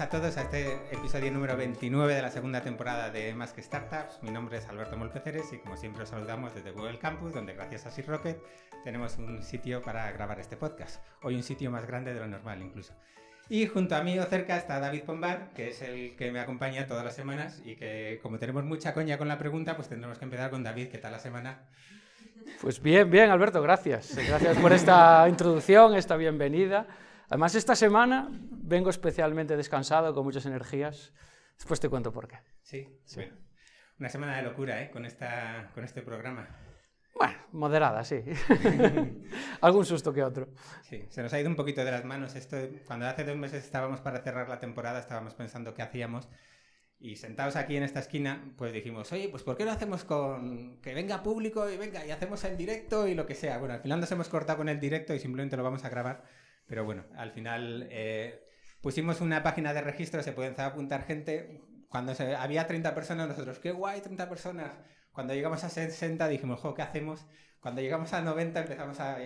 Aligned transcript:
a 0.00 0.08
todos 0.08 0.38
a 0.38 0.42
este 0.42 0.72
episodio 0.92 1.30
número 1.30 1.58
29 1.58 2.14
de 2.14 2.22
la 2.22 2.30
segunda 2.30 2.62
temporada 2.62 3.10
de 3.10 3.34
Más 3.34 3.52
que 3.52 3.62
Startups. 3.62 4.22
Mi 4.22 4.30
nombre 4.30 4.56
es 4.56 4.66
Alberto 4.66 4.96
Molpeceres 4.96 5.52
y 5.52 5.58
como 5.58 5.76
siempre 5.76 6.04
os 6.04 6.08
saludamos 6.08 6.54
desde 6.54 6.70
Google 6.70 6.98
Campus, 6.98 7.34
donde 7.34 7.52
gracias 7.52 7.84
a 7.84 7.90
Sir 7.90 8.06
Rocket 8.06 8.38
tenemos 8.82 9.18
un 9.18 9.42
sitio 9.42 9.82
para 9.82 10.10
grabar 10.12 10.40
este 10.40 10.56
podcast. 10.56 11.04
Hoy 11.20 11.34
un 11.34 11.42
sitio 11.42 11.70
más 11.70 11.86
grande 11.86 12.14
de 12.14 12.20
lo 12.20 12.26
normal 12.26 12.62
incluso. 12.62 12.94
Y 13.50 13.66
junto 13.66 13.94
a 13.94 14.02
mí 14.02 14.18
o 14.18 14.24
cerca 14.24 14.56
está 14.56 14.80
David 14.80 15.02
Pombar, 15.02 15.50
que 15.54 15.68
es 15.68 15.82
el 15.82 16.16
que 16.16 16.32
me 16.32 16.40
acompaña 16.40 16.86
todas 16.86 17.04
las 17.04 17.14
semanas 17.14 17.60
y 17.62 17.76
que 17.76 18.20
como 18.22 18.38
tenemos 18.38 18.64
mucha 18.64 18.94
coña 18.94 19.18
con 19.18 19.28
la 19.28 19.36
pregunta, 19.36 19.76
pues 19.76 19.88
tendremos 19.88 20.18
que 20.18 20.24
empezar 20.24 20.50
con 20.50 20.62
David. 20.62 20.88
¿Qué 20.88 20.96
tal 20.96 21.12
la 21.12 21.18
semana? 21.18 21.66
Pues 22.62 22.80
bien, 22.80 23.10
bien, 23.10 23.28
Alberto, 23.28 23.60
gracias. 23.60 24.16
Gracias 24.16 24.56
por 24.56 24.72
esta 24.72 25.28
introducción, 25.28 25.94
esta 25.94 26.16
bienvenida. 26.16 26.86
Además, 27.30 27.54
esta 27.54 27.76
semana 27.76 28.28
vengo 28.50 28.90
especialmente 28.90 29.56
descansado, 29.56 30.12
con 30.12 30.24
muchas 30.24 30.46
energías. 30.46 31.12
Después 31.56 31.78
te 31.78 31.88
cuento 31.88 32.12
por 32.12 32.26
qué. 32.26 32.38
Sí, 32.60 32.88
sí. 33.04 33.20
una 34.00 34.08
semana 34.08 34.36
de 34.36 34.42
locura, 34.42 34.82
¿eh? 34.82 34.90
Con, 34.90 35.06
esta, 35.06 35.70
con 35.72 35.84
este 35.84 36.02
programa. 36.02 36.48
Bueno, 37.14 37.34
moderada, 37.52 38.02
sí. 38.02 38.16
Algún 39.60 39.86
susto 39.86 40.12
que 40.12 40.24
otro. 40.24 40.48
Sí, 40.82 41.06
se 41.08 41.22
nos 41.22 41.32
ha 41.32 41.38
ido 41.38 41.48
un 41.48 41.54
poquito 41.54 41.84
de 41.84 41.92
las 41.92 42.04
manos. 42.04 42.34
Esto, 42.34 42.56
cuando 42.84 43.06
hace 43.06 43.22
dos 43.22 43.36
meses 43.36 43.62
estábamos 43.64 44.00
para 44.00 44.22
cerrar 44.22 44.48
la 44.48 44.58
temporada, 44.58 44.98
estábamos 44.98 45.34
pensando 45.34 45.72
qué 45.72 45.82
hacíamos. 45.82 46.28
Y 46.98 47.14
sentados 47.14 47.54
aquí 47.54 47.76
en 47.76 47.84
esta 47.84 48.00
esquina, 48.00 48.52
pues 48.58 48.72
dijimos, 48.72 49.12
oye, 49.12 49.28
pues 49.28 49.44
¿por 49.44 49.56
qué 49.56 49.64
no 49.64 49.70
hacemos 49.70 50.02
con 50.02 50.80
que 50.82 50.94
venga 50.94 51.22
público 51.22 51.70
y 51.70 51.76
venga 51.76 52.04
y 52.04 52.10
hacemos 52.10 52.42
el 52.42 52.56
directo 52.56 53.06
y 53.06 53.14
lo 53.14 53.24
que 53.24 53.36
sea? 53.36 53.58
Bueno, 53.58 53.74
al 53.74 53.80
final 53.80 54.00
nos 54.00 54.10
hemos 54.10 54.28
cortado 54.28 54.58
con 54.58 54.68
el 54.68 54.80
directo 54.80 55.14
y 55.14 55.20
simplemente 55.20 55.56
lo 55.56 55.62
vamos 55.62 55.84
a 55.84 55.88
grabar 55.88 56.24
pero 56.70 56.84
bueno, 56.84 57.02
al 57.16 57.32
final 57.32 57.88
eh, 57.90 58.46
pusimos 58.80 59.20
una 59.20 59.42
página 59.42 59.74
de 59.74 59.80
registro, 59.80 60.22
se 60.22 60.30
puede 60.30 60.54
apuntar 60.62 61.04
gente. 61.04 61.60
Cuando 61.88 62.14
se, 62.14 62.36
había 62.36 62.68
30 62.68 62.94
personas, 62.94 63.26
nosotros, 63.26 63.58
qué 63.58 63.72
guay, 63.72 64.00
30 64.00 64.28
personas. 64.28 64.70
Cuando 65.10 65.34
llegamos 65.34 65.64
a 65.64 65.68
60 65.68 66.28
dijimos, 66.28 66.60
jo, 66.60 66.72
¿qué 66.74 66.82
hacemos? 66.82 67.26
Cuando 67.58 67.80
llegamos 67.80 68.12
a 68.12 68.20
90 68.20 68.60
empezamos 68.60 69.00
a, 69.00 69.16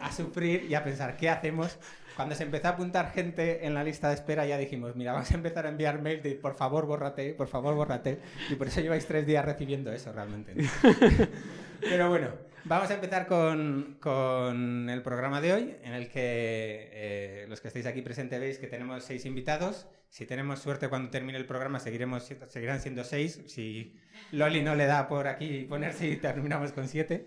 a, 0.00 0.12
sufrir 0.12 0.64
y 0.64 0.74
a 0.74 0.82
pensar, 0.82 1.18
¿qué 1.18 1.28
hacemos? 1.28 1.78
Cuando 2.16 2.34
se 2.34 2.44
empezó 2.44 2.68
a 2.68 2.70
apuntar 2.70 3.12
gente 3.12 3.66
en 3.66 3.74
la 3.74 3.84
lista 3.84 4.08
de 4.08 4.14
espera 4.14 4.46
ya 4.46 4.56
dijimos, 4.56 4.96
mira, 4.96 5.12
vamos 5.12 5.30
a 5.30 5.34
empezar 5.34 5.66
a 5.66 5.68
enviar 5.68 6.00
mails 6.00 6.22
de 6.22 6.34
por 6.34 6.54
favor, 6.54 6.86
bórrate, 6.86 7.34
por 7.34 7.48
favor, 7.48 7.74
bórrate. 7.74 8.20
Y 8.48 8.54
por 8.54 8.68
eso 8.68 8.80
lleváis 8.80 9.06
tres 9.06 9.26
días 9.26 9.44
recibiendo 9.44 9.92
eso 9.92 10.14
realmente. 10.14 10.54
Pero 11.80 12.08
bueno, 12.08 12.28
Vamos 12.66 12.90
a 12.90 12.94
empezar 12.94 13.26
con, 13.26 13.98
con, 14.00 14.88
el 14.88 15.02
programa 15.02 15.42
de 15.42 15.52
hoy, 15.52 15.76
en 15.82 15.92
el 15.92 16.08
que 16.08 16.88
eh, 16.92 17.46
los 17.46 17.60
que 17.60 17.68
estáis 17.68 17.84
aquí 17.84 18.00
presentes 18.00 18.40
veis 18.40 18.58
que 18.58 18.66
tenemos 18.68 19.04
seis 19.04 19.26
invitados. 19.26 19.86
Si 20.08 20.24
tenemos 20.24 20.60
suerte 20.60 20.88
cuando 20.88 21.10
termine 21.10 21.36
el 21.36 21.44
programa, 21.44 21.78
seguiremos, 21.78 22.32
seguirán 22.46 22.80
siendo 22.80 23.04
seis. 23.04 23.42
Si 23.48 23.94
Loli 24.32 24.62
no 24.62 24.74
le 24.76 24.86
da 24.86 25.08
por 25.08 25.28
aquí 25.28 25.66
ponerse 25.68 26.06
y 26.08 26.16
terminamos 26.16 26.72
con 26.72 26.88
siete. 26.88 27.26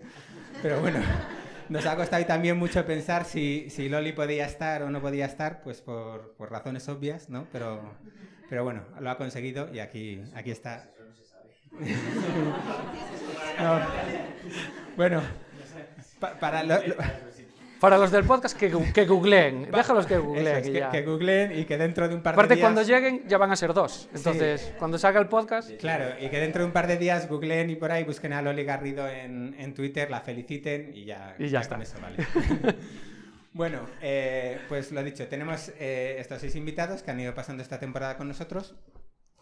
Pero 0.60 0.80
bueno, 0.80 0.98
nos 1.68 1.86
ha 1.86 1.94
costado 1.94 2.26
también 2.26 2.56
mucho 2.58 2.84
pensar 2.84 3.24
si, 3.24 3.70
si 3.70 3.88
Loli 3.88 4.10
podía 4.12 4.44
estar 4.44 4.82
o 4.82 4.90
no 4.90 5.00
podía 5.00 5.26
estar, 5.26 5.62
pues 5.62 5.80
por, 5.80 6.34
por 6.34 6.50
razones 6.50 6.88
obvias, 6.88 7.30
¿no? 7.30 7.46
Pero, 7.52 7.94
pero 8.48 8.64
bueno, 8.64 8.82
lo 8.98 9.08
ha 9.08 9.16
conseguido 9.16 9.72
y 9.72 9.78
aquí, 9.78 10.20
aquí 10.34 10.50
está. 10.50 10.90
No. 13.58 13.80
Bueno, 14.96 15.20
para, 16.20 16.64
para 17.80 17.98
los 17.98 18.10
del 18.10 18.24
podcast 18.24 18.58
que, 18.58 18.72
que 18.92 19.06
googleen, 19.06 19.70
déjalos 19.70 20.06
que 20.06 20.18
googleen. 20.18 20.90
que, 20.90 21.02
googleen 21.02 21.58
y 21.58 21.64
que 21.64 21.78
dentro 21.78 22.08
de 22.08 22.16
un 22.16 22.22
par 22.22 22.36
de 22.36 22.54
días... 22.54 22.64
cuando 22.64 22.82
lleguen 22.82 23.22
ya 23.28 23.38
van 23.38 23.52
a 23.52 23.56
ser 23.56 23.72
dos. 23.72 24.08
Entonces, 24.12 24.72
cuando 24.78 24.98
salga 24.98 25.20
el 25.20 25.28
podcast... 25.28 25.70
Claro, 25.76 26.14
y 26.20 26.28
que 26.28 26.40
dentro 26.40 26.62
de 26.62 26.66
un 26.66 26.72
par 26.72 26.88
de 26.88 26.96
días 26.96 27.28
googleen 27.28 27.70
y 27.70 27.76
por 27.76 27.92
ahí 27.92 28.02
busquen 28.02 28.32
a 28.32 28.42
Loli 28.42 28.64
Garrido 28.64 29.08
en, 29.08 29.54
en 29.58 29.74
Twitter, 29.74 30.10
la 30.10 30.20
feliciten 30.20 30.90
y 30.92 31.04
ya, 31.04 31.36
y 31.38 31.48
ya, 31.48 31.60
está. 31.60 31.76
Con 31.76 31.82
eso 31.82 31.98
vale. 32.00 32.16
bueno, 33.52 33.86
eh, 34.02 34.58
pues 34.68 34.90
lo 34.90 35.02
dicho, 35.04 35.28
tenemos 35.28 35.70
eh, 35.78 36.16
estos 36.18 36.40
seis 36.40 36.56
invitados 36.56 37.04
que 37.04 37.12
han 37.12 37.20
ido 37.20 37.34
pasando 37.34 37.62
esta 37.62 37.78
temporada 37.78 38.16
con 38.16 38.26
nosotros. 38.26 38.74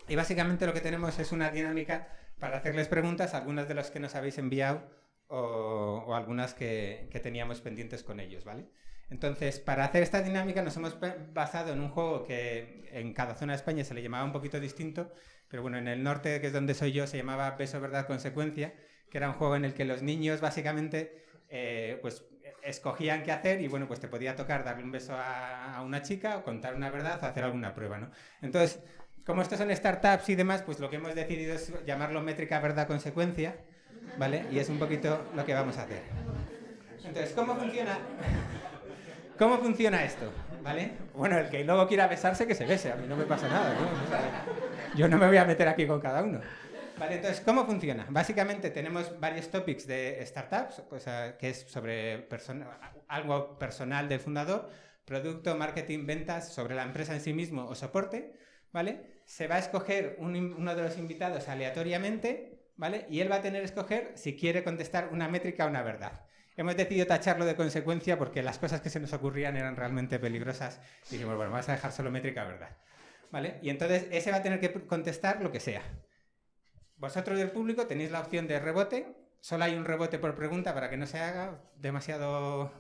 Y 0.09 0.17
básicamente 0.17 0.67
lo 0.67 0.73
que 0.73 0.81
tenemos 0.81 1.19
es 1.19 1.33
una 1.33 1.51
dinámica 1.51 2.09
para 2.39 2.59
hacerles 2.59 2.89
preguntas, 2.89 3.35
algunas 3.35 3.69
de 3.69 3.75
las 3.75 3.91
que 3.91 4.01
nos 4.01 4.15
habéis 4.15 4.39
enviado 4.39 4.89
o, 5.29 6.15
algunas 6.15 6.55
que, 6.55 7.09
teníamos 7.23 7.61
pendientes 7.61 8.03
con 8.03 8.21
ellos, 8.21 8.45
¿vale? 8.45 8.69
Entonces, 9.09 9.61
para 9.61 9.85
hacer 9.85 10.03
esta 10.03 10.23
dinámica 10.23 10.63
nos 10.63 10.77
hemos 10.77 10.97
basado 11.33 11.73
en 11.73 11.81
un 11.81 11.91
juego 11.91 12.25
que 12.25 12.89
en 12.93 13.13
cada 13.15 13.35
zona 13.35 13.53
de 13.53 13.59
España 13.59 13.85
se 13.85 13.95
le 13.95 14.03
llamaba 14.03 14.25
un 14.25 14.33
poquito 14.33 14.61
distinto, 14.61 15.13
pero 15.49 15.63
bueno, 15.63 15.79
en 15.79 15.89
el 15.89 16.03
norte, 16.03 16.41
que 16.41 16.49
es 16.49 16.53
donde 16.53 16.75
soy 16.75 16.93
yo, 16.93 17.07
se 17.07 17.17
llamaba 17.17 17.53
Beso, 17.53 17.81
Verdad, 17.81 18.07
Consecuencia, 18.07 18.75
que 19.11 19.19
era 19.19 19.29
un 19.29 19.35
juego 19.35 19.57
en 19.57 19.65
el 19.65 19.75
que 19.75 19.85
los 19.85 20.03
niños 20.03 20.41
básicamente 20.41 21.25
eh, 21.49 21.99
pues 22.03 22.25
escogían 22.67 23.23
qué 23.23 23.33
hacer 23.33 23.61
y 23.61 23.69
bueno, 23.69 23.87
pues 23.87 24.01
te 24.01 24.09
podía 24.09 24.35
tocar 24.35 24.65
darle 24.65 24.83
un 24.83 24.91
beso 24.91 25.15
a, 25.17 25.81
una 25.85 26.03
chica 26.03 26.39
o 26.39 26.43
contar 26.43 26.75
una 26.75 26.91
verdad 26.91 27.21
o 27.23 27.27
hacer 27.27 27.45
alguna 27.45 27.75
prueba, 27.75 27.99
¿no? 27.99 28.11
Entonces, 28.43 28.83
como 29.27 29.43
estos 29.43 29.59
son 29.59 29.75
startups 29.75 30.29
y 30.29 30.37
demás, 30.37 30.63
pues 30.63 30.79
lo 30.79 30.89
que 30.89 30.97
hemos 30.97 31.15
decidido 31.15 31.55
es 31.55 31.73
llamarlo 31.85 32.23
métrica 32.23 32.61
verdad 32.61 32.87
consecuencia, 32.87 33.57
¿vale? 34.19 34.47
Y 34.53 34.61
es 34.61 34.69
un 34.69 34.79
poquito 34.79 35.27
lo 35.35 35.45
que 35.45 35.53
vamos 35.53 35.77
a 35.79 35.83
hacer. 35.83 36.03
Entonces, 37.05 37.33
¿cómo 37.35 37.57
funciona? 37.57 37.99
¿Cómo 39.39 39.59
funciona 39.59 40.05
esto? 40.05 40.33
¿Vale? 40.63 40.93
Bueno, 41.15 41.39
el 41.39 41.51
que 41.51 41.65
luego 41.65 41.87
quiera 41.89 42.07
besarse, 42.07 42.47
que 42.47 42.55
se 42.55 42.67
bese, 42.67 42.93
a 42.93 42.97
mí 42.97 43.07
no 43.09 43.17
me 43.17 43.25
pasa 43.25 43.49
nada. 43.49 43.75
yo 44.95 45.09
no 45.09 45.19
me 45.19 45.27
voy 45.27 45.37
a 45.37 45.45
meter 45.45 45.69
aquí 45.69 45.87
con 45.87 46.01
cada 46.01 46.23
uno. 46.23 46.41
Vale, 46.99 47.17
entonces, 47.17 47.43
¿cómo 47.45 47.67
funciona? 47.67 48.07
Básicamente 48.09 48.71
tenemos 48.71 49.19
varios 49.21 49.51
topics 49.51 49.87
de 49.87 50.25
startups, 50.25 50.83
pues, 50.89 51.05
que 51.39 51.51
es 51.51 51.67
sobre 51.69 52.27
algo 53.09 53.59
personal 53.59 54.09
del 54.09 54.21
fundador, 54.21 54.71
producto, 55.05 55.57
marketing, 55.57 56.07
ventas, 56.07 56.53
sobre 56.53 56.75
la 56.75 56.85
empresa 56.85 57.13
en 57.13 57.21
sí 57.21 57.35
mismo 57.35 57.67
o 57.67 57.75
soporte, 57.75 58.33
¿vale? 58.73 59.16
Se 59.27 59.49
va 59.49 59.57
a 59.57 59.59
escoger 59.59 60.17
uno 60.19 60.75
de 60.75 60.83
los 60.83 60.97
invitados 60.97 61.49
aleatoriamente, 61.49 62.63
¿vale? 62.77 63.07
Y 63.11 63.21
él 63.21 63.31
va 63.31 63.37
a 63.37 63.43
tener 63.43 63.61
que 63.61 63.67
escoger 63.67 64.13
si 64.15 64.37
quiere 64.37 64.63
contestar 64.63 65.09
una 65.13 65.29
métrica 65.29 65.67
o 65.67 65.69
una 65.69 65.83
verdad. 65.83 66.25
Hemos 66.57 66.77
decidido 66.77 67.07
tacharlo 67.07 67.45
de 67.45 67.57
consecuencia 67.57 68.17
porque 68.17 68.43
las 68.43 68.59
cosas 68.59 68.81
que 68.81 68.89
se 68.89 69.01
nos 69.01 69.13
ocurrían 69.13 69.57
eran 69.57 69.77
realmente 69.77 70.19
peligrosas. 70.19 70.81
Y 71.09 71.15
dijimos, 71.15 71.37
bueno, 71.37 71.51
vamos 71.51 71.69
a 71.69 71.73
dejar 71.73 71.93
solo 71.93 72.11
métrica 72.11 72.45
verdad. 72.45 72.79
¿Vale? 73.31 73.59
Y 73.63 73.69
entonces 73.69 74.07
ese 74.13 74.31
va 74.31 74.39
a 74.39 74.43
tener 74.43 74.61
que 74.61 74.73
contestar 74.73 75.43
lo 75.43 75.51
que 75.51 75.61
sea. 75.61 75.83
Vosotros 76.97 77.37
del 77.37 77.51
público 77.51 77.87
tenéis 77.87 78.13
la 78.13 78.21
opción 78.21 78.47
de 78.47 78.61
rebote. 78.61 79.07
Solo 79.41 79.65
hay 79.65 79.75
un 79.75 79.85
rebote 79.85 80.19
por 80.19 80.35
pregunta 80.35 80.73
para 80.73 80.89
que 80.89 80.97
no 80.97 81.07
se 81.07 81.19
haga 81.19 81.61
demasiado, 81.77 82.73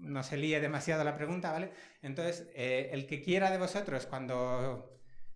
no 0.00 0.22
se 0.22 0.36
líe 0.36 0.60
demasiado 0.60 1.02
la 1.04 1.16
pregunta, 1.16 1.50
¿vale? 1.50 1.70
Entonces, 2.02 2.48
eh, 2.54 2.90
el 2.92 3.06
que 3.06 3.22
quiera 3.22 3.50
de 3.50 3.58
vosotros, 3.58 4.06
cuando 4.06 4.93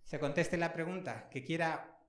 se 0.09 0.17
conteste 0.17 0.57
la 0.57 0.73
pregunta, 0.73 1.27
que 1.29 1.43
quiera, 1.43 1.99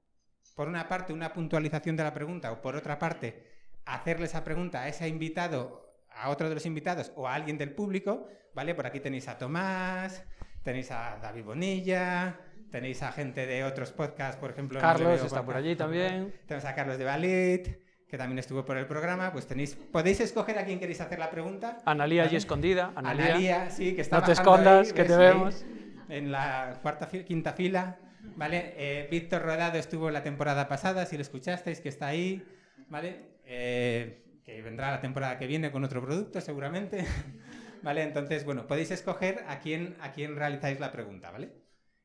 por 0.56 0.68
una 0.68 0.88
parte, 0.88 1.12
una 1.12 1.34
puntualización 1.34 1.96
de 1.96 2.02
la 2.02 2.14
pregunta 2.14 2.50
o 2.50 2.62
por 2.62 2.74
otra 2.74 2.98
parte, 2.98 3.44
hacerle 3.84 4.24
esa 4.24 4.42
pregunta 4.42 4.80
a 4.80 4.88
ese 4.88 5.06
invitado, 5.06 5.86
a 6.08 6.30
otro 6.30 6.48
de 6.48 6.54
los 6.54 6.64
invitados 6.64 7.12
o 7.14 7.28
a 7.28 7.34
alguien 7.34 7.58
del 7.58 7.74
público, 7.74 8.26
¿vale? 8.54 8.74
Por 8.74 8.86
aquí 8.86 9.00
tenéis 9.00 9.28
a 9.28 9.36
Tomás, 9.36 10.24
tenéis 10.62 10.90
a 10.90 11.18
David 11.20 11.44
Bonilla, 11.44 12.40
tenéis 12.70 13.02
a 13.02 13.12
gente 13.12 13.44
de 13.44 13.64
otros 13.64 13.92
podcasts, 13.92 14.40
por 14.40 14.50
ejemplo. 14.50 14.80
Carlos 14.80 15.22
está 15.22 15.44
por 15.44 15.56
allí 15.56 15.76
también. 15.76 16.32
Tenemos 16.46 16.64
a 16.64 16.74
Carlos 16.74 16.96
de 16.96 17.04
Balit, 17.04 17.68
que 18.08 18.16
también 18.16 18.38
estuvo 18.38 18.64
por 18.64 18.78
el 18.78 18.86
programa, 18.86 19.30
pues 19.30 19.46
tenéis, 19.46 19.74
podéis 19.74 20.20
escoger 20.20 20.58
a 20.58 20.64
quién 20.64 20.78
queréis 20.78 21.02
hacer 21.02 21.18
la 21.18 21.30
pregunta. 21.30 21.76
Analía 21.84 22.22
allí 22.22 22.36
escondida. 22.36 22.92
Analía. 22.96 23.68
sí, 23.68 23.94
que 23.94 24.00
está 24.00 24.20
No 24.20 24.24
te 24.24 24.32
escondas, 24.32 24.90
que 24.94 25.04
te 25.04 25.14
vemos 25.18 25.66
en 26.10 26.32
la 26.32 26.78
cuarta 26.82 27.08
quinta 27.08 27.52
fila, 27.52 27.98
¿vale? 28.36 28.74
Eh, 28.76 29.08
Víctor 29.10 29.42
Rodado 29.42 29.78
estuvo 29.78 30.10
la 30.10 30.22
temporada 30.22 30.68
pasada, 30.68 31.06
si 31.06 31.16
lo 31.16 31.22
escuchasteis, 31.22 31.80
que 31.80 31.88
está 31.88 32.08
ahí, 32.08 32.42
¿vale? 32.88 33.38
Eh, 33.44 34.40
que 34.44 34.62
vendrá 34.62 34.90
la 34.90 35.00
temporada 35.00 35.38
que 35.38 35.46
viene 35.46 35.70
con 35.70 35.84
otro 35.84 36.02
producto, 36.02 36.40
seguramente, 36.40 37.04
¿vale? 37.82 38.02
Entonces, 38.02 38.44
bueno, 38.44 38.66
podéis 38.66 38.90
escoger 38.90 39.44
a 39.48 39.60
quién, 39.60 39.96
a 40.00 40.12
quién 40.12 40.36
realizáis 40.36 40.80
la 40.80 40.92
pregunta, 40.92 41.30
¿vale? 41.30 41.52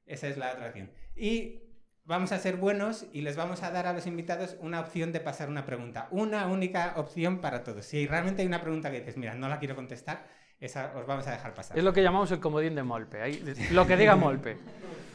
Esa 0.05 0.27
es 0.27 0.37
la 0.37 0.51
atracción. 0.51 0.91
Y 1.15 1.61
vamos 2.05 2.31
a 2.31 2.39
ser 2.39 2.57
buenos 2.57 3.07
y 3.11 3.21
les 3.21 3.35
vamos 3.35 3.63
a 3.63 3.71
dar 3.71 3.87
a 3.87 3.93
los 3.93 4.05
invitados 4.05 4.57
una 4.61 4.79
opción 4.79 5.11
de 5.11 5.19
pasar 5.19 5.49
una 5.49 5.65
pregunta. 5.65 6.07
Una 6.11 6.47
única 6.47 6.93
opción 6.97 7.39
para 7.41 7.63
todos. 7.63 7.85
Si 7.85 8.05
realmente 8.07 8.41
hay 8.41 8.47
una 8.47 8.61
pregunta 8.61 8.91
que 8.91 8.99
dices, 8.99 9.17
mira, 9.17 9.33
no 9.33 9.49
la 9.49 9.59
quiero 9.59 9.75
contestar, 9.75 10.27
esa 10.59 10.93
os 10.95 11.05
vamos 11.05 11.27
a 11.27 11.31
dejar 11.31 11.53
pasar. 11.53 11.77
Es 11.77 11.83
lo 11.83 11.93
que 11.93 12.01
llamamos 12.01 12.31
el 12.31 12.39
comodín 12.39 12.75
de 12.75 12.83
Molpe. 12.83 13.39
lo 13.71 13.85
que 13.85 13.97
diga 13.97 14.15
Molpe. 14.15 14.57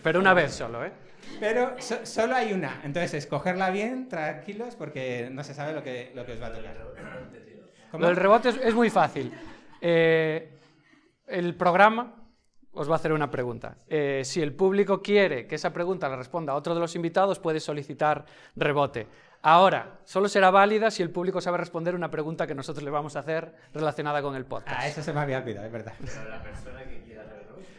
Pero 0.03 0.21
una 0.21 0.35
vez 0.35 0.53
solo, 0.53 0.85
¿eh? 0.85 0.93
Pero 1.39 1.77
solo 1.81 2.35
hay 2.35 2.53
una. 2.53 2.81
Entonces, 2.85 3.15
escogerla 3.15 3.71
bien, 3.71 4.09
tranquilos, 4.09 4.75
porque 4.75 5.29
no 5.31 5.45
se 5.45 5.55
sabe 5.55 5.73
lo 5.73 5.83
que, 5.83 6.13
lo 6.15 6.25
que 6.25 6.33
os 6.33 6.43
va 6.43 6.47
a 6.47 6.53
tocar. 6.53 6.77
Lo 7.99 8.07
del 8.07 8.17
rebote 8.17 8.49
es, 8.49 8.75
muy 8.75 8.91
fácil. 8.91 9.33
Eh, 9.81 10.59
el 11.27 11.55
programa 11.55 12.15
os 12.73 12.89
va 12.89 12.95
a 12.95 12.97
hacer 12.97 13.13
una 13.13 13.31
pregunta. 13.31 13.79
Eh, 13.89 14.23
si 14.25 14.41
el 14.41 14.55
público 14.55 15.03
quiere 15.03 15.47
que 15.47 15.57
esa 15.57 15.73
pregunta 15.73 16.09
la 16.09 16.17
responda 16.17 16.53
a 16.53 16.57
otro 16.57 16.75
de 16.75 16.81
los 16.81 16.95
invitados, 16.95 17.39
puede 17.39 17.61
solicitar 17.61 18.25
rebote. 18.55 19.07
Ahora, 19.43 20.01
solo 20.05 20.29
será 20.29 20.51
válida 20.51 20.91
si 20.91 21.03
el 21.03 21.11
público 21.11 21.41
sabe 21.41 21.57
responder 21.59 21.95
una 21.95 22.11
pregunta 22.11 22.47
que 22.47 22.55
nosotros 22.55 22.85
le 22.85 22.91
vamos 22.91 23.17
a 23.17 23.21
hacer 23.21 23.55
relacionada 23.73 24.21
con 24.21 24.37
el 24.37 24.45
podcast. 24.45 24.79
Ah, 24.79 24.87
eso 24.87 25.03
se 25.03 25.13
me 25.13 25.21
había 25.21 25.39
olvidado, 25.39 25.67
es 25.67 25.73
verdad. 25.73 25.95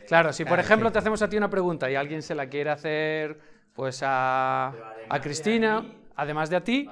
Claro, 0.08 0.34
si 0.34 0.44
por 0.44 0.60
ejemplo 0.60 0.92
te 0.92 1.00
hacemos 1.00 1.22
a 1.22 1.30
ti 1.30 1.38
una 1.38 1.50
pregunta 1.50 1.90
y 1.90 1.96
alguien 1.96 2.22
se 2.22 2.36
la 2.36 2.48
quiere 2.48 2.72
hacer 2.72 3.40
pues 3.74 4.02
a, 4.04 4.74
a 5.08 5.22
Cristina, 5.22 5.86
además 6.16 6.50
de 6.50 6.56
a 6.58 6.64
ti, 6.64 6.90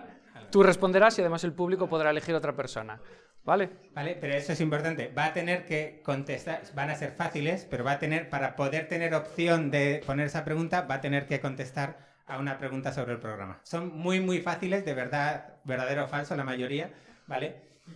tú 0.51 0.63
responderás 0.63 1.17
y 1.17 1.21
además 1.21 1.43
el 1.43 1.53
público 1.53 1.89
podrá 1.89 2.11
elegir 2.11 2.35
otra 2.35 2.53
persona. 2.53 2.99
¿Vale? 3.43 3.69
Vale, 3.93 4.17
pero 4.21 4.35
eso 4.35 4.53
es 4.53 4.61
importante. 4.61 5.11
Va 5.17 5.25
a 5.25 5.33
tener 5.33 5.65
que 5.65 6.01
contestar, 6.03 6.61
van 6.75 6.91
a 6.91 6.95
ser 6.95 7.13
fáciles, 7.13 7.65
pero 7.69 7.83
va 7.83 7.93
a 7.93 7.99
tener, 7.99 8.29
para 8.29 8.55
poder 8.55 8.87
tener 8.87 9.15
opción 9.15 9.71
de 9.71 10.03
poner 10.05 10.27
esa 10.27 10.45
pregunta, 10.45 10.81
va 10.81 10.95
a 10.95 11.01
tener 11.01 11.25
que 11.25 11.39
contestar 11.39 12.08
a 12.29 12.37
una 12.37 12.57
pregunta 12.57 12.93
sobre 12.93 13.13
el 13.13 13.19
programa. 13.19 13.59
Son 13.63 13.97
muy, 13.97 14.19
muy 14.19 14.39
fáciles, 14.39 14.85
de 14.85 14.93
verdad, 14.93 15.55
verdadero 15.63 16.05
o 16.05 16.07
falso, 16.07 16.35
la 16.35 16.43
mayoría, 16.43 16.91
¿vale? 17.27 17.55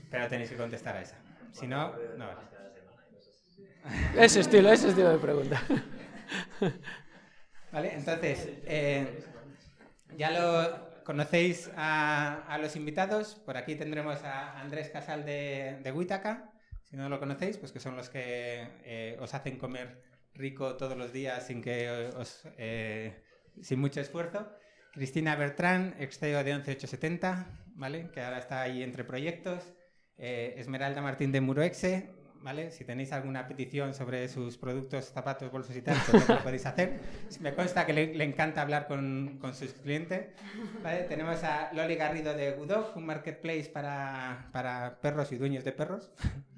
Pero 0.09 0.27
tenéis 0.27 0.49
que 0.49 0.57
contestar 0.57 0.97
a 0.97 1.01
esa. 1.01 1.17
Si 1.51 1.67
no, 1.67 1.93
no 2.17 2.27
vale. 2.27 2.41
Ese 4.17 4.39
estilo, 4.39 4.71
ese 4.71 4.89
estilo 4.89 5.09
de 5.09 5.19
pregunta. 5.19 5.61
Vale, 7.71 7.95
entonces, 7.95 8.49
eh, 8.65 9.25
ya 10.15 10.29
lo, 10.29 11.03
conocéis 11.03 11.71
a, 11.75 12.57
los 12.61 12.75
invitados. 12.75 13.35
Por 13.35 13.57
aquí 13.57 13.75
tendremos 13.75 14.23
a 14.23 14.59
Andrés 14.59 14.89
Casal 14.89 15.25
de, 15.25 15.79
de 15.83 15.91
Huitaca. 15.91 16.51
Si 16.83 16.95
no 16.95 17.09
lo 17.09 17.19
conocéis, 17.19 17.57
pues 17.57 17.71
que 17.71 17.79
son 17.79 17.95
los 17.95 18.09
que 18.09 18.67
eh, 18.83 19.17
os 19.19 19.33
hacen 19.33 19.57
comer 19.57 20.03
rico 20.35 20.77
todos 20.77 20.97
los 20.97 21.11
días 21.11 21.47
sin 21.47 21.61
que 21.61 21.89
os, 22.15 22.47
eh, 22.57 23.22
sin 23.61 23.79
mucho 23.79 24.01
esfuerzo. 24.01 24.49
Cristina 24.93 25.35
Bertrán, 25.35 25.95
ex 25.99 26.19
CEO 26.19 26.43
de 26.43 26.53
11870, 26.53 27.47
¿vale? 27.75 28.09
que 28.13 28.21
ahora 28.21 28.37
está 28.37 28.61
ahí 28.61 28.83
entre 28.83 29.03
proyectos. 29.03 29.73
Eh, 30.17 30.53
Esmeralda 30.57 31.01
Martín 31.01 31.31
de 31.31 31.41
Muroexe, 31.41 32.09
¿vale? 32.43 32.69
Si 32.71 32.85
tenéis 32.85 33.11
alguna 33.11 33.47
petición 33.47 33.93
sobre 33.93 34.27
sus 34.27 34.57
productos, 34.57 35.05
zapatos, 35.05 35.51
bolsos 35.51 35.75
y 35.75 35.81
tal, 35.81 35.97
pues 36.11 36.29
lo 36.29 36.39
podéis 36.43 36.65
hacer. 36.65 36.99
Me 37.39 37.55
consta 37.55 37.85
que 37.85 37.93
le, 37.93 38.23
encanta 38.23 38.61
hablar 38.61 38.87
con, 38.87 39.39
con, 39.39 39.55
sus 39.55 39.73
clientes. 39.73 40.27
¿vale? 40.83 41.03
Tenemos 41.03 41.43
a 41.43 41.71
Loli 41.73 41.95
Garrido 41.95 42.35
de 42.35 42.51
Gudog, 42.51 42.95
un 42.95 43.05
marketplace 43.05 43.71
para, 43.73 44.49
para 44.51 44.99
perros 45.01 45.31
y 45.31 45.37
dueños 45.37 45.63
de 45.63 45.71
perros. 45.71 46.11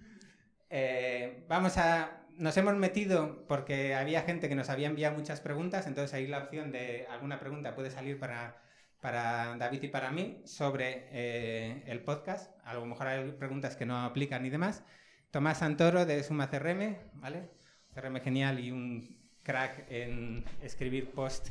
Eh, 0.77 1.45
vamos 1.47 1.77
a... 1.77 2.24
Nos 2.37 2.57
hemos 2.57 2.75
metido 2.75 3.45
porque 3.47 3.95
había 3.95 4.21
gente 4.23 4.49
que 4.49 4.55
nos 4.55 4.69
había 4.69 4.87
enviado 4.87 5.15
muchas 5.17 5.39
preguntas, 5.41 5.87
entonces 5.87 6.13
ahí 6.13 6.27
la 6.27 6.39
opción 6.39 6.71
de 6.71 7.07
alguna 7.09 7.39
pregunta 7.39 7.75
puede 7.75 7.91
salir 7.91 8.19
para, 8.19 8.61
para 8.99 9.55
David 9.57 9.83
y 9.83 9.87
para 9.87 10.11
mí 10.11 10.41
sobre 10.45 11.07
eh, 11.11 11.83
el 11.87 12.01
podcast. 12.01 12.51
A 12.65 12.73
lo 12.73 12.85
mejor 12.85 13.07
hay 13.07 13.31
preguntas 13.31 13.75
que 13.75 13.85
no 13.85 14.03
aplican 14.03 14.45
y 14.45 14.49
demás. 14.49 14.83
Tomás 15.31 15.59
Santoro 15.59 16.05
de 16.05 16.23
Suma 16.23 16.49
CRM, 16.49 16.97
¿vale? 17.13 17.49
CRM 17.93 18.19
genial 18.19 18.59
y 18.59 18.71
un 18.71 19.17
crack 19.43 19.85
en 19.89 20.43
escribir 20.61 21.11
post 21.11 21.49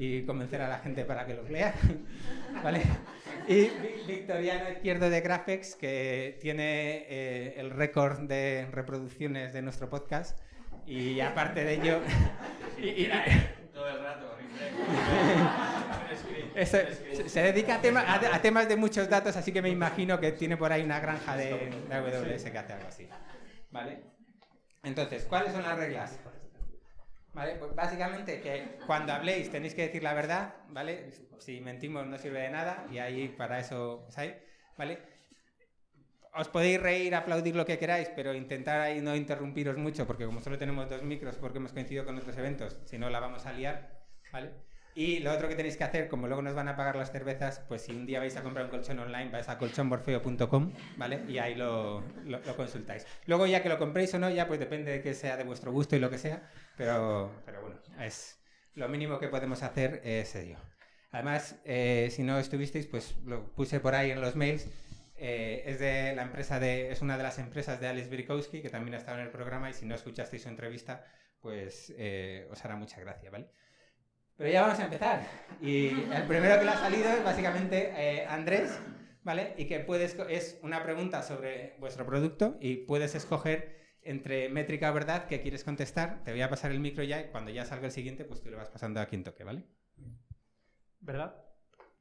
y 0.00 0.22
convencer 0.22 0.62
a 0.62 0.68
la 0.68 0.78
gente 0.78 1.04
para 1.04 1.26
que 1.26 1.34
los 1.34 1.50
lea, 1.50 1.74
¿vale? 2.64 2.80
Y 3.46 3.68
Victoriano 4.06 4.70
Izquierdo 4.70 5.10
de 5.10 5.20
Graphics, 5.20 5.74
que 5.74 6.38
tiene 6.40 7.04
eh, 7.06 7.54
el 7.58 7.70
récord 7.70 8.20
de 8.20 8.66
reproducciones 8.72 9.52
de 9.52 9.60
nuestro 9.60 9.90
podcast 9.90 10.40
y 10.86 11.20
aparte 11.20 11.64
de 11.64 11.74
ello... 11.74 12.00
y, 12.78 13.08
todo 13.74 13.88
el 13.90 14.00
rato. 14.02 14.38
se, 17.26 17.42
dedica 17.42 17.74
a, 17.74 18.40
temas 18.40 18.70
de 18.70 18.76
muchos 18.76 19.06
datos, 19.06 19.36
así 19.36 19.52
que 19.52 19.60
me 19.60 19.68
imagino 19.68 20.18
que 20.18 20.32
tiene 20.32 20.56
por 20.56 20.72
ahí 20.72 20.82
una 20.82 20.98
granja 20.98 21.36
de, 21.36 21.70
de 21.90 21.94
AWS 21.94 22.44
que 22.44 22.58
hace 22.58 22.72
algo 22.72 22.88
así. 22.88 23.06
¿Vale? 23.70 24.00
Entonces, 24.82 25.24
¿cuáles 25.24 25.52
son 25.52 25.62
las 25.62 25.76
reglas? 25.76 26.18
¿Vale? 27.32 27.54
Pues 27.56 27.74
básicamente 27.74 28.40
que 28.40 28.78
cuando 28.86 29.12
habléis 29.12 29.50
tenéis 29.50 29.74
que 29.74 29.82
decir 29.82 30.02
la 30.02 30.14
verdad, 30.14 30.54
¿vale? 30.68 31.10
Si 31.38 31.60
mentimos 31.60 32.06
no 32.06 32.18
sirve 32.18 32.40
de 32.40 32.50
nada 32.50 32.86
y 32.90 32.98
ahí 32.98 33.28
para 33.28 33.60
eso 33.60 34.04
¿sabes? 34.10 34.34
¿vale? 34.76 34.98
Os 36.34 36.48
podéis 36.48 36.80
reír, 36.80 37.14
aplaudir 37.14 37.54
lo 37.54 37.66
que 37.66 37.78
queráis, 37.78 38.08
pero 38.14 38.34
intentar 38.34 38.80
ahí 38.80 39.00
no 39.00 39.14
interrumpiros 39.16 39.76
mucho 39.76 40.06
porque 40.06 40.26
como 40.26 40.40
solo 40.40 40.58
tenemos 40.58 40.88
dos 40.88 41.02
micros 41.02 41.36
porque 41.36 41.58
hemos 41.58 41.72
coincidido 41.72 42.04
con 42.04 42.16
otros 42.18 42.36
eventos, 42.36 42.78
si 42.84 42.98
no 42.98 43.10
la 43.10 43.20
vamos 43.20 43.46
a 43.46 43.52
liar, 43.52 44.00
¿vale? 44.32 44.52
Y 44.94 45.20
lo 45.20 45.32
otro 45.32 45.48
que 45.48 45.54
tenéis 45.54 45.76
que 45.76 45.84
hacer, 45.84 46.08
como 46.08 46.26
luego 46.26 46.42
nos 46.42 46.54
van 46.54 46.68
a 46.68 46.76
pagar 46.76 46.96
las 46.96 47.12
cervezas, 47.12 47.60
pues 47.68 47.82
si 47.82 47.92
un 47.92 48.06
día 48.06 48.18
vais 48.18 48.36
a 48.36 48.42
comprar 48.42 48.64
un 48.64 48.70
colchón 48.70 48.98
online, 48.98 49.30
vais 49.30 49.48
a 49.48 49.56
colchonborfeo.com, 49.56 50.72
¿vale? 50.96 51.20
Y 51.28 51.38
ahí 51.38 51.54
lo, 51.54 52.02
lo, 52.26 52.56
consultáis. 52.56 53.06
Luego 53.26 53.46
ya 53.46 53.62
que 53.62 53.68
lo 53.68 53.78
compréis 53.78 54.12
o 54.14 54.18
no, 54.18 54.30
ya 54.30 54.48
pues 54.48 54.58
depende 54.58 54.90
de 54.90 55.02
que 55.02 55.14
sea 55.14 55.36
de 55.36 55.44
vuestro 55.44 55.72
gusto 55.72 55.96
y 55.96 56.00
lo 56.00 56.10
que 56.10 56.18
sea, 56.18 56.42
pero, 56.76 57.30
pero 57.46 57.62
bueno, 57.62 57.76
es 58.00 58.40
lo 58.74 58.88
mínimo 58.88 59.18
que 59.18 59.28
podemos 59.28 59.62
hacer 59.62 60.00
es 60.04 60.34
ello. 60.34 60.58
Además, 61.12 61.60
eh, 61.64 62.08
si 62.10 62.22
no 62.22 62.38
estuvisteis, 62.38 62.86
pues 62.86 63.16
lo 63.24 63.52
puse 63.54 63.80
por 63.80 63.94
ahí 63.94 64.10
en 64.10 64.20
los 64.20 64.36
mails. 64.36 64.68
Eh, 65.16 65.64
es 65.66 65.78
de 65.80 66.14
la 66.14 66.22
empresa 66.22 66.60
de, 66.60 66.92
es 66.92 67.02
una 67.02 67.16
de 67.16 67.22
las 67.22 67.38
empresas 67.38 67.80
de 67.80 67.88
Alice 67.88 68.08
Brikowski, 68.08 68.62
que 68.62 68.70
también 68.70 68.94
ha 68.94 68.98
estado 68.98 69.18
en 69.18 69.24
el 69.24 69.30
programa, 69.30 69.68
y 69.68 69.74
si 69.74 69.86
no 69.86 69.94
escuchasteis 69.94 70.42
su 70.42 70.48
entrevista, 70.48 71.04
pues 71.40 71.92
eh, 71.98 72.48
os 72.50 72.64
hará 72.64 72.76
mucha 72.76 73.00
gracia, 73.00 73.30
¿vale? 73.30 73.50
Pero 74.40 74.52
ya 74.52 74.62
vamos 74.62 74.78
a 74.78 74.84
empezar. 74.84 75.26
Y 75.60 75.88
el 75.88 76.22
primero 76.26 76.58
que 76.58 76.64
le 76.64 76.70
ha 76.70 76.78
salido 76.78 77.10
es 77.10 77.22
básicamente 77.22 77.92
eh, 77.94 78.26
Andrés, 78.26 78.80
¿vale? 79.22 79.52
Y 79.58 79.66
que 79.66 79.80
puedes, 79.80 80.16
es 80.30 80.58
una 80.62 80.82
pregunta 80.82 81.22
sobre 81.22 81.76
vuestro 81.78 82.06
producto 82.06 82.56
y 82.58 82.86
puedes 82.86 83.14
escoger 83.14 83.98
entre 84.00 84.48
métrica 84.48 84.90
o 84.90 84.94
verdad 84.94 85.26
que 85.26 85.42
quieres 85.42 85.62
contestar. 85.62 86.24
Te 86.24 86.30
voy 86.30 86.40
a 86.40 86.48
pasar 86.48 86.70
el 86.70 86.80
micro 86.80 87.04
ya 87.04 87.20
y 87.20 87.28
cuando 87.28 87.50
ya 87.50 87.66
salga 87.66 87.84
el 87.84 87.92
siguiente, 87.92 88.24
pues 88.24 88.40
tú 88.40 88.48
le 88.48 88.56
vas 88.56 88.70
pasando 88.70 88.98
a 89.00 89.04
quien 89.04 89.24
toque, 89.24 89.44
¿vale? 89.44 89.62
¿Verdad? 91.00 91.34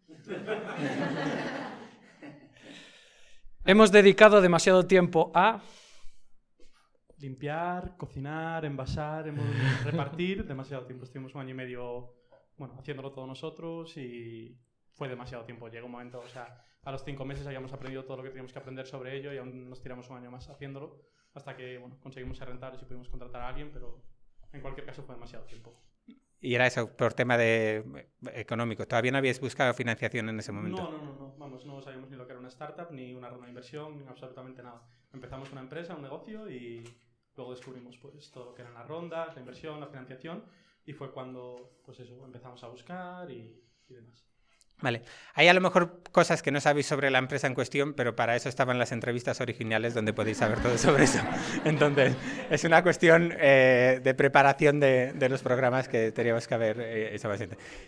Hemos 3.65 3.91
dedicado 3.91 4.39
demasiado 4.39 4.87
tiempo 4.87 5.29
a 5.35 5.61
limpiar, 7.17 7.97
cocinar, 7.97 8.63
envasar, 8.63 9.25
repartir 9.83 10.45
demasiado 10.45 10.85
tiempo. 10.85 11.03
Estuvimos 11.03 11.35
un 11.35 11.41
año 11.41 11.49
y 11.49 11.55
medio 11.55 12.18
bueno, 12.59 12.75
haciéndolo 12.77 13.11
todos 13.11 13.27
nosotros 13.27 13.97
y 13.97 14.55
fue 14.93 15.07
demasiado 15.07 15.45
tiempo. 15.45 15.69
Llegó 15.69 15.87
un 15.87 15.93
momento, 15.93 16.19
o 16.19 16.27
sea, 16.27 16.63
a 16.83 16.91
los 16.91 17.03
cinco 17.03 17.25
meses 17.25 17.47
habíamos 17.47 17.73
aprendido 17.73 18.03
todo 18.03 18.17
lo 18.17 18.23
que 18.23 18.29
teníamos 18.29 18.53
que 18.53 18.59
aprender 18.59 18.85
sobre 18.85 19.17
ello 19.17 19.33
y 19.33 19.37
aún 19.37 19.69
nos 19.69 19.81
tiramos 19.81 20.09
un 20.09 20.17
año 20.17 20.29
más 20.29 20.49
haciéndolo 20.49 21.01
hasta 21.33 21.55
que, 21.55 21.77
bueno, 21.77 21.97
conseguimos 22.01 22.37
ser 22.37 22.49
rentables 22.49 22.81
y 22.81 22.85
pudimos 22.85 23.07
contratar 23.09 23.41
a 23.41 23.47
alguien, 23.47 23.71
pero 23.71 24.03
en 24.51 24.61
cualquier 24.61 24.85
caso 24.85 25.03
fue 25.03 25.15
demasiado 25.15 25.45
tiempo. 25.45 25.81
Y 26.41 26.55
era 26.55 26.67
eso, 26.67 26.95
por 26.95 27.13
tema 27.13 27.37
de 27.37 28.07
económico. 28.33 28.87
¿Todavía 28.87 29.11
no 29.11 29.17
habíais 29.17 29.41
buscado 29.41 29.73
financiación 29.73 30.29
en 30.29 30.39
ese 30.39 30.51
momento? 30.51 30.83
No, 30.83 30.91
no, 30.91 30.97
no, 30.97 31.13
no. 31.13 31.35
Vamos, 31.37 31.65
no 31.65 31.81
sabíamos 31.81 32.09
ni 32.09 32.15
lo 32.15 32.25
que 32.25 32.31
era 32.31 32.39
una 32.39 32.47
startup, 32.47 32.91
ni 32.91 33.13
una 33.13 33.29
ronda 33.29 33.45
de 33.45 33.51
inversión, 33.51 33.97
ni 33.97 34.07
absolutamente 34.07 34.63
nada. 34.63 34.81
Empezamos 35.13 35.51
una 35.51 35.61
empresa, 35.61 35.95
un 35.95 36.01
negocio 36.01 36.49
y 36.49 36.83
luego 37.35 37.51
descubrimos 37.51 37.97
pues 37.97 38.31
todo 38.31 38.45
lo 38.45 38.55
que 38.55 38.61
eran 38.61 38.73
las 38.73 38.87
rondas, 38.87 39.33
la 39.35 39.41
inversión, 39.41 39.79
la 39.79 39.87
financiación 39.87 40.43
y 40.89 40.93
fue 40.93 41.12
cuando, 41.12 41.81
pues 41.86 42.00
eso, 42.00 42.19
empezamos 42.25 42.63
a 42.63 42.67
buscar 42.67 43.29
y, 43.29 43.62
demás. 43.88 44.25
Vale. 44.81 45.03
Hay 45.36 45.48
a 45.48 45.53
lo 45.53 45.62
mejor 45.62 46.01
cosas 46.12 46.41
que 46.41 46.51
no 46.51 46.60
sabéis 46.62 46.88
sobre 46.88 47.12
la 47.12 47.19
empresa 47.19 47.46
en 47.46 47.53
cuestión, 47.53 47.93
pero 47.93 48.15
para 48.15 48.36
eso 48.36 48.50
estaban 48.50 48.79
las 48.79 48.91
entrevistas 48.91 49.39
originales 49.39 49.93
donde 49.93 50.13
podéis 50.13 50.38
saber 50.38 50.60
todo 50.63 50.77
sobre 50.79 51.03
eso. 51.03 51.19
Entonces, 51.65 52.15
es 52.50 52.63
una 52.63 52.81
cuestión 52.81 53.36
eh, 53.38 54.00
de 54.01 54.13
preparación 54.15 54.79
de, 54.79 55.13
de, 55.13 55.29
los 55.29 55.43
programas 55.43 55.88
que 55.89 56.12
teníamos 56.12 56.48
que 56.48 56.55
haber 56.55 56.79
eh, 56.79 57.13
hecho 57.13 57.29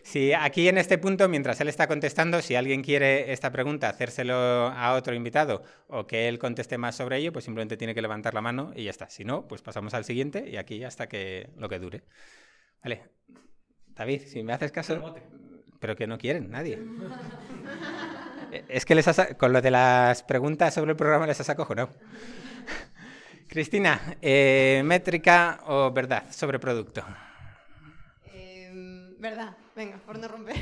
Si 0.03 0.33
aquí 0.33 0.67
en 0.67 0.77
este 0.77 0.99
punto, 0.99 1.27
mientras 1.27 1.59
él 1.61 1.69
está 1.69 1.87
contestando, 1.87 2.39
si 2.41 2.53
alguien 2.53 2.83
quiere 2.83 3.31
esta 3.31 3.51
pregunta, 3.51 3.89
hacérselo 3.89 4.35
a 4.35 4.93
otro 4.93 5.15
invitado 5.15 5.63
o 5.87 6.05
que 6.05 6.27
él 6.27 6.37
conteste 6.37 6.77
más 6.77 6.95
sobre 6.95 7.17
ello, 7.17 7.33
pues 7.33 7.45
simplemente 7.45 7.77
tiene 7.77 7.95
que 7.95 8.01
levantar 8.03 8.35
la 8.35 8.41
mano 8.41 8.73
y 8.75 8.83
ya 8.83 8.91
está. 8.91 9.09
Si 9.09 9.23
no, 9.23 9.47
pues 9.47 9.63
pasamos 9.63 9.95
al 9.95 10.03
siguiente 10.03 10.47
y 10.47 10.57
aquí 10.57 10.83
hasta 10.83 11.07
que 11.07 11.49
lo 11.57 11.67
que 11.67 11.79
dure. 11.79 12.03
Vale. 12.83 13.03
David, 13.89 14.21
si 14.25 14.43
me 14.43 14.53
haces 14.53 14.71
caso. 14.71 15.15
Pero 15.79 15.95
que 15.95 16.07
no 16.07 16.17
quieren, 16.17 16.49
nadie. 16.49 16.79
es 18.67 18.85
que 18.85 18.95
les 18.95 19.07
con 19.37 19.53
lo 19.53 19.61
de 19.61 19.71
las 19.71 20.23
preguntas 20.23 20.73
sobre 20.73 20.91
el 20.91 20.97
programa 20.97 21.27
les 21.27 21.39
has 21.39 21.49
acojonado. 21.49 21.89
Cristina, 23.47 24.17
eh, 24.21 24.81
métrica 24.85 25.61
o 25.65 25.91
verdad 25.91 26.23
sobre 26.31 26.59
producto. 26.59 27.03
Em, 28.33 29.19
verdad, 29.19 29.57
venga, 29.75 29.97
por 29.97 30.17
no 30.19 30.27
romper. 30.27 30.55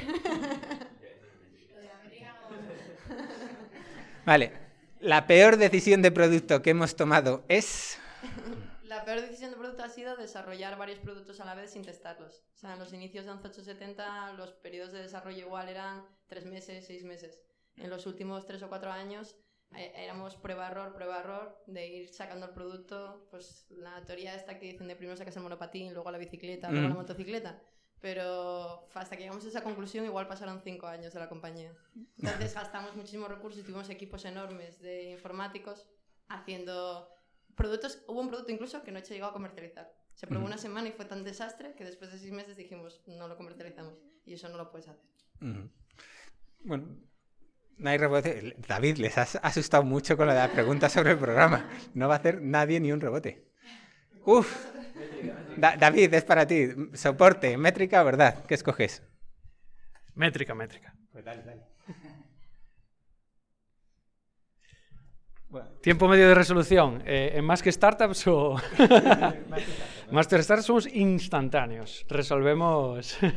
vale, 4.25 4.53
la 4.99 5.27
peor 5.27 5.57
decisión 5.57 6.01
de 6.01 6.11
producto 6.11 6.61
que 6.61 6.71
hemos 6.71 6.95
tomado 6.95 7.43
es. 7.47 7.99
La 8.89 9.05
peor 9.05 9.21
decisión 9.21 9.51
de 9.51 9.57
producto 9.57 9.83
ha 9.83 9.89
sido 9.89 10.17
desarrollar 10.17 10.75
varios 10.75 10.97
productos 10.97 11.39
a 11.39 11.45
la 11.45 11.53
vez 11.53 11.69
sin 11.69 11.83
testarlos. 11.85 12.43
O 12.55 12.57
sea, 12.57 12.73
en 12.73 12.79
los 12.79 12.91
inicios 12.91 13.23
de 13.25 13.31
11870 13.31 14.33
los 14.33 14.51
periodos 14.53 14.91
de 14.93 15.03
desarrollo 15.03 15.45
igual 15.45 15.69
eran 15.69 16.03
tres 16.25 16.45
meses, 16.45 16.87
seis 16.87 17.03
meses. 17.03 17.39
En 17.77 17.91
los 17.91 18.07
últimos 18.07 18.47
tres 18.47 18.63
o 18.63 18.67
cuatro 18.67 18.91
años 18.91 19.35
eh, 19.75 19.93
éramos 19.95 20.35
prueba-error, 20.37 20.91
prueba-error, 20.95 21.61
de 21.67 21.87
ir 21.87 22.09
sacando 22.09 22.47
el 22.47 22.53
producto, 22.53 23.27
pues 23.29 23.67
la 23.69 24.03
teoría 24.05 24.33
esta 24.33 24.57
que 24.57 24.71
dicen 24.71 24.87
de 24.87 24.95
primero 24.95 25.15
sacas 25.15 25.35
el 25.37 25.43
monopatín, 25.43 25.93
luego 25.93 26.09
la 26.09 26.17
bicicleta, 26.17 26.71
luego 26.71 26.87
la 26.87 26.95
Mm. 26.95 26.97
motocicleta. 26.97 27.61
Pero 28.01 28.87
hasta 28.95 29.15
que 29.15 29.23
llegamos 29.23 29.45
a 29.45 29.49
esa 29.49 29.61
conclusión 29.63 30.03
igual 30.05 30.27
pasaron 30.27 30.61
cinco 30.63 30.87
años 30.87 31.13
de 31.13 31.19
la 31.19 31.29
compañía. 31.29 31.71
Entonces 32.17 32.55
gastamos 32.55 32.95
muchísimos 32.95 33.29
recursos 33.29 33.59
y 33.59 33.63
tuvimos 33.63 33.87
equipos 33.91 34.25
enormes 34.25 34.81
de 34.81 35.11
informáticos 35.11 35.87
haciendo 36.27 37.07
productos. 37.59 38.01
Hubo 38.07 38.19
un 38.21 38.29
producto 38.29 38.51
incluso 38.51 38.81
que 38.83 38.91
no 38.91 38.99
se 39.05 39.13
llegó 39.13 39.27
a 39.27 39.33
comercializar. 39.33 39.93
Se 40.15 40.25
probó 40.25 40.45
una 40.45 40.57
semana 40.57 40.87
y 40.89 40.91
fue 40.93 41.05
tan 41.05 41.23
desastre 41.23 41.75
que 41.75 41.83
después 41.85 42.11
de 42.11 42.17
seis 42.17 42.31
meses 42.31 42.57
dijimos 42.57 43.01
no 43.05 43.27
lo 43.27 43.37
comercializamos. 43.37 43.93
Y 44.25 44.33
eso 44.33 44.49
no 44.49 44.57
lo 44.57 44.71
puedes 44.71 44.87
hacer. 44.87 45.05
Bueno, 46.63 46.97
no 47.77 47.89
hay 47.89 47.97
rebote. 47.97 48.55
David, 48.67 48.97
les 48.97 49.17
has 49.17 49.35
asustado 49.37 49.83
mucho 49.83 50.17
con 50.17 50.27
la 50.27 50.51
pregunta 50.51 50.89
sobre 50.89 51.11
el 51.11 51.17
programa. 51.19 51.69
No 51.93 52.07
va 52.07 52.15
a 52.15 52.17
hacer 52.17 52.41
nadie 52.41 52.79
ni 52.79 52.91
un 52.91 52.99
rebote. 53.01 53.45
Uf. 54.25 54.65
Da- 55.57 55.77
David, 55.77 56.13
es 56.13 56.23
para 56.25 56.45
ti. 56.47 56.67
Soporte, 56.93 57.55
métrica, 57.57 58.03
¿verdad? 58.03 58.45
¿Qué 58.45 58.55
escoges? 58.55 59.03
Métrica, 60.15 60.53
métrica. 60.55 60.93
Pues 61.11 61.23
dale, 61.23 61.43
dale. 61.43 61.63
Tiempo 65.81 66.07
medio 66.07 66.27
de 66.27 66.35
resolución. 66.35 67.01
eh, 67.05 67.31
¿En 67.35 67.45
más 67.45 67.63
que 67.63 67.71
startups 67.71 68.27
o...? 68.27 68.55
que 68.57 70.43
startups 70.43 70.65
somos 70.65 70.87
instantáneos. 70.87 72.05
Resolvemos... 72.09 73.17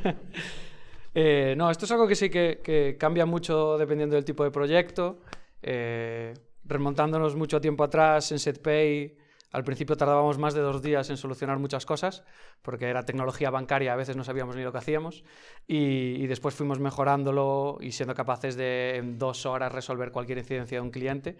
Eh, 1.14 1.52
no, 1.58 1.70
esto 1.70 1.84
es 1.84 1.92
algo 1.92 2.08
que 2.08 2.14
sí 2.14 2.30
que, 2.30 2.62
que 2.64 2.96
cambia 2.98 3.26
mucho 3.26 3.76
dependiendo 3.76 4.16
del 4.16 4.24
tipo 4.24 4.44
de 4.44 4.50
proyecto. 4.50 5.18
Eh, 5.62 6.32
remontándonos 6.64 7.36
mucho 7.36 7.60
tiempo 7.60 7.84
atrás 7.84 8.32
en 8.32 8.38
SetPay, 8.38 9.14
al 9.50 9.62
principio 9.62 9.94
tardábamos 9.94 10.38
más 10.38 10.54
de 10.54 10.62
dos 10.62 10.80
días 10.80 11.10
en 11.10 11.18
solucionar 11.18 11.58
muchas 11.58 11.84
cosas, 11.84 12.24
porque 12.62 12.86
era 12.86 13.04
tecnología 13.04 13.50
bancaria, 13.50 13.92
a 13.92 13.96
veces 13.96 14.16
no 14.16 14.24
sabíamos 14.24 14.56
ni 14.56 14.62
lo 14.62 14.72
que 14.72 14.78
hacíamos, 14.78 15.22
y, 15.66 16.14
y 16.16 16.26
después 16.28 16.54
fuimos 16.54 16.80
mejorándolo 16.80 17.76
y 17.82 17.92
siendo 17.92 18.14
capaces 18.14 18.56
de 18.56 18.96
en 18.96 19.18
dos 19.18 19.44
horas 19.44 19.70
resolver 19.70 20.12
cualquier 20.12 20.38
incidencia 20.38 20.78
de 20.78 20.82
un 20.82 20.90
cliente 20.90 21.36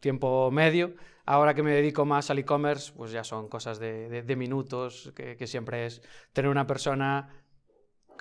tiempo 0.00 0.50
medio. 0.50 0.94
Ahora 1.24 1.54
que 1.54 1.62
me 1.62 1.72
dedico 1.72 2.04
más 2.04 2.30
al 2.30 2.38
e-commerce, 2.38 2.92
pues 2.96 3.10
ya 3.12 3.24
son 3.24 3.48
cosas 3.48 3.78
de, 3.78 4.08
de- 4.08 4.22
de 4.22 4.36
minutos, 4.36 5.12
que, 5.16 5.36
que 5.36 5.46
siempre 5.46 5.86
es 5.86 6.02
tener 6.32 6.50
una 6.50 6.66
persona 6.66 7.42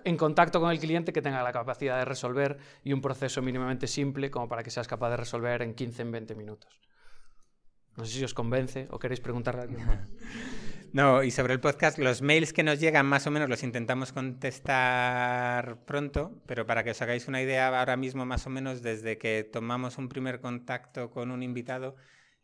en 0.04 0.18
contacto 0.18 0.60
con 0.60 0.72
el 0.72 0.80
cliente 0.80 1.14
que 1.14 1.22
tenga 1.22 1.42
la 1.44 1.52
capacidad 1.52 1.98
de 1.98 2.06
resolver 2.06 2.58
y 2.84 2.94
un 2.94 3.02
proceso 3.02 3.42
mínimamente 3.42 3.88
simple 3.88 4.30
como 4.32 4.48
para 4.48 4.64
que 4.64 4.70
seas 4.72 4.88
capaz 4.88 5.10
de 5.12 5.18
resolver 5.18 5.62
en 5.62 5.74
15, 5.74 6.02
en 6.02 6.12
20 6.12 6.36
minutos. 6.36 6.80
No 7.98 8.06
sé 8.06 8.14
si 8.18 8.24
os 8.24 8.34
convence 8.34 8.88
o 8.92 9.00
queréis 9.00 9.22
preguntarle 9.22 9.62
a 9.62 9.64
alguien. 9.64 9.86
No, 10.96 11.24
y 11.24 11.32
sobre 11.32 11.52
el 11.52 11.60
podcast, 11.60 11.98
los 11.98 12.22
mails 12.22 12.54
que 12.54 12.64
nos 12.64 12.80
llegan 12.80 13.06
más 13.06 13.28
o 13.28 13.32
menos 13.32 13.50
los 13.50 13.64
intentamos 13.64 14.14
contestar 14.14 15.84
pronto, 15.84 16.42
pero 16.48 16.66
para 16.66 16.86
que 16.86 16.92
os 16.92 17.02
hagáis 17.02 17.28
una 17.28 17.42
idea 17.42 17.68
ahora 17.68 17.98
mismo 17.98 18.26
más 18.26 18.48
o 18.48 18.50
menos 18.50 18.82
desde 18.82 19.18
que 19.18 19.44
tomamos 19.44 19.98
un 19.98 20.08
primer 20.08 20.40
contacto 20.40 21.12
con 21.12 21.32
un 21.32 21.44
invitado, 21.44 21.98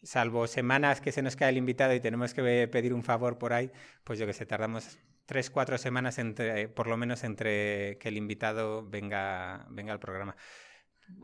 salvo 0.04 0.48
semanas 0.48 1.00
que 1.00 1.14
se 1.14 1.22
nos 1.22 1.38
cae 1.38 1.52
el 1.52 1.56
invitado 1.56 1.94
y 1.94 2.02
tenemos 2.02 2.34
que 2.34 2.68
pedir 2.68 2.94
un 2.94 3.04
favor 3.04 3.38
por 3.38 3.54
ahí, 3.54 3.72
pues 4.04 4.20
yo 4.20 4.26
que 4.26 4.34
sé, 4.34 4.46
tardamos 4.46 5.00
tres, 5.26 5.50
cuatro 5.50 5.78
semanas 5.78 6.20
entre, 6.20 6.68
por 6.68 6.88
lo 6.88 6.98
menos 6.98 7.24
entre 7.24 7.98
que 8.00 8.10
el 8.10 8.18
invitado 8.18 8.86
venga, 8.86 9.66
venga 9.70 9.94
al 9.94 10.00
programa. 10.02 10.36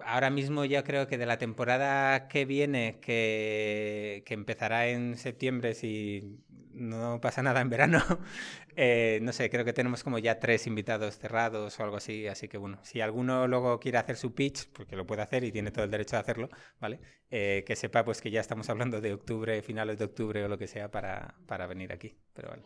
Ahora 0.05 0.29
mismo 0.29 0.65
yo 0.65 0.83
creo 0.83 1.07
que 1.07 1.17
de 1.17 1.25
la 1.25 1.37
temporada 1.37 2.27
que 2.27 2.45
viene, 2.45 2.99
que, 3.01 4.23
que 4.25 4.33
empezará 4.33 4.87
en 4.87 5.17
septiembre, 5.17 5.73
si 5.73 6.39
no 6.77 7.19
pasa 7.21 7.41
nada 7.43 7.61
en 7.61 7.69
verano, 7.69 7.99
eh, 8.75 9.19
no 9.21 9.33
sé, 9.33 9.49
creo 9.49 9.65
que 9.65 9.73
tenemos 9.73 10.03
como 10.03 10.19
ya 10.19 10.39
tres 10.39 10.67
invitados 10.67 11.17
cerrados 11.17 11.79
o 11.79 11.83
algo 11.83 11.97
así, 11.97 12.27
así 12.27 12.47
que 12.47 12.57
bueno, 12.57 12.79
si 12.83 13.01
alguno 13.01 13.47
luego 13.47 13.79
quiere 13.79 13.97
hacer 13.97 14.15
su 14.15 14.33
pitch, 14.33 14.69
porque 14.71 14.95
lo 14.95 15.05
puede 15.05 15.21
hacer 15.23 15.43
y 15.43 15.51
tiene 15.51 15.71
todo 15.71 15.85
el 15.85 15.91
derecho 15.91 16.17
a 16.17 16.19
hacerlo, 16.19 16.49
¿vale? 16.79 16.99
Eh, 17.29 17.63
que 17.65 17.75
sepa 17.75 18.05
pues 18.05 18.21
que 18.21 18.31
ya 18.31 18.41
estamos 18.41 18.69
hablando 18.69 19.01
de 19.01 19.13
octubre, 19.13 19.61
finales 19.61 19.97
de 19.97 20.05
octubre 20.05 20.43
o 20.45 20.47
lo 20.47 20.57
que 20.57 20.67
sea 20.67 20.89
para, 20.91 21.35
para 21.45 21.67
venir 21.67 21.91
aquí, 21.91 22.15
pero 22.33 22.49
vale. 22.49 22.63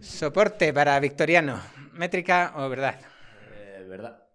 Soporte 0.00 0.72
para 0.72 0.98
Victoriano, 0.98 1.60
métrica 1.92 2.52
o 2.56 2.68
verdad. 2.68 2.98
Eh, 3.52 3.84
verdad. 3.88 4.26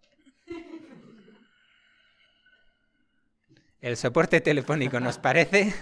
El 3.82 3.98
soporte 3.98 4.42
telefónico 4.42 5.00
nos 5.00 5.18
parece. 5.18 5.74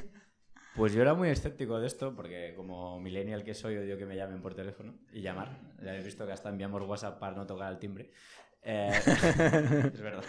Pues 0.76 0.94
yo 0.94 1.02
era 1.02 1.14
muy 1.14 1.30
escéptico 1.30 1.80
de 1.80 1.88
esto, 1.88 2.16
porque 2.16 2.54
como 2.56 3.00
millennial 3.00 3.44
que 3.44 3.54
soy, 3.54 3.78
odio 3.78 3.98
que 3.98 4.06
me 4.06 4.16
llamen 4.16 4.42
por 4.42 4.56
teléfono 4.56 4.96
y 5.12 5.22
llamar. 5.22 5.60
Ya 5.82 5.90
habéis 5.90 6.06
visto 6.06 6.26
que 6.26 6.32
hasta 6.32 6.50
enviamos 6.50 6.82
WhatsApp 6.82 7.20
para 7.20 7.36
no 7.36 7.46
tocar 7.46 7.72
el 7.72 7.80
timbre. 7.80 8.12
Eh, 8.64 8.90
es 9.94 10.02
verdad. 10.02 10.24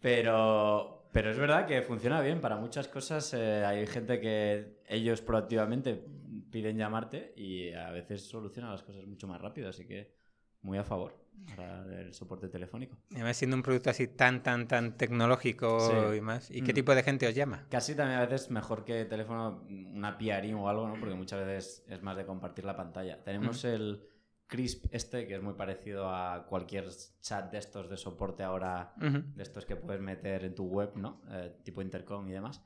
Pero, 0.00 1.08
pero 1.12 1.30
es 1.30 1.38
verdad 1.38 1.66
que 1.66 1.82
funciona 1.82 2.20
bien. 2.20 2.40
Para 2.40 2.56
muchas 2.56 2.88
cosas 2.88 3.34
eh, 3.34 3.64
hay 3.64 3.86
gente 3.86 4.20
que 4.20 4.80
ellos 4.88 5.20
proactivamente 5.20 6.04
piden 6.52 6.76
llamarte 6.76 7.32
y 7.36 7.72
a 7.72 7.90
veces 7.90 8.22
solucionan 8.22 8.70
las 8.70 8.82
cosas 8.84 9.04
mucho 9.06 9.26
más 9.26 9.40
rápido. 9.40 9.68
Así 9.70 9.84
que 9.86 10.14
muy 10.60 10.78
a 10.78 10.84
favor 10.84 11.20
para 11.56 11.82
el 12.00 12.12
soporte 12.14 12.46
telefónico. 12.48 12.96
Además, 13.12 13.36
siendo 13.36 13.56
un 13.56 13.62
producto 13.64 13.90
así 13.90 14.06
tan, 14.06 14.44
tan, 14.44 14.68
tan 14.68 14.96
tecnológico 14.96 15.80
Sí. 15.80 16.18
y 16.18 16.20
más. 16.20 16.50
¿Y 16.52 16.62
qué 16.62 16.72
Mm. 16.72 16.74
tipo 16.76 16.94
de 16.94 17.02
gente 17.02 17.26
os 17.26 17.34
llama? 17.34 17.66
Casi 17.68 17.96
también 17.96 18.20
a 18.20 18.26
veces 18.26 18.50
mejor 18.50 18.84
que 18.84 19.04
teléfono, 19.06 19.64
una 19.68 20.16
PRI 20.18 20.52
o 20.52 20.68
algo, 20.68 20.86
¿no? 20.86 21.00
Porque 21.00 21.14
muchas 21.16 21.44
veces 21.44 21.84
es 21.88 22.00
más 22.02 22.16
de 22.16 22.24
compartir 22.26 22.64
la 22.64 22.76
pantalla. 22.76 23.24
Tenemos 23.24 23.64
el 23.64 24.02
Crisp 24.46 24.84
este, 24.92 25.26
que 25.26 25.36
es 25.36 25.42
muy 25.42 25.54
parecido 25.54 26.10
a 26.14 26.44
cualquier 26.46 26.86
chat 27.22 27.50
de 27.50 27.56
estos 27.58 27.88
de 27.88 27.96
soporte 27.96 28.42
ahora, 28.42 28.92
de 28.98 29.42
estos 29.42 29.64
que 29.64 29.76
puedes 29.76 30.00
meter 30.02 30.44
en 30.44 30.54
tu 30.54 30.66
web, 30.66 30.92
¿no? 30.96 31.22
Eh, 31.30 31.56
tipo 31.64 31.80
intercom 31.80 32.28
y 32.28 32.32
demás. 32.32 32.62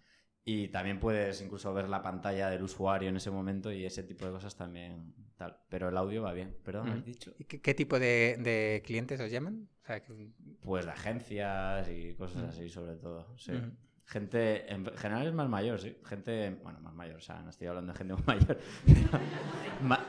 Y 0.49 0.69
también 0.69 1.01
puedes 1.01 1.41
incluso 1.43 1.75
ver 1.75 1.89
la 1.89 2.03
pantalla 2.03 2.49
del 2.49 2.63
usuario 2.63 3.09
en 3.09 3.17
ese 3.17 3.33
momento 3.33 3.73
y 3.73 3.85
ese 3.85 4.05
tipo 4.05 4.27
de 4.27 4.31
cosas 4.31 4.55
también 4.55 5.13
tal. 5.37 5.57
Pero 5.69 5.89
el 5.89 5.97
audio 5.97 6.23
va 6.23 6.33
bien. 6.33 6.57
¿Perdón, 6.65 6.89
Ujú. 6.89 6.99
has 6.99 7.05
dicho? 7.05 7.35
¿Y 7.37 7.45
qué, 7.47 7.61
qué 7.61 7.75
tipo 7.75 7.99
de, 7.99 8.37
de 8.39 8.81
clientes 8.87 9.21
os 9.21 9.29
llaman? 9.29 9.69
O 9.83 9.87
sea, 9.87 10.01
que- 10.01 10.29
Pues 10.63 10.85
de 10.87 10.93
agencias 10.93 11.89
y 11.89 12.15
cosas 12.15 12.45
Mm. 12.45 12.49
así, 12.49 12.69
sobre 12.69 12.95
todo. 12.95 13.27
Sí. 13.37 13.53
Gente, 14.05 14.73
en 14.73 14.87
general 14.97 15.27
es 15.27 15.35
más 15.35 15.49
mayor, 15.49 15.81
sí. 15.81 15.97
Gente, 16.05 16.51
bueno, 16.63 16.79
más 16.79 16.95
mayor, 16.95 17.17
o 17.17 17.21
sea, 17.21 17.43
no 17.43 17.51
estoy 17.51 17.67
hablando 17.67 17.93
de 17.93 17.99
gente 17.99 18.15
muy 18.15 18.23
mayor. 18.27 18.59
Ma- 19.83 20.07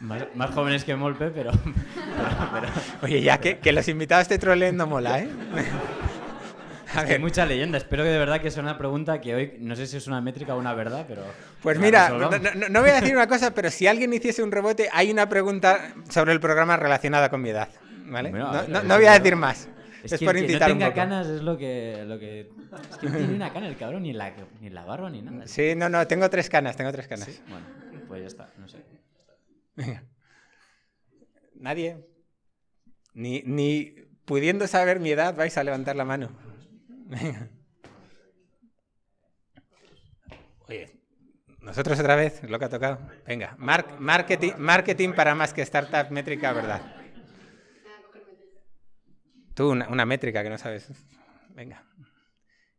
más, 0.00 0.26
más 0.36 0.50
jóvenes 0.50 0.84
que 0.84 0.94
Molpe, 0.96 1.30
pero, 1.30 1.50
pero- 1.94 2.50
pero- 2.52 2.68
Oye, 3.04 3.22
ya 3.22 3.38
que, 3.40 3.58
que 3.58 3.72
los 3.72 3.88
invitados 3.88 4.28
te 4.28 4.38
troleen 4.38 4.76
no 4.76 4.86
mola, 4.86 5.20
¿eh? 5.20 5.30
A 6.94 7.00
hay 7.00 7.18
mucha 7.18 7.44
leyenda. 7.46 7.78
Espero 7.78 8.02
que 8.04 8.10
de 8.10 8.18
verdad 8.18 8.40
que 8.40 8.50
sea 8.50 8.62
una 8.62 8.78
pregunta 8.78 9.20
que 9.20 9.34
hoy, 9.34 9.52
no 9.60 9.76
sé 9.76 9.86
si 9.86 9.96
es 9.96 10.06
una 10.06 10.20
métrica 10.20 10.54
o 10.54 10.58
una 10.58 10.74
verdad, 10.74 11.04
pero... 11.08 11.22
pues 11.62 11.78
mira, 11.78 12.08
no, 12.08 12.30
resolvamos. 12.30 12.54
no- 12.56 12.68
no 12.68 12.80
voy 12.80 12.90
a 12.90 13.00
decir 13.00 13.14
una 13.14 13.26
cosa, 13.26 13.52
pero 13.54 13.70
si 13.70 13.86
alguien 13.86 14.12
hiciese 14.12 14.42
un 14.42 14.50
rebote, 14.52 14.88
hay 14.92 15.10
una 15.10 15.28
pregunta 15.28 15.92
sobre 16.08 16.32
el 16.32 16.40
programa 16.40 16.76
relacionada 16.76 17.28
con 17.28 17.42
mi 17.42 17.50
edad, 17.50 17.68
¿vale? 18.06 18.30
Bueno, 18.30 18.52
no, 18.68 18.80
ver, 18.80 18.86
voy 18.86 19.06
a 19.06 19.12
decir 19.18 19.36
más. 19.36 19.68
Es, 20.02 20.12
Es, 20.12 20.20
que 20.20 20.24
por 20.26 20.36
el 20.36 20.46
que 20.46 20.58
no 20.58 20.66
tenga 20.66 20.94
canas 20.94 21.26
es 21.26 21.42
lo 21.42 21.58
que, 21.58 22.04
lo 22.06 22.18
que... 22.18 22.48
Es 22.90 22.96
que 22.98 23.06
no 23.08 23.16
tiene 23.16 23.34
una 23.36 23.52
cana 23.52 23.66
el 23.68 23.76
cabrón, 23.76 24.04
ni 24.04 24.12
la, 24.12 24.32
ni 24.60 24.70
la 24.70 24.84
barba 24.84 25.10
ni 25.10 25.22
nada. 25.22 25.46
Sí, 25.46 25.74
no, 25.76 25.88
no, 25.88 26.06
tengo 26.06 26.30
tres 26.30 26.48
canas, 26.48 26.76
tengo 26.76 26.92
tres 26.92 27.08
canas. 27.08 27.26
Sí, 27.26 27.40
Bueno, 27.48 27.66
pues 28.06 28.20
ya 28.22 28.26
está, 28.28 28.48
no 28.58 28.68
sé. 28.68 28.78
Venga. 29.74 30.04
Nadie. 31.56 31.98
Ni, 33.14 33.42
ni 33.44 33.94
pudiendo 34.24 34.66
saber 34.68 35.00
mi 35.00 35.10
edad 35.10 35.34
vais 35.34 35.58
a 35.58 35.64
levantar 35.64 35.96
la 35.96 36.04
mano. 36.04 36.30
Oye, 40.68 41.00
nosotros 41.60 41.98
otra 41.98 42.14
vez, 42.16 42.42
lo 42.44 42.58
que 42.58 42.64
ha 42.66 42.68
tocado. 42.68 42.98
Venga, 43.26 43.54
mar- 43.58 43.98
marketing, 43.98 45.12
para 45.12 45.34
más 45.34 45.52
que 45.54 45.62
startup 45.62 46.10
métrica, 46.10 46.52
¿verdad? 46.52 46.82
Tú, 49.54 49.70
una, 49.70 49.88
una 49.88 50.04
métrica 50.04 50.42
que 50.42 50.50
no 50.50 50.58
sabes. 50.58 50.88
Venga. 51.50 51.82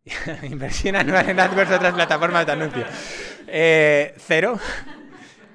Inversión 0.44 0.96
anual 0.96 1.30
en 1.30 1.40
AdWords 1.40 1.72
otras 1.72 1.94
plataformas 1.94 2.46
de 2.46 2.52
anuncio. 2.52 2.86
Eh, 3.48 4.14
cero. 4.18 4.60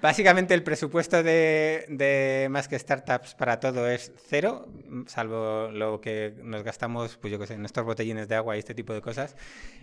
Básicamente 0.05 0.53
el 0.53 0.63
presupuesto 0.63 1.23
de, 1.23 2.47
Más 2.51 2.69
que 2.69 2.79
Startups 2.79 3.35
para 3.35 3.59
todo 3.59 3.89
es 3.89 4.13
cero, 4.29 4.69
salvo 5.07 5.71
lo 5.73 6.03
que 6.03 6.35
nos 6.43 6.63
gastamos, 6.63 7.17
pues 7.17 7.33
yo 7.33 7.39
que 7.39 7.47
sé, 7.47 7.55
en 7.55 7.65
estos 7.65 7.87
botellines 7.87 8.29
de 8.29 8.35
agua 8.35 8.55
y 8.55 8.59
este 8.59 8.75
tipo 8.75 8.93
de 8.93 9.01
cosas. 9.01 9.35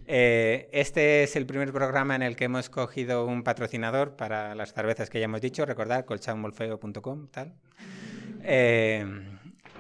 Eh, 0.05 0.69
este 0.73 1.23
es 1.23 1.35
el 1.35 1.47
primer 1.47 1.73
programa 1.73 2.15
en 2.15 2.21
el 2.21 2.35
que 2.35 2.43
hemos 2.43 2.69
cogido 2.69 3.25
un 3.25 3.41
patrocinador 3.41 4.15
para 4.15 4.53
las 4.53 4.73
cervezas 4.73 5.09
que 5.09 5.17
ya 5.17 5.25
hemos 5.25 5.41
dicho, 5.41 5.65
recordad, 5.65 6.05
colchaumolfeo.com, 6.05 7.27
tal. 7.29 7.55
Eh, 8.43 9.30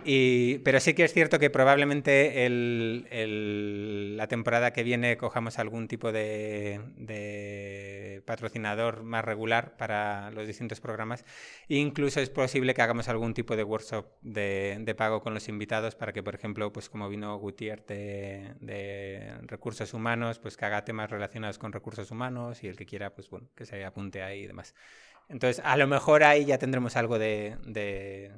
y, 0.05 0.59
pero 0.59 0.79
sí 0.79 0.93
que 0.93 1.03
es 1.03 1.13
cierto 1.13 1.39
que 1.39 1.49
probablemente 1.49 2.45
el, 2.45 3.07
el, 3.11 4.17
la 4.17 4.27
temporada 4.27 4.73
que 4.73 4.83
viene 4.83 5.17
cojamos 5.17 5.59
algún 5.59 5.87
tipo 5.87 6.11
de, 6.11 6.81
de, 6.97 8.23
patrocinador 8.25 9.03
más 9.03 9.23
regular 9.23 9.77
para 9.77 10.31
los 10.31 10.47
distintos 10.47 10.79
programas. 10.79 11.25
E 11.69 11.75
incluso 11.75 12.19
es 12.19 12.29
posible 12.29 12.73
que 12.73 12.81
hagamos 12.81 13.09
algún 13.09 13.33
tipo 13.33 13.55
de 13.55 13.63
workshop 13.63 14.07
de, 14.21 14.77
de 14.81 14.95
pago 14.95 15.21
con 15.21 15.33
los 15.33 15.47
invitados 15.49 15.95
para 15.95 16.13
que, 16.13 16.23
por 16.23 16.35
ejemplo, 16.35 16.71
pues 16.71 16.89
como 16.89 17.09
vino 17.09 17.37
Gutiérrez 17.37 17.85
de, 17.87 18.53
de, 18.59 19.33
recursos 19.43 19.93
humanos, 19.93 20.39
pues 20.39 20.57
que 20.57 20.65
haga 20.65 20.83
temas 20.83 21.09
relacionados 21.09 21.57
con 21.57 21.71
recursos 21.71 22.11
humanos 22.11 22.63
y 22.63 22.67
el 22.67 22.75
que 22.75 22.85
quiera, 22.85 23.13
pues 23.13 23.29
bueno, 23.29 23.49
que 23.55 23.65
se 23.65 23.83
apunte 23.85 24.23
ahí 24.23 24.41
y 24.41 24.47
demás. 24.47 24.75
Entonces, 25.29 25.63
a 25.65 25.77
lo 25.77 25.87
mejor 25.87 26.23
ahí 26.23 26.45
ya 26.45 26.57
tendremos 26.57 26.97
algo 26.97 27.17
de, 27.17 27.57
de 27.65 28.31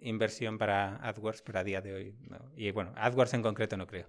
inversión 0.00 0.58
para 0.58 0.96
AdWords, 0.96 1.42
pero 1.42 1.58
a 1.58 1.64
día 1.64 1.80
de 1.80 1.94
hoy 1.94 2.16
no. 2.28 2.38
Y 2.56 2.70
bueno, 2.70 2.92
AdWords 2.96 3.34
en 3.34 3.42
concreto 3.42 3.76
no 3.76 3.86
creo. 3.86 4.06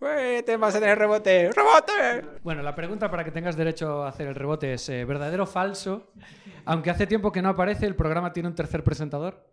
¡Uy, 0.00 0.42
te 0.44 0.56
vas 0.56 0.74
a 0.74 0.80
tener 0.80 0.98
rebote! 0.98 1.50
¡Rebote! 1.52 2.40
Bueno, 2.42 2.62
la 2.62 2.74
pregunta 2.74 3.10
para 3.10 3.22
que 3.22 3.30
tengas 3.30 3.56
derecho 3.56 4.02
a 4.02 4.08
hacer 4.08 4.28
el 4.28 4.34
rebote 4.34 4.72
es 4.72 4.88
eh, 4.88 5.04
¿verdadero 5.04 5.44
o 5.44 5.46
falso? 5.46 6.10
Aunque 6.64 6.90
hace 6.90 7.06
tiempo 7.06 7.30
que 7.30 7.42
no 7.42 7.50
aparece, 7.50 7.84
¿el 7.84 7.94
programa 7.94 8.32
tiene 8.32 8.48
un 8.48 8.54
tercer 8.54 8.82
presentador? 8.82 9.44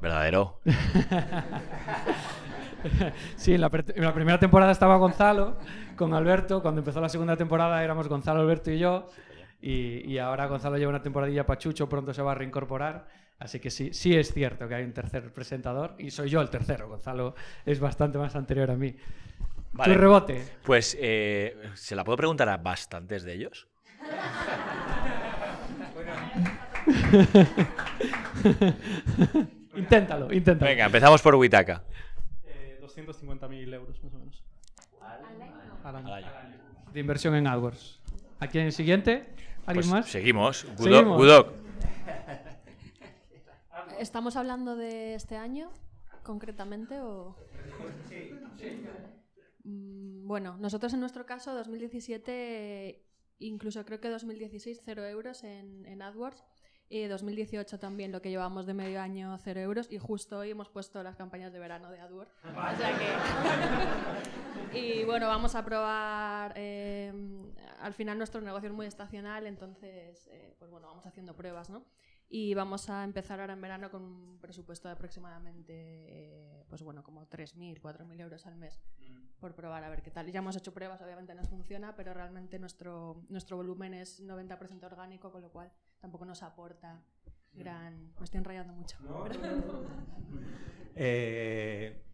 Verdadero. 0.00 0.60
sí, 3.36 3.54
en 3.54 3.60
la, 3.60 3.70
en 3.72 4.04
la, 4.04 4.14
primera 4.14 4.38
temporada 4.38 4.72
estaba 4.72 4.96
Gonzalo 4.96 5.58
con 5.96 6.14
Alberto. 6.14 6.62
Cuando 6.62 6.80
empezó 6.80 7.02
la 7.02 7.10
segunda 7.10 7.36
temporada 7.36 7.84
éramos 7.84 8.08
Gonzalo, 8.08 8.40
Alberto 8.40 8.70
y 8.70 8.78
yo. 8.78 9.08
Y, 9.62 10.10
y, 10.10 10.18
ahora 10.18 10.46
Gonzalo 10.46 10.78
lleva 10.78 10.90
una 10.90 11.02
temporadilla 11.02 11.44
pachucho, 11.44 11.88
pronto 11.88 12.14
se 12.14 12.22
va 12.22 12.32
a 12.32 12.34
reincorporar. 12.34 13.08
Así 13.38 13.58
que 13.58 13.70
sí, 13.70 13.92
sí 13.92 14.16
es 14.16 14.32
cierto 14.32 14.68
que 14.68 14.74
hay 14.74 14.84
un 14.84 14.92
tercer 14.92 15.32
presentador 15.32 15.94
y 15.98 16.10
soy 16.10 16.30
yo 16.30 16.40
el 16.40 16.50
tercero. 16.50 16.88
Gonzalo 16.88 17.34
es 17.64 17.80
bastante 17.80 18.18
más 18.18 18.36
anterior 18.36 18.70
a 18.70 18.76
mí. 18.76 18.94
Vale. 19.72 19.94
¿Tu 19.94 20.00
rebote? 20.00 20.44
Pues, 20.62 20.96
eh, 21.00 21.56
¿se 21.74 21.94
la 21.94 22.04
puedo 22.04 22.16
preguntar 22.16 22.48
a 22.48 22.56
bastantes 22.58 23.22
de 23.22 23.34
ellos? 23.34 23.68
inténtalo, 29.76 30.32
inténtalo. 30.32 30.70
Venga, 30.70 30.86
empezamos 30.86 31.22
por 31.22 31.36
Witaka. 31.36 31.84
Eh, 32.46 32.80
250.000 32.82 33.74
euros 33.74 34.02
más 34.02 34.14
o 34.14 34.18
menos. 34.18 34.42
Al 35.00 35.24
año. 35.96 36.14
Al 36.14 36.24
año. 36.24 36.56
De 36.92 37.00
inversión 37.00 37.34
en 37.36 37.46
AdWords. 37.46 38.00
¿Aquí 38.40 38.58
en 38.58 38.66
el 38.66 38.72
siguiente? 38.72 39.28
¿Alguien 39.70 39.88
Pues 39.88 40.02
más? 40.02 40.10
Seguimos. 40.10 40.66
Gudok. 40.76 41.52
¿Estamos 44.00 44.34
hablando 44.36 44.76
de 44.76 45.14
este 45.14 45.36
año 45.36 45.70
concretamente 46.24 47.00
o...? 47.00 47.36
Mm, 49.64 50.26
Bueno, 50.26 50.56
nosotros 50.58 50.92
en 50.94 51.00
nuestro 51.00 51.24
caso, 51.26 51.54
2017, 51.54 53.04
incluso 53.38 53.84
creo 53.84 54.00
que 54.00 54.08
2016, 54.08 54.82
0 54.84 55.06
euros 55.06 55.44
en, 55.44 55.86
en 55.86 56.02
AdWords. 56.02 56.42
Y 56.92 57.04
2018 57.04 57.78
también, 57.78 58.10
lo 58.10 58.20
que 58.20 58.30
llevamos 58.30 58.66
de 58.66 58.74
medio 58.74 59.00
año, 59.00 59.38
0 59.38 59.60
euros. 59.60 59.90
Y 59.90 59.98
justo 59.98 60.38
hoy 60.38 60.50
hemos 60.50 60.68
puesto 60.68 61.02
las 61.02 61.14
campañas 61.16 61.52
de 61.52 61.60
verano 61.60 61.90
de 61.90 62.00
AdWords. 62.00 62.32
O 62.44 62.76
sea 62.76 62.98
que... 64.72 64.78
y 64.78 65.04
bueno, 65.04 65.28
vamos 65.28 65.54
a 65.54 65.64
probar... 65.64 66.52
eh, 66.56 67.12
al 67.80 67.94
final 67.94 68.18
nuestro 68.18 68.40
negocio 68.40 68.68
es 68.68 68.74
muy 68.74 68.86
estacional, 68.86 69.46
entonces, 69.46 70.28
eh, 70.32 70.54
pues 70.58 70.70
bueno, 70.70 70.88
vamos 70.88 71.06
haciendo 71.06 71.34
pruebas, 71.34 71.70
¿no? 71.70 71.84
Y 72.28 72.54
vamos 72.54 72.88
a 72.90 73.02
empezar 73.02 73.40
ahora 73.40 73.54
en 73.54 73.60
verano 73.60 73.90
con 73.90 74.02
un 74.02 74.38
presupuesto 74.40 74.88
de 74.88 74.94
aproximadamente, 74.94 75.72
eh, 75.72 76.64
pues 76.68 76.82
bueno, 76.82 77.02
como 77.02 77.26
3.000, 77.28 77.80
4.000 77.80 78.20
euros 78.20 78.46
al 78.46 78.56
mes 78.56 78.80
por 79.40 79.54
probar 79.54 79.82
a 79.82 79.88
ver 79.88 80.02
qué 80.02 80.10
tal. 80.10 80.30
Ya 80.30 80.38
hemos 80.38 80.54
hecho 80.54 80.72
pruebas, 80.72 81.00
obviamente 81.00 81.34
nos 81.34 81.48
funciona, 81.48 81.96
pero 81.96 82.14
realmente 82.14 82.58
nuestro, 82.58 83.24
nuestro 83.30 83.56
volumen 83.56 83.94
es 83.94 84.22
90% 84.22 84.84
orgánico, 84.84 85.32
con 85.32 85.42
lo 85.42 85.50
cual 85.50 85.72
tampoco 86.00 86.24
nos 86.24 86.42
aporta 86.42 87.02
gran... 87.52 88.12
Me 88.18 88.24
estoy 88.24 88.38
enrayando 88.38 88.72
mucho. 88.72 88.96
Eh, 90.96 92.04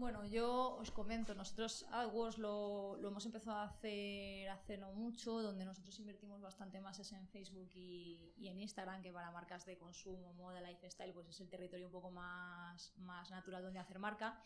Bueno, 0.00 0.24
yo 0.24 0.76
os 0.76 0.90
comento, 0.90 1.34
nosotros 1.34 1.84
AdWords 1.90 2.38
lo, 2.38 2.96
lo 2.96 3.08
hemos 3.08 3.26
empezado 3.26 3.58
a 3.58 3.64
hacer 3.64 4.48
hace 4.48 4.78
no 4.78 4.92
mucho, 4.92 5.42
donde 5.42 5.66
nosotros 5.66 5.98
invertimos 6.00 6.40
bastante 6.40 6.80
más 6.80 6.98
es 7.00 7.12
en 7.12 7.28
Facebook 7.28 7.68
y, 7.74 8.32
y 8.38 8.48
en 8.48 8.58
Instagram, 8.60 9.02
que 9.02 9.12
para 9.12 9.30
marcas 9.30 9.66
de 9.66 9.76
consumo, 9.76 10.32
moda, 10.32 10.62
lifestyle, 10.62 11.12
pues 11.12 11.28
es 11.28 11.38
el 11.42 11.50
territorio 11.50 11.84
un 11.86 11.92
poco 11.92 12.10
más, 12.10 12.94
más 12.96 13.30
natural 13.30 13.62
donde 13.62 13.78
hacer 13.78 13.98
marca. 13.98 14.40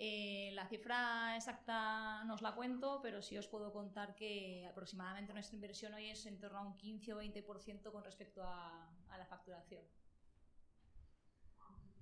Eh, 0.00 0.52
la 0.54 0.64
cifra 0.68 1.34
exacta 1.34 2.22
no 2.22 2.34
os 2.34 2.42
la 2.42 2.54
cuento, 2.54 3.00
pero 3.02 3.20
sí 3.20 3.36
os 3.36 3.48
puedo 3.48 3.72
contar 3.72 4.14
que 4.14 4.64
aproximadamente 4.70 5.32
nuestra 5.32 5.56
inversión 5.56 5.92
hoy 5.92 6.10
es 6.10 6.24
en 6.26 6.38
torno 6.38 6.58
a 6.58 6.62
un 6.62 6.76
15 6.76 7.14
o 7.14 7.20
20% 7.20 7.90
con 7.90 8.04
respecto 8.04 8.44
a, 8.44 8.88
a 9.08 9.18
la 9.18 9.26
facturación. 9.26 9.82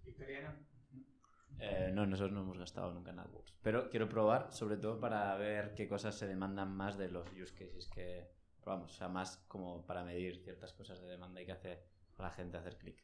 Victoriano. 0.04 0.52
Eh, 1.58 1.90
no, 1.94 2.04
nosotros 2.06 2.32
no 2.32 2.42
hemos 2.42 2.58
gastado 2.58 2.92
nunca 2.92 3.12
en 3.12 3.18
AdWords. 3.18 3.54
Pero 3.62 3.88
quiero 3.88 4.08
probar, 4.08 4.52
sobre 4.52 4.76
todo 4.76 5.00
para 5.00 5.34
ver 5.36 5.74
qué 5.74 5.88
cosas 5.88 6.14
se 6.14 6.26
demandan 6.26 6.76
más 6.76 6.98
de 6.98 7.08
los 7.08 7.26
use 7.32 7.54
cases 7.54 7.88
que 7.88 8.28
probamos. 8.60 8.92
O 8.92 8.94
sea, 8.94 9.08
más 9.08 9.38
como 9.48 9.86
para 9.86 10.04
medir 10.04 10.42
ciertas 10.44 10.74
cosas 10.74 11.00
de 11.00 11.08
demanda 11.08 11.40
y 11.40 11.46
que 11.46 11.52
hace 11.52 11.82
a 12.18 12.22
la 12.22 12.30
gente 12.30 12.58
hacer 12.58 12.76
clic. 12.76 13.02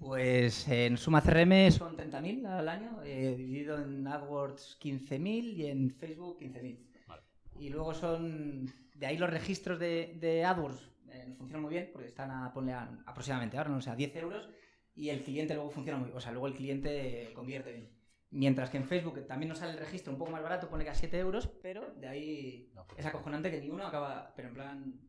Pues 0.00 0.66
en 0.68 0.96
suma 0.96 1.20
CRM 1.20 1.70
son 1.70 1.94
30.000 1.96 2.46
al 2.46 2.68
año, 2.70 3.02
eh, 3.04 3.34
dividido 3.36 3.78
en 3.78 4.06
AdWords 4.06 4.78
15.000 4.80 5.44
y 5.54 5.66
en 5.66 5.90
Facebook 5.90 6.38
15.000. 6.40 6.78
Vale. 7.06 7.22
Y 7.58 7.68
luego 7.68 7.92
son, 7.92 8.72
de 8.94 9.06
ahí 9.06 9.18
los 9.18 9.28
registros 9.28 9.78
de, 9.78 10.16
de 10.18 10.42
AdWords 10.46 10.90
eh, 11.12 11.24
nos 11.28 11.36
funcionan 11.36 11.62
muy 11.62 11.72
bien 11.74 11.90
porque 11.92 12.08
están 12.08 12.30
a, 12.30 12.50
ponle 12.54 12.72
a- 12.72 12.90
aproximadamente 13.04 13.58
ahora, 13.58 13.68
no 13.70 13.82
sé, 13.82 13.90
a 13.90 13.94
10 13.96 14.16
euros 14.16 14.48
y 14.94 15.10
el 15.10 15.22
cliente 15.22 15.54
luego 15.54 15.70
funciona 15.70 15.98
muy 15.98 16.10
o 16.12 16.20
sea, 16.20 16.32
luego 16.32 16.46
el 16.46 16.54
cliente 16.54 17.30
convierte 17.34 17.72
bien. 17.72 17.90
Mientras 18.30 18.70
que 18.70 18.78
en 18.78 18.84
Facebook 18.84 19.26
también 19.26 19.50
nos 19.50 19.58
sale 19.58 19.72
el 19.72 19.78
registro 19.78 20.12
un 20.12 20.18
poco 20.18 20.30
más 20.30 20.42
barato, 20.42 20.70
pone 20.70 20.84
que 20.84 20.90
a 20.90 20.94
7 20.94 21.18
euros, 21.18 21.46
pero 21.62 21.92
de 21.96 22.08
ahí 22.08 22.72
es 22.96 23.04
acojonante 23.04 23.50
que 23.50 23.60
ni 23.60 23.68
uno 23.68 23.86
acaba, 23.86 24.32
pero 24.34 24.48
en 24.48 24.54
plan 24.54 25.00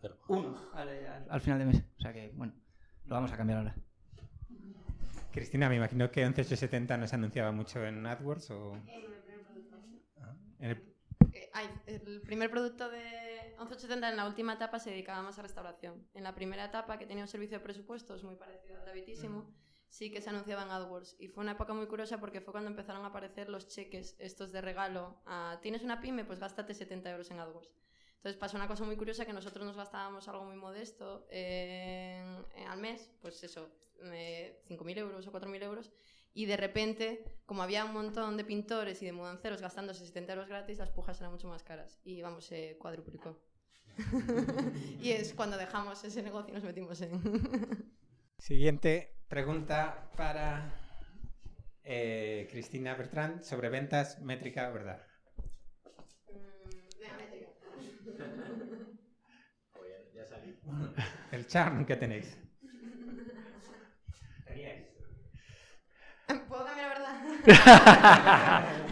Cero. 0.00 0.18
uno 0.28 0.56
al, 0.72 0.88
al- 0.88 1.26
al 1.30 1.40
final 1.40 1.58
de 1.60 1.66
mes. 1.66 1.84
O 1.98 2.00
sea 2.00 2.12
que, 2.12 2.32
bueno, 2.34 2.52
lo 3.04 3.14
vamos 3.14 3.30
a 3.32 3.36
cambiar 3.36 3.58
ahora. 3.58 3.76
Cristina, 5.32 5.68
me 5.68 5.76
imagino 5.76 6.10
que 6.10 6.24
11870 6.24 6.96
no 6.96 7.06
se 7.06 7.14
anunciaba 7.14 7.52
mucho 7.52 7.84
en 7.84 8.04
AdWords 8.06 8.50
o... 8.50 8.76
Ah, 10.20 10.34
en 10.58 10.70
el- 10.70 10.94
Eh, 11.32 11.48
ay, 11.52 11.68
el 11.86 12.22
primer 12.22 12.50
producto 12.50 12.88
de 12.90 13.54
1180 13.58 14.08
en 14.10 14.16
la 14.16 14.26
última 14.26 14.54
etapa 14.54 14.80
se 14.80 14.90
dedicaba 14.90 15.22
más 15.22 15.38
a 15.38 15.42
restauración. 15.42 16.08
En 16.14 16.24
la 16.24 16.34
primera 16.34 16.64
etapa, 16.64 16.98
que 16.98 17.06
tenía 17.06 17.22
un 17.24 17.28
servicio 17.28 17.58
de 17.58 17.64
presupuestos 17.64 18.24
muy 18.24 18.34
parecido 18.36 18.78
al 18.78 18.84
de 18.84 18.90
Habitísimo, 18.90 19.54
sí 19.88 20.10
que 20.10 20.20
se 20.20 20.30
anunciaba 20.30 20.62
en 20.64 20.70
AdWords. 20.70 21.16
Y 21.20 21.28
fue 21.28 21.42
una 21.44 21.52
época 21.52 21.72
muy 21.72 21.86
curiosa 21.86 22.18
porque 22.18 22.40
fue 22.40 22.52
cuando 22.52 22.70
empezaron 22.70 23.04
a 23.04 23.08
aparecer 23.08 23.48
los 23.48 23.68
cheques 23.68 24.16
estos 24.18 24.50
de 24.50 24.60
regalo. 24.60 25.22
a, 25.26 25.58
¿Tienes 25.62 25.82
una 25.82 26.00
pyme? 26.00 26.24
Pues 26.24 26.40
gástate 26.40 26.74
70 26.74 27.10
euros 27.10 27.30
en 27.30 27.38
AdWords. 27.38 27.70
Entonces 28.20 28.38
pasó 28.38 28.58
una 28.58 28.68
cosa 28.68 28.84
muy 28.84 28.96
curiosa 28.96 29.24
que 29.24 29.32
nosotros 29.32 29.64
nos 29.64 29.76
gastábamos 29.76 30.28
algo 30.28 30.44
muy 30.44 30.56
modesto 30.56 31.26
en- 31.30 32.44
en- 32.54 32.68
al 32.68 32.78
mes, 32.78 33.10
pues 33.22 33.42
eso, 33.42 33.70
eh, 34.12 34.60
5.000 34.68 34.98
euros 34.98 35.26
o 35.26 35.30
4.000 35.32 35.62
euros, 35.62 35.90
y 36.34 36.44
de 36.44 36.58
repente, 36.58 37.24
como 37.46 37.62
había 37.62 37.82
un 37.86 37.94
montón 37.94 38.36
de 38.36 38.44
pintores 38.44 39.00
y 39.00 39.06
de 39.06 39.12
mudanceros 39.12 39.62
gastándose 39.62 40.04
70 40.04 40.34
euros 40.34 40.48
gratis, 40.48 40.76
las 40.76 40.90
pujas 40.90 41.18
eran 41.18 41.32
mucho 41.32 41.48
más 41.48 41.62
caras. 41.62 41.98
Y 42.04 42.20
vamos, 42.20 42.44
se 42.44 42.76
cuadruplicó. 42.78 43.40
y 45.00 45.12
es 45.12 45.32
cuando 45.32 45.56
dejamos 45.56 46.04
ese 46.04 46.22
negocio 46.22 46.50
y 46.50 46.54
nos 46.54 46.62
metimos 46.64 47.00
en... 47.00 47.20
Siguiente 48.38 49.16
pregunta 49.28 50.10
para 50.16 50.74
eh, 51.84 52.48
Cristina 52.50 52.94
Bertrand 52.94 53.42
sobre 53.44 53.70
ventas, 53.70 54.20
métrica, 54.20 54.68
verdad. 54.70 55.06
El 61.32 61.46
charm 61.46 61.84
que 61.84 61.96
tenéis. 61.96 62.36
¿Puedo 66.48 66.64
cambiar 66.64 67.00
la 67.00 67.12
verdad? 67.22 68.64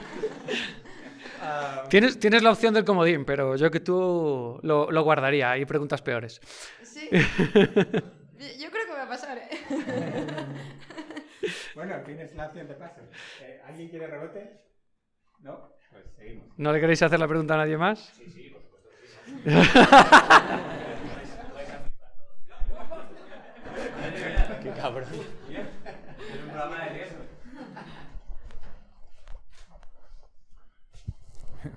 Tienes, 1.89 2.19
tienes 2.19 2.43
la 2.43 2.51
opción 2.51 2.75
del 2.75 2.85
comodín, 2.85 3.25
pero 3.25 3.57
yo 3.57 3.71
que 3.71 3.81
tú 3.81 4.61
lo, 4.63 4.91
lo 4.91 5.03
guardaría. 5.03 5.53
Hay 5.53 5.65
preguntas 5.65 6.03
peores. 6.03 6.41
Sí. 6.83 7.09
Yo 7.13 8.71
creo 8.71 8.87
que 8.87 8.93
va 8.93 9.03
a 9.05 9.09
pasar, 9.09 9.39
¿eh? 9.39 9.49
Bueno, 11.75 11.97
tienes 12.05 12.35
la 12.35 12.47
opción 12.47 12.69
de 12.69 12.75
paso. 12.75 13.01
Eh, 13.41 13.61
¿Alguien 13.67 13.89
quiere 13.89 14.07
rebote? 14.07 14.61
¿No? 15.41 15.73
Pues 15.91 16.05
seguimos. 16.17 16.47
¿No 16.57 16.73
le 16.73 16.81
queréis 16.81 17.03
hacer 17.03 17.19
la 17.19 17.27
pregunta 17.27 17.55
a 17.55 17.59
nadie 17.59 17.77
más? 17.77 18.13
Sí, 18.17 18.31
sí, 18.31 18.51
por 18.51 18.63
supuesto. 18.63 18.89
Qué 19.45 21.08
cabrón. 24.79 25.09
Es 25.13 26.41
un 26.43 26.51
programa 26.51 26.85
de 26.85 26.91
riesgo. 26.91 27.19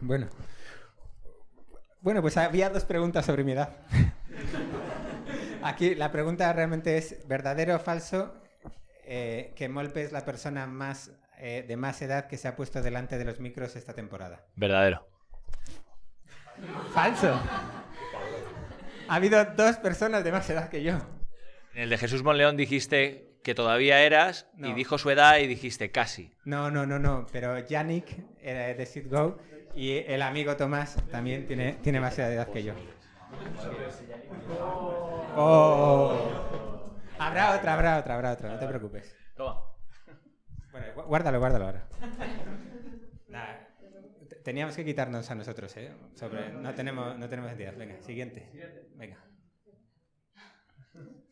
Bueno. 0.01 0.27
Bueno, 2.01 2.21
pues 2.21 2.37
había 2.37 2.69
dos 2.69 2.85
preguntas 2.85 3.25
sobre 3.25 3.43
mi 3.43 3.51
edad. 3.53 3.75
Aquí 5.63 5.95
la 5.95 6.11
pregunta 6.11 6.51
realmente 6.53 6.97
es, 6.97 7.27
¿verdadero 7.27 7.75
o 7.75 7.79
falso 7.79 8.33
eh, 9.03 9.53
que 9.55 9.69
Molpe 9.69 10.01
es 10.03 10.11
la 10.11 10.25
persona 10.25 10.65
más 10.65 11.11
eh, 11.37 11.63
de 11.67 11.77
más 11.77 12.01
edad 12.01 12.27
que 12.27 12.37
se 12.37 12.47
ha 12.47 12.55
puesto 12.55 12.81
delante 12.81 13.17
de 13.17 13.25
los 13.25 13.39
micros 13.39 13.75
esta 13.75 13.93
temporada? 13.93 14.45
Verdadero. 14.55 15.07
Falso. 16.93 17.39
Ha 19.07 19.15
habido 19.15 19.43
dos 19.45 19.77
personas 19.77 20.23
de 20.23 20.31
más 20.31 20.49
edad 20.49 20.69
que 20.69 20.83
yo. 20.83 20.99
En 21.73 21.83
el 21.83 21.89
de 21.89 21.97
Jesús 21.97 22.23
Monleón 22.23 22.57
dijiste 22.57 23.27
que 23.43 23.55
todavía 23.55 24.01
eras 24.03 24.47
y 24.57 24.73
dijo 24.73 24.97
su 24.97 25.09
edad 25.09 25.37
y 25.39 25.47
dijiste 25.47 25.91
casi. 25.91 26.31
No, 26.45 26.69
no, 26.69 26.85
no, 26.85 26.99
no. 26.99 27.25
Pero 27.31 27.57
Yannick 27.59 28.07
eh, 28.41 28.75
de 28.77 28.85
Sit 28.85 29.07
Go 29.09 29.37
y 29.75 29.97
el 29.97 30.21
amigo 30.21 30.55
Tomás 30.57 30.97
también 31.09 31.47
tiene, 31.47 31.73
tiene 31.81 31.99
más 31.99 32.17
edad 32.19 32.49
que 32.49 32.63
yo. 32.63 32.73
Oh. 35.35 36.91
Habrá 37.17 37.55
otra, 37.55 37.73
habrá 37.73 37.97
otra, 37.99 38.15
habrá 38.15 38.31
otra, 38.33 38.49
no 38.53 38.59
te 38.59 38.67
preocupes. 38.67 39.15
Toma. 39.35 39.61
Bueno, 40.71 40.87
gu- 40.95 41.05
guárdalo, 41.05 41.39
guárdalo 41.39 41.65
ahora. 41.65 41.87
Nada, 43.27 43.67
te- 44.29 44.35
Teníamos 44.37 44.75
que 44.75 44.83
quitarnos 44.85 45.29
a 45.29 45.35
nosotros, 45.35 45.75
¿eh? 45.77 45.91
Sobre, 46.15 46.49
no 46.51 46.73
tenemos, 46.73 47.17
no 47.17 47.29
tenemos 47.29 47.51
entidad. 47.51 47.73
Venga, 47.77 48.01
siguiente. 48.01 48.49
Venga. 48.95 49.17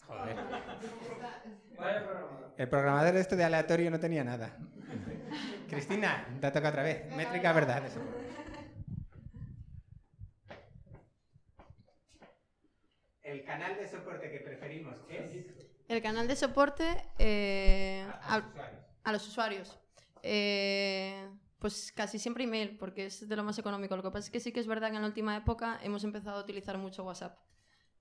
Joder. 0.10 0.36
El 2.58 2.68
programador 2.68 3.14
de 3.14 3.22
esto 3.22 3.36
de 3.36 3.44
aleatorio 3.44 3.92
no 3.92 4.00
tenía 4.00 4.24
nada. 4.24 4.58
Cristina, 5.70 6.26
te 6.42 6.52
toca 6.52 6.70
otra 6.70 6.84
vez. 6.84 7.16
Métrica 7.16 7.54
verdad. 7.54 7.84
de 7.84 7.90
soporte. 7.90 8.30
El 13.22 13.44
canal 13.44 13.76
de 13.78 13.88
soporte 13.88 14.32
que 14.32 14.40
preferimos 14.40 14.98
es 15.08 15.46
El 15.88 16.02
canal 16.02 16.28
de 16.28 16.36
soporte 16.36 17.06
eh, 17.20 18.04
a 18.24 18.38
los 18.40 18.44
a, 18.44 18.48
usuarios. 18.50 18.82
a 19.04 19.12
los 19.12 19.28
usuarios. 19.28 19.80
Eh, 20.24 21.30
pues 21.60 21.92
casi 21.92 22.18
siempre 22.18 22.46
email, 22.46 22.78
porque 22.78 23.06
es 23.06 23.30
de 23.30 23.36
lo 23.36 23.44
más 23.44 23.60
económico. 23.60 23.96
Lo 23.96 24.02
que 24.02 24.10
pasa 24.10 24.26
es 24.26 24.32
que 24.32 24.40
sí 24.40 24.52
que 24.52 24.60
es 24.60 24.68
verdad 24.68 24.90
que 24.90 24.96
en 24.96 25.04
la 25.04 25.08
última 25.08 25.38
época 25.38 25.80
hemos 25.84 26.04
empezado 26.04 26.40
a 26.40 26.42
utilizar 26.42 26.80
mucho 26.80 27.04
WhatsApp. 27.04 27.38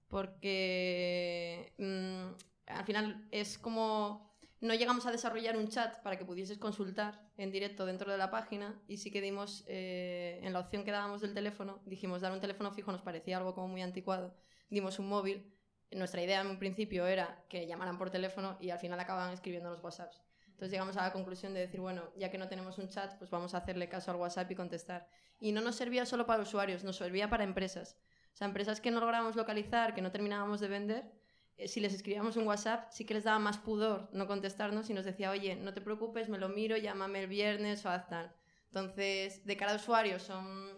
Porque 0.08 1.72
mm, 1.78 2.72
al 2.72 2.84
final 2.84 3.28
es 3.30 3.58
como. 3.58 4.26
No 4.60 4.74
llegamos 4.74 5.06
a 5.06 5.12
desarrollar 5.12 5.56
un 5.56 5.68
chat 5.68 6.02
para 6.02 6.18
que 6.18 6.24
pudieses 6.24 6.58
consultar 6.58 7.30
en 7.36 7.52
directo 7.52 7.86
dentro 7.86 8.10
de 8.10 8.18
la 8.18 8.28
página 8.32 8.76
y 8.88 8.96
sí 8.96 9.12
que 9.12 9.20
dimos, 9.20 9.62
eh, 9.68 10.40
en 10.42 10.52
la 10.52 10.58
opción 10.58 10.82
que 10.84 10.90
dábamos 10.90 11.20
del 11.20 11.32
teléfono, 11.32 11.80
dijimos 11.86 12.22
dar 12.22 12.32
un 12.32 12.40
teléfono 12.40 12.72
fijo 12.72 12.90
nos 12.90 13.02
parecía 13.02 13.36
algo 13.36 13.54
como 13.54 13.68
muy 13.68 13.82
anticuado, 13.82 14.34
dimos 14.68 14.98
un 14.98 15.08
móvil 15.08 15.54
nuestra 15.96 16.22
idea 16.22 16.40
en 16.40 16.48
un 16.48 16.58
principio 16.58 17.06
era 17.06 17.42
que 17.48 17.66
llamaran 17.66 17.98
por 17.98 18.10
teléfono 18.10 18.58
y 18.60 18.70
al 18.70 18.78
final 18.78 19.00
acababan 19.00 19.32
escribiendo 19.32 19.70
los 19.70 19.82
WhatsApps. 19.82 20.22
Entonces 20.46 20.72
llegamos 20.72 20.96
a 20.96 21.02
la 21.02 21.12
conclusión 21.12 21.54
de 21.54 21.60
decir, 21.60 21.80
bueno, 21.80 22.10
ya 22.16 22.30
que 22.30 22.38
no 22.38 22.48
tenemos 22.48 22.78
un 22.78 22.88
chat, 22.88 23.16
pues 23.18 23.30
vamos 23.30 23.54
a 23.54 23.58
hacerle 23.58 23.88
caso 23.88 24.10
al 24.10 24.16
WhatsApp 24.16 24.50
y 24.50 24.54
contestar. 24.56 25.08
Y 25.40 25.52
no 25.52 25.60
nos 25.60 25.76
servía 25.76 26.04
solo 26.04 26.26
para 26.26 26.42
usuarios, 26.42 26.82
nos 26.82 26.96
servía 26.96 27.30
para 27.30 27.44
empresas. 27.44 27.96
Sea, 28.38 28.46
empresas 28.46 28.80
que 28.80 28.92
no 28.92 29.00
lográbamos 29.00 29.34
localizar, 29.34 29.94
que 29.96 30.00
no 30.00 30.12
terminábamos 30.12 30.60
de 30.60 30.68
vender, 30.68 31.10
eh, 31.56 31.66
si 31.66 31.80
les 31.80 31.92
escribíamos 31.92 32.36
un 32.36 32.46
WhatsApp, 32.46 32.88
sí 32.92 33.04
que 33.04 33.14
les 33.14 33.24
daba 33.24 33.40
más 33.40 33.58
pudor 33.58 34.08
no 34.12 34.28
contestarnos 34.28 34.88
y 34.90 34.94
nos 34.94 35.04
decía, 35.04 35.32
oye, 35.32 35.56
no 35.56 35.74
te 35.74 35.80
preocupes, 35.80 36.28
me 36.28 36.38
lo 36.38 36.48
miro, 36.48 36.76
llámame 36.76 37.22
el 37.22 37.26
viernes 37.26 37.84
o 37.84 37.90
haz 37.90 38.06
tal. 38.06 38.32
Entonces, 38.66 39.44
de 39.44 39.56
cara 39.56 39.72
a 39.72 39.74
usuarios, 39.74 40.22
son, 40.22 40.68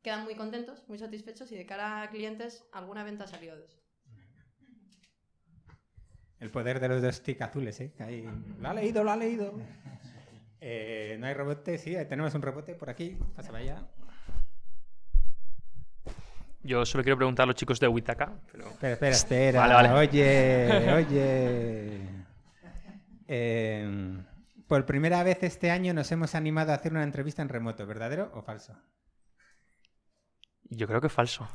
quedan 0.00 0.24
muy 0.24 0.36
contentos, 0.36 0.88
muy 0.88 0.96
satisfechos 0.96 1.52
y 1.52 1.56
de 1.56 1.66
cara 1.66 2.00
a 2.00 2.08
clientes, 2.08 2.64
alguna 2.72 3.04
venta 3.04 3.26
salió 3.26 3.56
de 3.56 3.66
eso. 3.66 3.78
El 6.40 6.48
poder 6.48 6.80
de 6.80 6.88
los 6.88 7.02
dos 7.02 7.22
tic 7.22 7.42
azules, 7.42 7.78
¿eh? 7.78 7.92
Lo 8.58 8.70
ha 8.70 8.72
leído, 8.72 9.04
lo 9.04 9.10
ha 9.10 9.16
leído. 9.18 9.52
Eh, 10.62 11.18
no 11.20 11.26
hay 11.26 11.34
rebote, 11.34 11.76
sí, 11.76 11.94
tenemos 12.08 12.34
un 12.34 12.40
rebote 12.40 12.74
por 12.74 12.88
aquí. 12.88 13.18
Para 13.36 13.58
allá. 13.58 13.86
Yo 16.64 16.84
solo 16.86 17.02
quiero 17.02 17.16
preguntar 17.16 17.44
a 17.44 17.46
los 17.46 17.56
chicos 17.56 17.80
de 17.80 17.88
Witaka, 17.88 18.32
pero... 18.50 18.68
Espera, 18.68 18.92
espera, 18.92 19.12
espera. 19.12 19.60
Vale, 19.60 19.74
vale. 19.74 19.90
Oye, 19.90 20.92
oye. 20.94 22.00
Eh, 23.26 24.18
por 24.68 24.86
primera 24.86 25.22
vez 25.22 25.42
este 25.42 25.70
año 25.70 25.92
nos 25.92 26.10
hemos 26.12 26.34
animado 26.34 26.72
a 26.72 26.76
hacer 26.76 26.92
una 26.92 27.02
entrevista 27.02 27.42
en 27.42 27.48
remoto, 27.48 27.86
¿verdadero 27.86 28.30
o 28.34 28.42
falso? 28.42 28.76
Yo 30.64 30.86
creo 30.86 31.00
que 31.00 31.08
es 31.08 31.12
falso. 31.12 31.48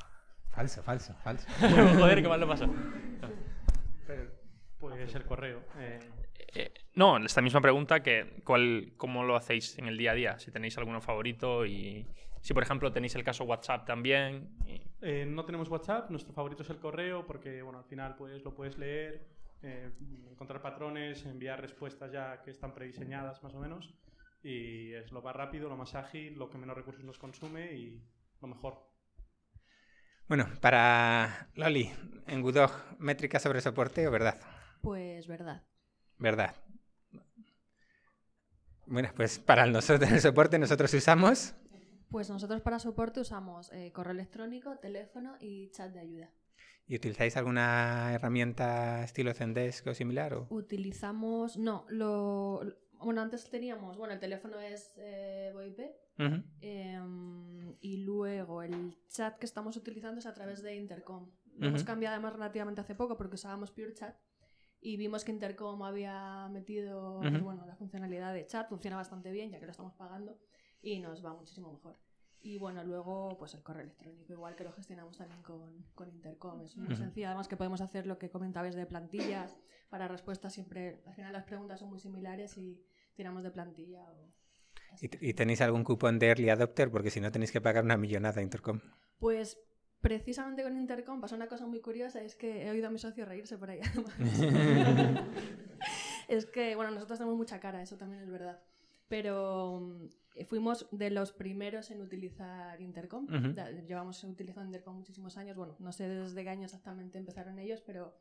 Falso, 0.51 0.83
falso, 0.83 1.15
falso. 1.23 1.47
Joder, 1.59 2.21
qué 2.21 2.27
mal 2.27 2.39
lo 2.39 2.47
pasa. 2.47 2.67
Pues 4.79 5.15
el 5.15 5.23
correo. 5.25 5.61
eh, 5.79 5.99
Eh, 6.53 6.73
no, 6.93 7.17
esta 7.17 7.41
misma 7.41 7.61
pregunta 7.61 8.01
que 8.01 8.41
¿cuál, 8.43 8.93
¿cómo 8.97 9.23
lo 9.23 9.35
hacéis 9.35 9.77
en 9.79 9.87
el 9.87 9.97
día 9.97 10.11
a 10.11 10.15
día? 10.15 10.39
Si 10.39 10.51
tenéis 10.51 10.77
alguno 10.77 11.01
favorito 11.01 11.65
y 11.65 12.07
si, 12.41 12.53
por 12.53 12.63
ejemplo, 12.63 12.91
tenéis 12.91 13.15
el 13.15 13.23
caso 13.23 13.43
WhatsApp 13.43 13.85
también. 13.85 14.49
eh, 15.01 15.25
no 15.25 15.45
tenemos 15.45 15.69
WhatsApp, 15.69 16.09
nuestro 16.09 16.33
favorito 16.33 16.63
es 16.63 16.69
el 16.69 16.79
correo 16.79 17.25
porque 17.25 17.61
bueno, 17.61 17.79
al 17.79 17.85
final 17.85 18.15
pues, 18.15 18.43
lo 18.43 18.53
puedes 18.53 18.77
leer, 18.77 19.27
eh, 19.63 19.91
encontrar 20.29 20.61
patrones, 20.61 21.25
enviar 21.25 21.61
respuestas 21.61 22.11
ya 22.11 22.41
que 22.41 22.51
están 22.51 22.73
prediseñadas 22.73 23.41
más 23.43 23.53
o 23.53 23.59
menos 23.59 23.93
y 24.43 24.93
es 24.93 25.11
lo 25.11 25.21
más 25.21 25.35
rápido, 25.35 25.67
lo 25.67 25.77
más 25.77 25.95
ágil, 25.95 26.37
lo 26.37 26.49
que 26.49 26.57
menos 26.57 26.75
recursos 26.75 27.03
nos 27.03 27.17
consume 27.17 27.73
y 27.73 28.01
lo 28.41 28.47
mejor. 28.47 28.87
Bueno, 30.27 30.47
para 30.61 31.49
Loli, 31.55 31.89
en 32.27 32.41
Gudog, 32.41 32.71
métrica 32.99 33.39
sobre 33.39 33.61
soporte 33.61 34.07
o 34.07 34.11
verdad? 34.11 34.37
Pues 34.81 35.25
verdad. 35.27 35.63
Verdad. 36.17 36.55
Bueno, 38.85 39.09
pues 39.15 39.39
para 39.39 39.65
nosotros, 39.65 40.09
el 40.11 40.21
soporte 40.21 40.59
nosotros 40.59 40.93
usamos 40.93 41.55
Pues 42.09 42.29
nosotros 42.29 42.61
para 42.61 42.79
soporte 42.79 43.19
usamos 43.19 43.71
eh, 43.73 43.91
correo 43.91 44.13
electrónico, 44.13 44.77
teléfono 44.77 45.35
y 45.39 45.69
chat 45.71 45.91
de 45.91 45.99
ayuda. 45.99 46.31
¿Y 46.87 46.95
utilizáis 46.95 47.35
alguna 47.35 48.13
herramienta 48.13 49.03
estilo 49.03 49.33
Zendesk 49.33 49.87
o 49.87 49.93
similar? 49.93 50.33
O? 50.33 50.47
Utilizamos, 50.49 51.57
no, 51.57 51.85
lo, 51.89 52.61
bueno, 52.93 53.21
antes 53.21 53.49
teníamos, 53.49 53.97
bueno, 53.97 54.13
el 54.13 54.19
teléfono 54.21 54.57
es 54.59 54.93
eh, 54.95 55.51
VoIP 55.53 55.79
em, 56.61 57.75
y 57.81 57.97
luego 57.97 58.61
el 58.63 58.97
chat 59.09 59.37
que 59.37 59.45
estamos 59.45 59.75
utilizando 59.75 60.19
es 60.19 60.25
a 60.25 60.33
través 60.33 60.63
de 60.63 60.75
Intercom. 60.75 61.29
Lo 61.57 61.67
hemos 61.67 61.83
cambiado 61.83 62.13
además 62.13 62.33
relativamente 62.33 62.81
hace 62.81 62.95
poco 62.95 63.17
porque 63.17 63.35
usábamos 63.35 63.71
PureChat 63.71 64.15
y 64.79 64.95
vimos 64.95 65.25
que 65.25 65.31
Intercom 65.31 65.81
había 65.83 66.47
metido 66.49 67.19
pues, 67.19 67.41
bueno, 67.41 67.65
la 67.65 67.75
funcionalidad 67.75 68.33
de 68.33 68.45
chat, 68.45 68.69
funciona 68.69 68.95
bastante 68.95 69.31
bien 69.31 69.51
ya 69.51 69.59
que 69.59 69.65
lo 69.65 69.71
estamos 69.71 69.93
pagando 69.93 70.37
y 70.81 70.99
nos 70.99 71.23
va 71.25 71.33
muchísimo 71.33 71.71
mejor. 71.71 71.97
Y 72.41 72.57
bueno, 72.59 72.83
luego 72.83 73.35
pues 73.37 73.55
el 73.55 73.63
correo 73.63 73.83
electrónico, 73.83 74.31
igual 74.31 74.55
que 74.55 74.63
lo 74.63 74.71
gestionamos 74.71 75.17
también 75.17 75.41
con, 75.41 75.83
con 75.95 76.09
Intercom. 76.09 76.61
Es 76.61 76.77
muy 76.77 76.87
Ujú. 76.87 76.95
sencillo, 76.95 77.27
además 77.27 77.47
que 77.47 77.57
podemos 77.57 77.81
hacer 77.81 78.05
lo 78.05 78.17
que 78.17 78.29
comentabais 78.29 78.75
de 78.75 78.85
plantillas 78.85 79.57
para 79.89 80.07
respuestas 80.07 80.53
siempre, 80.53 81.01
al 81.05 81.15
final 81.15 81.33
las 81.33 81.45
preguntas 81.45 81.79
son 81.79 81.89
muy 81.89 81.99
similares 81.99 82.57
y 82.57 82.79
tiramos 83.15 83.43
de 83.43 83.51
plantilla. 83.51 84.03
O... 84.11 84.31
¿Y, 85.01 85.29
y 85.29 85.33
tenéis 85.33 85.61
algún 85.61 85.83
cupón 85.83 86.19
de 86.19 86.27
Early 86.27 86.49
Adopter? 86.49 86.91
Porque 86.91 87.09
si 87.09 87.19
no 87.19 87.31
tenéis 87.31 87.51
que 87.51 87.61
pagar 87.61 87.83
una 87.83 87.97
millonada 87.97 88.39
a 88.39 88.43
Intercom. 88.43 88.79
Pues 89.19 89.57
precisamente 90.01 90.63
con 90.63 90.77
Intercom 90.77 91.19
pasó 91.19 91.35
una 91.35 91.47
cosa 91.47 91.65
muy 91.65 91.81
curiosa, 91.81 92.21
es 92.21 92.35
que 92.35 92.65
he 92.65 92.69
oído 92.69 92.87
a 92.87 92.91
mi 92.91 92.99
socio 92.99 93.25
reírse 93.25 93.57
por 93.57 93.69
ahí. 93.71 93.79
además. 93.83 94.13
es 96.27 96.45
que, 96.45 96.75
bueno, 96.75 96.91
nosotros 96.91 97.17
tenemos 97.17 97.37
mucha 97.37 97.59
cara, 97.59 97.81
eso 97.81 97.97
también 97.97 98.21
es 98.23 98.29
verdad. 98.29 98.61
Pero 99.09 100.09
fuimos 100.45 100.87
de 100.91 101.09
los 101.09 101.31
primeros 101.31 101.89
en 101.91 102.01
utilizar 102.01 102.79
Intercom. 102.81 103.25
Ujú. 103.25 103.53
Ya- 103.55 103.71
Llevamos 103.71 104.23
utilizando 104.23 104.67
Intercom 104.67 104.95
muchísimos 104.97 105.37
años. 105.37 105.55
Bueno, 105.55 105.75
no 105.79 105.91
sé 105.91 106.07
desde 106.07 106.43
qué 106.43 106.49
año 106.49 106.65
exactamente 106.65 107.17
empezaron 107.17 107.57
ellos, 107.59 107.81
pero 107.81 108.15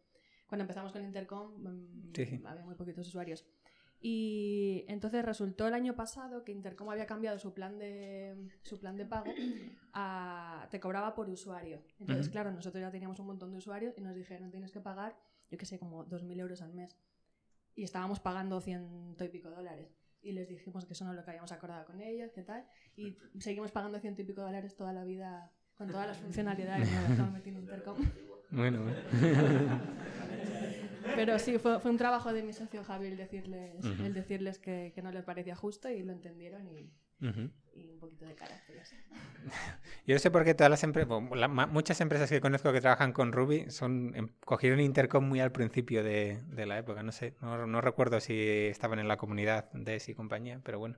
cuando 0.47 0.63
empezamos 0.63 0.93
con 0.93 1.05
Intercom 1.05 1.53
mm, 1.63 2.13
Sí, 2.15 2.27
sí. 2.27 2.43
había 2.45 2.65
muy 2.65 2.75
poquitos 2.75 3.07
usuarios. 3.09 3.45
Y 4.01 4.85
entonces 4.89 5.25
resultó 5.25 5.67
el 5.67 5.75
año 5.75 5.97
pasado 5.97 6.45
que 6.45 6.53
Intercom 6.53 6.89
había 6.91 7.07
cambiado 7.07 7.39
su 7.39 7.55
plan 7.55 7.79
de, 7.79 8.49
su 8.63 8.79
plan 8.79 8.97
de 8.97 9.07
pago 9.07 9.33
a, 9.93 10.69
te 10.71 10.79
cobraba 10.81 11.15
por 11.15 11.29
usuario. 11.31 11.83
Entonces, 11.99 12.27
Ujú. 12.27 12.33
claro, 12.33 12.53
nosotros 12.53 12.81
ya 12.83 12.91
teníamos 12.91 13.19
un 13.21 13.27
montón 13.27 13.51
de 13.53 13.59
usuarios 13.59 13.97
y 13.97 14.03
nos 14.03 14.15
dijeron, 14.15 14.51
tienes 14.51 14.71
que 14.71 14.81
pagar, 14.81 15.17
yo 15.51 15.57
qué 15.59 15.65
sé, 15.67 15.79
como 15.79 16.05
2.000 16.05 16.39
euros 16.41 16.61
al 16.63 16.75
mes. 16.75 16.97
Y 17.75 17.85
estábamos 17.85 18.21
pagando 18.21 18.61
ciento 18.61 19.25
y 19.25 19.29
pico 19.29 19.51
dólares. 19.51 19.97
Y 20.23 20.33
les 20.33 20.49
dijimos 20.49 20.85
que 20.85 20.95
eso 20.95 21.05
no 21.05 21.13
es 21.13 21.17
lo 21.17 21.25
que 21.25 21.31
habíamos 21.31 21.53
acordado 21.53 21.87
con 21.87 22.01
ellos, 22.01 22.33
qué 22.35 22.43
tal. 22.43 22.67
Y 22.97 23.17
seguimos 23.39 23.71
pagando 23.71 24.01
ciento 24.01 24.23
y 24.23 24.25
pico 24.25 24.43
dólares 24.43 24.77
toda 24.77 24.93
la 24.93 25.05
vida 25.05 25.53
con 25.77 25.89
todas 25.89 26.09
las 26.09 26.19
funcionalidades 26.19 26.89
que 26.89 27.13
estamos 27.13 27.33
metiendo 27.33 27.61
Intercom. 27.61 27.97
Bueno. 28.51 28.85
Pero 31.15 31.39
sí, 31.39 31.59
fue, 31.59 31.79
fue 31.81 31.91
un 31.91 31.97
trabajo 31.97 32.33
de 32.33 32.43
mi 32.43 32.53
socio 32.53 32.83
Javi 32.83 33.09
el 33.09 33.17
decirles, 33.17 33.85
el 33.85 34.13
decirles 34.13 34.59
que, 34.59 34.93
que 34.95 35.03
no 35.03 35.13
les 35.13 35.25
parecía 35.25 35.55
justo 35.55 35.89
y 35.89 36.03
lo 36.03 36.13
entendieron 36.13 36.67
y, 36.67 36.93
Y 37.21 37.89
un 37.89 37.99
poquito 37.99 38.25
de 38.25 38.35
carácter. 38.35 38.81
así. 38.81 38.97
Yo 40.07 40.15
no 40.15 40.19
sé 40.19 40.31
por 40.31 40.45
qué 40.45 40.55
todas 40.55 40.71
las 40.71 40.83
empresas, 40.83 41.11
muchas 41.69 42.01
empresas 42.01 42.29
que 42.29 42.41
conozco 42.41 42.73
que 42.73 42.81
trabajan 42.81 43.13
con 43.13 43.33
Ruby 43.33 43.71
son 43.71 44.15
em, 44.15 44.29
cogieron 44.45 44.81
Intercom 44.81 45.25
muy 45.25 45.41
al 45.41 45.53
principio 45.53 46.03
de, 46.03 46.43
de 46.47 46.67
la 46.67 46.79
época. 46.79 47.03
No 47.03 47.13
sé, 47.13 47.35
no, 47.41 47.67
no 47.67 47.81
recuerdo 47.81 48.21
si 48.21 48.39
estaban 48.39 48.99
en 48.99 49.09
la 49.09 49.17
comunidad 49.17 49.71
de 49.73 49.97
esa 49.97 50.15
compañía, 50.15 50.61
pero 50.63 50.79
bueno. 50.79 50.97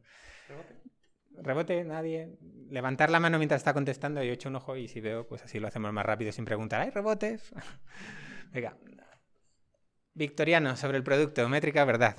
Rebote, 1.43 1.85
nadie. 1.85 2.37
Levantar 2.71 3.11
la 3.11 3.21
mano 3.21 3.39
mientras 3.39 3.61
está 3.61 3.73
contestando, 3.73 4.23
yo 4.23 4.33
echo 4.33 4.49
un 4.49 4.57
ojo 4.57 4.77
y 4.77 4.89
si 4.89 5.01
veo, 5.01 5.27
pues 5.27 5.43
así 5.43 5.61
lo 5.61 5.69
hacemos 5.69 5.93
más 5.93 6.05
rápido 6.05 6.33
sin 6.33 6.45
preguntar. 6.45 6.81
¿Hay 6.81 6.91
rebotes? 6.91 7.53
Venga. 8.53 8.77
Victoriano, 10.15 10.77
sobre 10.77 10.97
el 10.97 11.05
producto, 11.05 11.49
métrica, 11.49 11.85
verdad. 11.85 12.17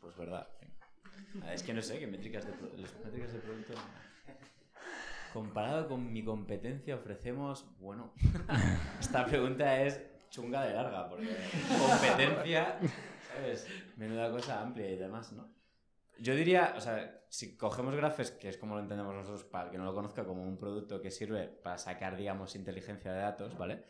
Pues 0.00 0.16
verdad. 0.16 0.46
Ah, 1.42 1.52
Es 1.52 1.62
que 1.62 1.74
no 1.74 1.82
sé, 1.82 1.98
qué 1.98 2.06
métricas 2.06 2.44
de, 2.46 2.52
las 2.80 2.94
métricas 3.04 3.32
de 3.32 3.38
producto. 3.40 3.74
Comparado 5.32 5.88
con 5.88 6.12
mi 6.12 6.24
competencia, 6.24 6.94
ofrecemos. 6.94 7.66
Bueno, 7.78 8.12
esta 9.00 9.26
pregunta 9.26 9.82
es 9.82 10.00
chunga 10.30 10.62
de 10.64 10.74
larga, 10.74 11.08
porque 11.08 11.36
competencia, 11.78 12.78
¿sabes? 13.28 13.66
Menuda 13.96 14.30
cosa 14.30 14.62
amplia 14.62 14.90
y 14.90 14.96
demás, 14.96 15.32
¿no? 15.32 15.52
Yo 16.18 16.34
diría, 16.36 16.74
o 16.76 16.80
sea, 16.80 17.24
si 17.28 17.56
cogemos 17.56 17.94
Graphes, 17.96 18.30
que 18.30 18.48
es 18.48 18.56
como 18.56 18.76
lo 18.76 18.80
entendemos 18.80 19.14
nosotros, 19.14 19.42
para 19.44 19.66
el 19.66 19.70
que 19.72 19.78
no 19.78 19.84
lo 19.84 19.94
conozca, 19.94 20.24
como 20.24 20.44
un 20.44 20.56
producto 20.56 21.00
que 21.00 21.10
sirve 21.10 21.48
para 21.48 21.78
sacar, 21.78 22.16
digamos, 22.16 22.54
inteligencia 22.54 23.12
de 23.12 23.18
datos, 23.18 23.58
¿vale? 23.58 23.84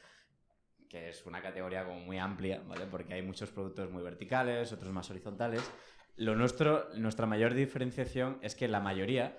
Que 0.89 1.11
es 1.11 1.27
una 1.27 1.43
categoría 1.43 1.85
como 1.85 2.01
muy 2.01 2.19
amplia, 2.19 2.63
¿vale? 2.67 2.87
Porque 2.87 3.13
hay 3.13 3.23
muchos 3.23 3.51
productos 3.51 3.91
muy 3.91 4.03
verticales, 4.03 4.73
otros 4.73 4.93
más 4.93 5.11
horizontales. 5.11 5.71
Lo 6.17 6.37
nuestro, 6.37 6.89
nuestra 6.95 7.27
mayor 7.27 7.55
diferenciación 7.55 8.39
es 8.41 8.55
que 8.55 8.69
la 8.69 8.81
mayoría 8.81 9.39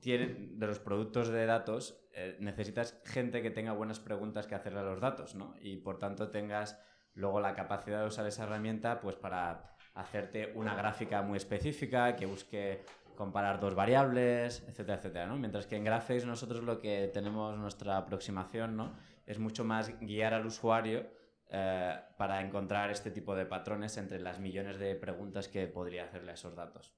tiene, 0.00 0.36
de 0.52 0.66
los 0.66 0.78
productos 0.78 1.28
de 1.28 1.44
datos 1.46 2.00
eh, 2.14 2.36
necesitas 2.40 3.00
gente 3.04 3.42
que 3.42 3.50
tenga 3.50 3.72
buenas 3.72 4.00
preguntas 4.00 4.46
que 4.46 4.54
hacerle 4.54 4.80
a 4.80 4.84
los 4.84 5.00
datos, 5.00 5.34
¿no? 5.34 5.54
Y 5.60 5.76
por 5.76 5.98
tanto 5.98 6.30
tengas 6.30 6.80
luego 7.14 7.40
la 7.40 7.54
capacidad 7.54 8.00
de 8.00 8.06
usar 8.06 8.26
esa 8.26 8.44
herramienta 8.44 9.00
pues 9.00 9.16
para 9.16 9.76
hacerte 9.94 10.52
una 10.54 10.74
gráfica 10.74 11.22
muy 11.22 11.36
específica 11.36 12.14
que 12.16 12.26
busque 12.26 12.84
comparar 13.16 13.60
dos 13.60 13.74
variables, 13.74 14.64
etcétera, 14.68 14.98
etcétera, 14.98 15.26
¿no? 15.26 15.36
Mientras 15.36 15.66
que 15.66 15.76
en 15.76 15.84
Graphics 15.84 16.24
nosotros 16.24 16.62
lo 16.62 16.78
que 16.78 17.10
tenemos 17.12 17.58
nuestra 17.58 17.96
aproximación, 17.96 18.76
¿no? 18.76 18.96
Es 19.26 19.38
mucho 19.38 19.64
más 19.64 19.98
guiar 20.00 20.32
al 20.32 20.46
usuario 20.46 21.06
eh, 21.50 21.98
para 22.16 22.40
encontrar 22.40 22.90
este 22.90 23.10
tipo 23.10 23.34
de 23.34 23.46
patrones 23.46 23.96
entre 23.96 24.20
las 24.20 24.38
millones 24.38 24.78
de 24.78 24.94
preguntas 24.94 25.48
que 25.48 25.66
podría 25.66 26.04
hacerle 26.04 26.32
a 26.32 26.34
esos 26.34 26.54
datos. 26.54 26.92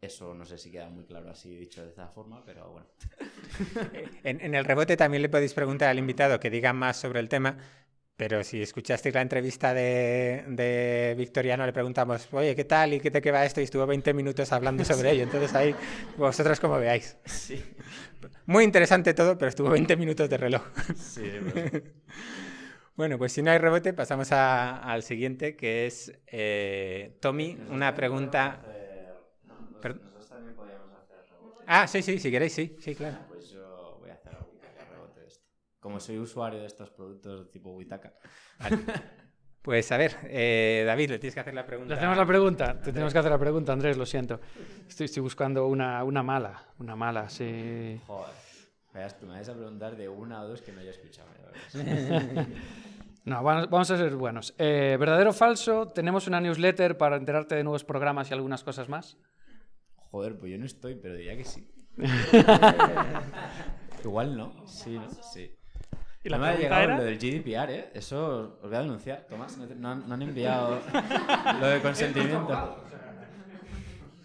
Eso 0.00 0.34
no 0.34 0.44
sé 0.44 0.58
si 0.58 0.70
queda 0.70 0.88
muy 0.90 1.04
claro 1.04 1.30
así 1.30 1.56
dicho 1.56 1.82
de 1.82 1.88
esta 1.88 2.08
forma, 2.08 2.44
pero 2.44 2.70
bueno. 2.70 2.86
En, 4.24 4.40
en 4.40 4.54
el 4.54 4.64
rebote 4.64 4.96
también 4.96 5.22
le 5.22 5.28
podéis 5.28 5.54
preguntar 5.54 5.88
al 5.88 5.98
invitado 5.98 6.38
que 6.38 6.50
diga 6.50 6.72
más 6.72 6.96
sobre 6.96 7.20
el 7.20 7.28
tema, 7.28 7.56
pero 8.16 8.42
si 8.42 8.62
escuchasteis 8.62 9.14
la 9.14 9.20
entrevista 9.20 9.74
de, 9.74 10.44
de 10.48 11.14
Victoriano, 11.18 11.66
le 11.66 11.72
preguntamos, 11.72 12.26
oye, 12.32 12.56
¿qué 12.56 12.64
tal? 12.64 12.94
¿Y 12.94 13.00
qué 13.00 13.10
te 13.10 13.20
queda 13.20 13.44
esto? 13.44 13.60
Y 13.60 13.64
estuvo 13.64 13.86
20 13.86 14.14
minutos 14.14 14.52
hablando 14.52 14.84
sobre 14.86 15.10
ello. 15.10 15.22
Entonces 15.22 15.54
ahí, 15.54 15.74
vosotros 16.16 16.58
como 16.58 16.78
veáis. 16.78 17.16
Sí. 17.26 17.62
Muy 18.46 18.64
interesante 18.64 19.12
todo, 19.12 19.36
pero 19.36 19.50
estuvo 19.50 19.68
20 19.68 19.96
minutos 19.96 20.30
de 20.30 20.36
reloj. 20.38 20.62
Sí, 20.96 21.30
pues. 21.52 21.82
Bueno, 22.96 23.18
pues 23.18 23.32
si 23.32 23.42
no 23.42 23.50
hay 23.50 23.58
rebote, 23.58 23.92
pasamos 23.92 24.32
a- 24.32 24.78
al 24.78 25.02
siguiente, 25.02 25.54
que 25.56 25.86
es 25.86 26.12
eh, 26.28 27.16
Tommy, 27.20 27.58
una 27.70 27.94
pregunta... 27.94 28.60
Nosotros 29.82 30.28
también 30.28 30.56
podríamos 30.56 30.90
hacer 30.94 31.18
rebote. 31.30 31.64
Ah, 31.66 31.86
sí, 31.86 32.02
sí, 32.02 32.18
si 32.18 32.30
queréis, 32.30 32.54
sí, 32.54 32.76
sí, 32.80 32.94
claro. 32.94 33.18
Pues 33.28 33.50
yo 33.50 33.98
voy 34.00 34.10
a 34.10 34.14
hacer 34.14 34.32
haga 34.34 34.90
rebote 34.90 35.20
de 35.20 35.26
esto. 35.26 35.44
Como 35.78 36.00
soy 36.00 36.18
usuario 36.18 36.60
de 36.60 36.66
estos 36.66 36.90
productos 36.90 37.50
tipo 37.50 37.70
Witaka. 37.72 38.14
Pues 39.62 39.90
a 39.90 39.96
ver, 39.96 40.16
eh, 40.28 40.84
David, 40.86 41.10
le 41.10 41.18
tienes 41.18 41.34
que 41.34 41.40
hacer 41.40 41.52
la 41.52 41.66
pregunta. 41.66 41.92
Le 41.94 41.98
hacemos 41.98 42.16
la 42.16 42.24
pregunta. 42.24 42.80
Te 42.80 42.92
tenemos 42.92 43.12
que 43.12 43.18
hacer 43.18 43.32
la 43.32 43.38
pregunta, 43.38 43.72
Andrés, 43.72 43.96
lo 43.96 44.06
siento. 44.06 44.40
Estoy, 44.88 45.06
estoy 45.06 45.22
buscando 45.22 45.66
una, 45.66 46.04
una 46.04 46.22
mala. 46.22 46.68
Una 46.78 46.94
mala, 46.94 47.28
sí. 47.28 48.00
Joder. 48.06 48.32
Verás, 48.96 49.20
tú 49.20 49.26
me 49.26 49.34
vas 49.34 49.46
a 49.46 49.52
preguntar 49.52 49.94
de 49.94 50.08
una 50.08 50.40
o 50.40 50.48
dos 50.48 50.62
que 50.62 50.72
no 50.72 50.80
haya 50.80 50.90
escuchado. 50.90 51.28
No, 53.26 53.42
vamos 53.42 53.68
vamos 53.68 53.90
a 53.90 53.96
ser 53.96 54.14
buenos. 54.14 54.54
Eh, 54.56 54.96
¿Verdadero 55.00 55.30
o 55.30 55.32
falso? 55.32 55.88
¿Tenemos 55.88 56.28
una 56.28 56.40
newsletter 56.40 56.96
para 56.96 57.16
enterarte 57.16 57.56
de 57.56 57.64
nuevos 57.64 57.82
programas 57.82 58.30
y 58.30 58.34
algunas 58.34 58.62
cosas 58.62 58.88
más? 58.88 59.18
Joder, 60.12 60.38
pues 60.38 60.52
yo 60.52 60.58
no 60.58 60.64
estoy, 60.64 60.94
pero 60.94 61.16
diría 61.16 61.36
que 61.36 61.44
sí. 61.44 61.68
Igual 64.04 64.36
no. 64.36 64.64
Sí, 64.68 64.96
¿no? 64.96 65.10
Sí. 65.10 65.52
¿Y 66.22 66.28
la 66.28 66.38
no 66.38 66.44
me 66.44 66.50
ha 66.50 66.56
llegado 66.56 66.82
era? 66.82 66.98
lo 66.98 67.02
del 67.02 67.18
GDPR, 67.18 67.70
¿eh? 67.72 67.90
Eso 67.94 68.58
os 68.62 68.68
voy 68.68 68.76
a 68.76 68.82
denunciar, 68.82 69.26
Tomás. 69.28 69.58
No, 69.58 69.96
no 69.96 70.14
han 70.14 70.22
enviado 70.22 70.78
lo 71.60 71.66
de 71.66 71.80
consentimiento. 71.82 72.76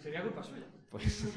Sería 0.04 0.22
culpa 0.22 0.44
suya. 0.44 0.68
Pues, 0.92 1.28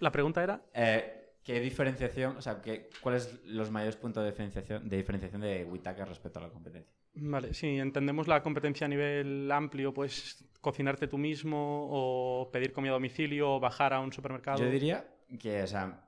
La 0.00 0.10
pregunta 0.12 0.42
era. 0.42 0.62
eh, 0.74 1.16
¿Qué 1.42 1.58
diferenciación, 1.60 2.36
o 2.36 2.42
sea, 2.42 2.60
qué, 2.60 2.90
cuáles 3.00 3.40
los 3.44 3.70
mayores 3.70 3.96
puntos 3.96 4.22
de 4.22 4.30
diferenciación 4.30 4.88
de, 4.88 4.96
diferenciación 4.98 5.40
de 5.40 5.64
Witaka 5.64 6.04
respecto 6.04 6.38
a 6.38 6.42
la 6.42 6.50
competencia? 6.50 6.92
Vale, 7.14 7.54
si 7.54 7.78
entendemos 7.78 8.28
la 8.28 8.42
competencia 8.42 8.84
a 8.84 8.88
nivel 8.88 9.50
amplio, 9.50 9.92
pues 9.94 10.44
cocinarte 10.60 11.08
tú 11.08 11.16
mismo 11.16 11.88
o 11.90 12.50
pedir 12.52 12.72
comida 12.72 12.92
a 12.92 12.94
domicilio 12.94 13.54
o 13.54 13.60
bajar 13.60 13.94
a 13.94 14.00
un 14.00 14.12
supermercado. 14.12 14.58
Yo 14.58 14.70
diría 14.70 15.08
que, 15.40 15.62
o 15.62 15.66
sea, 15.66 16.04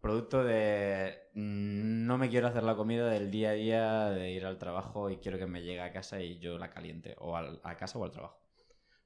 producto 0.00 0.42
de 0.42 1.18
mm, 1.34 2.06
no 2.06 2.16
me 2.16 2.30
quiero 2.30 2.48
hacer 2.48 2.62
la 2.62 2.74
comida 2.74 3.08
del 3.10 3.30
día 3.30 3.50
a 3.50 3.52
día, 3.52 4.04
de 4.10 4.30
ir 4.32 4.46
al 4.46 4.58
trabajo 4.58 5.10
y 5.10 5.18
quiero 5.18 5.38
que 5.38 5.46
me 5.46 5.62
llegue 5.62 5.82
a 5.82 5.92
casa 5.92 6.20
y 6.22 6.38
yo 6.38 6.58
la 6.58 6.70
caliente, 6.70 7.14
o 7.18 7.36
al- 7.36 7.60
a 7.62 7.76
casa 7.76 7.98
o 7.98 8.04
al 8.04 8.10
trabajo. 8.10 8.39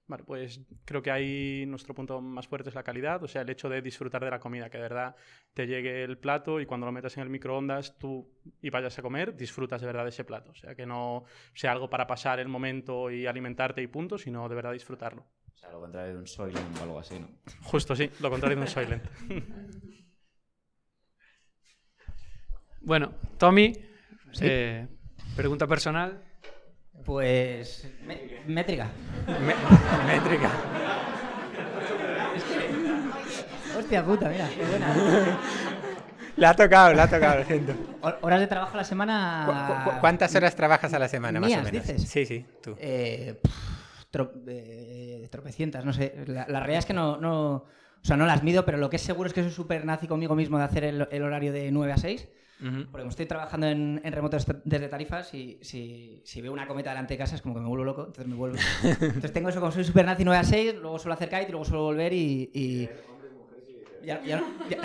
Vale, 0.07 0.23
pues 0.25 0.61
creo 0.85 1.01
que 1.01 1.11
ahí 1.11 1.65
nuestro 1.67 1.95
punto 1.95 2.21
más 2.21 2.47
fuerte 2.47 2.69
es 2.69 2.75
la 2.75 2.83
calidad, 2.83 3.23
o 3.23 3.29
sea, 3.29 3.41
el 3.41 3.49
hecho 3.49 3.71
de 3.71 3.81
disfrutar 3.81 4.23
de 4.23 4.31
la 4.31 4.39
comida, 4.39 4.69
que 4.69 4.77
de 4.77 4.83
verdad 4.83 5.17
te 5.55 5.67
llegue 5.67 6.05
el 6.05 6.19
plato 6.19 6.61
y 6.61 6.67
cuando 6.67 6.85
lo 6.85 6.93
metas 6.93 7.17
en 7.17 7.23
el 7.23 7.31
microondas 7.31 7.97
tú 7.97 8.31
y 8.61 8.69
vayas 8.69 8.99
a 8.99 9.03
comer, 9.03 9.35
disfrutas 9.35 9.81
de 9.81 9.87
verdad 9.87 10.03
de 10.03 10.11
ese 10.11 10.25
plato. 10.25 10.51
O 10.51 10.55
sea, 10.55 10.75
que 10.75 10.85
no 10.85 11.25
sea 11.55 11.73
algo 11.73 11.89
para 11.89 12.07
pasar 12.07 12.39
el 12.39 12.49
momento 12.49 13.11
y 13.11 13.27
alimentarte 13.27 13.81
y 13.81 13.87
punto, 13.87 14.19
sino 14.19 14.47
de 14.47 14.55
verdad 14.55 14.73
disfrutarlo. 14.73 15.23
O 15.55 15.57
sea, 15.57 15.71
lo 15.71 15.81
contrario 15.81 16.13
de 16.13 16.19
un 16.19 16.27
Soylent 16.27 16.79
o 16.79 16.83
algo 16.83 16.99
así, 16.99 17.19
¿no? 17.19 17.29
Justo 17.63 17.97
sí, 17.97 18.11
lo 18.21 18.29
contrario 18.29 18.57
de 18.57 18.63
un 18.63 18.69
Soylent. 18.69 19.05
Bueno, 22.87 23.15
Tommy, 23.39 23.73
eh, 24.43 24.87
pregunta 25.35 25.67
personal. 25.67 26.23
Pues. 27.05 27.87
me- 28.07 28.41
métrica. 28.47 28.87
Me- 29.27 30.13
métrica. 30.15 30.51
Hostia 33.79 34.05
puta, 34.05 34.29
mira, 34.29 34.49
qué 34.49 34.65
buena. 34.65 35.39
Le 36.37 36.47
ha 36.47 36.55
tocado, 36.55 36.93
le 36.95 37.01
ha 37.03 37.09
tocado, 37.09 37.39
lo 37.41 37.45
siento. 37.45 37.75
Hor- 38.01 38.19
Horas 38.23 38.41
de 38.41 38.47
trabajo 38.47 38.75
a 38.75 38.79
la 38.79 38.85
semana. 38.85 39.45
¿Cu- 39.85 39.91
cu- 39.91 39.97
¿Cuántas 40.01 40.35
horas 40.35 40.55
trabajas 40.57 40.93
a 40.95 40.99
la 40.99 41.09
semana, 41.09 41.41
más 41.41 41.53
o 41.53 41.57
menos? 41.63 41.73
dices? 41.73 42.09
Sí, 42.09 42.25
sí, 42.27 42.45
tú. 42.63 42.75
Eh, 42.79 43.39
pff, 43.43 43.55
tro- 44.13 44.33
eh, 44.49 45.29
tropecientas, 45.31 45.85
no 45.85 45.93
sé. 45.93 46.15
La, 46.27 46.47
la 46.49 46.61
realidad 46.61 46.79
es 46.81 46.87
que 46.87 46.93
no, 46.95 47.19
no. 47.19 47.53
O 47.57 48.07
sea, 48.07 48.17
no 48.17 48.27
las 48.27 48.43
mido, 48.43 48.65
pero 48.65 48.79
lo 48.79 48.91
que 48.91 48.97
es 48.97 49.03
seguro 49.03 49.27
es 49.29 49.33
que 49.33 49.43
soy 49.43 49.51
súper 49.53 49.85
nazi 49.85 50.07
conmigo 50.07 50.35
mismo 50.35 50.59
de 50.59 50.65
hacer 50.65 50.85
el, 50.85 51.09
el 51.11 51.23
horario 51.23 51.53
de 51.53 51.71
9 51.71 51.93
a 51.93 51.97
6. 51.97 52.29
Ujú. 52.61 52.83
Porque 52.85 52.99
como 52.99 53.11
estoy 53.11 53.27
trabajando 53.27 53.67
en, 53.67 54.01
en 54.05 54.13
remoto 54.13 54.37
desde 54.65 54.89
Tarifas 54.89 55.35
y 55.35 55.59
si, 55.61 56.21
si 56.25 56.41
veo 56.41 56.53
una 56.53 56.67
cometa 56.67 56.91
delante 56.91 57.15
de 57.15 57.19
casa 57.19 57.35
es 57.35 57.43
como 57.43 57.55
que 57.55 57.61
me 57.61 57.67
vuelvo 57.69 57.85
loco, 57.85 58.03
entonces 58.07 58.27
me 58.27 58.37
vuelvo. 58.37 58.57
Entonces 58.83 59.33
tengo 59.33 59.49
eso 59.49 59.61
como 59.61 59.73
soy 59.73 59.85
super 59.85 60.05
nazi 60.07 60.25
9 60.25 60.39
a 60.39 60.45
6, 60.45 60.75
luego 60.81 60.99
suelo 60.99 61.15
hacer 61.15 61.29
kite 61.29 61.47
y 61.49 61.51
luego 61.51 61.65
suelo 61.65 61.83
volver 61.83 62.13
y. 62.13 62.51
y- 62.55 62.89
Ya, 64.05 64.23
ya, 64.23 64.43
ya, 64.71 64.79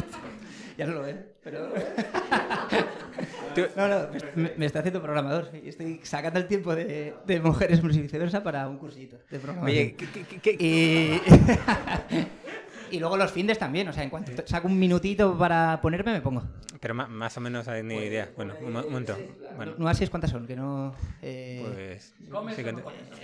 ya 0.78 0.86
no 0.88 0.94
lo 0.94 1.02
ven, 1.02 1.26
pero. 1.44 1.68
¿Tú, 1.70 1.76
Tú- 3.56 3.68
No, 3.76 3.88
no, 3.88 4.08
me, 4.36 4.52
me 4.56 4.66
está 4.66 4.80
haciendo 4.80 5.02
programador. 5.02 5.50
sí, 5.52 5.62
Estoy 5.66 6.00
sacando 6.04 6.40
el 6.40 6.48
tiempo 6.48 6.74
de, 6.74 7.14
de 7.26 7.40
mujeres 7.42 7.82
y 7.84 8.02
viceversa 8.02 8.42
para 8.44 8.68
un 8.70 8.78
cursito 8.78 9.18
de 9.30 9.40
programación. 9.40 9.78
Oye, 9.78 9.96
¿qué- 9.96 10.08
qué- 10.08 10.24
qué- 10.40 10.58
qué- 10.58 10.58
Y, 10.60 11.22
y 12.92 13.00
luego 13.00 13.18
los 13.18 13.32
findes 13.32 13.58
también. 13.60 13.88
O 13.88 13.94
sea, 13.94 14.04
en 14.04 14.10
cuanto 14.10 14.32
saco 14.46 14.68
un 14.68 14.78
minutito 14.80 15.38
para 15.38 15.80
ponerme, 15.82 16.14
me 16.14 16.22
pongo. 16.22 16.44
Pero 16.80 16.94
más 16.94 17.38
o 17.38 17.42
menos 17.42 17.68
hay 17.68 17.84
ni 17.84 17.96
idea. 17.96 18.30
Bueno, 18.36 18.56
un, 18.62 18.72
mo- 18.74 18.80
un 18.82 18.92
momento. 18.92 19.18
Bueno, 19.56 19.74
No 19.78 19.88
así 19.90 20.04
es 20.04 20.10
cuántas 20.10 20.32
son, 20.32 20.48
que 20.48 20.56
no. 20.56 20.94
eh, 21.22 21.60
pues. 21.92 22.14
¿Comes 22.30 22.56
sí 22.56 22.64
te- 22.64 22.76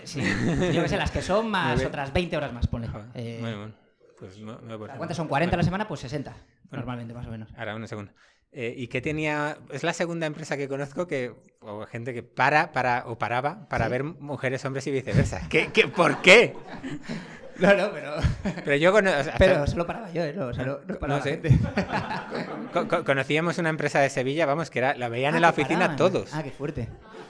sí, 0.08 0.21
yo 0.73 0.82
que 0.84 0.89
sé, 0.89 0.97
las 0.97 1.12
que 1.12 1.21
son 1.21 1.49
más 1.49 1.84
otras 1.86 2.12
20 2.13 2.36
horas 2.38 2.51
más, 2.54 2.67
ponle. 2.67 2.88
Joder, 2.88 3.06
Eh, 3.13 3.38
bueno, 3.41 3.58
bueno. 3.60 3.73
Pues 4.19 4.38
no, 4.39 4.60
no 4.62 4.78
por- 4.78 4.89
¿Cuántas 4.95 5.17
son? 5.17 5.28
¿40 5.28 5.34
a 5.36 5.39
la 5.45 5.47
Bueno, 5.49 5.63
semana? 5.63 5.88
Pues 5.88 5.99
60, 6.01 6.36
normalmente, 6.71 7.13
más 7.13 7.28
o 7.28 7.30
menos. 7.32 7.49
Ahora, 7.58 7.75
una 7.75 7.88
segunda. 7.88 8.13
Eh, 8.51 8.73
¿Y 8.78 8.88
qué 8.88 9.01
tenía? 9.01 9.58
Es 9.71 9.84
la 9.84 9.91
segunda 9.91 10.25
empresa 10.25 10.56
que 10.56 10.69
conozco 10.69 11.08
que, 11.08 11.34
o 11.60 11.86
gente 11.86 12.13
que 12.13 12.23
para, 12.23 12.71
para 12.71 13.04
o 13.08 13.17
paraba 13.17 13.67
para 13.67 13.86
¿Sí? 13.86 13.91
ver 13.91 14.04
mujeres, 14.06 14.63
hombres 14.63 14.88
y 14.88 14.91
viceversa. 14.91 15.41
¿Qué, 15.49 15.69
qué, 15.73 15.89
¿Por 15.89 16.21
qué? 16.21 16.54
No, 17.59 17.73
no, 17.73 17.91
pero. 17.91 18.11
Pero 18.65 18.75
yo 18.75 18.91
cono- 18.91 19.11
o 19.19 19.23
sea, 19.23 19.35
Pero 19.37 19.65
solo 19.67 19.85
paraba 19.87 20.09
yo, 20.11 20.23
¿eh? 20.23 20.33
No, 20.35 20.47
o 20.47 20.53
sea, 20.53 20.65
no, 20.65 20.79
no 20.85 20.95
paraba 20.95 21.19
no 21.19 21.23
sé. 21.23 21.39
conocíamos 23.05 23.57
una 23.57 23.69
empresa 23.69 23.99
de 23.99 24.09
Sevilla, 24.09 24.45
vamos, 24.45 24.69
que 24.69 24.79
era, 24.79 24.95
la 24.95 25.09
veían 25.09 25.33
Ah, 25.33 25.37
en 25.37 25.41
la 25.41 25.49
oficina 25.49 25.79
paraban. 25.79 25.95
todos. 25.97 26.33
Ah, 26.33 26.43
qué 26.43 26.51
fuerte. 26.51 26.89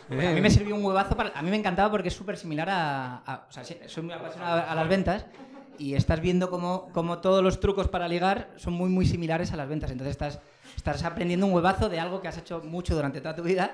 Eh. 0.10 0.28
a 0.28 0.32
mí 0.32 0.42
me 0.42 0.50
sirvió 0.52 0.76
un 0.76 0.84
huevazo 0.86 1.16
para... 1.18 1.32
A 1.36 1.42
mí 1.42 1.50
me 1.50 1.58
encantaba 1.58 1.90
porque 1.90 2.10
es 2.10 2.14
súper 2.14 2.38
similar 2.38 2.70
a, 2.70 3.16
a- 3.26 3.46
O 3.50 3.52
sea, 3.52 3.64
soy 3.64 4.04
muy 4.04 4.14
apasionado 4.14 4.64
a 4.70 4.76
las 4.76 4.88
ventas 4.88 5.26
y 5.78 5.96
estás 5.96 6.22
viendo 6.22 6.50
cómo, 6.50 6.90
cómo 6.94 7.18
todos 7.20 7.44
los 7.44 7.60
trucos 7.60 7.88
para 7.88 8.08
ligar 8.08 8.50
son 8.56 8.74
muy, 8.74 8.90
muy 8.90 9.06
similares 9.06 9.52
a 9.52 9.56
las 9.58 9.68
ventas. 9.68 9.90
Entonces 9.92 10.12
estás, 10.12 10.40
estás 10.78 11.04
aprendiendo 11.04 11.46
un 11.48 11.54
huevazo 11.54 11.90
de 11.90 12.00
algo 12.00 12.22
que 12.22 12.28
has 12.28 12.38
hecho 12.38 12.62
mucho 12.64 12.94
durante 12.96 13.20
toda 13.20 13.36
tu 13.36 13.44
vida 13.44 13.72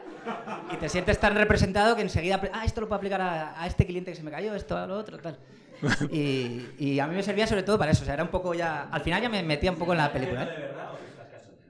y 0.73 0.77
te 0.77 0.87
sientes 0.89 1.19
tan 1.19 1.35
representado 1.35 1.95
que 1.95 2.01
enseguida... 2.01 2.39
Ah, 2.53 2.63
esto 2.65 2.81
lo 2.81 2.87
puedo 2.87 2.97
aplicar 2.97 3.21
a, 3.21 3.61
a 3.61 3.67
este 3.67 3.85
cliente 3.85 4.11
que 4.11 4.17
se 4.17 4.23
me 4.23 4.31
cayó, 4.31 4.55
esto 4.55 4.77
a 4.77 4.87
lo 4.87 4.97
otro, 4.97 5.17
tal. 5.19 5.37
Y, 6.11 6.69
y 6.77 6.99
a 6.99 7.07
mí 7.07 7.15
me 7.15 7.23
servía 7.23 7.47
sobre 7.47 7.63
todo 7.63 7.77
para 7.79 7.91
eso. 7.91 8.03
O 8.03 8.05
sea, 8.05 8.13
era 8.13 8.23
un 8.23 8.29
poco 8.29 8.53
ya... 8.53 8.87
Al 8.91 9.01
final 9.01 9.21
ya 9.21 9.29
me 9.29 9.41
metía 9.43 9.71
un 9.71 9.77
poco 9.77 9.91
en 9.93 9.97
la 9.99 10.11
película. 10.11 10.43
¿eh? 10.43 10.71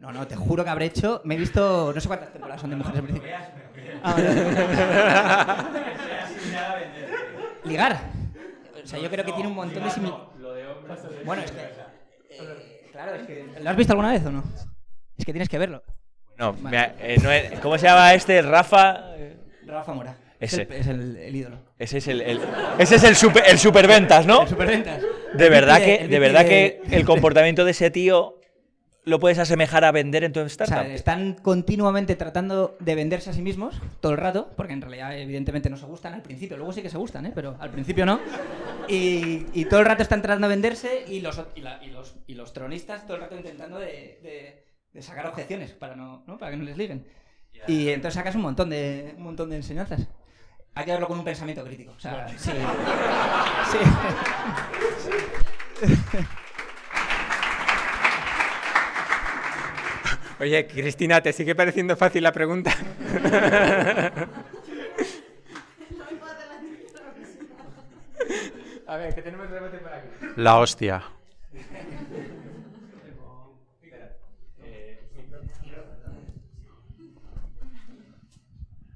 No, 0.01 0.11
no, 0.11 0.27
te 0.27 0.35
juro 0.35 0.63
que 0.63 0.69
habré 0.69 0.85
hecho... 0.85 1.21
Me 1.23 1.35
he 1.35 1.37
visto... 1.37 1.91
No 1.93 2.01
sé 2.01 2.07
cuántas 2.07 2.31
temporadas 2.33 2.59
son 2.61 2.69
de 2.71 2.75
Mujeres 2.75 2.99
en 2.99 3.05
Principio. 3.05 3.31
Ah, 4.03 4.13
vale. 4.13 4.31
Ligar. 7.65 7.99
O 8.83 8.87
sea, 8.87 8.99
yo 8.99 9.09
creo 9.09 9.23
que 9.25 9.31
tiene 9.33 9.47
un 9.49 9.55
montón 9.55 9.83
de 9.83 9.89
similitudes. 9.91 10.27
Bueno, 11.23 11.43
es 11.43 11.51
que. 11.51 11.61
eh, 12.29 12.89
claro, 12.91 13.13
es 13.15 13.27
que. 13.27 13.45
¿Lo 13.61 13.69
has 13.69 13.75
visto 13.75 13.93
alguna 13.93 14.11
vez 14.11 14.25
o 14.25 14.31
no? 14.31 14.43
Es 15.17 15.25
que 15.25 15.31
tienes 15.33 15.49
que 15.49 15.59
verlo. 15.59 15.83
No, 16.37 16.53
mira, 16.53 16.95
eh, 16.99 17.17
no 17.21 17.31
es- 17.31 17.59
¿cómo 17.59 17.77
se 17.77 17.85
llama 17.85 18.13
este? 18.15 18.41
Rafa. 18.41 19.03
Rafa 19.67 19.93
Mora. 19.93 20.15
Ese. 20.41 20.63
Es 20.63 20.69
el, 20.69 20.73
es 20.75 20.87
el- 20.87 21.17
el 21.17 21.35
ídolo. 21.35 21.57
Ese 21.79 21.97
es 21.99 22.07
el, 22.07 22.21
el- 22.21 22.39
ese 22.79 22.95
es 22.95 23.03
el 23.03 23.15
super, 23.15 23.43
el 23.47 23.57
superventas, 23.59 24.25
¿no? 24.25 24.41
El 24.43 24.47
superventas. 24.49 25.01
De 25.33 25.49
verdad 25.49 25.79
que, 25.79 25.95
el 25.95 26.09
de 26.09 26.19
verdad 26.19 26.45
que 26.45 26.81
el 26.91 27.05
comportamiento 27.05 27.63
de 27.63 27.71
ese 27.71 27.89
tío 27.91 28.37
lo 29.03 29.19
puedes 29.19 29.39
asemejar 29.39 29.83
a 29.83 29.91
vender 29.91 30.23
en 30.23 30.31
tu 30.31 30.41
O 30.41 30.45
startup. 30.45 30.75
sea, 30.75 30.93
están 30.93 31.33
continuamente 31.41 32.15
tratando 32.15 32.75
de 32.79 32.93
venderse 32.95 33.31
a 33.31 33.33
sí 33.33 33.41
mismos 33.41 33.81
todo 33.99 34.11
el 34.11 34.17
rato, 34.19 34.51
porque 34.55 34.73
en 34.73 34.81
realidad 34.81 35.17
evidentemente 35.17 35.69
no 35.71 35.77
se 35.77 35.85
gustan 35.87 36.13
al 36.13 36.21
principio, 36.21 36.55
luego 36.57 36.71
sí 36.71 36.83
que 36.83 36.89
se 36.89 36.97
gustan, 36.99 37.25
¿eh? 37.25 37.31
pero 37.33 37.55
al 37.59 37.71
principio 37.71 38.05
no. 38.05 38.19
Y, 38.87 39.45
y 39.53 39.65
todo 39.65 39.79
el 39.79 39.85
rato 39.87 40.03
están 40.03 40.21
tratando 40.21 40.47
de 40.47 40.53
venderse 40.53 41.05
y 41.07 41.21
los, 41.21 41.41
y, 41.55 41.61
la- 41.61 41.79
y 41.83 41.87
los, 41.89 42.15
y 42.27 42.35
los 42.35 42.53
tronistas 42.53 43.05
todo 43.07 43.15
el 43.15 43.21
rato 43.23 43.35
intentando 43.35 43.79
de, 43.79 44.19
de- 44.21 44.65
de 44.93 45.01
sacar 45.01 45.25
objeciones 45.27 45.71
para, 45.71 45.95
no, 45.95 46.23
¿no? 46.27 46.37
para 46.37 46.51
que 46.51 46.57
no 46.57 46.63
les 46.65 46.77
liguen. 46.77 47.05
Y 47.67 47.89
entonces 47.89 48.15
sacas 48.15 48.35
un 48.35 48.41
montón 48.41 48.69
de, 48.69 49.13
un 49.17 49.23
montón 49.23 49.49
de 49.49 49.55
enseñanzas. 49.57 50.07
Hay 50.73 50.85
que 50.85 50.91
verlo 50.91 51.07
con 51.07 51.19
un 51.19 51.25
pensamiento 51.25 51.63
crítico. 51.65 51.91
O 51.91 51.99
sea, 51.99 52.27
sí. 52.37 52.51
sí. 53.71 53.79
Oye, 60.39 60.65
Cristina, 60.65 61.21
¿te 61.21 61.33
sigue 61.33 61.53
pareciendo 61.55 61.95
fácil 61.95 62.23
la 62.23 62.31
pregunta? 62.31 62.71
A 68.87 68.95
ver, 68.97 69.13
que 69.13 69.21
tenemos 69.21 69.49
rebote 69.49 69.77
por 69.77 69.93
aquí. 69.93 70.07
La 70.35 70.57
hostia. 70.57 71.03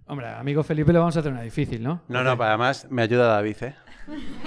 Hombre, 0.08 0.28
amigo 0.28 0.64
Felipe, 0.64 0.94
le 0.94 1.00
vamos 1.00 1.18
a 1.18 1.20
hacer 1.20 1.32
una 1.32 1.42
difícil, 1.42 1.82
¿no? 1.82 2.02
No, 2.08 2.24
no, 2.24 2.38
pero 2.38 2.50
además 2.50 2.88
me 2.92 3.02
ayuda 3.02 3.26
David, 3.26 3.58
¿eh? 3.64 3.76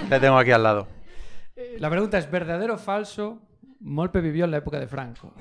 Le 0.09 0.19
tengo 0.19 0.37
aquí 0.37 0.51
al 0.51 0.63
lado. 0.63 0.87
La 1.79 1.89
pregunta 1.89 2.17
es, 2.17 2.31
¿verdadero 2.31 2.75
o 2.75 2.77
falso? 2.77 3.41
Molpe 3.81 4.21
vivió 4.21 4.45
en 4.45 4.51
la 4.51 4.57
época 4.57 4.79
de 4.79 4.87
Franco. 4.87 5.33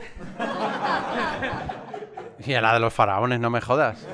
Y 2.44 2.54
a 2.54 2.60
la 2.60 2.74
de 2.74 2.80
los 2.80 2.92
faraones, 2.92 3.38
no 3.38 3.50
me 3.50 3.60
jodas. 3.60 4.08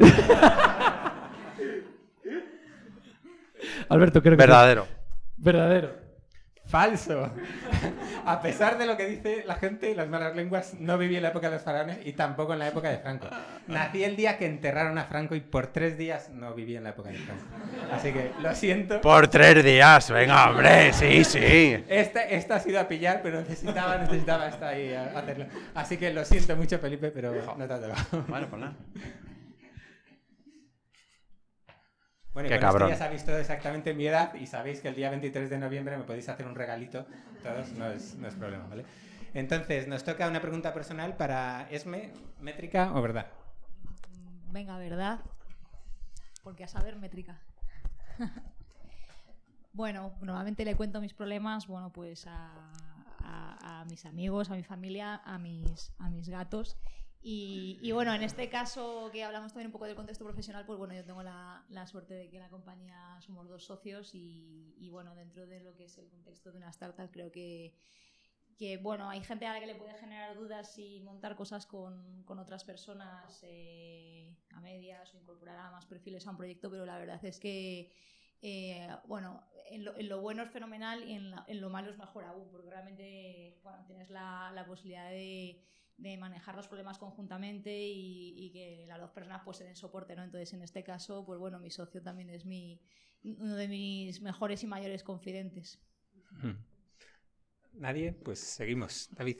Alberto, 3.88 4.20
creo 4.22 4.32
que... 4.32 4.42
Verdadero. 4.42 4.86
Verdadero. 5.36 5.90
Falso. 6.66 7.30
A 8.26 8.40
pesar 8.40 8.78
de 8.78 8.86
lo 8.86 8.96
que 8.96 9.06
dice 9.06 9.44
la 9.46 9.56
gente, 9.56 9.94
las 9.94 10.08
malas 10.08 10.34
lenguas, 10.34 10.74
no 10.78 10.98
viví 10.98 11.16
en 11.16 11.22
la 11.22 11.28
época 11.28 11.48
de 11.48 11.56
los 11.56 11.62
faraones 11.62 11.98
y 12.04 12.12
tampoco 12.12 12.52
en 12.52 12.58
la 12.60 12.68
época 12.68 12.90
de 12.90 12.98
Franco. 12.98 13.26
Nací 13.66 14.04
el 14.04 14.16
día 14.16 14.38
que 14.38 14.46
enterraron 14.46 14.98
a 14.98 15.04
Franco 15.04 15.34
y 15.34 15.40
por 15.40 15.68
tres 15.68 15.98
días 15.98 16.30
no 16.30 16.54
viví 16.54 16.76
en 16.76 16.84
la 16.84 16.90
época 16.90 17.10
de 17.10 17.18
Franco. 17.18 17.44
Así 17.92 18.12
que 18.12 18.30
lo 18.40 18.54
siento. 18.54 19.00
Por 19.00 19.28
tres 19.28 19.64
días, 19.64 20.10
venga, 20.10 20.50
hombre, 20.50 20.92
sí, 20.92 21.24
sí. 21.24 21.84
Esta, 21.88 22.22
esta 22.22 22.56
ha 22.56 22.60
sido 22.60 22.80
a 22.80 22.88
pillar, 22.88 23.20
pero 23.22 23.40
necesitaba, 23.40 23.98
necesitaba 23.98 24.48
esta 24.48 24.68
ahí 24.68 24.92
a 24.94 25.18
hacerlo. 25.18 25.46
Así 25.74 25.96
que 25.96 26.12
lo 26.12 26.24
siento 26.24 26.56
mucho, 26.56 26.78
Felipe, 26.78 27.10
pero 27.10 27.32
no 27.56 27.66
te. 27.66 27.74
Bueno, 28.28 28.46
pues 28.48 28.60
nada. 28.60 28.74
Bueno, 32.34 32.48
y 32.48 32.52
Qué 32.52 32.58
con 32.58 32.64
esto 32.68 32.72
cabrón. 32.72 32.88
ya 32.90 32.96
sabéis 32.96 33.24
todo 33.24 33.38
exactamente 33.38 33.94
mi 33.94 34.06
edad 34.06 34.34
y 34.34 34.46
sabéis 34.46 34.80
que 34.80 34.88
el 34.88 34.94
día 34.96 35.08
23 35.10 35.48
de 35.50 35.58
noviembre 35.58 35.96
me 35.96 36.04
podéis 36.04 36.28
hacer 36.28 36.46
un 36.46 36.54
regalito. 36.54 37.06
Todos, 37.42 37.72
no 37.74 37.86
es, 37.88 38.16
no 38.16 38.26
es 38.28 38.34
problema, 38.34 38.66
¿vale? 38.66 38.84
Entonces, 39.34 39.86
nos 39.88 40.04
toca 40.04 40.26
una 40.28 40.40
pregunta 40.40 40.72
personal 40.74 41.16
para 41.16 41.68
Esme, 41.70 42.12
métrica 42.40 42.92
o 42.94 43.00
verdad. 43.02 43.26
Venga, 44.52 44.76
¿verdad? 44.78 45.20
Porque 46.42 46.64
a 46.64 46.68
saber 46.68 46.96
métrica. 46.96 47.40
bueno, 49.72 50.12
normalmente 50.20 50.64
le 50.64 50.74
cuento 50.76 51.00
mis 51.00 51.14
problemas, 51.14 51.66
bueno, 51.66 51.90
pues 51.92 52.26
a, 52.26 52.50
a- 53.20 53.80
a 53.80 53.84
mis 53.86 54.04
amigos, 54.06 54.50
a 54.50 54.54
mi 54.54 54.62
familia, 54.62 55.20
a 55.24 55.38
mis, 55.38 55.92
a 55.98 56.08
mis 56.10 56.28
gatos. 56.28 56.76
Y, 57.26 57.90
bueno, 57.92 58.12
en 58.12 58.22
este 58.22 58.50
caso 58.50 59.08
que 59.10 59.24
hablamos 59.24 59.52
también 59.52 59.68
un 59.68 59.72
poco 59.72 59.86
del 59.86 59.96
contexto 59.96 60.26
profesional, 60.26 60.66
pues 60.66 60.78
bueno, 60.78 60.92
yo 60.92 61.06
tengo 61.06 61.22
la, 61.22 61.64
la 61.70 61.86
suerte 61.86 62.12
de 62.12 62.28
que 62.28 62.36
en 62.36 62.42
la 62.42 62.50
compañía 62.50 63.18
somos 63.22 63.48
dos 63.48 63.64
socios 63.64 64.10
y, 64.12 64.90
bueno, 64.90 65.14
dentro 65.14 65.46
de 65.46 65.60
lo 65.60 65.74
que 65.74 65.84
es 65.84 65.96
el 65.96 66.06
contexto 66.10 66.52
de 66.52 66.58
una 66.58 66.68
startup 66.68 67.10
creo 67.10 67.32
que, 67.32 67.74
que 68.58 68.76
bueno, 68.76 69.08
hay 69.08 69.24
gente 69.24 69.46
a 69.46 69.54
la 69.54 69.60
que 69.60 69.66
le 69.66 69.74
puede 69.74 69.94
generar 69.94 70.36
dudas 70.36 70.76
y 70.76 71.00
montar 71.00 71.34
cosas 71.34 71.64
con, 71.64 72.24
con 72.24 72.38
otras 72.38 72.62
personas 72.62 73.40
eh, 73.42 74.36
a 74.50 74.60
medias 74.60 75.14
o 75.14 75.16
incorporar 75.16 75.58
a 75.58 75.70
más 75.70 75.86
perfiles 75.86 76.26
a 76.26 76.30
un 76.30 76.36
proyecto, 76.36 76.70
pero 76.70 76.84
la 76.84 76.98
verdad 76.98 77.24
es 77.24 77.40
que, 77.40 77.90
eh, 78.42 78.86
bueno, 79.06 79.42
en 79.70 79.86
lo, 79.86 79.96
en 79.96 80.10
lo 80.10 80.20
bueno 80.20 80.42
es 80.42 80.50
fenomenal 80.50 81.08
y 81.08 81.14
en, 81.14 81.32
en 81.46 81.60
lo 81.62 81.70
malo 81.70 81.90
es 81.90 81.96
mejor 81.96 82.24
aún, 82.24 82.50
porque 82.50 82.68
realmente, 82.68 83.58
bueno, 83.62 83.82
tienes 83.86 84.10
la, 84.10 84.52
la 84.54 84.66
posibilidad 84.66 85.08
de, 85.08 85.64
de 85.96 86.16
manejar 86.16 86.54
los 86.56 86.68
problemas 86.68 86.98
conjuntamente 86.98 87.70
y, 87.70 88.34
y 88.36 88.50
que 88.52 88.84
las 88.86 89.00
dos 89.00 89.10
personas 89.10 89.42
pues 89.44 89.58
se 89.58 89.64
den 89.64 89.76
soporte, 89.76 90.16
¿no? 90.16 90.24
Entonces, 90.24 90.52
en 90.52 90.62
este 90.62 90.82
caso, 90.82 91.24
pues 91.24 91.38
bueno, 91.38 91.58
mi 91.60 91.70
socio 91.70 92.02
también 92.02 92.30
es 92.30 92.44
mi, 92.44 92.80
uno 93.24 93.54
de 93.54 93.68
mis 93.68 94.20
mejores 94.20 94.62
y 94.62 94.66
mayores 94.66 95.02
confidentes. 95.02 95.80
Hmm. 96.42 96.52
¿Nadie? 97.74 98.12
Pues 98.12 98.38
seguimos. 98.38 99.08
David. 99.12 99.38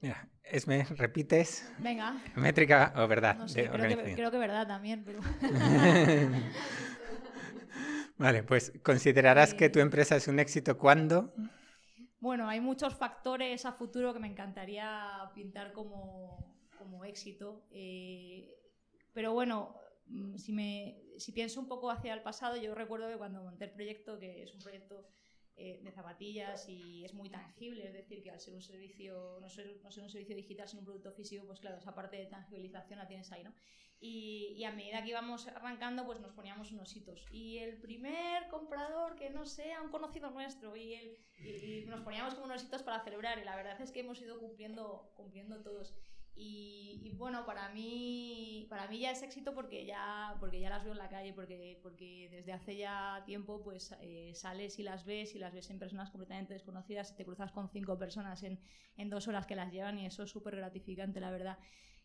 Mira, 0.00 0.28
Esme, 0.44 0.84
repites. 0.84 1.72
Venga. 1.78 2.22
Métrica 2.36 2.92
o 2.96 3.08
verdad. 3.08 3.36
No 3.36 3.48
sé, 3.48 3.62
de 3.62 3.68
creo 3.68 3.78
que, 3.78 3.82
organización. 3.82 4.16
creo 4.16 4.30
que 4.30 4.38
verdad 4.38 4.66
también, 4.66 5.04
pero... 5.04 5.20
Vale, 8.18 8.42
pues 8.44 8.72
considerarás 8.82 9.52
que 9.54 9.68
tu 9.68 9.80
empresa 9.80 10.16
es 10.16 10.28
un 10.28 10.38
éxito 10.38 10.78
cuando. 10.78 11.34
Bueno, 12.26 12.48
hay 12.48 12.60
muchos 12.60 12.92
factores 12.92 13.64
a 13.66 13.72
futuro 13.72 14.12
que 14.12 14.18
me 14.18 14.26
encantaría 14.26 15.30
pintar 15.32 15.72
como, 15.72 16.56
como 16.76 17.04
éxito. 17.04 17.68
eh, 17.70 18.52
pero 19.12 19.32
bueno, 19.32 19.76
mm, 20.06 20.36
si, 20.36 20.52
me, 20.52 21.00
si 21.18 21.30
pienso 21.30 21.60
un 21.60 21.68
poco 21.68 21.88
hacia 21.88 22.12
el 22.14 22.22
pasado, 22.22 22.56
yo 22.56 22.74
recuerdo 22.74 23.08
que 23.08 23.16
cuando 23.16 23.44
monté 23.44 23.66
el 23.66 23.70
proyecto, 23.70 24.18
que 24.18 24.42
es 24.42 24.52
un 24.52 24.60
proyecto 24.60 25.06
eh, 25.58 25.80
de 25.82 25.90
zapatillas 25.90 26.68
y 26.68 27.04
es 27.04 27.14
muy 27.14 27.30
tangible, 27.30 27.86
es 27.86 27.94
decir, 27.94 28.22
que 28.22 28.30
al 28.30 28.38
ser 28.40 28.54
un 28.54 28.62
servicio, 28.62 29.38
no 29.40 29.48
ser, 29.48 29.80
no 29.82 29.90
ser 29.90 30.04
un 30.04 30.10
servicio 30.10 30.36
digital, 30.36 30.68
sino 30.68 30.80
un 30.80 30.84
producto 30.84 31.12
físico, 31.12 31.46
pues 31.46 31.60
claro, 31.60 31.78
esa 31.78 31.94
parte 31.94 32.16
de 32.16 32.26
tangibilización 32.26 32.98
la 32.98 33.08
tienes 33.08 33.32
ahí, 33.32 33.42
¿no? 33.42 33.54
Y, 33.98 34.52
y 34.56 34.64
a 34.64 34.72
medida 34.72 35.02
que 35.02 35.08
íbamos 35.08 35.48
arrancando, 35.48 36.04
pues 36.04 36.20
nos 36.20 36.32
poníamos 36.32 36.70
unos 36.72 36.94
hitos. 36.94 37.24
Y 37.30 37.56
el 37.58 37.78
primer 37.78 38.48
comprador 38.48 39.16
que 39.16 39.30
no 39.30 39.46
sea 39.46 39.80
un 39.80 39.90
conocido 39.90 40.30
nuestro, 40.30 40.76
y, 40.76 40.92
el, 40.92 41.18
y, 41.38 41.82
y 41.82 41.84
nos 41.86 42.02
poníamos 42.02 42.34
como 42.34 42.44
unos 42.44 42.62
hitos 42.62 42.82
para 42.82 43.02
celebrar, 43.02 43.38
y 43.38 43.44
la 43.44 43.56
verdad 43.56 43.80
es 43.80 43.92
que 43.92 44.00
hemos 44.00 44.20
ido 44.20 44.38
cumpliendo, 44.38 45.10
cumpliendo 45.16 45.62
todos. 45.62 45.94
Y, 46.38 47.00
y, 47.02 47.12
bueno, 47.12 47.46
para 47.46 47.70
mí, 47.70 48.66
para 48.68 48.86
mí 48.88 48.98
ya 48.98 49.10
es 49.10 49.22
éxito 49.22 49.54
porque 49.54 49.86
ya, 49.86 50.36
porque 50.38 50.60
ya 50.60 50.68
las 50.68 50.84
veo 50.84 50.92
en 50.92 50.98
la 50.98 51.08
calle, 51.08 51.32
porque, 51.32 51.80
porque 51.82 52.28
desde 52.30 52.52
hace 52.52 52.76
ya 52.76 53.22
tiempo 53.24 53.62
pues 53.64 53.96
eh, 54.02 54.32
sales 54.34 54.78
y 54.78 54.82
las 54.82 55.06
ves 55.06 55.34
y 55.34 55.38
las 55.38 55.54
ves 55.54 55.70
en 55.70 55.78
personas 55.78 56.10
completamente 56.10 56.52
desconocidas 56.52 57.10
y 57.12 57.16
te 57.16 57.24
cruzas 57.24 57.52
con 57.52 57.70
cinco 57.70 57.98
personas 57.98 58.42
en, 58.42 58.60
en 58.98 59.08
dos 59.08 59.28
horas 59.28 59.46
que 59.46 59.56
las 59.56 59.72
llevan 59.72 59.98
y 59.98 60.04
eso 60.04 60.24
es 60.24 60.30
súper 60.30 60.56
gratificante, 60.56 61.20
la 61.20 61.30
verdad. 61.30 61.58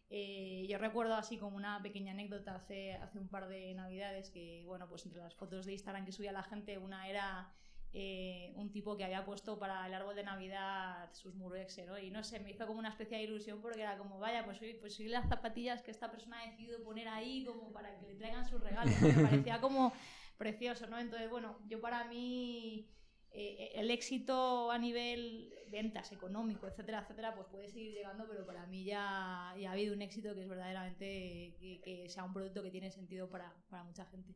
Eh, 0.10 0.66
yo 0.70 0.78
recuerdo 0.78 1.16
así 1.16 1.38
como 1.38 1.58
una 1.58 1.82
pequeña 1.82 2.14
anécdota 2.14 2.56
hace, 2.56 2.94
hace 2.96 3.20
un 3.20 3.28
par 3.28 3.50
de 3.50 3.74
navidades 3.74 4.30
que, 4.30 4.64
bueno, 4.66 4.88
pues 4.88 5.06
entre 5.06 5.22
las 5.22 5.36
fotos 5.36 5.66
de 5.66 5.74
Instagram 5.74 6.06
que 6.06 6.12
subía 6.14 6.32
la 6.32 6.44
gente, 6.44 6.78
una 6.78 7.10
era 7.10 7.54
eh, 7.94 8.54
un 8.56 8.72
tipo 8.72 8.96
que 8.96 9.04
había 9.04 9.26
puesto 9.26 9.60
para 9.60 9.86
el 9.86 9.94
árbol 9.94 10.16
de 10.16 10.24
Navidad 10.24 11.10
sus 11.14 11.36
murexe, 11.36 11.86
¿no? 11.86 12.00
Y 12.00 12.10
no 12.10 12.24
sé, 12.24 12.40
me 12.40 12.52
hizo 12.52 12.66
como 12.66 12.80
una 12.80 12.90
especie 12.90 13.18
de 13.18 13.24
ilusión 13.24 13.62
porque 13.62 13.82
era 13.82 13.98
como, 13.98 14.18
vaya, 14.18 14.46
pues 14.46 14.58
soy, 14.58 14.76
pues 14.76 14.96
soy 14.96 15.08
las 15.08 15.28
zapatillas 15.28 15.82
que 15.84 15.92
esta 15.92 16.10
persona 16.10 16.40
ha 16.40 16.46
decidido 16.46 16.82
poner 16.84 17.08
ahí 17.10 17.44
como 17.44 17.72
para 17.74 18.00
que 18.00 18.08
le 18.08 18.16
traigan 18.16 18.48
sus 18.48 18.62
regalos. 18.62 19.00
Me 19.02 19.24
parecía 19.24 19.60
como 19.60 19.92
precioso, 20.38 20.88
¿no? 20.88 20.98
Entonces, 21.00 21.30
bueno, 21.30 21.60
yo 21.68 21.82
para 21.82 22.06
mí 22.06 22.88
eh, 23.34 23.72
el 23.76 23.92
éxito 23.92 24.72
a 24.72 24.78
nivel 24.78 25.54
ventas, 25.72 26.12
económico, 26.12 26.68
etcétera, 26.68 27.00
etcétera, 27.00 27.34
pues 27.34 27.48
puede 27.48 27.70
seguir 27.70 27.94
llegando, 27.94 28.26
pero 28.28 28.46
para 28.46 28.68
mí 28.68 28.84
ya, 28.84 29.56
ya 29.58 29.70
ha 29.70 29.72
habido 29.72 29.96
un 29.96 30.02
éxito 30.02 30.36
que 30.36 30.42
es 30.42 30.50
verdaderamente 30.50 31.56
que, 31.60 31.82
que 31.82 32.10
sea 32.10 32.26
un 32.26 32.34
producto 32.34 32.62
que 32.62 32.70
tiene 32.70 32.92
sentido 32.92 33.30
para, 33.30 33.54
para 33.70 33.84
mucha 33.84 34.06
gente. 34.06 34.36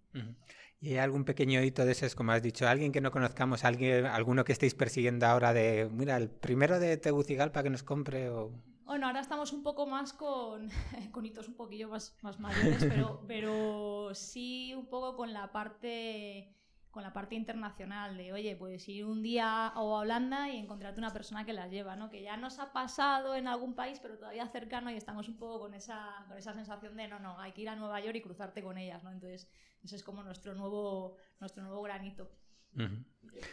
¿Y 0.80 0.90
hay 0.90 0.98
algún 0.98 1.26
pequeño 1.26 1.62
hito 1.62 1.86
de 1.86 1.92
esos, 1.92 2.16
como 2.16 2.32
has 2.32 2.42
dicho, 2.42 2.68
alguien 2.68 2.92
que 2.92 3.02
no 3.02 3.12
conozcamos, 3.12 3.66
alguien, 3.66 4.06
alguno 4.06 4.46
que 4.46 4.54
estéis 4.54 4.76
persiguiendo 4.76 5.26
ahora 5.26 5.54
de, 5.54 5.90
mira, 5.92 6.16
el 6.16 6.30
primero 6.30 6.80
de 6.80 6.98
Tegucigalpa 6.98 7.64
que 7.64 7.70
nos 7.70 7.84
compre 7.84 8.30
o... 8.30 8.52
Bueno, 8.86 9.08
ahora 9.08 9.20
estamos 9.20 9.52
un 9.52 9.64
poco 9.64 9.88
más 9.88 10.14
con, 10.14 10.70
con 11.12 11.26
hitos 11.26 11.48
un 11.50 11.56
poquillo 11.56 11.90
más, 11.90 12.16
más 12.22 12.40
mayores, 12.40 12.86
pero, 12.86 13.24
pero 13.28 14.14
sí 14.14 14.74
un 14.74 14.86
poco 14.86 15.18
con 15.18 15.34
la 15.34 15.52
parte 15.52 16.56
con 16.96 17.04
la 17.04 17.12
parte 17.12 17.36
internacional 17.36 18.16
de, 18.16 18.32
oye, 18.32 18.56
pues 18.56 18.88
ir 18.88 19.04
un 19.04 19.22
día 19.22 19.68
a 19.68 19.82
Holanda 19.82 20.50
y 20.50 20.56
encontrarte 20.56 20.98
una 20.98 21.12
persona 21.12 21.46
que 21.46 21.52
las 21.52 21.70
lleva, 21.70 21.98
¿no? 21.98 22.10
Que 22.10 22.22
ya 22.22 22.38
nos 22.38 22.58
ha 22.60 22.72
pasado 22.72 23.36
en 23.36 23.50
algún 23.50 23.76
país, 23.76 24.00
pero 24.02 24.18
todavía 24.18 24.48
cercano 24.48 24.90
y 24.90 24.96
estamos 24.96 25.28
un 25.28 25.36
poco 25.36 25.60
con 25.60 25.74
esa, 25.74 26.24
con 26.30 26.38
esa 26.38 26.54
sensación 26.54 26.96
de, 26.96 27.10
no, 27.10 27.20
no, 27.20 27.38
hay 27.38 27.52
que 27.52 27.64
ir 27.64 27.68
a 27.68 27.76
Nueva 27.76 28.00
York 28.00 28.16
y 28.16 28.22
cruzarte 28.22 28.64
con 28.64 28.78
ellas, 28.78 29.04
¿no? 29.04 29.12
Entonces, 29.12 29.50
ese 29.84 29.98
es 29.98 30.04
como 30.04 30.24
nuestro 30.24 30.56
nuevo, 30.56 31.18
nuestro 31.42 31.64
nuevo 31.64 31.82
granito. 31.82 32.32
Uh 32.78 32.84
-huh. 32.84 33.06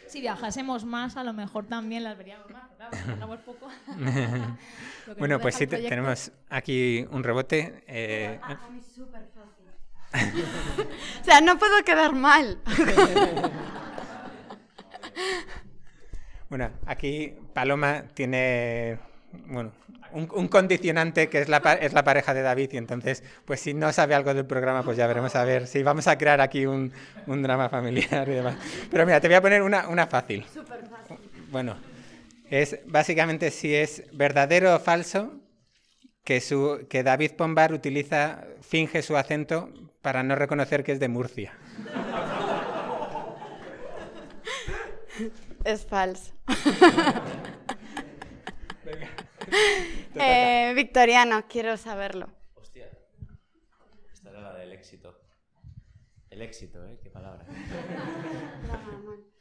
Si 0.07 0.21
viajásemos 0.21 0.85
más, 0.85 1.17
a 1.17 1.25
lo 1.25 1.33
mejor 1.33 1.65
también 1.65 2.05
las 2.05 2.17
veríamos 2.17 2.49
más, 2.49 2.69
pero 2.77 3.17
claro, 3.17 3.41
poco. 3.43 3.67
bueno, 5.19 5.41
pues 5.41 5.55
sí, 5.55 5.67
tenemos 5.67 6.31
aquí 6.49 7.05
un 7.11 7.21
rebote. 7.21 7.83
Eh... 7.87 8.39
A, 8.41 8.51
a 8.53 8.69
mí 8.69 8.81
súper 8.81 9.27
fácil. 9.27 9.63
o 11.21 11.23
sea, 11.23 11.41
no 11.41 11.57
puedo 11.57 11.83
quedar 11.83 12.13
mal. 12.13 12.59
bueno, 16.49 16.71
aquí 16.85 17.33
Paloma 17.53 18.03
tiene 18.13 18.99
bueno, 19.47 19.71
un, 20.11 20.29
un, 20.33 20.47
condicionante 20.47 21.29
que 21.29 21.39
es 21.39 21.49
la, 21.49 21.57
es 21.81 21.93
la 21.93 22.03
pareja 22.03 22.33
de 22.33 22.41
David 22.41 22.69
y 22.73 22.77
entonces, 22.77 23.23
pues 23.45 23.59
si 23.59 23.73
no 23.73 23.91
sabe 23.91 24.15
algo 24.15 24.33
del 24.33 24.45
programa, 24.45 24.83
pues 24.83 24.97
ya 24.97 25.07
veremos 25.07 25.35
a 25.35 25.43
ver 25.43 25.67
si 25.67 25.81
vamos 25.81 26.07
a 26.07 26.17
crear 26.17 26.41
aquí 26.41 26.65
un, 26.65 26.91
un 27.25 27.41
drama 27.41 27.69
familiar 27.69 28.27
y 28.29 28.33
demás. 28.33 28.55
Pero 28.91 29.05
mira, 29.05 29.19
te 29.19 29.27
voy 29.27 29.35
a 29.35 29.41
poner 29.41 29.61
una, 29.61 29.87
una 29.87 30.07
fácil. 30.07 30.45
Súper 30.45 30.85
fácil. 30.87 31.17
Bueno, 31.49 31.75
es 32.49 32.79
básicamente 32.85 33.49
si 33.49 33.73
es 33.73 34.03
verdadero 34.11 34.75
o 34.75 34.79
falso 34.79 35.33
que, 36.23 36.39
su, 36.39 36.85
que 36.89 37.03
David 37.03 37.31
Pombar 37.31 37.73
utiliza, 37.73 38.45
finge 38.61 39.01
su 39.01 39.17
acento 39.17 39.69
para 40.03 40.21
no 40.21 40.35
reconocer 40.35 40.83
que 40.83 40.91
es 40.91 40.99
de 40.99 41.07
Murcia. 41.07 41.53
Es 45.63 45.85
falso. 45.85 46.33
eh, 50.15 50.73
Victoriano, 50.75 51.45
quiero 51.47 51.77
saberlo. 51.77 52.27
Hostia, 52.55 52.91
esta 54.11 54.29
era 54.29 54.41
la 54.41 54.53
del 54.55 54.73
éxito. 54.73 55.21
El 56.29 56.41
éxito, 56.41 56.85
¿eh? 56.85 56.99
Qué 57.01 57.09
palabra. 57.09 57.45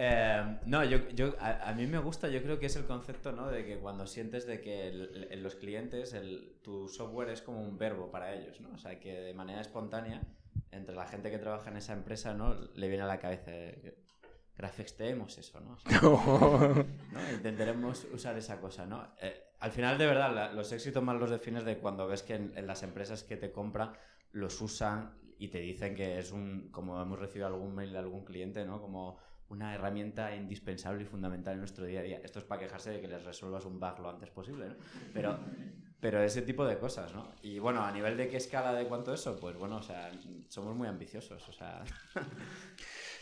Eh, 0.00 0.58
no, 0.66 0.84
yo, 0.84 1.08
yo 1.08 1.34
a, 1.40 1.68
a, 1.68 1.74
mí 1.74 1.88
me 1.88 1.98
gusta, 1.98 2.28
yo 2.28 2.40
creo 2.40 2.60
que 2.60 2.66
es 2.66 2.76
el 2.76 2.84
concepto, 2.84 3.32
¿no? 3.32 3.48
De 3.48 3.66
que 3.66 3.78
cuando 3.78 4.06
sientes 4.06 4.46
de 4.46 4.60
que 4.60 4.86
el, 4.86 5.26
el, 5.28 5.42
los 5.42 5.56
clientes, 5.56 6.14
el, 6.14 6.60
tu 6.62 6.88
software 6.88 7.30
es 7.30 7.42
como 7.42 7.60
un 7.60 7.76
verbo 7.76 8.08
para 8.08 8.32
ellos, 8.32 8.60
¿no? 8.60 8.70
O 8.72 8.78
sea, 8.78 9.00
que 9.00 9.12
de 9.12 9.34
manera 9.34 9.60
espontánea, 9.60 10.22
entre 10.70 10.94
la 10.94 11.06
gente 11.08 11.32
que 11.32 11.38
trabaja 11.38 11.70
en 11.70 11.78
esa 11.78 11.94
empresa, 11.94 12.32
¿no? 12.32 12.54
Le 12.74 12.86
viene 12.86 13.02
a 13.02 13.06
la 13.08 13.18
cabeza, 13.18 13.50
eh, 13.50 13.98
eso, 15.36 15.60
¿no? 15.60 15.72
O 15.72 15.78
sea, 15.78 16.00
¿no? 17.12 17.32
Intentaremos 17.32 18.06
usar 18.12 18.38
esa 18.38 18.60
cosa, 18.60 18.86
¿no? 18.86 19.04
Eh, 19.20 19.46
al 19.58 19.72
final, 19.72 19.98
de 19.98 20.06
verdad, 20.06 20.32
la, 20.32 20.52
los 20.52 20.70
éxitos 20.70 21.02
más 21.02 21.18
los 21.18 21.30
defines 21.30 21.64
de 21.64 21.78
cuando 21.78 22.06
ves 22.06 22.22
que 22.22 22.36
en, 22.36 22.56
en 22.56 22.68
las 22.68 22.84
empresas 22.84 23.24
que 23.24 23.36
te 23.36 23.50
compran 23.50 23.94
los 24.30 24.60
usan 24.60 25.18
y 25.38 25.48
te 25.48 25.58
dicen 25.58 25.96
que 25.96 26.20
es 26.20 26.30
un, 26.30 26.68
como 26.70 27.02
hemos 27.02 27.18
recibido 27.18 27.48
algún 27.48 27.74
mail 27.74 27.92
de 27.92 27.98
algún 27.98 28.24
cliente, 28.24 28.64
¿no? 28.64 28.80
Como 28.80 29.18
una 29.50 29.74
herramienta 29.74 30.34
indispensable 30.34 31.02
y 31.02 31.06
fundamental 31.06 31.54
en 31.54 31.60
nuestro 31.60 31.84
día 31.84 32.00
a 32.00 32.02
día. 32.02 32.20
Esto 32.22 32.38
es 32.38 32.44
para 32.44 32.60
quejarse 32.60 32.90
de 32.90 33.00
que 33.00 33.08
les 33.08 33.24
resuelvas 33.24 33.64
un 33.64 33.80
bug 33.80 33.98
lo 34.00 34.10
antes 34.10 34.30
posible, 34.30 34.68
¿no? 34.68 34.74
Pero, 35.14 35.38
pero 36.00 36.22
ese 36.22 36.42
tipo 36.42 36.66
de 36.66 36.78
cosas, 36.78 37.14
¿no? 37.14 37.32
Y 37.42 37.58
bueno, 37.58 37.82
a 37.82 37.90
nivel 37.90 38.16
de 38.16 38.28
qué 38.28 38.36
escala 38.36 38.74
de 38.74 38.86
cuánto 38.86 39.12
eso, 39.12 39.38
pues 39.40 39.56
bueno, 39.56 39.76
o 39.76 39.82
sea, 39.82 40.10
somos 40.48 40.76
muy 40.76 40.86
ambiciosos, 40.86 41.48
o 41.48 41.52
sea... 41.52 41.82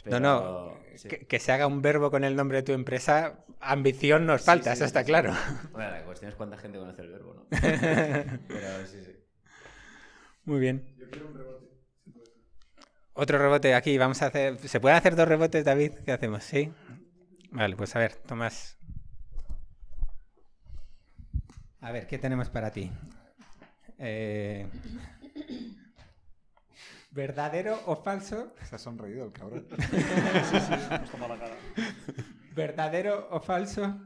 Pero, 0.04 0.20
no, 0.20 0.40
no, 0.40 0.78
sí. 0.94 1.08
que, 1.08 1.26
que, 1.26 1.40
se 1.40 1.50
haga 1.50 1.66
un 1.66 1.82
verbo 1.82 2.12
con 2.12 2.22
el 2.22 2.36
nombre 2.36 2.58
de 2.58 2.62
tu 2.62 2.70
empresa, 2.70 3.44
ambición 3.58 4.24
nos 4.24 4.40
falta, 4.42 4.70
sí, 4.70 4.76
sí, 4.76 4.84
eso 4.84 4.84
está 4.84 5.02
claro. 5.02 5.32
Bueno, 5.72 5.90
la 5.90 6.04
cuestión 6.04 6.28
es 6.28 6.36
cuánta 6.36 6.56
gente 6.56 6.78
conoce 6.78 7.02
el 7.02 7.10
verbo, 7.10 7.34
¿no? 7.34 7.46
pero 7.50 8.86
sí, 8.86 9.02
sí. 9.04 9.16
Muy 10.44 10.60
bien. 10.60 10.94
Yo 10.96 11.10
quiero 11.10 11.26
un 11.26 11.34
rebote. 11.34 11.55
Otro 13.18 13.38
rebote 13.38 13.74
aquí, 13.74 13.96
vamos 13.96 14.20
a 14.20 14.26
hacer... 14.26 14.58
¿Se 14.68 14.78
pueden 14.78 14.98
hacer 14.98 15.16
dos 15.16 15.26
rebotes, 15.26 15.64
David? 15.64 15.92
¿Qué 16.04 16.12
hacemos? 16.12 16.44
¿Sí? 16.44 16.70
Vale, 17.50 17.74
pues 17.74 17.96
a 17.96 17.98
ver, 17.98 18.14
Tomás. 18.14 18.76
A 21.80 21.92
ver, 21.92 22.06
¿qué 22.06 22.18
tenemos 22.18 22.50
para 22.50 22.70
ti? 22.70 22.92
Eh... 23.98 24.68
¿Verdadero 27.10 27.80
o 27.86 27.96
falso? 27.96 28.54
Se 28.68 28.74
ha 28.74 28.78
sonreído 28.78 29.24
el 29.24 29.32
cabrón. 29.32 29.66
sí, 29.78 30.60
sí, 30.60 30.70
la 30.70 31.38
cara. 31.38 31.56
¿Verdadero 32.54 33.28
o 33.30 33.40
falso 33.40 33.98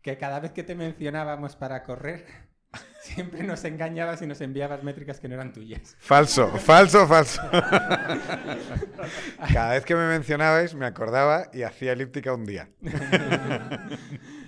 que 0.00 0.16
cada 0.16 0.40
vez 0.40 0.52
que 0.52 0.62
te 0.62 0.74
mencionábamos 0.74 1.56
para 1.56 1.82
correr 1.82 2.24
Siempre 3.00 3.42
nos 3.42 3.64
engañabas 3.64 4.22
y 4.22 4.26
nos 4.26 4.40
enviabas 4.40 4.82
métricas 4.82 5.20
que 5.20 5.28
no 5.28 5.34
eran 5.34 5.52
tuyas. 5.52 5.96
Falso, 5.98 6.48
falso, 6.58 7.06
falso. 7.06 7.42
Cada 9.52 9.74
vez 9.74 9.84
que 9.84 9.94
me 9.94 10.08
mencionabais 10.08 10.74
me 10.74 10.86
acordaba 10.86 11.48
y 11.52 11.62
hacía 11.62 11.92
elíptica 11.92 12.32
un 12.32 12.44
día. 12.44 12.68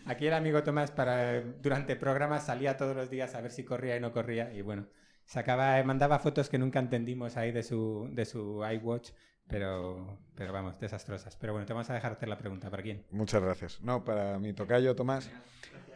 Aquí 0.07 0.27
el 0.27 0.35
amigo 0.35 0.63
Tomás 0.63 0.91
para 0.91 1.41
durante 1.41 1.97
programas 1.97 2.47
salía 2.47 2.77
todos 2.77 2.97
los 2.97 3.11
días 3.11 3.35
a 3.35 3.41
ver 3.41 3.51
si 3.51 3.65
corría 3.65 3.97
y 3.97 4.01
no 4.01 4.13
corría 4.13 4.53
y 4.53 4.63
bueno, 4.63 4.87
sacaba, 5.25 5.83
mandaba 5.83 6.19
fotos 6.19 6.49
que 6.49 6.59
nunca 6.59 6.79
entendimos 6.79 7.37
ahí 7.37 7.53
de 7.53 7.63
su, 7.63 8.09
de 8.13 8.25
su 8.25 8.65
iWatch, 8.65 9.11
pero, 9.49 10.19
pero 10.35 10.53
vamos, 10.53 10.79
desastrosas. 10.79 11.37
Pero 11.37 11.53
bueno, 11.53 11.67
te 11.67 11.73
vamos 11.73 11.91
a 11.91 11.95
dejar 11.95 12.13
hacer 12.13 12.29
la 12.29 12.39
pregunta. 12.39 12.71
¿Para 12.71 12.83
quién? 12.83 13.05
Muchas 13.11 13.43
gracias. 13.43 13.81
No, 13.81 14.05
para 14.05 14.39
mi 14.39 14.53
tocayo 14.53 14.95
Tomás. 14.95 15.31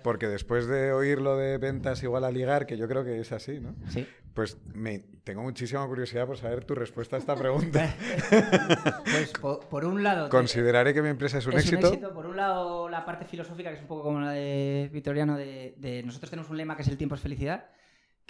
Porque 0.03 0.29
después 0.29 0.67
de 0.67 0.93
oír 0.93 1.21
lo 1.21 1.37
de 1.37 1.59
ventas 1.59 2.03
igual 2.03 2.25
a 2.25 2.31
ligar, 2.31 2.67
que 2.67 2.77
yo 2.77 2.89
creo 2.89 3.05
que 3.05 3.21
es 3.21 3.33
así, 3.33 3.61
¿no? 3.61 3.75
Sí. 3.89 4.07
Pues 4.35 4.59
me, 4.75 5.01
tengo 5.25 5.43
muchísima 5.43 5.87
curiosidad 5.87 6.27
por 6.27 6.37
saber 6.37 6.65
tu 6.65 6.75
respuesta 6.75 7.17
a 7.17 7.19
esta 7.19 7.35
pregunta. 7.37 7.95
pues 9.05 9.33
por, 9.41 9.69
por, 9.69 9.85
un 9.85 10.03
lado... 10.03 10.29
Consideraré 10.29 10.95
que 10.95 11.03
mi 11.03 11.09
empresa 11.09 11.39
es 11.39 11.47
un 11.47 11.55
es 11.55 11.65
éxito. 11.65 11.89
Un 11.89 11.95
éxito. 11.95 12.15
Por 12.15 12.27
un 12.27 12.37
lado, 12.37 12.89
la 12.89 13.05
parte 13.05 13.25
filosófica, 13.25 13.71
que 13.71 13.77
es 13.77 13.83
un 13.83 13.89
poco 13.89 14.05
como 14.05 14.21
la 14.21 14.33
de 14.33 14.89
Victoriano, 14.93 15.37
de, 15.37 15.75
de 15.79 16.03
nosotros 16.03 16.31
tenemos 16.31 16.51
un 16.51 16.57
lema 16.57 16.77
que 16.77 16.83
es 16.83 16.89
el 16.89 16.97
tiempo 16.97 17.15
es 17.15 17.21
felicidad 17.21 17.71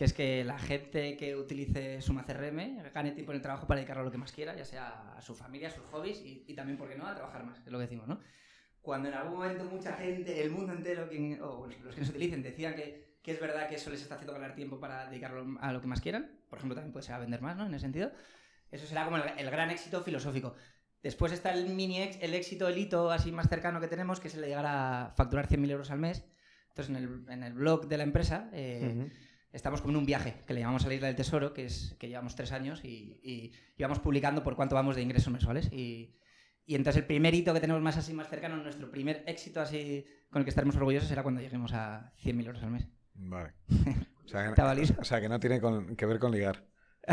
que 0.01 0.07
es 0.07 0.15
que 0.15 0.45
la 0.45 0.59
gente 0.59 1.15
que 1.19 1.37
utilice 1.37 2.01
Suma 2.01 2.25
CRM 2.25 2.83
gane 2.95 3.11
tiempo 3.11 3.33
en 3.33 3.37
el 3.37 3.43
trabajo 3.43 3.67
para 3.67 3.81
dedicarlo 3.81 4.01
a 4.01 4.05
lo 4.07 4.11
que 4.11 4.17
más 4.17 4.33
quiera, 4.33 4.57
ya 4.57 4.65
sea 4.65 5.13
a 5.15 5.21
su 5.21 5.35
familia, 5.35 5.69
a 5.69 5.73
sus 5.73 5.85
hobbies 5.91 6.23
y, 6.23 6.43
y 6.49 6.55
también, 6.55 6.79
¿por 6.79 6.89
qué 6.89 6.97
no?, 6.97 7.07
a 7.07 7.15
trabajar 7.15 7.45
más, 7.45 7.59
es 7.59 7.71
lo 7.71 7.77
que 7.77 7.83
decimos, 7.83 8.09
¿no? 8.09 8.19
Cuando 8.83 9.09
en 9.09 9.15
algún 9.15 9.35
momento 9.39 9.65
mucha 9.65 9.93
gente, 9.95 10.43
el 10.43 10.51
mundo 10.51 10.73
entero, 10.73 11.09
quien- 11.09 11.41
o 11.43 11.59
bueno, 11.59 11.75
los 11.85 11.95
que 11.95 12.01
nos 12.01 12.11
utilicen, 12.11 12.43
decían 12.43 12.75
que, 12.75 13.17
que 13.23 13.33
es 13.33 13.41
verdad 13.41 13.69
que 13.69 13.75
eso 13.75 13.91
les 13.91 14.01
está 14.03 14.15
haciendo 14.15 14.33
ganar 14.33 14.55
tiempo 14.55 14.81
para 14.81 15.09
dedicarlo 15.09 15.59
a 15.61 15.73
lo 15.73 15.81
que 15.81 15.87
más 15.87 16.01
quieran, 16.01 16.31
por 16.49 16.59
ejemplo, 16.59 16.75
también 16.75 16.93
puede 16.93 17.05
ser 17.05 17.15
a 17.15 17.19
vender 17.19 17.43
más, 17.43 17.57
¿no? 17.57 17.67
En 17.67 17.75
ese 17.75 17.83
sentido. 17.83 18.11
Eso 18.71 18.87
será 18.87 19.05
como 19.05 19.17
el, 19.19 19.23
el 19.37 19.51
gran 19.51 19.71
éxito 19.71 20.03
filosófico. 20.03 20.55
Después 21.03 21.33
está 21.33 21.53
el 21.53 21.69
mini 21.75 22.03
ex- 22.03 22.19
el 22.23 22.35
éxito, 22.35 22.69
el 22.69 22.79
hito 22.79 23.11
así 23.11 23.33
más 23.33 23.49
cercano 23.49 23.81
que 23.81 23.89
tenemos, 23.89 24.21
que 24.21 24.29
es 24.29 24.35
el 24.35 24.43
de 24.43 24.49
llegar 24.49 24.67
a 24.67 25.13
facturar 25.17 25.47
100.000 25.47 25.71
euros 25.71 25.91
al 25.91 25.99
mes. 25.99 26.25
Entonces, 26.69 26.89
en 26.91 26.97
el, 27.03 27.25
en 27.33 27.43
el 27.43 27.53
blog 27.55 27.89
de 27.89 27.97
la 27.99 28.05
empresa 28.05 28.49
eh, 28.53 28.95
Ujú. 28.97 29.11
estamos 29.53 29.81
como 29.81 29.93
en 29.93 29.99
un 29.99 30.07
viaje 30.07 30.37
que 30.47 30.55
le 30.55 30.61
llamamos 30.61 30.85
a 30.85 30.89
la 30.89 30.95
Isla 30.95 31.09
del 31.09 31.17
Tesoro, 31.17 31.53
que 31.53 31.65
es 31.65 31.97
que 31.99 32.09
llevamos 32.09 32.37
tres 32.37 32.53
años 32.53 32.85
y, 32.85 33.19
y, 33.23 33.53
y 33.77 33.83
vamos 33.83 33.99
publicando 33.99 34.43
por 34.43 34.55
cuánto 34.57 34.75
vamos 34.77 34.95
de 34.97 35.03
ingresos 35.03 35.33
mensuales. 35.33 35.71
Y, 35.73 36.15
y 36.67 36.75
entonces 36.77 37.01
el 37.03 37.07
primer 37.07 37.35
hito 37.35 37.53
que 37.55 37.61
tenemos 37.61 37.83
más 37.83 37.97
así 37.97 38.13
más 38.15 38.29
cercano, 38.29 38.57
nuestro 38.57 38.91
primer 38.91 39.25
éxito 39.27 39.61
así 39.61 40.05
con 40.31 40.41
el 40.41 40.45
que 40.45 40.51
estaremos 40.51 40.77
orgullosos 40.77 41.09
será 41.09 41.23
cuando 41.23 41.41
lleguemos 41.41 41.73
a 41.73 42.13
100.000 42.23 42.47
euros 42.47 42.63
al 42.63 42.71
mes. 42.71 42.89
Vale. 43.15 43.53
O 44.25 44.29
sea, 44.33 44.45
que, 44.45 44.51
¿Estaba 44.51 44.73
listo? 44.77 44.95
o 45.01 45.05
sea, 45.05 45.21
que 45.21 45.29
no 45.29 45.41
tiene 45.41 45.61
con- 45.61 45.97
que 45.97 46.07
ver 46.07 46.21
con 46.21 46.31
ligar. 46.31 46.65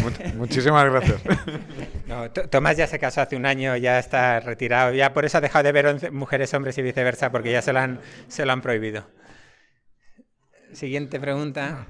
Mu- 0.00 0.34
Muchísimas 0.38 0.84
gracias. 0.90 1.20
No, 2.06 2.30
Tomás 2.30 2.76
ya 2.76 2.86
se 2.86 2.98
casó 2.98 3.22
hace 3.22 3.36
un 3.36 3.46
año, 3.46 3.74
ya 3.76 3.98
está 3.98 4.38
retirado, 4.40 4.92
ya 4.92 5.12
por 5.14 5.24
eso 5.24 5.38
ha 5.38 5.40
dejado 5.40 5.62
de 5.64 5.72
ver 5.72 6.12
mujeres, 6.12 6.52
hombres 6.52 6.76
y 6.78 6.82
viceversa, 6.82 7.32
porque 7.32 7.50
ya 7.50 7.62
se 7.62 7.72
lo 7.72 7.78
han, 7.80 8.00
se 8.28 8.44
lo 8.44 8.52
han 8.52 8.60
prohibido. 8.60 9.08
Siguiente 10.72 11.18
pregunta. 11.18 11.86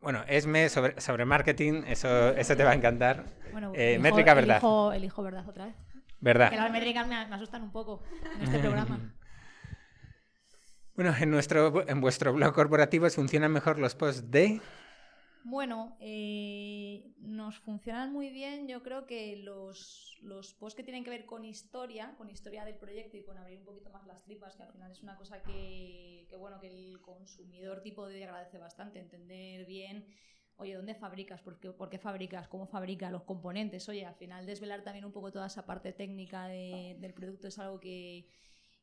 Bueno, 0.00 0.24
Esme 0.28 0.68
sobre, 0.68 0.98
sobre 1.00 1.24
marketing, 1.24 1.82
eso, 1.86 2.30
eso 2.30 2.56
te 2.56 2.64
va 2.64 2.70
a 2.70 2.74
encantar. 2.74 3.24
Bueno, 3.52 3.72
Eh, 3.74 3.94
elijo- 3.96 4.02
métrica, 4.02 4.34
verdad. 4.34 4.56
Elijo, 4.56 4.92
elijo 4.92 5.22
verdad 5.22 5.48
otra 5.48 5.66
vez. 5.66 5.74
Verdad. 6.20 6.50
Que 6.50 6.56
las 6.56 6.70
métricas 6.72 7.06
me, 7.06 7.26
me 7.26 7.34
asustan 7.34 7.62
un 7.62 7.72
poco 7.72 8.02
en 8.36 8.42
este 8.42 8.58
programa. 8.58 8.98
Bueno, 10.96 11.14
en, 11.18 11.30
nuestro, 11.30 11.88
en 11.88 12.00
vuestro 12.02 12.34
blog 12.34 12.52
corporativo 12.52 13.08
funcionan 13.08 13.50
mejor 13.52 13.78
los 13.78 13.94
posts 13.94 14.30
de... 14.30 14.60
Bueno, 15.42 15.96
eh, 16.00 17.12
nos 17.18 17.58
funcionan 17.58 18.12
muy 18.12 18.30
bien. 18.30 18.68
Yo 18.68 18.82
creo 18.82 19.06
que 19.06 19.36
los, 19.38 20.18
los 20.22 20.52
posts 20.54 20.76
que 20.76 20.82
tienen 20.82 21.02
que 21.02 21.10
ver 21.10 21.24
con 21.24 21.44
historia, 21.44 22.14
con 22.18 22.28
historia 22.28 22.64
del 22.64 22.76
proyecto 22.76 23.16
y 23.16 23.22
con 23.22 23.38
abrir 23.38 23.58
un 23.58 23.64
poquito 23.64 23.90
más 23.90 24.06
las 24.06 24.22
tripas, 24.24 24.54
que 24.54 24.62
al 24.62 24.72
final 24.72 24.90
es 24.92 25.02
una 25.02 25.16
cosa 25.16 25.42
que, 25.42 26.26
que, 26.28 26.36
bueno, 26.36 26.60
que 26.60 26.68
el 26.68 27.00
consumidor 27.00 27.80
tipo 27.82 28.06
debe 28.06 28.24
agradece 28.24 28.58
bastante, 28.58 29.00
entender 29.00 29.64
bien. 29.66 30.06
Oye, 30.56 30.74
¿dónde 30.74 30.94
fabricas? 30.94 31.40
¿Por 31.40 31.58
qué, 31.58 31.70
por 31.70 31.88
qué 31.88 31.98
fabricas? 31.98 32.46
¿Cómo 32.48 32.66
fabricas 32.66 33.10
los 33.10 33.22
componentes? 33.22 33.88
Oye, 33.88 34.04
al 34.04 34.14
final 34.16 34.44
desvelar 34.44 34.84
también 34.84 35.06
un 35.06 35.12
poco 35.12 35.32
toda 35.32 35.46
esa 35.46 35.64
parte 35.64 35.94
técnica 35.94 36.48
de- 36.48 36.96
del 37.00 37.14
producto 37.14 37.48
es 37.48 37.58
algo 37.58 37.80
que, 37.80 38.28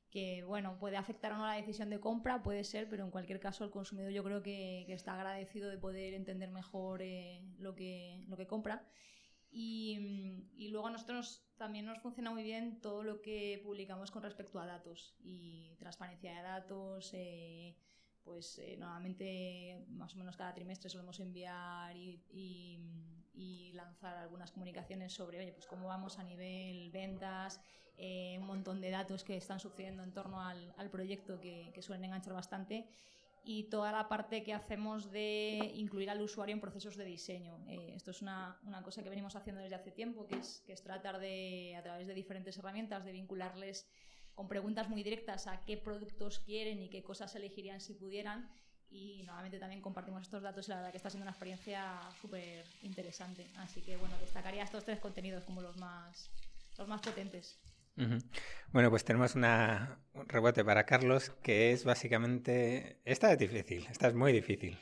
que 0.10 0.44
bueno, 0.44 0.78
puede 0.80 0.98
afectar 0.98 1.32
o 1.34 1.38
no 1.38 1.46
la 1.48 1.54
decisión 1.54 1.90
de 1.90 2.00
compra, 2.00 2.44
puede 2.44 2.64
ser, 2.64 2.90
pero 2.90 3.04
en 3.04 3.12
cualquier 3.12 3.40
caso 3.40 3.64
el 3.66 3.72
consumidor 3.72 4.12
yo 4.12 4.24
creo 4.24 4.42
que, 4.44 4.84
que 4.88 4.94
está 4.94 5.14
agradecido 5.16 5.70
de 5.70 5.78
poder 5.78 6.14
entender 6.14 6.50
mejor 6.52 7.02
eh, 7.02 7.44
lo, 7.60 7.76
que, 7.76 8.24
lo 8.28 8.38
que 8.38 8.48
compra. 8.48 8.86
Y, 9.52 9.98
mm, 10.00 10.50
y 10.58 10.70
luego 10.70 10.88
a 10.88 10.92
nosotros 10.92 11.44
también 11.58 11.86
nos 11.86 12.00
funciona 12.00 12.32
muy 12.32 12.44
bien 12.44 12.80
todo 12.82 13.04
lo 13.04 13.22
que 13.22 13.62
publicamos 13.64 14.12
con 14.12 14.24
respecto 14.24 14.60
a 14.60 14.66
datos 14.66 15.16
y 15.20 15.76
transparencia 15.80 16.34
de 16.36 16.42
datos. 16.42 17.12
eh, 17.14 17.76
pues 18.24 18.60
eh, 18.60 18.76
normalmente 18.78 19.86
más 19.90 20.14
o 20.14 20.18
menos 20.18 20.36
cada 20.36 20.54
trimestre 20.54 20.90
solemos 20.90 21.20
enviar 21.22 21.96
y, 21.96 22.22
y- 22.30 23.17
y 23.38 23.72
lanzar 23.74 24.18
algunas 24.18 24.52
comunicaciones 24.52 25.14
sobre 25.14 25.40
oye, 25.40 25.54
pues 25.54 25.68
cómo 25.68 25.88
vamos 25.88 26.18
a 26.20 26.24
nivel 26.24 26.90
ventas, 26.92 27.62
eh, 27.98 28.38
un 28.40 28.48
montón 28.48 28.82
de 28.82 28.90
datos 28.90 29.24
que 29.24 29.38
están 29.38 29.60
sucediendo 29.60 30.04
en 30.04 30.14
torno 30.14 30.42
al, 30.42 30.90
proyecto 30.92 31.40
que, 31.40 31.72
que 31.74 31.82
suelen 31.82 32.06
enganchar 32.06 32.34
bastante 32.34 32.88
y 33.50 33.64
toda 33.70 33.94
la 33.94 34.10
parte 34.10 34.44
que 34.44 34.54
hacemos 34.54 35.10
de 35.10 35.72
incluir 35.76 36.10
al 36.10 36.22
usuario 36.22 36.54
en 36.54 36.60
procesos 36.60 36.98
de 36.98 37.06
diseño. 37.06 37.64
Eh, 37.70 37.94
esto 37.96 38.12
es 38.12 38.22
una, 38.22 38.60
una 38.64 38.84
cosa 38.84 39.02
que 39.02 39.10
venimos 39.10 39.38
haciendo 39.38 39.62
desde 39.62 39.76
hace 39.76 39.92
tiempo, 39.92 40.28
que 40.28 40.36
es, 40.36 40.64
que 40.66 40.74
es 40.74 40.84
tratar 40.84 41.18
de, 41.18 41.74
a 41.78 41.82
través 41.82 42.08
de 42.08 42.14
diferentes 42.14 42.58
herramientas, 42.58 43.06
de 43.06 43.14
vincularles 43.14 43.88
con 44.36 44.50
preguntas 44.50 44.90
muy 44.90 45.02
directas 45.02 45.48
a 45.48 45.64
qué 45.64 45.78
productos 45.78 46.40
quieren 46.40 46.82
y 46.82 46.90
qué 46.90 47.04
cosas 47.04 47.36
elegirían 47.36 47.80
si 47.80 47.94
pudieran. 47.94 48.50
Y 48.90 49.24
nuevamente 49.24 49.60
también 49.60 49.82
compartimos 49.82 50.24
estos 50.24 50.42
datos 50.42 50.68
y 50.68 50.72
la 50.72 50.78
verdad 50.78 50.92
que 50.92 50.98
está 50.98 51.10
siendo 51.10 51.24
una 51.24 51.32
experiencia 51.32 52.00
súper 52.22 52.66
interesante. 52.84 53.46
Así 53.58 53.82
que 53.82 53.98
bueno, 53.98 54.16
destacaría 54.20 54.64
estos 54.64 54.86
tres 54.86 55.00
contenidos 55.00 55.44
como 55.44 55.62
los 55.62 55.76
más, 55.78 56.30
los 56.78 56.88
más 56.88 57.02
potentes. 57.02 57.60
Bueno, 58.72 58.92
pues 58.92 59.04
tenemos 59.04 59.36
una, 59.36 60.00
un 60.14 60.30
rebote 60.30 60.64
para 60.64 60.86
Carlos, 60.86 61.32
que 61.42 61.72
es 61.72 61.84
básicamente... 61.84 63.02
Esta 63.06 63.32
es 63.32 63.40
difícil, 63.40 63.88
esta 63.90 64.08
es 64.08 64.14
muy 64.14 64.32
difícil. 64.32 64.78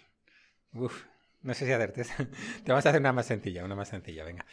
Uf, 0.74 1.06
no 1.41 1.53
sé 1.53 1.66
si 1.66 1.72
hacerte. 1.72 2.03
Te 2.64 2.72
vamos 2.72 2.86
a 2.86 2.89
hacer 2.89 2.99
una 2.99 3.14
más 3.14 3.28
sencilla, 3.28 3.64
una 3.64 3.76
más 3.76 3.88
sencilla, 3.88 4.26
venga. 4.26 4.45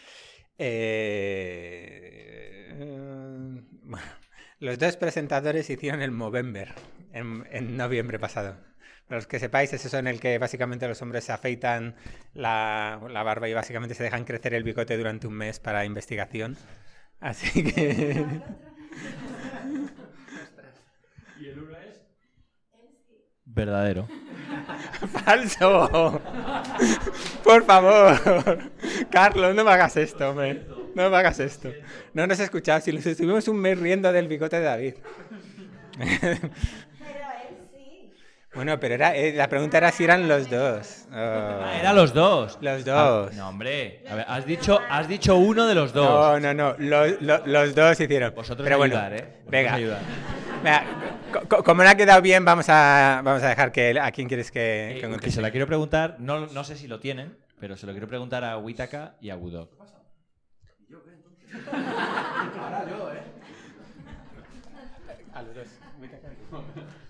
Eh, 0.59 2.73
bueno, 3.83 4.07
los 4.61 4.79
dos 4.79 4.97
presentadores 4.97 5.69
hicieron 5.69 6.03
el 6.03 6.13
Movember 6.13 6.73
en 7.13 7.77
noviembre 7.77 8.21
pasado. 8.21 8.72
Para 9.13 9.21
los 9.21 9.27
que 9.27 9.39
sepáis, 9.39 9.71
es 9.75 9.85
eso 9.85 9.99
en 9.99 10.07
el 10.07 10.19
que 10.21 10.39
básicamente 10.39 10.89
los 10.89 11.03
hombres 11.03 11.25
se 11.25 11.33
afeitan 11.33 11.95
la, 12.33 12.99
la 13.11 13.23
barba 13.23 13.47
y 13.47 13.53
básicamente 13.53 13.95
se 13.95 14.03
dejan 14.03 14.25
crecer 14.25 14.55
el 14.55 14.63
bigote 14.63 14.97
durante 14.97 15.27
un 15.27 15.35
mes 15.35 15.61
para 15.61 15.85
investigación. 15.85 16.57
Así 17.21 17.63
que... 17.63 18.25
¿Y 21.39 21.47
el 21.47 21.59
uno 21.63 21.77
es? 21.77 22.01
Verdadero. 23.45 24.09
¡Falso! 25.27 26.23
Por 27.45 27.67
favor. 27.67 28.71
Carlos, 29.11 29.55
no 29.55 29.63
me 29.63 29.73
hagas 29.73 29.95
esto, 29.99 30.31
hombre. 30.31 30.67
No 30.95 31.11
me 31.11 31.17
hagas 31.19 31.39
esto. 31.39 31.71
No 32.15 32.27
nos 32.27 32.41
has 32.41 32.45
escuchado. 32.45 32.81
Si 32.81 32.91
nos 32.91 33.05
estuvimos 33.05 33.47
un 33.47 33.59
mes 33.59 33.79
riendo 33.79 34.11
del 34.11 34.27
bigote 34.27 34.59
de 34.59 34.65
David. 34.65 34.95
Bueno, 38.55 38.79
pero 38.79 38.95
era, 38.95 39.17
eh, 39.17 39.33
la 39.33 39.49
pregunta 39.49 39.79
era 39.79 39.91
si 39.91 40.05
eran 40.05 40.29
los 40.29 40.49
dos. 40.51 41.07
Oh. 41.11 41.15
Ah, 41.15 41.75
eran 41.81 41.97
los 41.97 42.13
dos. 42.13 42.59
Los 42.61 42.85
dos. 42.85 43.31
Ah, 43.33 43.35
no, 43.35 43.49
hombre. 43.49 44.05
A 44.11 44.15
ver, 44.15 44.27
has 44.29 44.45
dicho, 44.45 44.79
has 44.91 45.09
dicho 45.09 45.37
uno 45.37 45.67
de 45.67 45.75
los 45.75 45.93
dos. 45.95 46.05
No, 46.07 46.39
no, 46.39 46.53
no. 46.53 46.75
Los, 46.79 47.23
lo- 47.23 47.47
los 47.47 47.75
dos 47.75 47.99
hicieron. 47.99 48.35
Vosotros 48.35 48.65
Pero 48.65 48.77
bueno, 48.77 48.97
ayudar, 48.97 49.13
¿eh? 49.15 49.17
Vosotros 49.23 49.51
venga. 49.51 49.75
ayudar. 49.75 50.01
Venga, 50.63 50.85
co- 51.33 51.49
co- 51.49 51.65
como 51.65 51.83
no 51.83 51.89
ha 51.89 51.95
quedado 51.95 52.21
bien, 52.21 52.45
vamos 52.45 52.67
a, 52.69 53.23
vamos 53.25 53.43
a 53.43 53.49
dejar 53.49 53.73
que... 53.73 53.99
¿A 53.99 54.13
quién 54.13 54.29
quieres 54.29 54.51
que, 54.51 54.99
Eh, 55.03 55.17
que 55.19 55.31
se 55.31 55.41
la 55.41 55.51
quiero 55.51 55.67
preguntar, 55.67 56.17
no, 56.19 56.47
no 56.49 56.63
sé 56.65 56.77
si 56.77 56.87
lo 56.89 57.01
tienen, 57.01 57.35
pero 57.59 57.77
se 57.79 57.87
lo 57.87 57.93
quiero 57.93 58.07
preguntar 58.07 58.45
a 58.45 58.59
Witaka 58.59 59.15
y 59.23 59.31
a 59.31 59.37
Budok. 59.37 59.71
Ahora 62.61 62.85
yo, 62.89 63.13
¿eh? 63.13 63.23
A 65.35 65.43
los 65.43 65.55
dos. 65.55 65.67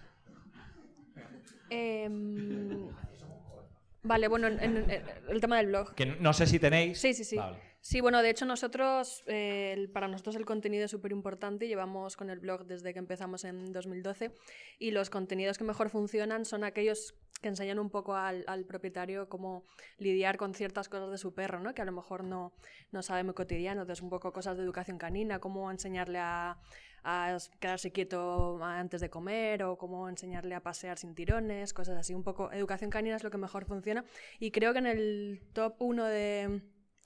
Em, 1.73 2.89
vale, 4.03 4.29
bueno, 4.29 4.47
en, 4.49 4.61
en- 4.61 4.91
en 4.91 5.03
el 5.29 5.41
tema 5.41 5.57
del 5.59 5.67
blog. 5.69 5.95
Que 5.95 6.07
no 6.07 6.33
sé 6.33 6.47
si 6.47 6.59
tenéis. 6.59 6.99
Sí, 6.99 7.15
sí, 7.15 7.25
sí. 7.25 7.37
Vale. 7.37 7.59
Sí, 7.85 8.01
bueno, 8.01 8.23
de 8.23 8.31
hecho 8.31 8.47
nosotros, 8.47 9.25
eh, 9.27 9.73
el- 9.77 9.91
para 9.91 10.07
nosotros 10.07 10.37
el 10.37 10.45
contenido 10.45 10.85
es 10.85 10.91
súper 10.93 11.11
importante. 11.11 11.67
Llevamos 11.67 12.17
con 12.17 12.31
el 12.31 12.39
blog 12.39 12.65
desde 12.67 12.93
que 12.93 13.01
empezamos 13.01 13.43
en 13.45 13.73
2012 13.73 14.31
y 14.79 14.93
los 14.93 15.11
contenidos 15.11 15.59
que 15.59 15.65
mejor 15.65 15.91
funcionan 15.91 16.45
son 16.45 16.63
aquellos 16.63 17.15
que 17.41 17.49
enseñan 17.49 17.81
un 17.81 17.91
poco 17.91 18.15
al, 18.15 18.45
al 18.47 18.65
propietario 18.67 19.29
cómo 19.29 19.65
lidiar 19.99 20.37
con 20.37 20.55
ciertas 20.55 20.89
cosas 20.89 21.11
de 21.11 21.19
su 21.19 21.35
perro, 21.35 21.59
¿no? 21.59 21.75
que 21.75 21.83
a 21.83 21.85
lo 21.85 21.91
mejor 21.91 22.23
no, 22.23 22.53
no 22.93 23.03
sabe 23.03 23.25
muy 23.25 23.35
cotidiano. 23.35 23.81
Entonces, 23.81 24.01
un 24.01 24.11
poco 24.11 24.33
cosas 24.33 24.57
de 24.57 24.63
educación 24.63 24.97
canina, 24.97 25.41
cómo 25.41 25.69
enseñarle 25.69 26.19
a, 26.21 26.57
a 27.05 27.37
quedarse 27.61 27.91
quieto 27.93 28.63
antes 28.63 29.01
de 29.01 29.11
comer 29.11 29.63
o 29.65 29.77
cómo 29.77 30.09
enseñarle 30.09 30.55
a 30.55 30.63
pasear 30.63 30.99
sin 30.99 31.15
tirones, 31.15 31.73
cosas 31.75 31.97
así. 31.99 32.15
Un 32.15 32.23
poco 32.23 32.53
educación 32.53 32.91
canina 32.91 33.17
es 33.17 33.25
lo 33.25 33.31
que 33.31 33.39
mejor 33.39 33.65
funciona. 33.65 34.05
Y 34.39 34.51
creo 34.51 34.73
que 34.73 34.79
en 34.81 34.87
el 34.87 35.43
top 35.53 35.75
1 35.81 36.05
de, 36.07 36.63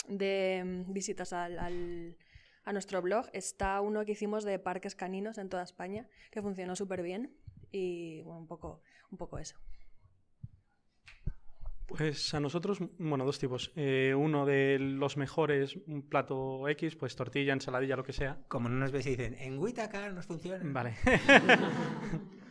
de 0.08 0.84
visitas 0.88 1.32
al- 1.32 2.16
a 2.64 2.72
nuestro 2.72 3.00
blog 3.00 3.26
está 3.32 3.80
uno 3.80 4.04
que 4.04 4.12
hicimos 4.12 4.44
de 4.44 4.58
parques 4.58 4.94
caninos 4.96 5.38
en 5.38 5.48
toda 5.48 5.62
España, 5.62 6.08
que 6.32 6.42
funcionó 6.42 6.74
súper 6.76 7.02
bien. 7.02 7.36
Y 7.70 8.22
bueno, 8.22 8.40
un 8.40 8.46
poco, 8.46 8.82
un 9.10 9.18
poco 9.18 9.38
eso. 9.38 9.56
Pues 11.86 12.34
a 12.34 12.40
nosotros, 12.40 12.78
bueno, 12.98 13.24
dos 13.24 13.38
tipos. 13.38 13.72
Eh, 13.76 14.12
uno 14.16 14.44
de 14.44 14.78
los 14.78 15.16
mejores, 15.16 15.76
un 15.86 16.02
plato 16.02 16.68
X, 16.68 16.96
pues 16.96 17.14
tortilla, 17.14 17.52
ensaladilla, 17.52 17.96
lo 17.96 18.04
que 18.04 18.12
sea. 18.12 18.38
Como 18.48 18.68
no 18.68 18.76
nos 18.76 18.90
ves 18.90 19.06
y 19.06 19.10
dicen, 19.10 19.36
en 19.38 19.58
Witaka 19.58 20.10
nos 20.10 20.26
funciona. 20.26 20.60
Vale. 20.64 20.96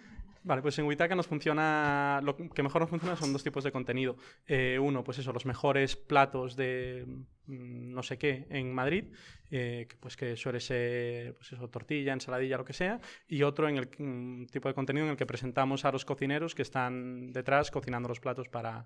Vale, 0.45 0.61
pues 0.61 0.77
en 0.77 0.85
Witaka 0.85 1.15
nos 1.15 1.25
funciona, 1.25 2.21
lo 2.23 2.37
que 2.37 2.61
mejor 2.61 2.79
nos 2.79 2.89
funciona 2.91 3.15
son 3.15 3.33
dos 3.33 3.43
tipos 3.43 3.63
de 3.63 3.71
contenido. 3.71 4.15
Eh, 4.45 4.77
uno, 4.79 5.03
pues 5.03 5.17
eso, 5.17 5.33
los 5.33 5.47
mejores 5.47 5.95
platos 5.95 6.55
de 6.55 7.03
mm, 7.47 7.91
no 7.91 8.03
sé 8.03 8.19
qué 8.19 8.45
en 8.51 8.71
Madrid, 8.71 9.05
eh, 9.49 9.87
pues 9.99 10.15
que 10.15 10.37
suele 10.37 10.59
ser 10.59 11.33
pues 11.33 11.51
eso, 11.51 11.67
tortilla, 11.67 12.13
ensaladilla, 12.13 12.57
lo 12.57 12.65
que 12.65 12.73
sea. 12.73 13.01
Y 13.27 13.41
otro 13.41 13.67
en 13.67 13.77
el 13.77 13.89
mm, 13.97 14.45
tipo 14.45 14.67
de 14.67 14.75
contenido 14.75 15.07
en 15.07 15.13
el 15.13 15.17
que 15.17 15.25
presentamos 15.25 15.83
a 15.83 15.91
los 15.91 16.05
cocineros 16.05 16.53
que 16.53 16.61
están 16.61 17.33
detrás 17.33 17.71
cocinando 17.71 18.07
los 18.07 18.19
platos 18.19 18.47
para, 18.47 18.85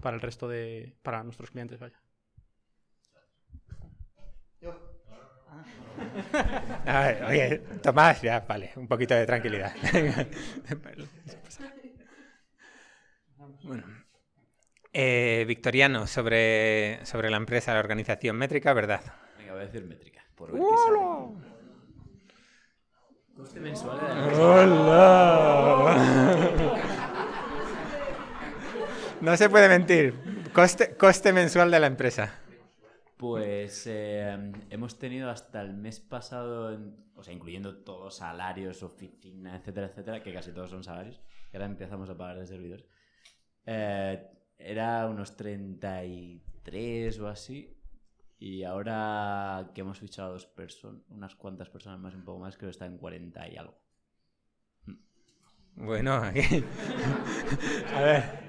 para 0.00 0.16
el 0.16 0.22
resto 0.22 0.48
de, 0.48 0.96
para 1.02 1.22
nuestros 1.22 1.50
clientes, 1.50 1.78
vaya. 1.78 2.00
A 6.86 7.00
ver, 7.00 7.24
oye, 7.24 7.58
Tomás, 7.82 8.22
ya, 8.22 8.40
vale, 8.40 8.72
un 8.76 8.88
poquito 8.88 9.14
de 9.14 9.26
tranquilidad. 9.26 9.74
bueno. 13.62 13.84
Eh, 14.92 15.44
Victoriano, 15.46 16.06
sobre, 16.06 17.04
sobre 17.04 17.28
la 17.30 17.36
empresa, 17.36 17.74
la 17.74 17.80
organización 17.80 18.36
métrica, 18.36 18.72
¿verdad? 18.72 19.02
Venga, 19.38 19.52
voy 19.52 19.62
a 19.62 19.66
decir 19.66 19.84
métrica. 19.84 20.24
Por 20.34 20.52
ver 20.52 20.62
qué 20.62 20.76
sale. 20.76 21.00
Coste 23.36 23.60
mensual 23.60 24.00
de 24.00 24.08
la 24.08 24.20
empresa. 24.20 24.42
¡Hola! 24.42 26.19
No 29.20 29.36
se 29.36 29.50
puede 29.50 29.68
mentir. 29.68 30.14
Coste, 30.52 30.96
coste 30.96 31.32
mensual 31.32 31.70
de 31.70 31.78
la 31.78 31.86
empresa. 31.86 32.38
Pues 33.18 33.86
eh, 33.86 34.52
hemos 34.70 34.98
tenido 34.98 35.28
hasta 35.28 35.60
el 35.60 35.74
mes 35.74 36.00
pasado, 36.00 36.78
o 37.14 37.22
sea, 37.22 37.34
incluyendo 37.34 37.76
todos 37.84 38.16
salarios, 38.16 38.82
oficina, 38.82 39.56
etcétera, 39.56 39.88
etcétera, 39.88 40.22
que 40.22 40.32
casi 40.32 40.52
todos 40.52 40.70
son 40.70 40.82
salarios, 40.82 41.20
que 41.50 41.58
ahora 41.58 41.66
empezamos 41.66 42.08
a 42.08 42.16
pagar 42.16 42.38
de 42.38 42.46
servidores. 42.46 42.86
Eh, 43.66 44.26
era 44.56 45.06
unos 45.06 45.36
33 45.36 47.20
o 47.20 47.28
así, 47.28 47.76
y 48.38 48.64
ahora 48.64 49.70
que 49.74 49.82
hemos 49.82 49.98
fichado 49.98 50.32
dos 50.32 50.46
personas, 50.46 51.02
unas 51.10 51.34
cuantas 51.34 51.68
personas 51.68 52.00
más, 52.00 52.14
un 52.14 52.24
poco 52.24 52.38
más, 52.38 52.56
creo 52.56 52.68
que 52.68 52.72
está 52.72 52.86
en 52.86 52.96
40 52.96 53.48
y 53.50 53.56
algo. 53.58 53.78
Bueno, 55.76 56.14
aquí. 56.14 56.40
A 57.94 58.00
ver. 58.00 58.39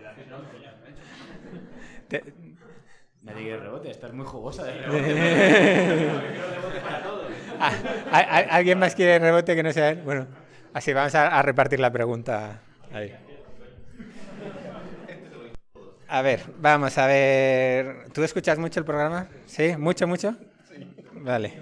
Te- 2.11 2.23
Nadie 3.23 3.43
quiere 3.43 3.59
rebote, 3.59 3.89
estás 3.89 4.11
muy 4.13 4.25
jugosa 4.25 4.65
de 4.65 4.73
Ah, 7.59 7.71
¿al- 8.11 8.25
al- 8.29 8.47
¿Alguien 8.49 8.79
más 8.79 8.95
quiere 8.95 9.17
rebote 9.19 9.55
que 9.55 9.63
no 9.63 9.71
sea 9.71 9.89
él? 9.91 10.01
Bueno, 10.03 10.27
así 10.73 10.91
vamos 10.91 11.13
a, 11.15 11.27
a 11.39 11.41
repartir 11.43 11.79
la 11.79 11.91
pregunta. 11.91 12.59
Ahí. 12.91 13.13
A 16.09 16.21
ver, 16.21 16.41
vamos 16.59 16.97
a 16.97 17.05
ver. 17.07 18.07
¿Tú 18.13 18.23
escuchas 18.23 18.57
mucho 18.57 18.79
el 18.81 18.85
programa? 18.85 19.27
¿Sí? 19.45 19.77
¿Mucho, 19.77 20.07
mucho? 20.07 20.35
Vale. 21.13 21.53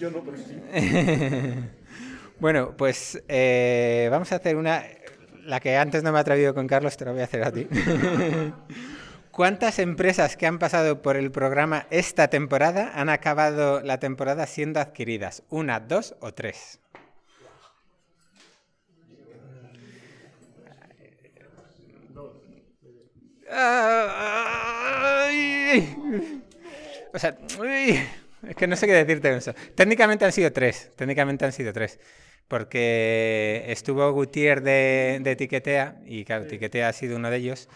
Yo 0.00 0.10
no, 0.10 0.20
pero 0.22 0.36
sí. 0.38 0.58
bueno, 2.40 2.74
pues 2.76 3.22
eh, 3.28 4.08
vamos 4.10 4.32
a 4.32 4.36
hacer 4.36 4.56
una. 4.56 4.84
La 5.44 5.60
que 5.60 5.76
antes 5.76 6.02
no 6.02 6.12
me 6.12 6.18
he 6.18 6.20
atrevido 6.20 6.54
con 6.54 6.66
Carlos, 6.68 6.96
te 6.96 7.04
la 7.04 7.12
voy 7.12 7.20
a 7.20 7.24
hacer 7.24 7.42
a 7.42 7.50
ti. 7.52 7.66
¿Cuántas 9.38 9.78
empresas 9.78 10.36
que 10.36 10.48
han 10.48 10.58
pasado 10.58 11.00
por 11.00 11.16
el 11.16 11.30
programa 11.30 11.86
esta 11.90 12.26
temporada 12.26 12.90
han 12.96 13.08
acabado 13.08 13.80
la 13.82 14.00
temporada 14.00 14.48
siendo 14.48 14.80
adquiridas? 14.80 15.44
¿Una, 15.48 15.78
dos 15.78 16.16
o 16.18 16.34
tres? 16.34 16.80
O 27.14 27.18
sea, 27.20 27.38
es 28.42 28.56
que 28.56 28.66
no 28.66 28.74
sé 28.74 28.88
qué 28.88 28.92
decirte 28.92 29.36
eso. 29.36 29.54
Técnicamente 29.76 30.24
han 30.24 30.32
sido 30.32 30.52
tres, 30.52 30.90
técnicamente 30.96 31.44
han 31.44 31.52
sido 31.52 31.72
tres. 31.72 32.00
Porque 32.48 33.66
estuvo 33.68 34.10
Gutiérrez 34.10 34.64
de, 34.64 35.20
de 35.22 35.30
Etiquetea, 35.30 36.00
y 36.06 36.24
claro, 36.24 36.42
Etiquetea 36.46 36.88
ha 36.88 36.92
sido 36.92 37.16
uno 37.18 37.30
de 37.30 37.36
ellos. 37.36 37.68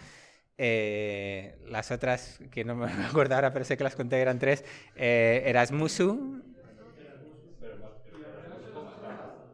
Eh, 0.57 1.55
las 1.67 1.91
otras, 1.91 2.39
que 2.51 2.63
no 2.63 2.75
me 2.75 2.85
acuerdo 3.09 3.35
ahora, 3.35 3.51
pero 3.53 3.65
sé 3.65 3.77
que 3.77 3.83
las 3.83 3.95
conté, 3.95 4.19
eran 4.21 4.39
tres. 4.39 4.63
Eh, 4.95 5.43
Erasmusu. 5.45 6.41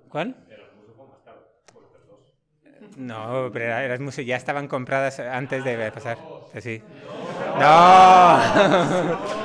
¿Cuál? 0.10 0.36
No, 2.97 3.50
pero 3.54 3.66
era- 3.66 3.84
Erasmusu 3.86 4.22
ya 4.22 4.36
estaban 4.36 4.68
compradas 4.68 5.20
antes 5.20 5.64
de 5.64 5.91
pasar. 5.91 6.18
Que 6.52 6.62
sí. 6.62 6.82
¡No! 7.60 8.39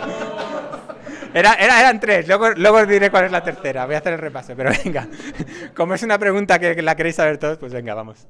Era- 1.34 1.54
eran 1.54 1.98
tres, 1.98 2.28
luego, 2.28 2.50
luego 2.50 2.76
os 2.78 2.86
diré 2.86 3.10
cuál 3.10 3.24
es 3.24 3.32
la 3.32 3.42
tercera. 3.42 3.86
Voy 3.86 3.96
a 3.96 3.98
hacer 3.98 4.12
el 4.12 4.20
repaso, 4.20 4.54
pero 4.56 4.70
venga. 4.84 5.08
Como 5.74 5.94
es 5.94 6.02
una 6.04 6.16
pregunta 6.16 6.60
que 6.60 6.80
la 6.80 6.94
queréis 6.94 7.16
saber 7.16 7.38
todos, 7.38 7.58
pues 7.58 7.72
venga, 7.72 7.92
vamos. 7.94 8.28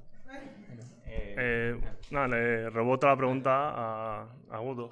Eh, 1.07 1.79
nada, 2.11 2.29
le 2.29 2.71
reboto 2.71 3.07
la 3.07 3.17
pregunta 3.17 3.51
a, 3.71 4.27
a 4.51 4.59
Gudo. 4.59 4.91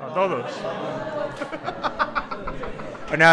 A 0.00 0.14
todos. 0.14 0.50
Bueno, 3.08 3.24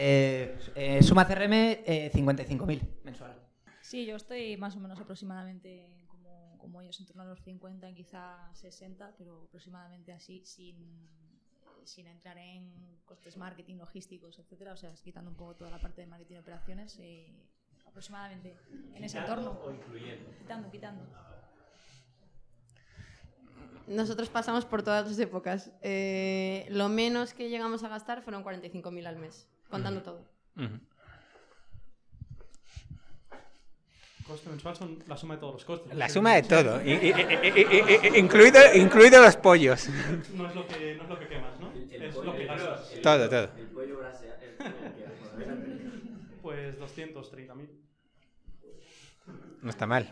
Eh, 0.00 0.56
eh, 0.76 1.02
suma 1.02 1.26
CRM, 1.26 1.52
eh, 1.84 2.10
55.000 2.14 2.80
mensual. 3.02 3.34
Sí, 3.80 4.06
yo 4.06 4.14
estoy 4.14 4.56
más 4.56 4.76
o 4.76 4.80
menos 4.80 5.00
aproximadamente 5.00 6.04
como, 6.06 6.56
como 6.58 6.80
ellos, 6.80 7.00
en 7.00 7.06
torno 7.06 7.22
a 7.22 7.26
los 7.26 7.42
50, 7.42 7.92
quizá 7.94 8.48
60, 8.54 9.14
pero 9.18 9.42
aproximadamente 9.48 10.12
así, 10.12 10.44
sin, 10.44 10.76
sin 11.84 12.06
entrar 12.06 12.36
en 12.38 13.00
costes 13.04 13.36
marketing, 13.36 13.76
logísticos, 13.76 14.38
etcétera, 14.38 14.72
o 14.72 14.76
sea, 14.76 14.92
quitando 15.02 15.30
un 15.30 15.36
poco 15.36 15.54
toda 15.56 15.70
la 15.70 15.80
parte 15.80 16.00
de 16.00 16.06
marketing 16.06 16.36
y 16.36 16.38
operaciones, 16.38 16.98
eh, 17.00 17.32
aproximadamente 17.86 18.54
en 18.94 19.04
ese 19.04 19.18
¿Quitando 19.18 19.42
entorno. 19.42 19.60
o 19.64 19.72
incluyendo? 19.72 20.30
Quitando, 20.38 20.70
quitando. 20.70 21.02
Nosotros 23.86 24.28
pasamos 24.28 24.66
por 24.66 24.82
todas 24.82 25.08
las 25.08 25.18
épocas. 25.18 25.72
Eh, 25.80 26.66
lo 26.70 26.88
menos 26.90 27.32
que 27.32 27.48
llegamos 27.48 27.82
a 27.84 27.88
gastar 27.88 28.20
fueron 28.22 28.44
45.000 28.44 29.06
al 29.06 29.16
mes, 29.16 29.48
contando 29.70 30.02
todo. 30.02 30.28
Coste 34.28 34.50
mensual 34.50 34.76
son 34.76 34.98
la 35.06 35.16
suma 35.16 35.34
de 35.34 35.40
todos 35.40 35.54
los 35.54 35.64
costes. 35.64 35.94
La 35.94 36.08
suma 36.08 36.34
de 36.34 36.42
todo, 36.42 36.80
i- 36.84 37.14
incluido, 38.18 38.60
incluido 38.74 39.22
los 39.22 39.36
pollos. 39.36 39.88
No 40.34 40.46
es 40.48 40.54
lo 40.54 40.66
que, 40.68 40.94
no 40.96 41.02
es 41.04 41.08
lo 41.08 41.18
que 41.18 41.28
quemas, 41.28 41.58
¿no? 41.58 41.72
es 41.72 42.14
lo 42.14 42.36
que 42.36 42.44
gastas. 42.46 43.00
Todo, 43.02 43.28
todo. 43.28 43.48
El 43.56 43.66
pollo 43.68 43.98
brasea. 43.98 44.38
Pues 46.42 46.78
230.000. 46.78 47.68
No 49.62 49.70
está 49.70 49.86
mal. 49.86 50.08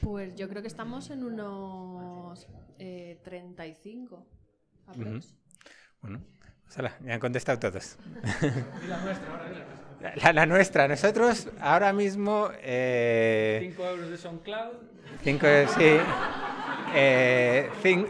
Pues 0.00 0.34
yo 0.36 0.48
creo 0.48 0.62
que 0.62 0.68
estamos 0.68 1.10
en 1.10 1.24
unos 1.24 2.46
eh, 2.78 3.20
35. 3.24 4.26
aprox. 4.86 5.08
Ujú. 5.26 5.34
Bueno, 6.00 6.20
hala, 6.76 6.96
ya 7.04 7.14
han 7.14 7.20
contestado 7.20 7.58
todos. 7.58 7.96
Y 8.84 8.86
la 8.86 8.98
nuestra, 8.98 9.32
ahora. 9.32 10.14
La, 10.22 10.32
la 10.32 10.46
nuestra, 10.46 10.88
nosotros 10.88 11.48
ahora 11.60 11.92
mismo... 11.92 12.50
Eh, 12.62 13.58
5 13.60 13.86
euros 13.86 14.10
de 14.10 14.16
SoundCloud. 14.16 14.72
cinco, 15.22 15.46
sí. 15.76 15.98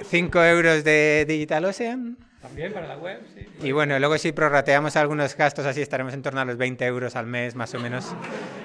5 0.04 0.44
euros 0.44 0.84
de 0.84 1.24
Digital 1.28 1.64
Ocean. 1.64 2.16
También 2.40 2.72
para 2.72 2.86
la 2.86 2.96
web, 2.96 3.20
sí. 3.34 3.46
Y 3.66 3.72
bueno, 3.72 3.98
luego 3.98 4.16
si 4.16 4.32
prorrateamos 4.32 4.96
algunos 4.96 5.36
gastos 5.36 5.66
así 5.66 5.82
estaremos 5.82 6.14
en 6.14 6.22
torno 6.22 6.40
a 6.40 6.44
los 6.46 6.56
20 6.56 6.86
euros 6.86 7.14
al 7.16 7.26
mes 7.26 7.54
más 7.54 7.74
o 7.74 7.80
menos. 7.80 8.14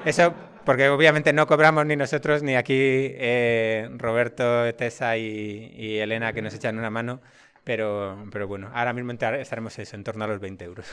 Eso 0.05 0.33
porque 0.63 0.87
obviamente 0.89 1.33
no 1.33 1.45
cobramos 1.45 1.85
ni 1.85 1.95
nosotros 1.95 2.41
ni 2.41 2.55
aquí 2.55 2.73
eh, 2.77 3.89
Roberto, 3.97 4.73
Tessa 4.75 5.17
y, 5.17 5.73
y 5.75 5.97
Elena 5.97 6.31
que 6.31 6.41
nos 6.41 6.53
echan 6.53 6.77
una 6.77 6.89
mano. 6.89 7.19
Pero, 7.65 8.25
pero 8.31 8.47
bueno, 8.47 8.69
ahora 8.75 8.93
mismo 8.93 9.11
estaremos 9.11 9.77
eso, 9.79 9.95
en 9.95 10.03
torno 10.03 10.23
a 10.23 10.27
los 10.27 10.39
20 10.39 10.63
euros. 10.65 10.85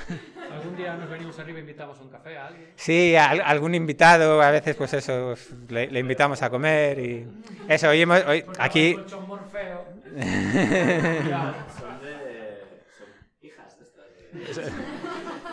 Algún 0.50 0.74
día 0.74 0.94
nos 0.96 1.10
venimos 1.10 1.38
arriba 1.38 1.58
e 1.58 1.60
invitamos 1.60 2.00
un 2.00 2.08
café 2.08 2.36
a 2.38 2.46
alguien. 2.46 2.70
Sí, 2.76 3.14
al- 3.14 3.42
algún 3.42 3.74
invitado, 3.74 4.40
a 4.40 4.50
veces 4.50 4.74
pues 4.74 4.94
eso, 4.94 5.34
le, 5.68 5.90
le 5.90 6.00
invitamos 6.00 6.40
a 6.42 6.48
comer 6.48 6.98
y 6.98 7.26
eso, 7.68 7.90
hoy 7.90 8.00
hemos, 8.00 8.24
hoy, 8.24 8.44
aquí... 8.58 8.98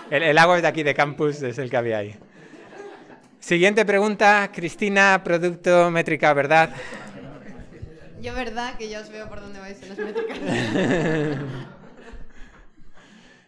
El, 0.09 0.23
el 0.23 0.37
agua 0.37 0.55
es 0.57 0.61
de 0.61 0.67
aquí 0.67 0.83
de 0.83 0.93
campus, 0.93 1.41
es 1.41 1.57
el 1.57 1.69
que 1.69 1.77
había 1.77 1.99
ahí. 1.99 2.15
Siguiente 3.39 3.85
pregunta, 3.85 4.49
Cristina, 4.53 5.21
producto 5.23 5.89
métrica, 5.91 6.33
¿verdad? 6.33 6.71
Yo, 8.21 8.33
verdad, 8.33 8.77
que 8.77 8.89
ya 8.89 8.99
os 8.99 9.09
veo 9.09 9.29
por 9.29 9.39
dónde 9.39 9.59
vais 9.59 9.81
en 9.81 9.89
las 9.89 9.97
métricas. 9.97 10.39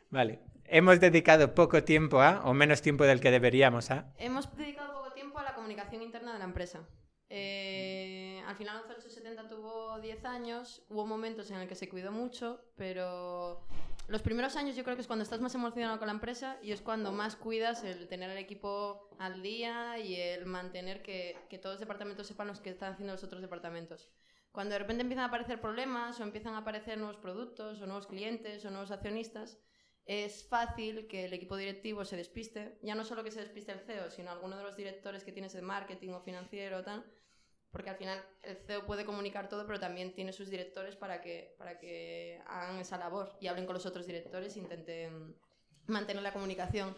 Vale. 0.10 0.40
Hemos 0.66 1.02
dedicado 1.02 1.54
poco 1.54 1.84
tiempo 1.84 2.22
a, 2.22 2.42
o 2.46 2.54
menos 2.54 2.82
tiempo 2.82 3.04
del 3.04 3.20
que 3.20 3.32
deberíamos 3.32 3.92
a. 3.92 4.14
Hemos 4.18 4.56
dedicado 4.56 4.94
poco 4.94 5.12
tiempo 5.12 5.40
a 5.40 5.44
la 5.44 5.54
comunicación 5.54 6.02
interna 6.02 6.32
de 6.32 6.40
la 6.40 6.46
empresa. 6.46 6.88
Eh, 7.30 8.42
al 8.48 8.56
final 8.56 8.78
1170 8.88 9.50
tuvo 9.50 10.00
10 10.00 10.26
años, 10.26 10.86
hubo 10.90 11.06
momentos 11.06 11.52
en 11.52 11.58
el 11.58 11.68
que 11.68 11.76
se 11.76 11.90
cuidó 11.90 12.14
mucho, 12.14 12.62
pero 12.78 13.66
los 14.08 14.22
primeros 14.22 14.56
años 14.56 14.76
yo 14.78 14.84
creo 14.84 14.96
que 14.96 15.02
es 15.02 15.08
cuando 15.08 15.24
estás 15.24 15.42
más 15.42 15.56
emocionado 15.56 15.98
con 15.98 16.08
la 16.08 16.14
empresa 16.14 16.58
y 16.62 16.72
es 16.72 16.82
cuando 16.82 17.12
más 17.12 17.36
cuidas 17.36 17.84
el 17.84 18.08
tener 18.08 18.30
el 18.30 18.38
equipo 18.38 19.10
al 19.20 19.42
día 19.42 19.98
y 20.00 20.16
el 20.16 20.46
mantener 20.46 21.02
que, 21.02 21.38
que 21.50 21.58
todos 21.58 21.76
los 21.76 21.80
departamentos 21.82 22.28
sepan 22.28 22.48
lo 22.48 22.54
que 22.54 22.70
están 22.70 22.94
haciendo 22.94 23.14
los 23.14 23.24
otros 23.24 23.42
departamentos. 23.42 24.10
Cuando 24.52 24.74
de 24.74 24.80
repente 24.80 25.02
empiezan 25.02 25.24
a 25.24 25.28
aparecer 25.28 25.62
problemas 25.62 26.20
o 26.20 26.24
empiezan 26.24 26.56
a 26.56 26.60
aparecer 26.60 26.98
nuevos 26.98 27.18
productos 27.18 27.82
o 27.82 27.86
nuevos 27.86 28.08
clientes 28.08 28.66
o 28.66 28.72
nuevos 28.72 28.92
accionistas, 28.92 29.60
es 30.06 30.48
fácil 30.48 31.08
que 31.08 31.26
el 31.26 31.34
equipo 31.34 31.56
directivo 31.56 32.04
se 32.04 32.18
despiste, 32.18 32.78
ya 32.82 32.96
no 32.96 33.06
solo 33.06 33.24
que 33.24 33.32
se 33.32 33.40
despiste 33.40 33.72
el 33.72 33.80
CEO, 33.80 34.12
sino 34.12 34.32
alguno 34.32 34.58
de 34.58 34.64
los 34.64 34.76
directores 34.76 35.24
que 35.24 35.32
tienes 35.32 35.54
de 35.54 35.62
marketing 35.62 36.10
o 36.10 36.22
financiero 36.22 36.80
o 36.80 36.84
tal, 36.84 37.06
porque 37.72 37.92
al 37.92 37.96
final 37.96 38.22
el 38.44 38.58
CEO 38.58 38.86
puede 38.86 39.06
comunicar 39.06 39.48
todo, 39.48 39.66
pero 39.66 39.80
también 39.80 40.14
tiene 40.14 40.34
sus 40.34 40.50
directores 40.50 40.98
para 40.98 41.22
que, 41.22 41.56
para 41.58 41.80
que 41.80 42.42
hagan 42.46 42.80
esa 42.80 42.98
labor 42.98 43.38
y 43.40 43.48
hablen 43.48 43.66
con 43.66 43.76
los 43.76 43.86
otros 43.86 44.06
directores 44.06 44.56
e 44.56 44.60
intenten 44.60 45.38
mantener 45.88 46.24
la 46.24 46.34
comunicación. 46.34 46.98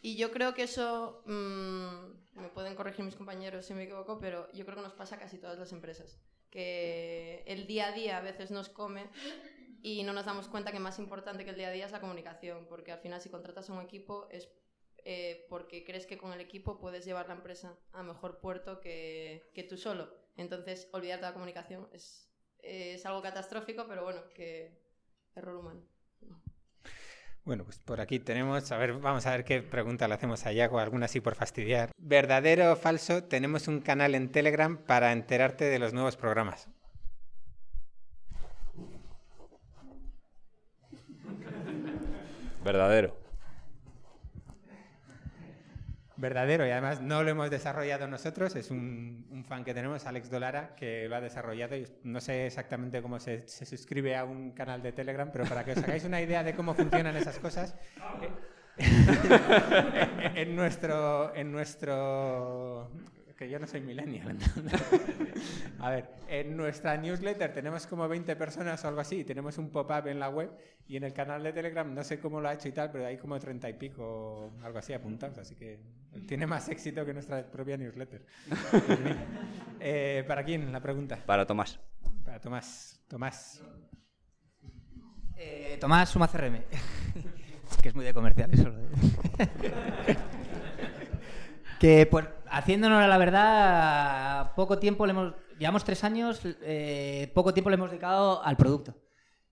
Y 0.00 0.16
yo 0.16 0.30
creo 0.30 0.54
que 0.54 0.62
eso, 0.62 1.22
mmm, 1.26 2.40
me 2.40 2.48
pueden 2.54 2.74
corregir 2.74 3.04
mis 3.04 3.16
compañeros 3.16 3.66
si 3.66 3.74
me 3.74 3.84
equivoco, 3.84 4.18
pero 4.18 4.50
yo 4.52 4.64
creo 4.64 4.76
que 4.76 4.82
nos 4.82 4.94
pasa 4.94 5.16
a 5.16 5.18
casi 5.18 5.38
todas 5.38 5.58
las 5.58 5.72
empresas, 5.72 6.18
que 6.50 7.42
el 7.46 7.66
día 7.66 7.88
a 7.88 7.92
día 7.92 8.18
a 8.18 8.20
veces 8.20 8.50
nos 8.50 8.68
come 8.68 9.08
y 9.82 10.02
no 10.02 10.12
nos 10.12 10.26
damos 10.26 10.48
cuenta 10.48 10.72
que 10.72 10.80
más 10.80 10.98
importante 10.98 11.44
que 11.44 11.50
el 11.50 11.56
día 11.56 11.68
a 11.68 11.72
día 11.72 11.86
es 11.86 11.92
la 11.92 12.00
comunicación, 12.00 12.66
porque 12.68 12.92
al 12.92 12.98
final 12.98 13.20
si 13.20 13.28
contratas 13.28 13.70
a 13.70 13.72
un 13.72 13.82
equipo 13.82 14.28
es 14.30 14.48
eh, 15.08 15.46
porque 15.48 15.84
crees 15.84 16.04
que 16.04 16.18
con 16.18 16.32
el 16.32 16.40
equipo 16.40 16.80
puedes 16.80 17.04
llevar 17.04 17.28
la 17.28 17.34
empresa 17.34 17.78
a 17.92 18.02
mejor 18.02 18.40
puerto 18.40 18.80
que, 18.80 19.52
que 19.54 19.62
tú 19.62 19.76
solo. 19.76 20.12
Entonces, 20.36 20.88
olvidarte 20.90 21.24
de 21.24 21.30
la 21.30 21.32
comunicación 21.32 21.88
es, 21.92 22.28
es 22.58 23.06
algo 23.06 23.22
catastrófico, 23.22 23.86
pero 23.86 24.02
bueno, 24.02 24.28
que 24.34 24.82
error 25.36 25.58
humano. 25.58 25.86
Bueno, 27.46 27.62
pues 27.62 27.78
por 27.78 28.00
aquí 28.00 28.18
tenemos, 28.18 28.72
a 28.72 28.76
ver, 28.76 28.94
vamos 28.94 29.24
a 29.24 29.30
ver 29.30 29.44
qué 29.44 29.62
pregunta 29.62 30.08
le 30.08 30.14
hacemos 30.14 30.44
a 30.46 30.52
Yago, 30.52 30.80
alguna 30.80 31.04
así 31.04 31.20
por 31.20 31.36
fastidiar. 31.36 31.92
¿Verdadero 31.96 32.72
o 32.72 32.76
falso? 32.76 33.22
Tenemos 33.22 33.68
un 33.68 33.80
canal 33.80 34.16
en 34.16 34.32
Telegram 34.32 34.76
para 34.76 35.12
enterarte 35.12 35.66
de 35.66 35.78
los 35.78 35.92
nuevos 35.92 36.16
programas. 36.16 36.68
Verdadero. 42.64 43.25
Verdadero, 46.18 46.66
y 46.66 46.70
además 46.70 47.02
no 47.02 47.22
lo 47.22 47.30
hemos 47.30 47.50
desarrollado 47.50 48.06
nosotros, 48.06 48.56
es 48.56 48.70
un, 48.70 49.26
un 49.30 49.44
fan 49.44 49.64
que 49.64 49.74
tenemos, 49.74 50.06
Alex 50.06 50.30
Dolara, 50.30 50.74
que 50.74 51.08
lo 51.08 51.16
ha 51.16 51.20
desarrollado 51.20 51.76
y 51.76 51.86
no 52.04 52.20
sé 52.20 52.46
exactamente 52.46 53.02
cómo 53.02 53.20
se, 53.20 53.46
se, 53.46 53.66
suscribe 53.66 54.16
a 54.16 54.24
un 54.24 54.52
canal 54.52 54.82
de 54.82 54.92
Telegram, 54.92 55.30
pero 55.30 55.44
para 55.44 55.64
que 55.64 55.72
os 55.72 55.78
hagáis 55.78 56.04
una 56.04 56.22
idea 56.22 56.42
de 56.42 56.54
cómo 56.54 56.74
funcionan 56.74 57.16
esas 57.16 57.38
cosas, 57.38 57.74
eh, 58.22 58.30
en, 60.36 60.56
nuestro, 60.56 61.34
en 61.34 61.52
nuestro 61.52 62.90
que 63.36 63.50
yo 63.50 63.58
no 63.58 63.66
soy 63.66 63.82
millennial. 63.82 64.36
a 65.80 65.90
ver, 65.90 66.08
en 66.28 66.56
nuestra 66.56 66.96
newsletter 66.96 67.52
tenemos 67.52 67.86
como 67.86 68.08
20 68.08 68.34
personas 68.36 68.82
o 68.84 68.88
algo 68.88 69.00
así, 69.00 69.24
tenemos 69.24 69.58
un 69.58 69.70
pop-up 69.70 70.06
en 70.06 70.18
la 70.18 70.30
web 70.30 70.50
y 70.88 70.96
en 70.96 71.04
el 71.04 71.12
canal 71.12 71.42
de 71.42 71.52
Telegram 71.52 71.92
no 71.92 72.02
sé 72.02 72.18
cómo 72.18 72.40
lo 72.40 72.48
ha 72.48 72.54
hecho 72.54 72.68
y 72.68 72.72
tal, 72.72 72.90
pero 72.90 73.06
hay 73.06 73.18
como 73.18 73.38
30 73.38 73.68
y 73.68 73.72
pico, 73.74 74.52
algo 74.62 74.78
así 74.78 74.94
apuntados, 74.94 75.38
así 75.38 75.54
que 75.54 75.78
tiene 76.26 76.46
más 76.46 76.68
éxito 76.68 77.04
que 77.04 77.12
nuestra 77.12 77.44
propia 77.44 77.76
newsletter. 77.76 78.24
eh, 79.80 80.24
¿Para 80.26 80.44
quién 80.44 80.72
la 80.72 80.80
pregunta? 80.80 81.18
Para 81.26 81.46
Tomás. 81.46 81.78
Para 82.24 82.40
Tomás. 82.40 83.00
Tomás. 83.06 83.62
Eh, 85.36 85.76
Tomás 85.78 86.08
Suma 86.08 86.26
CRM. 86.28 86.62
que 87.82 87.88
es 87.90 87.94
muy 87.94 88.04
de 88.04 88.14
comercial 88.14 88.50
eso. 88.52 88.72
Que 91.78 92.06
pues 92.06 92.26
haciéndonos 92.50 93.06
la 93.08 93.18
verdad, 93.18 94.52
poco 94.54 94.78
tiempo 94.78 95.06
le 95.06 95.12
hemos, 95.12 95.34
llevamos 95.58 95.84
tres 95.84 96.04
años, 96.04 96.40
eh, 96.44 97.30
poco 97.34 97.52
tiempo 97.52 97.70
le 97.70 97.74
hemos 97.74 97.90
dedicado 97.90 98.42
al 98.42 98.56
producto. 98.56 98.94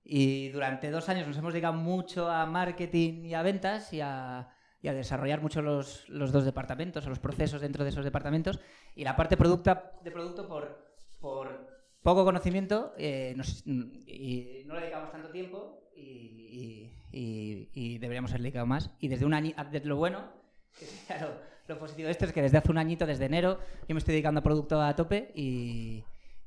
Y 0.05 0.51
durante 0.51 0.91
dos 0.91 1.09
años 1.09 1.27
nos 1.27 1.39
hemos 1.39 1.53
dedicado 1.53 1.75
mucho 1.75 2.31
a 2.31 2.45
marketing 2.45 3.25
y 3.25 3.35
a 3.35 3.43
ventas 3.43 3.93
y 3.93 4.03
a, 4.03 4.51
y 4.83 4.89
a 4.89 4.93
desarrollar 4.93 5.41
mucho 5.41 5.63
los, 5.63 6.07
los, 6.11 6.31
dos 6.31 6.45
departamentos, 6.45 7.07
o 7.07 7.09
los 7.09 7.19
procesos 7.19 7.63
dentro 7.63 7.85
de 7.85 7.91
esos 7.91 8.05
departamentos. 8.05 8.61
Y 8.95 9.05
la 9.05 9.17
parte 9.17 9.39
producta, 9.39 9.93
de 10.03 10.11
producto, 10.11 10.47
por, 10.47 10.79
por 11.21 11.75
poco 12.03 12.25
conocimiento, 12.25 12.93
eh, 12.99 13.33
nos, 13.35 13.67
y 13.67 14.63
no 14.67 14.75
le 14.75 14.83
dedicamos 14.83 15.11
tanto 15.11 15.31
tiempo 15.31 15.89
y, 15.97 16.93
y, 17.11 17.71
y, 17.73 17.99
deberíamos 17.99 18.31
haber 18.33 18.43
dedicado 18.43 18.67
más. 18.67 18.91
Y 19.01 19.09
desde, 19.09 19.25
un 19.25 19.33
año, 19.33 19.55
desde 19.71 19.89
lo 19.89 19.97
bueno, 19.97 20.31
que 20.79 20.87
claro, 21.07 21.41
lo 21.67 21.79
positivo 21.79 22.07
de 22.07 22.13
esto 22.13 22.25
es 22.27 22.33
que 22.33 22.43
desde 22.43 22.59
hace 22.59 22.71
un 22.71 22.79
añito, 22.79 23.07
desde 23.07 23.25
enero, 23.25 23.59
yo 23.89 23.95
me 23.95 23.99
estoy 23.99 24.13
dedicando 24.13 24.41
a 24.41 24.43
producto 24.43 24.81
a 24.81 24.95
tope 24.95 25.31
y, 25.35 26.05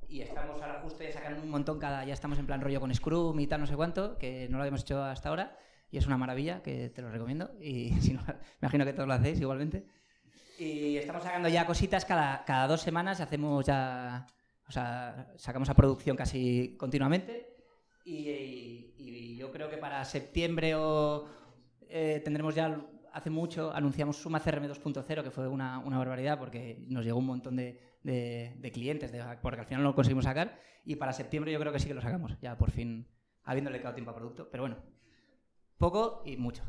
estamos 0.09 0.61
ahora 0.61 0.80
justo 0.82 1.03
ya 1.03 1.11
sacando 1.11 1.41
un 1.41 1.49
montón 1.49 1.80
cada, 1.80 2.05
ya 2.05 2.13
estamos 2.13 2.39
en 2.39 2.45
plan 2.45 2.61
rollo 2.61 2.80
con 2.80 2.93
Scrum 2.93 3.39
y 3.39 3.47
tal, 3.47 3.61
no 3.61 3.68
sé 3.68 3.76
cuánto, 3.76 4.18
que 4.18 4.47
no 4.49 4.57
lo 4.57 4.63
habíamos 4.63 4.82
hecho 4.82 5.03
hasta 5.03 5.30
ahora 5.30 5.57
y 5.91 5.97
es 5.97 6.05
una 6.05 6.18
maravilla, 6.18 6.61
que 6.61 6.89
te 6.89 7.01
lo 7.01 7.09
recomiendo 7.09 7.51
y 7.59 7.91
si 8.01 8.13
no, 8.13 8.22
me 8.26 8.36
imagino 8.61 8.86
que 8.86 8.93
todos 8.93 9.07
lo 9.07 9.13
hacéis 9.13 9.39
igualmente. 9.39 9.86
Y 10.59 10.97
estamos 10.97 11.24
sacando 11.24 11.49
ya 11.49 11.65
cositas 11.65 12.05
cada, 12.05 12.43
cada 12.45 12.68
dos 12.68 12.82
semanas, 12.82 13.20
hacemos 13.22 13.65
ya, 13.65 14.26
o 14.68 14.72
sea, 14.72 15.34
sacamos 15.36 15.70
a 15.70 15.76
producción 15.76 16.18
casi 16.18 16.76
continuamente 16.78 17.55
y 18.05 19.36
yo 19.38 19.51
creo 19.51 19.70
que 19.70 19.78
para 19.78 20.03
septiembre 20.03 20.76
o 20.76 21.26
eh, 21.89 22.22
tendremos 22.24 22.55
ya 22.55 22.82
hace 23.18 23.32
mucho 23.32 23.74
anunciamos 23.74 24.18
Suma 24.18 24.39
CRM 24.39 24.65
2.0, 24.65 25.24
que 25.24 25.32
fue 25.32 25.47
una, 25.47 25.80
barbaridad 25.80 26.38
porque 26.38 26.86
nos 26.88 27.03
llegó 27.03 27.18
un 27.18 27.26
montón 27.26 27.55
de, 27.55 28.70
clientes, 28.72 29.11
porque 29.41 29.61
al 29.61 29.65
final 29.65 29.84
no 29.84 29.89
lo 29.89 29.95
conseguimos 29.95 30.26
sacar. 30.26 30.59
Y 30.86 30.95
para 30.95 31.11
septiembre 31.11 31.51
yo 31.51 31.59
creo 31.59 31.74
que 31.74 31.80
sí 31.80 31.88
que 31.88 31.95
lo 31.95 32.01
sacamos, 32.01 32.39
ya 32.39 32.57
por 32.57 32.72
fin, 32.72 33.07
habiéndole 33.43 33.80
quedado 33.80 33.95
tiempo 33.95 34.11
a 34.11 34.15
producto. 34.15 34.47
Pero 34.51 34.63
bueno, 34.63 34.78
poco 35.78 36.22
y 36.26 36.38
mucho. 36.38 36.63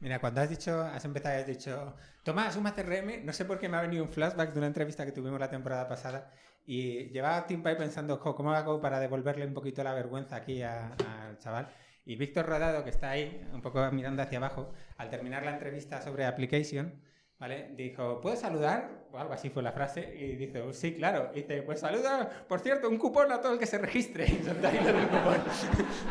Mira, 0.00 0.18
cuando 0.20 0.42
has 0.42 0.50
dicho, 0.50 0.80
has 0.82 1.04
empezado 1.04 1.36
y 1.36 1.40
has 1.40 1.46
dicho, 1.46 1.96
Tomás, 2.22 2.54
Suma 2.54 2.74
CRM, 2.74 3.24
no 3.24 3.32
sé 3.32 3.44
por 3.44 3.58
qué 3.58 3.68
me 3.68 3.78
ha 3.78 3.82
venido 3.82 4.04
un 4.04 4.10
flashback 4.10 4.52
de 4.52 4.58
una 4.58 4.66
entrevista 4.66 5.04
que 5.04 5.12
tuvimos 5.12 5.40
la 5.40 5.50
temporada 5.50 5.88
pasada 5.88 6.30
y 6.66 7.08
llevaba 7.08 7.46
tiempo 7.46 7.68
ahí 7.68 7.76
pensando, 7.76 8.20
¿cómo 8.20 8.52
hago 8.52 8.80
para 8.80 9.00
devolverle 9.00 9.46
un 9.46 9.54
poquito 9.54 9.82
la 9.82 9.94
vergüenza 9.94 10.36
aquí 10.36 10.62
al 10.62 11.38
chaval? 11.38 11.68
Y 12.04 12.16
Víctor 12.16 12.46
Rodado, 12.46 12.82
que 12.82 12.90
está 12.90 13.10
ahí, 13.10 13.46
un 13.52 13.62
poco 13.62 13.90
mirando 13.92 14.22
hacia 14.22 14.38
abajo, 14.38 14.72
al 14.96 15.10
terminar 15.10 15.44
la 15.44 15.52
entrevista 15.52 16.00
sobre 16.00 16.24
application, 16.24 17.00
¿vale? 17.38 17.70
Dijo, 17.76 18.20
¿puedo 18.20 18.36
saludar? 18.36 19.00
O 19.12 19.18
algo 19.18 19.32
así 19.32 19.50
fue 19.50 19.62
la 19.62 19.72
frase. 19.72 20.14
Y 20.16 20.36
dice, 20.36 20.62
sí, 20.72 20.94
claro. 20.94 21.30
Y 21.34 21.42
dice, 21.42 21.62
pues 21.62 21.80
saluda, 21.80 22.28
por 22.48 22.60
cierto, 22.60 22.88
un 22.88 22.96
cupón 22.96 23.32
a 23.32 23.40
todo 23.40 23.54
el 23.54 23.58
que 23.58 23.66
se 23.66 23.78
registre. 23.78 24.26
Y 24.30 24.86
el 24.86 25.08
cupón 25.08 25.42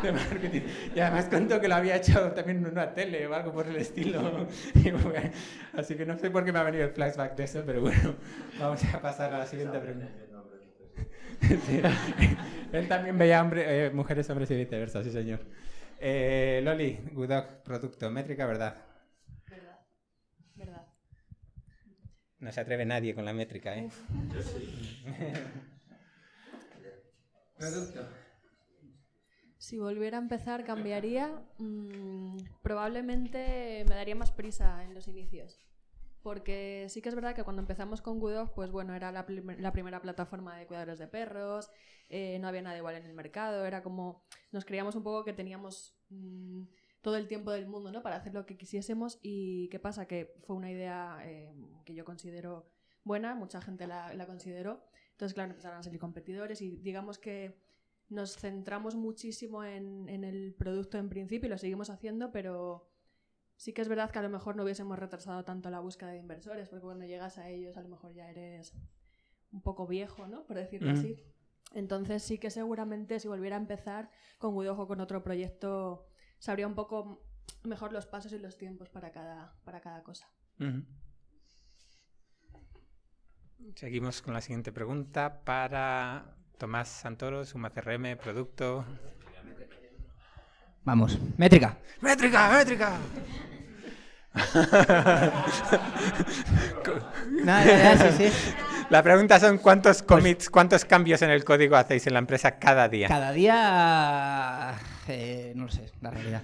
de 0.02 0.12
marketing. 0.12 0.60
Y 0.94 1.00
además 1.00 1.26
contó 1.26 1.60
que 1.60 1.68
lo 1.68 1.76
había 1.76 1.96
hecho 1.96 2.32
también 2.32 2.58
en 2.58 2.66
una 2.66 2.92
tele 2.92 3.26
o 3.26 3.34
algo 3.34 3.52
por 3.52 3.66
el 3.66 3.76
estilo. 3.76 4.20
Bueno, 5.02 5.30
así 5.74 5.94
que 5.94 6.04
no 6.04 6.16
sé 6.18 6.30
por 6.30 6.44
qué 6.44 6.52
me 6.52 6.58
ha 6.58 6.62
venido 6.62 6.84
el 6.84 6.90
flashback 6.90 7.36
de 7.36 7.44
eso, 7.44 7.62
pero 7.64 7.80
bueno, 7.80 8.14
vamos 8.58 8.82
a 8.84 9.00
pasar 9.00 9.32
a 9.32 9.38
la 9.38 9.46
siguiente 9.46 9.78
pregunta. 9.78 10.08
Sí. 11.40 11.80
Él 12.72 12.86
también 12.86 13.16
veía 13.16 13.40
hombre, 13.40 13.86
eh, 13.86 13.90
mujeres, 13.90 14.28
hombres 14.28 14.50
y 14.50 14.56
viceversa, 14.56 15.02
sí 15.02 15.10
señor. 15.10 15.40
Eh, 16.02 16.62
Loli, 16.64 16.98
Goodog, 17.12 17.62
producto, 17.62 18.10
métrica, 18.10 18.46
verdad. 18.46 18.74
Verdad. 19.50 19.78
Verdad. 20.54 20.86
No 22.38 22.50
se 22.50 22.60
atreve 22.60 22.86
nadie 22.86 23.14
con 23.14 23.26
la 23.26 23.34
métrica, 23.34 23.76
¿eh? 23.76 23.90
Yo 24.32 24.42
sí. 24.42 25.04
producto. 27.58 28.08
Si 29.58 29.78
volviera 29.78 30.16
a 30.16 30.22
empezar, 30.22 30.64
cambiaría. 30.64 31.42
Mmm, 31.58 32.38
probablemente 32.62 33.84
me 33.86 33.94
daría 33.94 34.16
más 34.16 34.32
prisa 34.32 34.82
en 34.84 34.94
los 34.94 35.06
inicios. 35.06 35.60
Porque 36.22 36.86
sí 36.88 37.00
que 37.00 37.08
es 37.08 37.14
verdad 37.14 37.34
que 37.34 37.44
cuando 37.44 37.62
empezamos 37.62 38.02
con 38.02 38.18
Goodog, 38.18 38.52
pues 38.54 38.70
bueno, 38.70 38.94
era 38.94 39.10
la, 39.10 39.24
la 39.58 39.72
primera 39.72 40.02
plataforma 40.02 40.56
de 40.56 40.66
cuidadores 40.66 40.98
de 40.98 41.08
perros, 41.08 41.70
eh, 42.10 42.38
no 42.40 42.48
había 42.48 42.62
nada 42.62 42.76
igual 42.76 42.96
en 42.96 43.06
el 43.06 43.14
mercado, 43.14 43.64
era 43.64 43.82
como, 43.82 44.24
nos 44.50 44.64
creíamos 44.64 44.96
un 44.96 45.02
poco 45.02 45.24
que 45.24 45.32
teníamos 45.32 45.96
mmm, 46.10 46.64
todo 47.00 47.16
el 47.16 47.28
tiempo 47.28 47.52
del 47.52 47.68
mundo 47.68 47.92
¿no? 47.92 48.02
para 48.02 48.16
hacer 48.16 48.34
lo 48.34 48.44
que 48.46 48.56
quisiésemos 48.56 49.18
y 49.22 49.68
qué 49.68 49.78
pasa, 49.78 50.06
que 50.06 50.34
fue 50.42 50.56
una 50.56 50.70
idea 50.70 51.18
eh, 51.24 51.54
que 51.84 51.94
yo 51.94 52.04
considero 52.04 52.68
buena, 53.04 53.34
mucha 53.34 53.62
gente 53.62 53.86
la, 53.86 54.12
la, 54.12 54.26
consideró, 54.26 54.84
entonces 55.12 55.34
claro, 55.34 55.50
empezaron 55.50 55.78
a 55.78 55.82
salir 55.82 56.00
competidores 56.00 56.60
y 56.60 56.76
digamos 56.78 57.18
que 57.18 57.58
nos 58.08 58.36
centramos 58.36 58.96
muchísimo 58.96 59.64
en, 59.64 60.08
en 60.08 60.24
el 60.24 60.54
producto 60.54 60.98
en 60.98 61.08
principio 61.08 61.46
y 61.46 61.50
lo 61.50 61.58
seguimos 61.58 61.90
haciendo, 61.90 62.32
pero 62.32 62.89
sí 63.60 63.74
que 63.74 63.82
es 63.82 63.88
verdad 63.88 64.10
que 64.10 64.18
a 64.18 64.22
lo 64.22 64.30
mejor 64.30 64.56
no 64.56 64.62
hubiésemos 64.62 64.98
retrasado 64.98 65.44
tanto 65.44 65.68
la 65.68 65.80
búsqueda 65.80 66.12
de 66.12 66.16
inversores, 66.16 66.70
porque 66.70 66.82
cuando 66.82 67.04
llegas 67.04 67.36
a 67.36 67.50
ellos 67.50 67.76
a 67.76 67.82
lo 67.82 67.90
mejor 67.90 68.14
ya 68.14 68.30
eres 68.30 68.72
un 69.52 69.60
poco 69.60 69.86
viejo, 69.86 70.26
¿no? 70.26 70.46
Por 70.46 70.56
decirlo 70.56 70.92
así. 70.92 71.22
Entonces 71.74 72.22
sí 72.22 72.38
que 72.38 72.48
seguramente 72.48 73.20
si 73.20 73.28
volviera 73.28 73.56
a 73.56 73.60
empezar 73.60 74.10
con 74.38 74.58
Guidojo 74.58 74.86
con 74.86 74.98
otro 75.02 75.22
proyecto, 75.22 76.06
sabría 76.38 76.66
un 76.66 76.74
poco 76.74 77.22
mejor 77.62 77.92
los 77.92 78.06
pasos 78.06 78.32
y 78.32 78.38
los 78.38 78.56
tiempos 78.56 78.88
para 78.88 79.12
cada, 79.12 79.54
para 79.62 79.82
cada 79.82 80.02
cosa. 80.02 80.26
Seguimos 83.74 84.22
con 84.22 84.32
la 84.32 84.40
siguiente 84.40 84.72
pregunta 84.72 85.44
para 85.44 86.34
Tomás 86.56 86.88
Santoro, 86.88 87.44
Suma 87.44 87.68
CRM, 87.68 88.16
producto. 88.16 88.86
Vamos, 90.84 91.18
métrica. 91.36 91.76
¡Métrica, 92.00 92.50
métrica! 92.50 92.92
No, 97.30 97.64
ya, 97.64 97.64
ya, 97.94 98.10
sí, 98.12 98.28
sí. 98.30 98.52
La 98.88 99.02
pregunta 99.02 99.38
son 99.38 99.58
cuántos 99.58 100.02
commits, 100.02 100.50
cuántos 100.50 100.84
cambios 100.84 101.22
en 101.22 101.30
el 101.30 101.44
código 101.44 101.76
hacéis 101.76 102.06
en 102.06 102.14
la 102.14 102.18
empresa 102.18 102.58
cada 102.58 102.88
día. 102.88 103.08
Cada 103.08 103.32
día. 103.32 104.74
eh, 105.08 105.52
no 105.54 105.64
lo 105.64 105.70
sé, 105.70 105.90
la 106.00 106.10
realidad. 106.10 106.42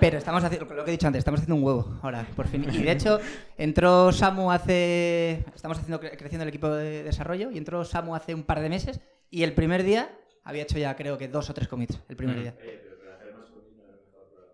Pero 0.00 0.18
estamos 0.18 0.44
haciendo, 0.44 0.72
lo 0.74 0.84
que 0.84 0.90
he 0.90 0.92
dicho 0.92 1.06
antes, 1.06 1.18
estamos 1.20 1.40
haciendo 1.40 1.56
un 1.56 1.64
huevo 1.64 1.98
ahora, 2.02 2.24
por 2.36 2.46
fin. 2.46 2.66
Y 2.72 2.82
de 2.82 2.92
hecho, 2.92 3.18
entró 3.56 4.12
Samu 4.12 4.50
hace. 4.52 5.44
Estamos 5.54 5.78
haciendo, 5.78 6.00
cre- 6.00 6.16
creciendo 6.16 6.42
el 6.44 6.48
equipo 6.50 6.68
de 6.70 7.02
desarrollo 7.02 7.50
y 7.50 7.58
entró 7.58 7.84
Samu 7.84 8.14
hace 8.14 8.34
un 8.34 8.44
par 8.44 8.60
de 8.60 8.68
meses 8.68 9.00
y 9.30 9.42
el 9.42 9.52
primer 9.52 9.82
día 9.82 10.10
había 10.44 10.62
hecho 10.62 10.78
ya, 10.78 10.94
creo 10.94 11.18
que 11.18 11.26
dos 11.28 11.50
o 11.50 11.54
tres 11.54 11.66
commits. 11.68 11.98
El 12.08 12.16
primer 12.16 12.36
Mm. 12.36 12.40
día. 12.42 12.54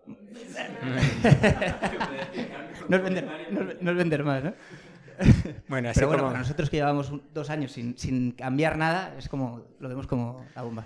no, 2.89 2.97
es 2.97 3.03
vender, 3.03 3.25
no, 3.51 3.61
es- 3.71 3.81
no 3.81 3.91
es 3.91 3.97
vender 3.97 4.23
más, 4.23 4.43
¿no? 4.43 4.53
Bueno, 5.67 5.89
así 5.89 5.99
Pero 5.99 6.07
bueno, 6.07 6.23
como- 6.23 6.31
para 6.33 6.39
nosotros 6.39 6.69
que 6.69 6.77
llevamos 6.77 7.09
un- 7.11 7.23
dos 7.33 7.49
años 7.49 7.71
sin, 7.71 7.97
sin 7.97 8.31
cambiar 8.31 8.77
nada, 8.77 9.15
es 9.17 9.29
como. 9.29 9.65
Lo 9.79 9.89
vemos 9.89 10.07
como 10.07 10.45
la 10.55 10.61
bomba. 10.63 10.85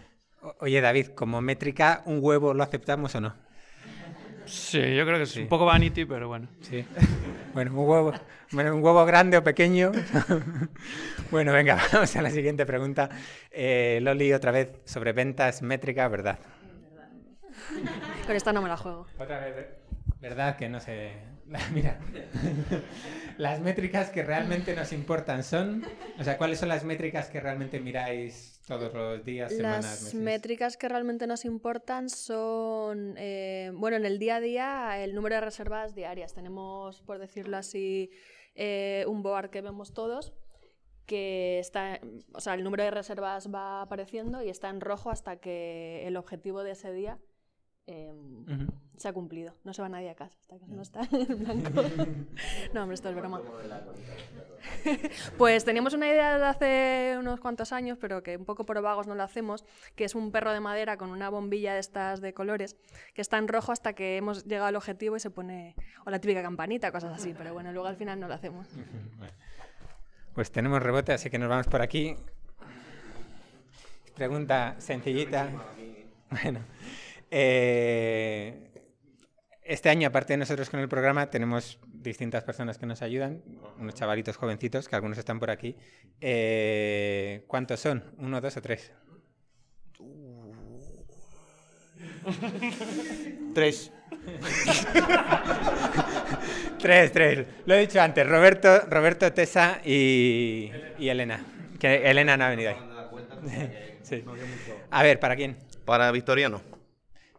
Oye, 0.59 0.81
David, 0.81 1.07
como 1.15 1.41
métrica, 1.41 2.03
¿un 2.05 2.19
huevo 2.21 2.53
lo 2.53 2.63
aceptamos 2.63 3.15
o 3.15 3.21
no? 3.21 3.33
Sí, 4.45 4.79
yo 4.95 5.05
creo 5.05 5.17
que 5.17 5.23
es 5.23 5.35
un 5.35 5.47
poco 5.47 5.65
vanity, 5.65 6.05
pero 6.05 6.27
bueno. 6.29 6.47
Sí. 6.61 6.85
Bueno, 7.53 7.71
un 7.71 7.77
huevo, 7.89 8.13
bueno, 8.51 8.75
un 8.75 8.83
huevo 8.83 9.05
grande 9.05 9.35
o 9.37 9.43
pequeño. 9.43 9.91
bueno, 11.31 11.51
venga, 11.51 11.77
vamos 11.91 12.15
a 12.15 12.21
la 12.21 12.29
siguiente 12.29 12.65
pregunta. 12.65 13.09
Eh, 13.51 13.99
Loli, 14.01 14.31
otra 14.31 14.51
vez 14.51 14.71
sobre 14.85 15.11
ventas, 15.11 15.61
métrica, 15.63 16.07
¿verdad? 16.07 16.39
Con 18.27 18.35
esta 18.35 18.51
no 18.51 18.61
me 18.61 18.67
la 18.67 18.75
juego. 18.75 19.07
Otra 19.17 19.39
vez, 19.39 19.55
¿eh? 19.57 19.67
¿verdad? 20.19 20.57
Que 20.57 20.67
no 20.67 20.81
sé. 20.81 21.13
Mira, 21.73 21.97
las 23.37 23.61
métricas 23.61 24.09
que 24.09 24.21
realmente 24.21 24.75
nos 24.75 24.91
importan 24.91 25.45
son. 25.45 25.85
O 26.19 26.25
sea, 26.25 26.37
¿cuáles 26.37 26.59
son 26.59 26.67
las 26.67 26.83
métricas 26.83 27.29
que 27.29 27.39
realmente 27.39 27.79
miráis 27.79 28.59
todos 28.67 28.93
los 28.93 29.23
días, 29.23 29.53
semanas, 29.53 29.85
Las 29.85 30.03
meses? 30.03 30.13
métricas 30.15 30.75
que 30.75 30.89
realmente 30.89 31.25
nos 31.25 31.45
importan 31.45 32.09
son, 32.09 33.15
eh, 33.17 33.71
bueno, 33.73 33.95
en 33.95 34.05
el 34.05 34.19
día 34.19 34.35
a 34.35 34.39
día, 34.41 35.01
el 35.01 35.15
número 35.15 35.35
de 35.35 35.41
reservas 35.41 35.95
diarias. 35.95 36.33
Tenemos, 36.33 37.01
por 37.03 37.19
decirlo 37.19 37.55
así, 37.55 38.11
eh, 38.55 39.05
un 39.07 39.23
board 39.23 39.51
que 39.51 39.61
vemos 39.61 39.93
todos, 39.93 40.33
que 41.05 41.59
está, 41.59 42.01
o 42.33 42.41
sea, 42.41 42.55
el 42.55 42.65
número 42.65 42.83
de 42.83 42.91
reservas 42.91 43.49
va 43.55 43.83
apareciendo 43.83 44.43
y 44.43 44.49
está 44.49 44.67
en 44.67 44.81
rojo 44.81 45.11
hasta 45.11 45.37
que 45.37 46.05
el 46.05 46.17
objetivo 46.17 46.63
de 46.63 46.71
ese 46.71 46.91
día 46.91 47.19
eh, 47.87 48.13
Ujú. 48.47 48.71
se 48.97 49.07
ha 49.07 49.13
cumplido. 49.13 49.53
No 49.63 49.73
se 49.73 49.81
va 49.81 49.89
nadie 49.89 50.09
a 50.09 50.15
casa 50.15 50.35
hasta 50.41 50.57
que 50.59 50.67
no 50.67 50.81
está 50.81 51.01
en 51.11 51.39
blanco. 51.43 51.83
no, 52.73 52.81
hombre, 52.83 52.95
esto 52.95 53.09
es 53.09 53.15
broma. 53.15 53.41
Pues 55.37 55.63
teníamos 55.63 55.93
una 55.93 56.09
idea 56.09 56.37
de 56.37 56.45
hace 56.45 57.15
unos 57.19 57.39
cuantos 57.39 57.71
años, 57.71 57.97
pero 58.01 58.21
que 58.23 58.35
un 58.37 58.43
poco 58.45 58.65
por 58.65 58.81
vagos 58.81 59.07
no 59.07 59.15
lo 59.15 59.23
hacemos, 59.23 59.63
que 59.95 60.03
es 60.03 60.13
un 60.15 60.31
perro 60.31 60.51
de 60.51 60.59
madera 60.59 60.97
con 60.97 61.09
una 61.11 61.29
bombilla 61.29 61.73
de 61.73 61.79
estas 61.79 62.19
de 62.21 62.33
colores, 62.33 62.75
que 63.13 63.21
está 63.21 63.37
en 63.37 63.47
rojo 63.47 63.71
hasta 63.71 63.93
que 63.93 64.17
hemos 64.17 64.45
llegado 64.45 64.67
al 64.67 64.75
objetivo 64.75 65.15
y 65.15 65.19
se 65.19 65.29
pone, 65.29 65.75
o 66.05 66.09
la 66.09 66.19
típica 66.19 66.41
campanita, 66.41 66.91
cosas 66.91 67.13
así, 67.15 67.33
pero 67.37 67.53
bueno, 67.53 67.71
luego 67.71 67.87
al 67.87 67.95
final 67.95 68.19
no 68.19 68.27
lo 68.27 68.33
hacemos. 68.33 68.67
Pues 70.33 70.51
tenemos 70.51 70.81
rebote, 70.83 71.13
así 71.13 71.29
que 71.29 71.37
nos 71.39 71.49
vamos 71.49 71.67
por 71.67 71.81
aquí. 71.81 72.15
Pregunta 74.15 74.75
sencillita. 74.79 75.49
Bueno, 76.29 76.59
eh, 77.31 78.71
este 79.63 79.89
año, 79.89 80.07
aparte 80.07 80.33
de 80.33 80.37
nosotros 80.37 80.69
con 80.69 80.79
el 80.79 80.87
programa, 80.87 81.29
tenemos 81.29 81.79
distintas 81.87 82.43
personas 82.43 82.77
que 82.77 82.85
nos 82.85 83.01
ayudan, 83.01 83.43
unos 83.77 83.95
chavalitos 83.95 84.37
jovencitos, 84.37 84.87
que 84.87 84.95
algunos 84.95 85.17
están 85.17 85.39
por 85.39 85.51
aquí. 85.51 85.75
Eh, 86.21 87.43
¿Cuántos 87.47 87.81
son? 87.81 88.03
¿Uno, 88.17 88.39
dos 88.39 88.55
o 88.57 88.61
tres? 88.61 88.93
Tres. 93.53 93.91
tres, 96.79 97.11
tres. 97.11 97.45
Lo 97.65 97.73
he 97.73 97.79
dicho 97.79 97.99
antes, 98.01 98.27
Roberto, 98.27 98.81
Roberto 98.89 99.31
Tesa 99.33 99.81
y, 99.83 100.71
y 100.99 101.09
Elena. 101.09 101.43
Que 101.79 102.09
Elena 102.09 102.37
no 102.37 102.45
ha 102.45 102.49
venido 102.49 102.71
ahí. 102.71 102.77
Sí. 104.03 104.23
A 104.89 105.03
ver, 105.03 105.19
¿para 105.19 105.35
quién? 105.35 105.57
Para 105.83 106.09
Victoriano. 106.11 106.61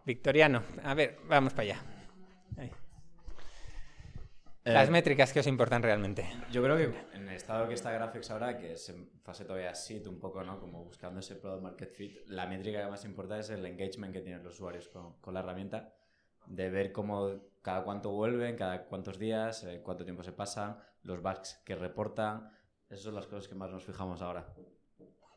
Victoriano. 0.09 0.63
A 0.85 0.95
ver, 0.95 1.19
vamos 1.29 1.53
para 1.53 1.65
allá. 1.65 1.83
Ahí. 2.57 2.73
Las 4.65 4.89
Eh, 4.89 4.91
métricas 4.91 5.35
que 5.35 5.41
os 5.41 5.47
importan 5.47 5.83
realmente. 5.83 6.27
Yo 6.51 6.63
creo 6.63 6.79
que 6.79 7.17
en 7.17 7.29
el 7.29 7.35
estado 7.35 7.69
que 7.69 7.75
está 7.75 7.93
Graphics 7.93 8.31
ahora, 8.31 8.57
que 8.57 8.73
es 8.73 8.89
en 8.89 9.11
fase 9.23 9.45
todavía 9.45 9.75
seed 9.75 10.07
un 10.07 10.19
poco, 10.19 10.43
¿no? 10.43 10.59
Como 10.61 10.83
buscando 10.83 11.21
ese 11.21 11.37
product 11.37 11.63
market 11.63 11.93
fit, 11.93 12.27
la 12.27 12.47
métrica 12.47 12.83
que 12.83 12.91
más 12.91 13.05
importa 13.05 13.39
es 13.39 13.51
el 13.51 13.65
engagement 13.67 14.15
que 14.15 14.23
tienen 14.23 14.43
los 14.43 14.55
usuarios 14.55 14.89
con, 14.89 15.21
con 15.21 15.35
la 15.35 15.41
herramienta, 15.41 15.93
de 16.47 16.71
ver 16.71 16.91
cómo 16.91 17.41
cada 17.61 17.85
cuánto 17.85 18.11
vuelven, 18.11 18.57
cada 18.57 18.87
cuántos 18.87 19.19
días, 19.19 19.63
eh, 19.65 19.83
cuánto 19.85 20.05
tiempo 20.05 20.23
se 20.23 20.33
pasan, 20.33 20.79
los 21.03 21.21
bugs 21.23 21.61
que 21.67 21.75
reportan. 21.77 22.51
Esas 22.89 23.05
son 23.05 23.15
las 23.15 23.27
cosas 23.27 23.47
que 23.47 23.55
más 23.55 23.71
nos 23.71 23.85
fijamos 23.85 24.23
ahora. 24.23 24.47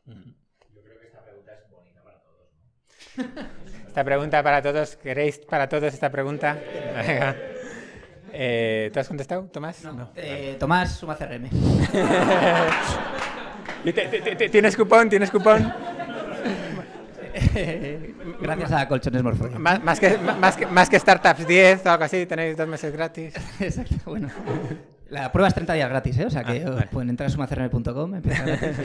Yo 0.06 0.82
creo 0.82 0.98
que 0.98 1.06
esta 1.08 1.22
pregunta 1.22 1.52
es 1.52 1.70
bonita 1.70 2.02
para 2.02 2.22
todos, 2.22 2.48
¿no? 2.54 2.62
Esta 3.92 4.04
pregunta 4.04 4.42
para 4.42 4.62
todos. 4.62 4.96
¿Queréis 4.96 5.36
para 5.40 5.68
todos 5.68 5.92
esta 5.92 6.08
pregunta? 6.10 6.56
Venga. 7.06 7.36
Eh, 8.32 8.90
¿Tú 8.90 9.00
has 9.00 9.06
contestado, 9.06 9.42
Tomás? 9.52 9.84
No. 9.84 10.08
Eh, 10.16 10.56
Tomás, 10.58 10.92
suma 10.96 11.14
CRM. 11.14 11.44
¿Y 13.84 13.92
te- 13.92 14.06
te- 14.08 14.34
te- 14.34 14.48
¿Tienes 14.48 14.74
cupón? 14.78 15.10
¿Tienes 15.10 15.30
cupón? 15.30 15.70
Gracias 18.40 18.72
a 18.72 18.88
Colchones 18.88 19.22
Morfo. 19.22 19.50
Más, 19.58 19.84
más 19.84 20.00
que, 20.00 20.16
más, 20.16 20.56
que, 20.56 20.64
más 20.64 20.88
que 20.88 20.98
Startups 20.98 21.46
10 21.46 21.84
o 21.84 21.90
algo 21.90 22.04
así, 22.04 22.24
tenéis 22.24 22.56
dos 22.56 22.66
meses 22.68 22.90
gratis. 22.94 23.34
Exacto, 23.60 23.94
bueno. 24.06 24.28
La 25.10 25.30
prueba 25.30 25.48
es 25.48 25.54
30 25.54 25.74
días 25.74 25.90
gratis, 25.90 26.18
¿eh? 26.18 26.24
O 26.24 26.30
sea 26.30 26.44
que 26.44 26.64
Ah, 26.66 26.70
vale. 26.70 26.86
pueden 26.90 27.10
entrar 27.10 27.26
a 27.28 27.30
sumacrm.com, 27.30 28.14
empezar 28.14 28.46
gratis. 28.46 28.76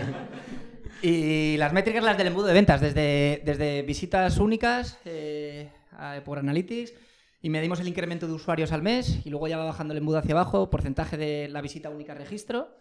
Y 1.02 1.58
las 1.58 1.74
métricas 1.74 2.04
las 2.04 2.18
del 2.18 2.28
embudo 2.28 2.48
de 2.48 2.54
ventas, 2.54 2.82
desde, 2.82 3.41
desde 3.45 3.82
visitas 3.84 4.38
únicas 4.38 4.98
eh, 5.06 5.70
a- 5.91 6.22
por 6.26 6.39
Analytics, 6.39 6.93
y 7.41 7.50
medimos 7.50 7.80
el 7.80 7.88
incremento 7.88 8.28
de 8.28 8.34
usuarios 8.34 8.72
al 8.72 8.82
mes, 8.82 9.20
y 9.26 9.30
luego 9.30 9.48
ya 9.48 9.58
va 9.58 9.66
bajando 9.66 9.93
el 9.93 10.00
embudo 10.00 10.18
hacia 10.18 10.34
abajo, 10.34 10.70
porcentaje 10.70 11.18
de 11.18 11.50
la 11.50 11.62
visita 11.62 11.89
única 11.89 12.14
registro. 12.16 12.76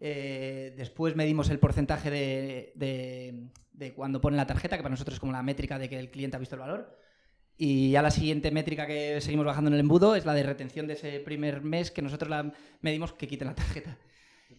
Eh, 0.00 0.74
después 0.76 1.16
medimos 1.16 1.48
el 1.48 1.58
porcentaje 1.58 2.10
de, 2.10 2.72
de- 2.74 3.92
cuando 3.94 4.20
ponen 4.20 4.36
la 4.36 4.46
tarjeta, 4.46 4.76
que 4.76 4.82
para 4.82 4.92
nosotros 4.92 5.14
es 5.14 5.20
como 5.20 5.32
la 5.32 5.42
métrica 5.42 5.78
de 5.78 5.88
que 5.88 5.98
el 5.98 6.10
cliente 6.10 6.36
ha 6.36 6.40
visto 6.40 6.54
el 6.56 6.60
valor. 6.60 6.98
Y 7.58 7.90
ya 7.92 8.02
la 8.02 8.10
siguiente 8.10 8.50
métrica 8.50 8.86
que 8.86 9.18
seguimos 9.22 9.46
bajando 9.46 9.68
en 9.68 9.74
el 9.74 9.80
embudo 9.80 10.14
es 10.14 10.26
la 10.26 10.34
de 10.34 10.42
retención 10.42 10.86
de 10.86 10.92
ese 10.92 11.20
primer 11.20 11.62
mes 11.62 11.90
que 11.90 12.02
nosotros 12.02 12.28
la 12.28 12.52
medimos 12.82 13.14
que 13.14 13.26
quiten 13.26 13.48
la 13.48 13.54
tarjeta. 13.54 13.96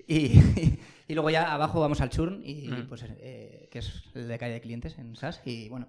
Y, 1.07 1.11
y 1.11 1.13
luego 1.13 1.29
ya 1.29 1.53
abajo 1.53 1.79
vamos 1.81 1.99
al 2.01 2.09
churn, 2.09 2.41
y, 2.43 2.67
Mm. 2.69 2.87
pues, 2.87 3.03
eh, 3.07 3.67
que 3.71 3.79
es 3.79 4.03
el 4.15 4.27
de 4.27 4.37
caída 4.37 4.53
de 4.55 4.61
clientes 4.61 4.97
en 4.97 5.15
SaaS. 5.15 5.41
Y 5.45 5.67
bueno, 5.69 5.87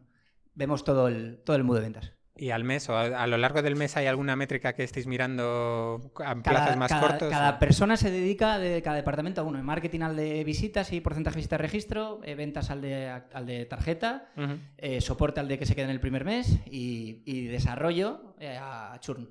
vemos 0.55 0.83
todo 0.85 1.09
el, 1.09 1.39
todo 1.45 1.55
el 1.57 1.61
embudo 1.61 1.79
de 1.79 1.85
ventas. 1.85 2.13
¿Y 2.41 2.51
al 2.51 2.63
mes 2.63 2.89
o 2.89 2.97
a, 2.97 3.03
a 3.23 3.27
lo 3.27 3.37
largo 3.37 3.63
del 3.63 3.75
mes 3.75 3.97
hay 3.97 4.07
alguna 4.07 4.37
métrica 4.37 4.73
que 4.73 4.85
estéis 4.85 5.09
mirando 5.09 6.13
a 6.25 6.37
plazos 6.37 6.77
más 6.77 6.89
cada- 6.89 7.01
cortos? 7.09 7.31
cada 7.31 7.51
o- 7.51 7.59
persona 7.59 7.97
se 7.97 8.13
dedica 8.13 8.61
de 8.61 8.81
cada 8.81 8.95
departamento 8.97 9.41
a 9.41 9.45
uno. 9.45 9.59
En 9.59 9.65
marketing 9.65 10.03
al 10.03 10.15
de 10.15 10.45
visitas 10.45 10.93
y 10.93 11.01
porcentaje 11.01 11.35
de 11.35 11.39
visita 11.41 11.59
registro, 11.59 12.21
eh, 12.23 12.37
ventas 12.37 12.71
al 12.71 12.81
de, 12.81 13.09
al 13.09 13.45
de 13.47 13.67
tarjeta, 13.67 14.31
eh, 14.77 15.01
soporte 15.01 15.41
al 15.41 15.49
de 15.49 15.59
que 15.59 15.67
se 15.67 15.75
queda 15.75 15.87
en 15.87 15.91
el 15.91 16.01
primer 16.01 16.25
mes 16.25 16.61
y, 16.67 17.23
y 17.27 17.47
desarrollo 17.47 18.37
eh, 18.39 18.57
a 18.61 18.97
churn. 19.01 19.29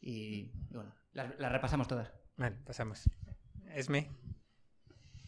Y 0.00 0.52
bueno, 0.70 0.94
las, 1.14 1.36
las 1.38 1.50
repasamos 1.50 1.88
todas. 1.88 2.12
Vale, 2.36 2.56
pasamos. 2.64 3.08
Esme. 3.74 4.10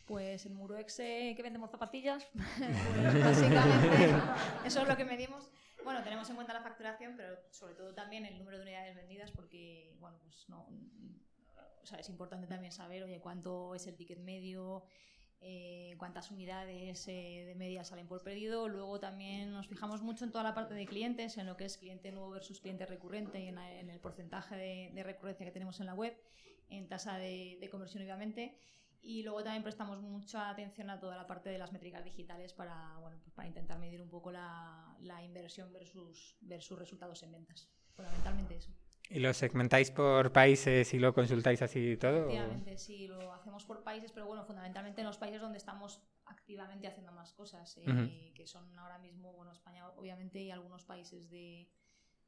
Pues 0.06 0.44
en 0.44 0.54
Muroex 0.54 0.96
que 0.96 1.40
vendemos 1.42 1.70
zapatillas, 1.70 2.26
pues 2.34 3.24
básicamente 3.24 4.14
eso 4.66 4.82
es 4.82 4.88
lo 4.88 4.96
que 4.96 5.04
medimos. 5.04 5.50
Bueno, 5.82 6.02
tenemos 6.02 6.28
en 6.28 6.36
cuenta 6.36 6.52
la 6.52 6.62
facturación, 6.62 7.14
pero 7.16 7.36
sobre 7.50 7.74
todo 7.74 7.94
también 7.94 8.24
el 8.26 8.38
número 8.38 8.58
de 8.58 8.64
unidades 8.64 8.96
vendidas, 8.96 9.30
porque 9.30 9.96
bueno, 10.00 10.18
pues 10.22 10.48
no, 10.48 10.66
o 11.84 11.86
sea, 11.86 11.98
es 11.98 12.08
importante 12.08 12.46
también 12.46 12.72
saber, 12.72 13.02
oye, 13.02 13.20
cuánto 13.20 13.74
es 13.74 13.86
el 13.86 13.94
ticket 13.94 14.18
medio, 14.18 14.84
eh, 15.42 15.94
cuántas 15.98 16.30
unidades 16.30 17.06
eh, 17.08 17.44
de 17.46 17.54
media 17.54 17.84
salen 17.84 18.08
por 18.08 18.22
pedido. 18.22 18.68
Luego 18.68 18.98
también 18.98 19.52
nos 19.52 19.68
fijamos 19.68 20.00
mucho 20.00 20.24
en 20.24 20.32
toda 20.32 20.42
la 20.42 20.54
parte 20.54 20.72
de 20.72 20.86
clientes, 20.86 21.36
en 21.36 21.44
lo 21.44 21.58
que 21.58 21.66
es 21.66 21.76
cliente 21.76 22.10
nuevo 22.10 22.30
versus 22.30 22.60
cliente 22.60 22.86
recurrente 22.86 23.38
y 23.40 23.48
en, 23.48 23.58
en 23.58 23.90
el 23.90 24.00
porcentaje 24.00 24.56
de, 24.56 25.02
recurrencia 25.02 25.44
que 25.44 25.52
tenemos 25.52 25.78
en 25.80 25.86
la 25.86 25.94
web, 25.94 26.16
en 26.68 26.88
tasa 26.88 27.18
de, 27.18 27.58
de 27.60 27.68
conversión 27.70 28.02
obviamente. 28.02 28.56
Y 29.00 29.22
luego 29.22 29.42
también 29.44 29.62
prestamos 29.62 30.00
mucha 30.00 30.48
atención 30.48 30.88
a 30.88 30.98
toda 30.98 31.14
la 31.14 31.26
parte 31.26 31.50
de 31.50 31.58
las 31.58 31.72
métricas 31.72 32.02
digitales 32.04 32.54
para, 32.54 32.96
bueno, 33.00 33.18
pues 33.22 33.34
para 33.34 33.46
intentar 33.46 33.78
medir 33.78 34.00
un 34.00 34.08
poco 34.08 34.32
la, 34.32 34.96
la 35.00 35.22
inversión 35.22 35.70
versus, 35.74 36.36
versus 36.40 36.78
resultados 36.78 37.22
en 37.22 37.32
ventas. 37.32 37.68
Fundamentalmente 37.94 38.56
eso. 38.56 38.72
¿Y 39.10 39.18
lo 39.20 39.34
segmentáis 39.34 39.90
por 39.90 40.32
países 40.32 40.94
y 40.94 40.98
lo 40.98 41.12
consultáis 41.12 41.60
así 41.60 41.98
todo? 41.98 42.20
Efectivamente, 42.20 42.78
sí, 42.78 43.06
lo 43.06 43.34
hacemos 43.34 43.66
por 43.66 43.84
países, 43.84 44.10
pero 44.10 44.26
bueno, 44.26 44.42
fundamentalmente 44.46 45.02
en 45.02 45.06
los 45.06 45.18
países 45.18 45.42
donde 45.42 45.58
estamos 45.58 46.00
activamente 46.24 46.86
haciendo 46.86 47.12
más 47.12 47.34
cosas, 47.34 47.76
eh, 47.76 47.84
uh 47.86 47.92
-huh. 47.92 48.32
que 48.32 48.46
son 48.46 48.78
ahora 48.78 48.98
mismo, 48.98 49.34
bueno, 49.34 49.52
España 49.52 49.86
obviamente 49.90 50.40
y 50.40 50.50
algunos 50.50 50.86
países 50.86 51.28
de, 51.28 51.68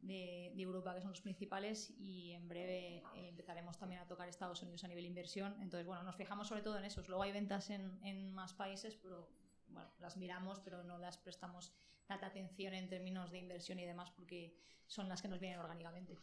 de, 0.01 0.53
de, 0.55 0.63
Europa 0.63 0.95
que 0.95 1.01
son 1.01 1.11
los 1.11 1.21
principales 1.21 1.93
y 1.99 2.33
en 2.33 2.49
breve 2.49 2.99
eh, 3.15 3.29
empezaremos 3.29 3.79
también 3.79 4.01
a 4.01 4.07
tocar 4.07 4.29
Estados 4.29 4.63
Unidos 4.63 4.85
a 4.85 4.89
nivel 4.89 5.05
inversión. 5.05 5.57
Entonces, 5.61 5.87
bueno, 5.87 6.03
nos 6.03 6.17
fijamos 6.17 6.49
sobre 6.49 6.63
todo 6.63 6.79
en 6.79 6.85
esos. 6.85 7.09
Luego 7.09 7.23
hay 7.23 7.33
ventas 7.33 7.71
en, 7.71 7.99
en 8.05 8.33
más 8.33 8.55
países, 8.55 8.97
pero 8.97 9.29
bueno, 9.69 9.91
las 10.01 10.17
miramos, 10.17 10.61
pero 10.61 10.85
no 10.85 10.99
las 10.99 11.19
prestamos 11.19 11.73
tanta 12.07 12.27
atención 12.27 12.75
en 12.75 12.89
términos 12.89 13.31
de 13.31 13.39
inversión 13.39 13.79
y 13.79 13.85
demás 13.85 14.11
porque 14.11 14.55
son 14.87 15.09
las 15.09 15.21
que 15.21 15.29
nos 15.29 15.41
vienen 15.41 15.59
orgánicamente. 15.59 16.17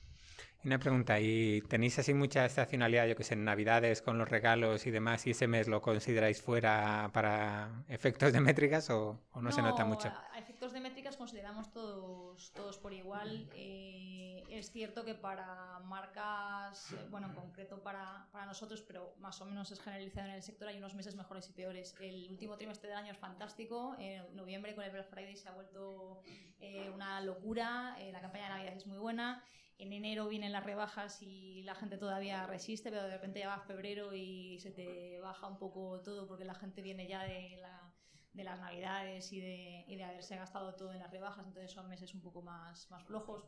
Una 0.64 0.80
pregunta, 0.80 1.20
¿y 1.20 1.62
tenéis 1.64 2.00
así 2.00 2.14
mucha 2.14 2.46
estacionalidad, 2.46 3.06
yo 3.08 3.16
que 3.18 3.26
sé, 3.26 3.34
en 3.34 3.44
Navidades 3.44 4.02
con 4.02 4.18
los 4.18 4.30
regalos 4.30 4.88
y 4.88 4.92
demás, 4.92 5.28
y 5.28 5.32
ese 5.32 5.46
mes 5.48 5.68
lo 5.68 5.82
consideráis 5.82 6.42
fuera 6.42 7.10
para 7.14 7.84
efectos 7.90 8.32
de 8.32 8.40
métricas 8.40 8.90
o, 8.90 9.20
o 9.32 9.42
no, 9.42 9.50
no, 9.50 9.52
se 9.52 9.62
nota 9.62 9.84
mucho? 9.84 10.08
A 10.08 10.40
efectos 10.40 10.72
de 10.72 10.80
métricas 10.80 11.13
consideramos 11.24 11.72
todos, 11.72 12.52
todos 12.52 12.78
por 12.78 12.92
igual. 12.92 13.50
Eh, 13.56 14.44
es 14.50 14.70
cierto 14.74 15.06
que 15.06 15.16
para 15.16 15.80
marcas, 15.86 16.92
eh, 16.92 17.08
bueno, 17.10 17.28
en 17.28 17.34
concreto 17.34 17.82
para, 17.82 18.28
para 18.34 18.46
nosotros, 18.46 18.82
pero 18.82 19.16
más 19.20 19.40
o 19.40 19.46
menos 19.46 19.72
es 19.72 19.80
generalizado 19.80 20.28
en 20.28 20.34
el 20.34 20.44
sector, 20.44 20.68
hay 20.68 20.78
unos 20.80 20.96
meses 20.96 21.16
mejores 21.16 21.50
y 21.50 21.54
peores. 21.54 21.96
El 22.02 22.30
último 22.30 22.58
trimestre 22.58 22.90
del 22.90 22.98
año 22.98 23.14
es 23.14 23.18
fantástico, 23.18 23.96
en 24.00 24.36
noviembre 24.36 24.76
con 24.76 24.84
el 24.84 24.92
Black 24.92 25.08
Friday 25.08 25.38
se 25.38 25.48
ha 25.48 25.54
vuelto 25.54 26.20
eh, 26.60 26.92
una 26.94 27.22
locura, 27.22 27.96
la 28.12 28.20
campaña 28.20 28.44
de 28.44 28.50
Navidad 28.50 28.74
es 28.76 28.86
muy 28.86 28.98
buena 28.98 29.42
en 29.80 29.92
enero 29.92 30.28
vienen 30.28 30.52
las 30.52 30.64
rebajas 30.64 31.22
y 31.22 31.64
la 31.64 31.76
gente 31.76 31.98
todavía 31.98 32.46
resiste, 32.46 32.90
pero 32.90 33.04
de 33.04 33.12
repente 33.12 33.40
ya 33.40 33.48
va 33.48 33.60
febrero 33.60 34.14
y 34.14 34.60
se 34.60 34.72
te 34.72 35.20
baja 35.20 35.48
un 35.48 35.58
poco 35.58 36.00
todo 36.02 36.28
porque 36.28 36.46
la 36.46 36.54
gente 36.54 36.82
viene 36.82 37.08
ya 37.08 37.24
de, 37.24 37.58
la, 37.60 37.93
de 38.34 38.44
las 38.44 38.60
navidades 38.60 39.32
y 39.32 39.40
de, 39.40 39.86
y 39.88 39.96
de, 39.96 40.04
haberse 40.04 40.36
gastado 40.36 40.76
todo 40.76 40.92
en 40.92 41.00
las 41.00 41.12
rebajas, 41.12 41.46
entonces 41.46 41.72
son 41.72 41.88
meses 41.88 42.14
un 42.14 42.22
poco 42.22 42.42
más, 42.42 42.90
más 42.90 43.04
flojos. 43.04 43.46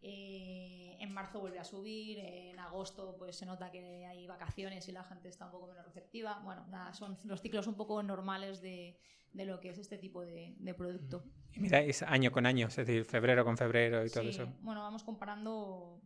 Eh, 0.00 0.96
en 1.00 1.12
marzo 1.12 1.40
vuelve 1.40 1.58
a 1.58 1.64
subir, 1.64 2.20
en 2.20 2.58
agosto 2.60 3.16
pues 3.18 3.36
se 3.36 3.44
nota 3.46 3.72
que 3.72 4.06
hay 4.06 4.28
vacaciones 4.28 4.88
y 4.88 4.92
la 4.92 5.02
gente 5.02 5.28
está 5.28 5.46
un 5.46 5.50
poco 5.50 5.66
menos 5.66 5.84
receptiva. 5.84 6.40
Bueno, 6.44 6.66
nada, 6.68 6.92
son 6.92 7.16
los 7.24 7.40
ciclos 7.40 7.66
un 7.66 7.74
poco 7.74 8.00
normales 8.02 8.60
de, 8.60 8.96
de 9.32 9.44
lo 9.44 9.58
que 9.58 9.70
es 9.70 9.78
este 9.78 9.98
tipo 9.98 10.22
de, 10.22 10.54
de 10.58 10.74
producto. 10.74 11.24
Y 11.52 11.60
miráis 11.60 12.02
año 12.02 12.30
con 12.30 12.46
año, 12.46 12.68
es 12.68 12.76
decir, 12.76 13.04
febrero 13.04 13.44
con 13.44 13.56
febrero 13.56 14.04
y 14.06 14.10
todo 14.10 14.22
sí, 14.22 14.30
eso. 14.30 14.46
Bueno, 14.60 14.82
vamos 14.82 15.02
comparando 15.02 16.00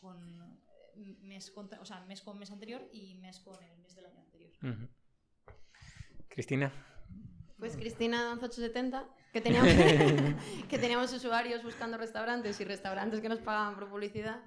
con 0.00 0.60
mes, 1.22 1.50
con, 1.50 1.68
o 1.80 1.84
sea, 1.84 2.00
mes 2.02 2.22
con 2.22 2.38
mes 2.38 2.52
anterior 2.52 2.88
y 2.92 3.14
mes 3.16 3.40
con 3.40 3.60
el 3.60 3.76
mes 3.78 3.96
del 3.96 4.06
año 4.06 4.20
anterior. 4.20 4.52
Uh 4.62 4.66
-huh. 4.66 4.88
Cristina. 6.28 6.72
Pues 7.62 7.76
Cristina 7.76 8.32
870, 8.32 9.04
que 9.32 9.40
teníamos, 9.40 9.70
que 10.68 10.78
teníamos 10.80 11.12
usuarios 11.12 11.62
buscando 11.62 11.96
restaurantes 11.96 12.60
y 12.60 12.64
restaurantes 12.64 13.20
que 13.20 13.28
nos 13.28 13.38
pagaban 13.38 13.76
por 13.76 13.88
publicidad. 13.88 14.40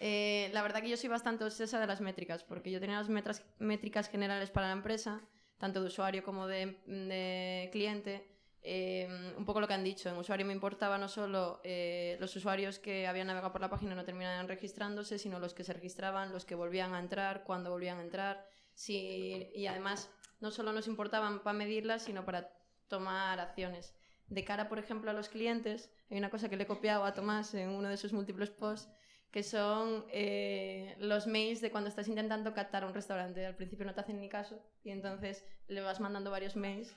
Eh, 0.00 0.48
la 0.54 0.62
verdad 0.62 0.80
que 0.80 0.88
yo 0.88 0.96
soy 0.96 1.10
bastante 1.10 1.44
obsesa 1.44 1.78
de 1.78 1.86
las 1.86 2.00
métricas, 2.00 2.42
porque 2.44 2.70
yo 2.70 2.80
tenía 2.80 2.96
las 2.96 3.10
metras, 3.10 3.44
métricas 3.58 4.08
generales 4.08 4.48
para 4.48 4.68
la 4.68 4.72
empresa, 4.72 5.20
tanto 5.58 5.82
de 5.82 5.88
usuario 5.88 6.24
como 6.24 6.46
de, 6.46 6.78
de 6.86 7.68
cliente. 7.72 8.26
Eh, 8.62 9.34
un 9.36 9.44
poco 9.44 9.60
lo 9.60 9.68
que 9.68 9.74
han 9.74 9.84
dicho, 9.84 10.08
en 10.08 10.16
usuario 10.16 10.46
me 10.46 10.54
importaba 10.54 10.96
no 10.96 11.08
solo 11.08 11.60
eh, 11.64 12.16
los 12.20 12.34
usuarios 12.36 12.78
que 12.78 13.06
habían 13.06 13.26
navegado 13.26 13.52
por 13.52 13.60
la 13.60 13.68
página 13.68 13.92
y 13.92 13.96
no 13.96 14.04
terminaban 14.06 14.48
registrándose, 14.48 15.18
sino 15.18 15.40
los 15.40 15.52
que 15.52 15.62
se 15.62 15.74
registraban, 15.74 16.32
los 16.32 16.46
que 16.46 16.54
volvían 16.54 16.94
a 16.94 17.00
entrar, 17.00 17.44
cuando 17.44 17.70
volvían 17.70 17.98
a 17.98 18.02
entrar. 18.02 18.46
Y 18.88 19.66
además, 19.66 20.08
no 20.40 20.50
solo 20.50 20.72
nos 20.72 20.88
importaban 20.88 21.40
para 21.42 21.52
medirlas, 21.52 22.02
sino 22.02 22.24
para 22.24 22.61
tomar 22.92 23.40
acciones. 23.40 23.94
De 24.28 24.44
cara, 24.44 24.68
por 24.68 24.78
ejemplo, 24.78 25.10
a 25.10 25.14
los 25.14 25.30
clientes, 25.30 25.90
hay 26.10 26.18
una 26.18 26.28
cosa 26.28 26.50
que 26.50 26.56
le 26.58 26.64
he 26.64 26.66
copiado 26.66 27.04
a 27.04 27.14
Tomás 27.14 27.54
en 27.54 27.70
uno 27.70 27.88
de 27.88 27.96
sus 27.96 28.12
múltiples 28.12 28.50
posts, 28.50 28.92
que 29.30 29.42
son 29.42 30.04
eh, 30.12 30.94
los 30.98 31.26
mails 31.26 31.62
de 31.62 31.70
cuando 31.70 31.88
estás 31.88 32.06
intentando 32.08 32.52
captar 32.52 32.84
un 32.84 32.92
restaurante. 32.92 33.46
Al 33.46 33.56
principio 33.56 33.86
no 33.86 33.94
te 33.94 34.00
hacen 34.02 34.20
ni 34.20 34.28
caso 34.28 34.62
y 34.84 34.90
entonces 34.90 35.42
le 35.68 35.80
vas 35.80 36.00
mandando 36.00 36.30
varios 36.30 36.54
mails 36.54 36.94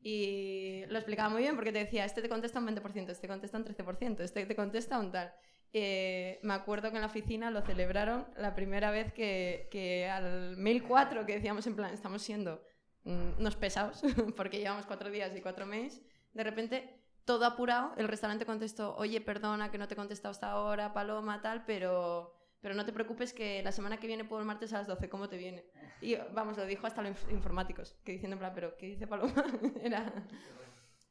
y 0.00 0.84
lo 0.88 0.98
explicaba 0.98 1.28
muy 1.28 1.42
bien 1.42 1.54
porque 1.54 1.72
te 1.72 1.78
decía, 1.78 2.04
este 2.04 2.22
te 2.22 2.28
contesta 2.28 2.58
un 2.58 2.66
20%, 2.66 3.10
este 3.10 3.22
te 3.22 3.28
contesta 3.28 3.58
un 3.58 3.64
13%, 3.64 4.20
este 4.20 4.46
te 4.46 4.56
contesta 4.56 4.98
un 4.98 5.12
tal. 5.12 5.32
Eh, 5.72 6.40
me 6.42 6.54
acuerdo 6.54 6.90
que 6.90 6.96
en 6.96 7.02
la 7.02 7.08
oficina 7.08 7.52
lo 7.52 7.62
celebraron 7.62 8.26
la 8.36 8.56
primera 8.56 8.90
vez 8.90 9.12
que, 9.12 9.68
que 9.70 10.08
al 10.08 10.56
mail 10.56 10.82
4 10.82 11.24
que 11.24 11.34
decíamos 11.34 11.68
en 11.68 11.76
plan, 11.76 11.94
estamos 11.94 12.22
siendo 12.22 12.62
mm, 13.06 13.40
unos 13.40 13.56
pesados 13.56 14.02
porque 14.36 14.58
llevamos 14.58 14.84
cuatro 14.84 15.10
días 15.10 15.34
y 15.34 15.40
cuatro 15.40 15.64
mails, 15.64 16.02
de 16.34 16.44
repente 16.44 17.00
todo 17.24 17.44
apurado, 17.44 17.92
el 17.96 18.06
restaurante 18.06 18.46
contestó, 18.46 18.94
oye, 18.96 19.20
perdona 19.20 19.70
que 19.70 19.78
no 19.78 19.88
te 19.88 19.94
he 19.94 19.96
contestado 19.96 20.30
hasta 20.30 20.50
ahora, 20.50 20.94
Paloma, 20.94 21.42
tal, 21.42 21.64
pero, 21.64 22.34
pero 22.60 22.74
no 22.74 22.86
te 22.86 22.92
preocupes 22.92 23.32
que 23.32 23.62
la 23.64 23.72
semana 23.72 23.96
que 23.96 24.06
viene 24.06 24.24
puedo 24.24 24.40
el 24.40 24.46
martes 24.46 24.72
a 24.72 24.78
las 24.78 24.86
12, 24.86 25.08
¿cómo 25.08 25.28
te 25.28 25.36
viene? 25.36 25.64
Y 26.00 26.14
vamos, 26.32 26.56
lo 26.56 26.64
dijo 26.66 26.86
hasta 26.86 27.02
los 27.02 27.16
informáticos, 27.30 27.96
que 28.04 28.12
diciendo 28.12 28.36
en 28.40 28.54
pero 28.54 28.76
¿qué 28.76 28.86
dice 28.86 29.06
Paloma? 29.06 29.34
Era... 29.82 30.12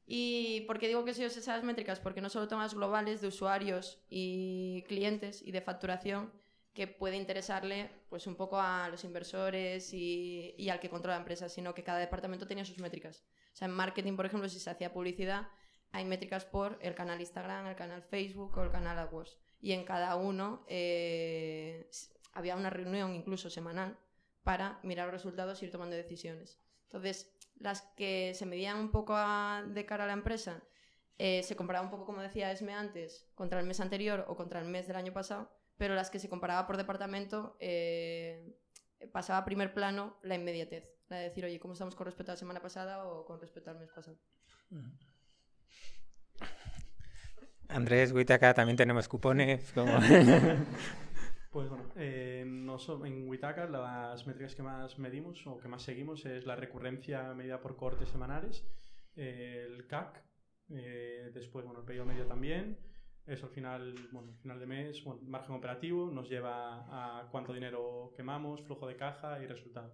¿Y 0.08 0.62
por 0.62 0.80
qué 0.80 0.88
digo 0.88 1.04
que 1.04 1.14
soy 1.14 1.26
esas 1.26 1.64
métricas? 1.64 2.00
Porque 2.00 2.22
no 2.22 2.30
solo 2.30 2.48
tomas 2.48 2.76
globales 2.76 3.22
de 3.22 3.28
usuarios 3.28 4.00
y 4.08 4.84
clientes 4.88 5.42
y 5.42 5.52
de 5.52 5.62
facturación, 5.62 6.32
que 6.76 6.88
puede 6.88 7.16
interesarle 7.16 7.90
pues 8.10 8.28
un 8.28 8.36
poco 8.36 8.60
a 8.60 8.90
los 8.90 9.04
inversores 9.04 9.94
y, 9.94 10.54
y 10.58 10.70
al 10.70 10.80
que 10.80 10.90
controla 10.90 11.16
la 11.16 11.22
empresa, 11.22 11.50
sino 11.50 11.74
que 11.74 11.84
cada 11.84 12.00
departamento 12.00 12.46
tenía 12.46 12.66
sus 12.66 12.78
métricas. 12.80 13.24
O 13.54 13.56
sea, 13.56 13.68
en 13.68 13.74
marketing, 13.74 14.16
por 14.16 14.26
ejemplo, 14.26 14.50
si 14.50 14.60
se 14.60 14.70
hacía 14.70 14.94
publicidad, 14.94 15.48
hay 15.94 16.04
métricas 16.04 16.44
por 16.44 16.78
el 16.82 16.94
canal 16.94 17.22
Instagram, 17.22 17.68
el 17.68 17.76
canal 17.78 18.04
Facebook 18.04 18.58
o 18.58 18.64
el 18.64 18.70
canal 18.70 19.00
AdWords. 19.00 19.38
Y 19.62 19.72
en 19.72 19.86
cada 19.86 20.18
uno 20.18 20.66
eh, 20.68 21.90
había 22.34 22.58
una 22.58 22.70
reunión 22.70 23.16
incluso 23.16 23.50
semanal 23.50 23.98
para 24.44 24.80
mirar 24.84 25.06
los 25.06 25.14
resultados 25.14 25.62
y 25.62 25.68
ir 25.68 25.72
tomando 25.72 25.96
decisiones. 25.96 26.60
Entonces, 26.84 27.34
las 27.56 27.82
que 27.96 28.34
se 28.36 28.46
medían 28.46 28.78
un 28.78 28.92
poco 28.92 29.14
a, 29.16 29.64
de 29.66 29.86
cara 29.86 30.04
a 30.04 30.08
la 30.08 30.14
empresa, 30.14 30.62
eh, 31.18 31.42
se 31.44 31.56
comparaba 31.56 31.86
un 31.86 31.92
poco, 31.92 32.06
como 32.06 32.22
decía 32.22 32.52
Esme 32.52 32.74
antes, 32.74 33.30
contra 33.34 33.62
el 33.62 33.66
mes 33.66 33.80
anterior 33.80 34.26
o 34.28 34.36
contra 34.36 34.60
el 34.60 34.68
mes 34.68 34.88
del 34.88 34.98
año 34.98 35.14
pasado, 35.14 35.50
pero 35.78 35.96
las 35.96 36.10
que 36.10 36.20
se 36.20 36.30
comparaba 36.30 36.68
por 36.68 36.78
departamento 36.78 37.58
eh, 37.60 38.58
pasaba 39.12 39.40
a 39.40 39.46
primer 39.46 39.74
plano 39.74 40.18
la 40.22 40.36
inmediatez. 40.36 40.90
La 41.10 41.18
de 41.18 41.24
decir, 41.26 41.46
oye, 41.46 41.60
¿cómo 41.60 41.74
estamos 41.74 41.96
con 41.96 42.06
respecto 42.06 42.32
a 42.32 42.36
la 42.36 42.40
semana 42.40 42.62
pasada 42.62 43.06
o 43.06 43.26
con 43.26 43.40
respecto 43.40 43.70
al 43.70 43.80
mes 43.80 43.92
pasado? 43.92 44.18
Andrés, 47.68 48.12
Huitaca, 48.12 48.54
también 48.54 48.78
tenemos 48.78 49.08
cupones. 49.08 49.72
Como... 49.74 49.92
Pues 51.56 51.70
bueno, 51.70 51.86
eh, 51.96 52.44
nosotros, 52.46 53.08
en 53.08 53.30
Witaka 53.30 53.66
las 53.68 54.28
métricas 54.28 54.56
que 54.56 54.62
más 54.62 55.00
medimos 55.00 55.48
o 55.48 55.58
que 55.58 55.70
más 55.70 55.84
seguimos 55.84 56.26
es 56.26 56.46
la 56.46 56.58
recurrencia 56.58 57.34
medida 57.34 57.62
por 57.62 57.78
cortes 57.78 58.10
semanales, 58.10 58.68
eh, 59.16 59.66
el 59.66 59.88
CAC, 59.88 60.22
eh, 60.72 61.32
después 61.34 61.64
bueno, 61.64 61.80
el 61.80 61.86
pedido 61.86 62.04
medio 62.04 62.28
también, 62.28 62.78
eso 63.28 63.48
al 63.48 63.52
final, 63.52 63.96
bueno, 64.12 64.32
al 64.32 64.38
final 64.38 64.60
de 64.60 64.66
mes, 64.66 65.04
bueno, 65.04 65.22
margen 65.24 65.56
operativo 65.56 66.12
nos 66.12 66.30
lleva 66.30 67.20
a 67.20 67.28
cuánto 67.32 67.54
dinero 67.54 68.14
quemamos, 68.16 68.62
flujo 68.62 68.88
de 68.88 68.96
caja 68.96 69.42
y 69.42 69.48
resultado. 69.48 69.94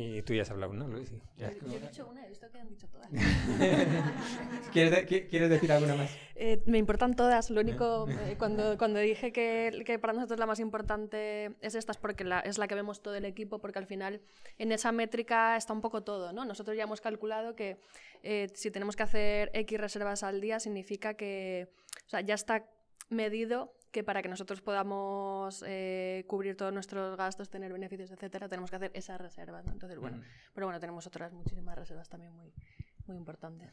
Y 0.00 0.22
tú 0.22 0.32
ya 0.32 0.42
has 0.42 0.50
hablado, 0.52 0.72
¿no, 0.74 0.86
Luis? 0.86 1.08
Sí. 1.08 1.20
Yo, 1.38 1.48
yo 1.66 1.76
he 1.76 1.80
dicho 1.80 2.06
una, 2.08 2.24
he 2.24 2.28
visto 2.28 2.48
que 2.52 2.60
han 2.60 2.68
dicho 2.68 2.86
todas. 2.86 3.08
¿Quieres, 4.72 4.92
de- 4.92 5.06
qui- 5.08 5.28
¿Quieres 5.28 5.50
decir 5.50 5.72
alguna 5.72 5.96
más? 5.96 6.16
Eh, 6.36 6.62
me 6.66 6.78
importan 6.78 7.16
todas. 7.16 7.50
Lo 7.50 7.60
único, 7.60 8.06
eh, 8.08 8.36
cuando, 8.38 8.78
cuando 8.78 9.00
dije 9.00 9.32
que, 9.32 9.82
que 9.84 9.98
para 9.98 10.12
nosotros 10.12 10.38
la 10.38 10.46
más 10.46 10.60
importante 10.60 11.56
es 11.62 11.74
esta, 11.74 11.90
es 11.92 11.98
porque 11.98 12.22
la, 12.22 12.38
es 12.40 12.58
la 12.58 12.68
que 12.68 12.76
vemos 12.76 13.02
todo 13.02 13.16
el 13.16 13.24
equipo, 13.24 13.58
porque 13.58 13.80
al 13.80 13.86
final 13.86 14.20
en 14.58 14.70
esa 14.70 14.92
métrica 14.92 15.56
está 15.56 15.72
un 15.72 15.80
poco 15.80 16.04
todo. 16.04 16.32
¿no? 16.32 16.44
Nosotros 16.44 16.76
ya 16.76 16.84
hemos 16.84 17.00
calculado 17.00 17.56
que 17.56 17.78
eh, 18.22 18.46
si 18.54 18.70
tenemos 18.70 18.94
que 18.94 19.02
hacer 19.02 19.50
X 19.52 19.80
reservas 19.80 20.22
al 20.22 20.40
día, 20.40 20.60
significa 20.60 21.14
que 21.14 21.68
o 22.06 22.08
sea, 22.08 22.20
ya 22.20 22.34
está 22.34 22.64
medido 23.10 23.74
que 23.90 24.04
para 24.04 24.22
que 24.22 24.28
nosotros 24.28 24.60
podamos 24.60 25.64
eh, 25.66 26.24
cubrir 26.26 26.56
todos 26.56 26.72
nuestros 26.72 27.16
gastos, 27.16 27.48
tener 27.48 27.72
beneficios, 27.72 28.10
etcétera, 28.10 28.48
tenemos 28.48 28.70
que 28.70 28.76
hacer 28.76 28.90
esas 28.94 29.20
reservas. 29.20 29.64
¿no? 29.64 29.72
Entonces, 29.72 29.98
bueno, 29.98 30.18
Ujú. 30.18 30.26
pero 30.54 30.66
bueno, 30.66 30.80
tenemos 30.80 31.06
otras 31.06 31.32
muchísimas 31.32 31.76
reservas 31.76 32.08
también 32.08 32.34
muy, 32.34 32.52
muy 33.06 33.16
importantes. 33.16 33.70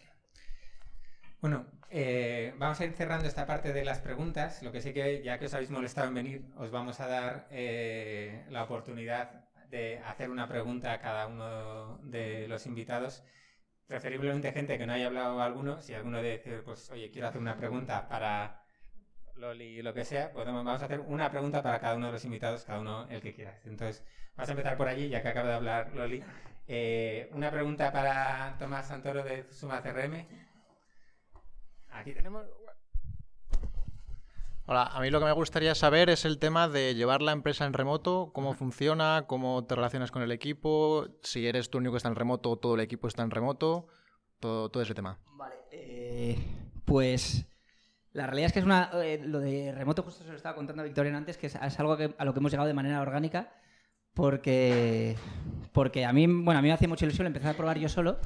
Bueno, 1.41 1.65
eh, 1.91 2.55
vamos 2.57 2.79
a 2.79 2.85
ir 2.85 2.93
cerrando 2.93 3.27
esta 3.27 3.45
parte 3.45 3.71
de 3.71 3.85
las 3.85 3.99
preguntas. 3.99 4.63
Lo 4.63 4.71
que 4.71 4.81
sí 4.81 4.93
que, 4.93 5.21
ya 5.21 5.37
que 5.37 5.45
os 5.45 5.53
habéis 5.53 5.69
molestado 5.69 6.07
en 6.07 6.13
venir, 6.15 6.45
os 6.57 6.71
vamos 6.71 6.99
a 6.99 7.07
dar 7.07 7.47
eh, 7.51 8.45
la 8.49 8.63
oportunidad 8.63 9.45
de 9.69 9.99
hacer 9.99 10.29
una 10.29 10.47
pregunta 10.47 10.93
a 10.93 10.99
cada 10.99 11.27
uno 11.27 11.99
de 12.03 12.47
los 12.47 12.65
invitados. 12.65 13.23
Preferiblemente 13.85 14.51
gente 14.53 14.77
que 14.77 14.87
no 14.87 14.93
haya 14.93 15.07
hablado 15.07 15.39
alguno. 15.41 15.81
Si 15.81 15.93
alguno 15.93 16.21
dice, 16.21 16.61
pues, 16.63 16.89
oye, 16.89 17.11
quiero 17.11 17.27
hacer 17.27 17.41
una 17.41 17.57
pregunta 17.57 18.07
para 18.07 18.64
Loli, 19.37 19.81
lo 19.81 19.93
que 19.93 20.05
sea, 20.05 20.31
pues 20.31 20.45
vamos 20.45 20.81
a 20.81 20.85
hacer 20.85 20.99
una 21.01 21.29
pregunta 21.29 21.61
para 21.61 21.79
cada 21.79 21.95
uno 21.95 22.07
de 22.07 22.13
los 22.13 22.25
invitados, 22.25 22.63
cada 22.63 22.79
uno 22.79 23.07
el 23.09 23.21
que 23.21 23.33
quiera. 23.33 23.59
Entonces, 23.65 24.03
vamos 24.35 24.49
a 24.49 24.51
empezar 24.53 24.77
por 24.77 24.87
allí, 24.87 25.09
ya 25.09 25.21
que 25.21 25.27
acaba 25.27 25.49
de 25.49 25.55
hablar 25.55 25.91
Loli. 25.93 26.23
Eh, 26.67 27.29
una 27.33 27.51
pregunta 27.51 27.91
para 27.91 28.55
Tomás 28.57 28.87
Santoro 28.87 29.23
de 29.23 29.51
Suma 29.51 29.81
CRM. 29.81 30.25
Aquí 31.91 32.13
tenemos. 32.13 32.45
Hola, 34.67 34.83
a 34.87 34.99
mí 34.99 35.11
lo 35.11 35.19
que 35.19 35.25
me 35.25 35.31
gustaría 35.31 35.75
saber 35.75 36.09
es 36.09 36.25
el 36.25 36.39
tema 36.39 36.67
de 36.67 36.95
llevar 36.95 37.21
la 37.21 37.33
empresa 37.33 37.65
en 37.65 37.73
remoto, 37.73 38.31
cómo 38.33 38.53
funciona, 38.53 39.25
cómo 39.27 39.63
te 39.65 39.75
relacionas 39.75 40.09
con 40.09 40.23
el 40.23 40.31
equipo, 40.31 41.07
si 41.21 41.47
eres 41.47 41.69
tú 41.69 41.77
el 41.77 41.83
único 41.83 41.93
que 41.93 41.97
está 41.97 42.09
en 42.09 42.15
remoto 42.15 42.49
o 42.49 42.57
todo 42.57 42.73
el 42.73 42.81
equipo 42.81 43.07
está 43.07 43.21
en 43.21 43.29
remoto, 43.29 43.87
todo, 44.39 44.69
todo 44.69 44.81
ese 44.81 44.95
tema. 44.95 45.19
Eh, 45.71 46.35
pues 46.83 47.45
la 48.15 48.27
realidad 48.27 48.47
es 48.47 48.53
que 48.53 48.59
es 48.59 48.65
una. 48.65 48.89
eh, 49.03 49.21
lo 49.23 49.41
de 49.41 49.73
remoto, 49.73 50.01
justo 50.01 50.23
se 50.23 50.29
lo 50.29 50.37
estaba 50.37 50.55
contando 50.55 50.81
a 50.81 50.85
Victoriano 50.85 51.17
antes, 51.17 51.37
que 51.37 51.47
es, 51.47 51.55
algo 51.55 51.97
a 52.17 52.25
lo 52.25 52.33
que 52.33 52.39
hemos 52.39 52.51
llegado 52.51 52.67
de 52.67 52.73
manera 52.73 53.01
orgánica. 53.01 53.51
Porque, 54.13 55.17
porque 55.73 56.05
a 56.05 56.13
mí, 56.13 56.25
bueno, 56.25 56.57
a 56.57 56.61
mí 56.61 56.69
me 56.69 56.73
hacía 56.73 56.87
mucha 56.87 57.03
ilusión 57.03 57.27
empezar 57.27 57.53
a 57.53 57.57
probar 57.57 57.77
yo 57.77 57.89
solo, 57.89 58.17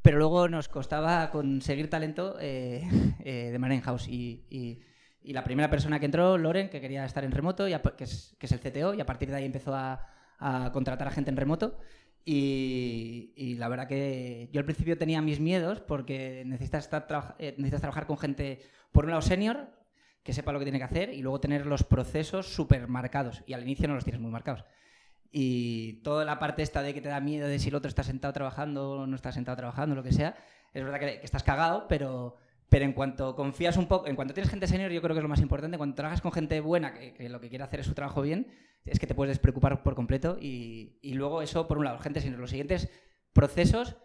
pero 0.00 0.18
luego 0.18 0.48
nos 0.48 0.68
costaba 0.68 1.32
conseguir 1.32 1.90
talento 1.90 2.36
eh, 2.40 2.84
eh, 3.24 3.50
de 3.50 3.58
manera 3.58 3.74
in-house. 3.74 4.06
Y, 4.08 4.80
la 5.24 5.42
primera 5.42 5.68
persona 5.68 5.98
que 5.98 6.06
entró, 6.06 6.38
Loren, 6.38 6.70
que 6.70 6.80
quería 6.80 7.04
estar 7.04 7.24
en 7.24 7.32
remoto, 7.32 7.66
y 7.66 7.74
que, 7.96 8.04
es, 8.04 8.36
que 8.38 8.46
es 8.46 8.52
el 8.52 8.60
CTO, 8.60 8.94
y 8.94 9.00
a 9.00 9.06
partir 9.06 9.28
de 9.28 9.34
ahí 9.34 9.44
empezó 9.44 9.74
a, 9.74 10.06
contratar 10.72 11.08
a 11.08 11.10
gente 11.10 11.30
en 11.30 11.36
remoto. 11.36 11.80
Y, 12.24 13.56
la 13.58 13.66
verdad 13.66 13.88
que 13.88 14.48
yo 14.52 14.60
al 14.60 14.64
principio 14.64 14.96
tenía 14.96 15.20
mis 15.20 15.40
miedos 15.40 15.80
porque 15.80 16.44
necesitas, 16.46 16.84
estar 16.84 17.34
necesitas 17.40 17.80
trabajar 17.80 18.06
con 18.06 18.18
gente, 18.18 18.62
por 18.92 19.04
un 19.04 19.10
lado, 19.10 19.22
senior, 19.22 19.68
que 20.22 20.32
sepa 20.32 20.52
lo 20.52 20.58
que 20.58 20.64
tiene 20.64 20.78
que 20.78 20.84
hacer, 20.84 21.10
y 21.12 21.22
luego 21.22 21.40
tener 21.40 21.66
los 21.66 21.84
procesos 21.84 22.46
súper 22.46 22.88
marcados. 22.88 23.42
Y 23.46 23.52
al 23.52 23.62
inicio 23.62 23.88
no 23.88 23.94
los 23.94 24.04
tienes 24.04 24.20
muy 24.20 24.30
marcados. 24.30 24.64
Y 25.30 25.94
toda 26.02 26.24
la 26.24 26.38
parte 26.38 26.62
esta 26.62 26.82
de 26.82 26.94
que 26.94 27.00
te 27.00 27.08
da 27.08 27.20
miedo 27.20 27.46
de 27.48 27.58
si 27.58 27.68
el 27.68 27.74
otro 27.74 27.88
está 27.88 28.02
sentado 28.02 28.32
trabajando 28.32 28.92
o 28.92 29.06
no 29.06 29.16
está 29.16 29.32
sentado 29.32 29.56
trabajando, 29.56 29.94
lo 29.94 30.02
que 30.02 30.12
sea, 30.12 30.36
es 30.72 30.84
verdad 30.84 30.98
que, 30.98 31.20
estás 31.22 31.42
cagado, 31.42 31.86
pero, 31.88 32.36
pero 32.68 32.84
en 32.84 32.92
cuanto 32.92 33.36
confías 33.36 33.76
un 33.76 33.86
poco, 33.86 34.06
en 34.06 34.16
cuanto 34.16 34.34
tienes 34.34 34.50
gente 34.50 34.66
senior, 34.66 34.90
yo 34.90 35.02
creo 35.02 35.14
que 35.14 35.20
es 35.20 35.22
lo 35.22 35.28
más 35.28 35.40
importante. 35.40 35.76
Cuando 35.76 35.94
trabajas 35.94 36.20
con 36.20 36.32
gente 36.32 36.60
buena, 36.60 36.92
que, 36.92 37.14
que 37.14 37.28
lo 37.28 37.40
que 37.40 37.48
quiere 37.48 37.64
hacer 37.64 37.80
es 37.80 37.86
su 37.86 37.94
trabajo 37.94 38.22
bien, 38.22 38.46
es 38.84 38.98
que 38.98 39.06
te 39.06 39.14
puedes 39.14 39.30
despreocupar 39.30 39.82
por 39.82 39.94
completo. 39.94 40.38
Y, 40.40 40.98
y 41.02 41.14
luego 41.14 41.42
eso, 41.42 41.68
por 41.68 41.78
un 41.78 41.84
lado, 41.84 41.98
gente 41.98 42.20
senior. 42.20 42.40
Los 42.40 42.50
siguientes 42.50 42.88
procesos, 43.32 43.96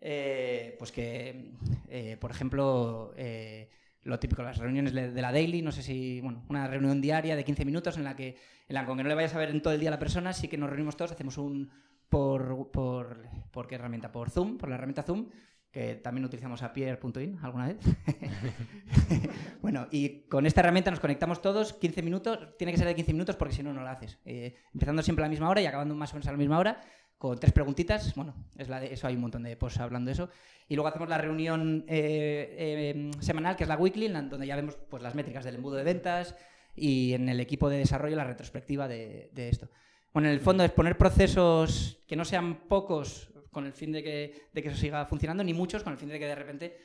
eh, 0.00 0.76
pues 0.78 0.92
que, 0.92 1.52
eh, 1.88 2.16
por 2.20 2.30
ejemplo, 2.30 3.12
eh, 3.16 3.70
lo 4.02 4.18
típico, 4.18 4.42
las 4.42 4.58
reuniones 4.58 4.92
de 4.92 5.22
la 5.22 5.32
daily, 5.32 5.62
no 5.62 5.72
sé 5.72 5.82
si, 5.82 6.20
bueno, 6.20 6.44
una 6.48 6.66
reunión 6.66 7.00
diaria 7.00 7.36
de 7.36 7.44
15 7.44 7.64
minutos 7.64 7.96
en 7.96 8.04
la 8.04 8.16
que, 8.16 8.36
en 8.68 8.74
la 8.74 8.82
que 8.82 8.88
aunque 8.88 9.02
no 9.02 9.08
le 9.08 9.14
vayas 9.14 9.34
a 9.34 9.38
ver 9.38 9.50
en 9.50 9.60
todo 9.60 9.74
el 9.74 9.80
día 9.80 9.90
a 9.90 9.92
la 9.92 9.98
persona, 9.98 10.32
sí 10.32 10.48
que 10.48 10.56
nos 10.56 10.70
reunimos 10.70 10.96
todos, 10.96 11.12
hacemos 11.12 11.36
un 11.38 11.70
por, 12.08 12.70
por, 12.70 13.26
¿por 13.50 13.66
qué 13.66 13.76
herramienta? 13.76 14.10
Por 14.10 14.30
Zoom, 14.30 14.58
por 14.58 14.68
la 14.68 14.76
herramienta 14.76 15.02
Zoom, 15.02 15.28
que 15.70 15.94
también 15.94 16.24
utilizamos 16.24 16.62
a 16.62 16.72
Pierre.in 16.72 17.38
alguna 17.42 17.68
vez. 17.68 17.78
bueno, 19.62 19.86
y 19.90 20.22
con 20.22 20.46
esta 20.46 20.60
herramienta 20.60 20.90
nos 20.90 21.00
conectamos 21.00 21.40
todos, 21.40 21.74
15 21.74 22.02
minutos, 22.02 22.56
tiene 22.58 22.72
que 22.72 22.78
ser 22.78 22.88
de 22.88 22.96
15 22.96 23.12
minutos 23.12 23.36
porque 23.36 23.54
si 23.54 23.62
no, 23.62 23.72
no 23.72 23.82
lo 23.82 23.88
haces. 23.88 24.18
Eh, 24.24 24.56
empezando 24.74 25.02
siempre 25.02 25.24
a 25.24 25.26
la 25.26 25.30
misma 25.30 25.48
hora 25.48 25.60
y 25.60 25.66
acabando 25.66 25.94
más 25.94 26.12
o 26.12 26.16
menos 26.16 26.26
a 26.26 26.32
la 26.32 26.38
misma 26.38 26.58
hora, 26.58 26.80
con 27.20 27.38
tres 27.38 27.52
preguntitas, 27.52 28.14
bueno, 28.14 28.34
es 28.56 28.70
la 28.70 28.80
de, 28.80 28.94
eso 28.94 29.06
hay 29.06 29.14
un 29.14 29.20
montón 29.20 29.42
de 29.42 29.54
posts 29.54 29.78
hablando 29.80 30.08
de 30.08 30.14
eso. 30.14 30.30
Y 30.66 30.74
luego 30.74 30.88
hacemos 30.88 31.06
la 31.06 31.18
reunión 31.18 31.84
eh, 31.86 32.56
eh, 32.96 33.10
semanal, 33.20 33.56
que 33.56 33.64
es 33.64 33.68
la 33.68 33.76
weekly, 33.76 34.08
donde 34.08 34.46
ya 34.46 34.56
vemos 34.56 34.78
pues, 34.88 35.02
las 35.02 35.14
métricas 35.14 35.44
del 35.44 35.56
embudo 35.56 35.76
de 35.76 35.84
ventas 35.84 36.34
y 36.74 37.12
en 37.12 37.28
el 37.28 37.38
equipo 37.38 37.68
de 37.68 37.76
desarrollo 37.76 38.16
la 38.16 38.24
retrospectiva 38.24 38.88
de, 38.88 39.28
de 39.34 39.50
esto. 39.50 39.68
Bueno, 40.14 40.28
en 40.28 40.34
el 40.34 40.40
fondo 40.40 40.64
es 40.64 40.70
poner 40.70 40.96
procesos 40.96 41.98
que 42.08 42.16
no 42.16 42.24
sean 42.24 42.66
pocos 42.66 43.30
con 43.50 43.66
el 43.66 43.74
fin 43.74 43.92
de 43.92 44.02
que, 44.02 44.48
de 44.54 44.62
que 44.62 44.70
eso 44.70 44.78
siga 44.78 45.04
funcionando, 45.04 45.44
ni 45.44 45.52
muchos 45.52 45.82
con 45.82 45.92
el 45.92 45.98
fin 45.98 46.08
de 46.08 46.18
que 46.18 46.26
de 46.26 46.34
repente 46.34 46.78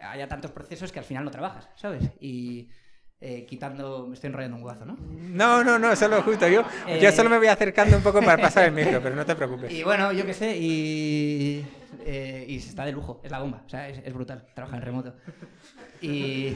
haya 0.00 0.28
tantos 0.28 0.52
procesos 0.52 0.92
que 0.92 1.00
al 1.00 1.04
final 1.04 1.24
no 1.24 1.32
trabajas, 1.32 1.68
¿sabes? 1.74 2.04
Y 2.20 2.68
eh, 3.20 3.44
quitando... 3.46 4.06
Me 4.06 4.14
estoy 4.14 4.28
enrollando 4.28 4.56
un 4.56 4.62
guazo, 4.62 4.84
¿no? 4.86 4.96
No, 4.98 5.64
no, 5.64 5.78
no, 5.78 5.94
solo 5.96 6.22
justo 6.22 6.46
yo. 6.48 6.62
Eh, 6.86 6.98
Yo 7.00 7.10
solo 7.12 7.30
me 7.30 7.38
voy 7.38 7.46
acercando 7.48 7.96
un 7.96 8.02
poco 8.02 8.20
para 8.20 8.36
pasar 8.40 8.64
el 8.64 8.72
micro, 8.72 9.00
pero 9.02 9.14
no 9.16 9.24
te 9.24 9.34
preocupes. 9.34 9.72
Y 9.72 9.82
bueno, 9.82 10.12
yo 10.12 10.24
qué 10.26 10.34
sé, 10.34 10.56
y, 10.56 11.64
eh, 12.04 12.44
y 12.48 12.60
se 12.60 12.68
está 12.70 12.84
de 12.84 12.92
lujo, 12.92 13.20
es 13.24 13.30
la 13.30 13.40
bomba, 13.40 13.62
o 13.66 13.68
sea, 13.68 13.88
es, 13.88 14.00
es 14.04 14.12
brutal, 14.14 14.44
trabajar 14.54 14.78
en 14.80 14.84
remoto. 14.84 15.14
Y 16.00 16.54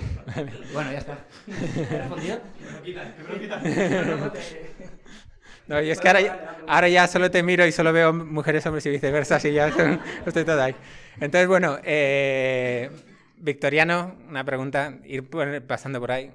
bueno, 0.74 0.92
ya 0.92 0.98
está. 0.98 1.18
No, 5.66 5.80
y 5.80 5.90
es 5.90 6.00
que 6.00 6.08
ahora, 6.08 6.20
ya- 6.20 6.56
ahora 6.66 6.88
ya 6.88 7.06
solo 7.06 7.30
te 7.30 7.42
miro 7.42 7.64
y 7.64 7.72
solo 7.72 7.92
veo 7.92 8.12
mujeres, 8.12 8.66
hombres 8.66 8.84
y 8.86 8.90
viceversa, 8.90 9.36
así 9.36 9.52
ya 9.52 9.68
estoy 10.26 10.44
todo 10.44 10.60
ahí. 10.60 10.74
Entonces, 11.20 11.46
bueno, 11.46 11.78
eh, 11.84 12.90
Victoriano, 13.36 14.16
una 14.28 14.44
pregunta, 14.44 14.94
ir 15.04 15.24
pasando 15.66 16.00
por 16.00 16.10
ahí, 16.12 16.30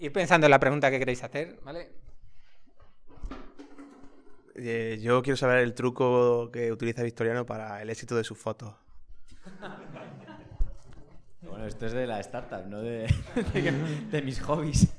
ir 0.00 0.12
pensando 0.12 0.46
en 0.46 0.50
la 0.50 0.58
pregunta 0.58 0.90
que 0.90 0.98
queréis 0.98 1.22
hacer, 1.22 1.60
¿vale? 1.62 1.90
Eh, 4.54 4.98
yo 5.00 5.22
quiero 5.22 5.36
saber 5.36 5.58
el 5.58 5.74
truco 5.74 6.50
que 6.50 6.72
utiliza 6.72 7.02
Victoriano 7.02 7.46
para 7.46 7.80
el 7.80 7.90
éxito 7.90 8.16
de 8.16 8.24
sus 8.24 8.38
fotos. 8.38 8.74
Bueno, 11.42 11.66
esto 11.66 11.86
es 11.86 11.92
de 11.92 12.06
la 12.06 12.20
startup, 12.20 12.66
no 12.68 12.80
de, 12.80 13.12
de, 13.54 13.72
de 14.10 14.22
mis 14.22 14.40
hobbies. 14.40 14.88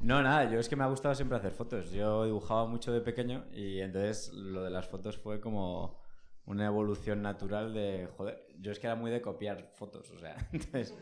No, 0.00 0.20
nada, 0.20 0.50
yo 0.50 0.58
es 0.58 0.68
que 0.68 0.74
me 0.74 0.82
ha 0.82 0.88
gustado 0.88 1.14
siempre 1.14 1.38
hacer 1.38 1.52
fotos. 1.52 1.92
Yo 1.92 2.24
dibujaba 2.24 2.66
mucho 2.66 2.92
de 2.92 3.00
pequeño 3.00 3.44
y 3.52 3.78
entonces 3.78 4.32
lo 4.32 4.64
de 4.64 4.70
las 4.70 4.88
fotos 4.88 5.16
fue 5.16 5.40
como 5.40 5.96
una 6.44 6.66
evolución 6.66 7.22
natural 7.22 7.72
de, 7.72 8.08
joder, 8.16 8.44
yo 8.58 8.72
es 8.72 8.80
que 8.80 8.88
era 8.88 8.96
muy 8.96 9.12
de 9.12 9.22
copiar 9.22 9.70
fotos, 9.74 10.10
o 10.10 10.18
sea, 10.18 10.36
entonces... 10.52 10.92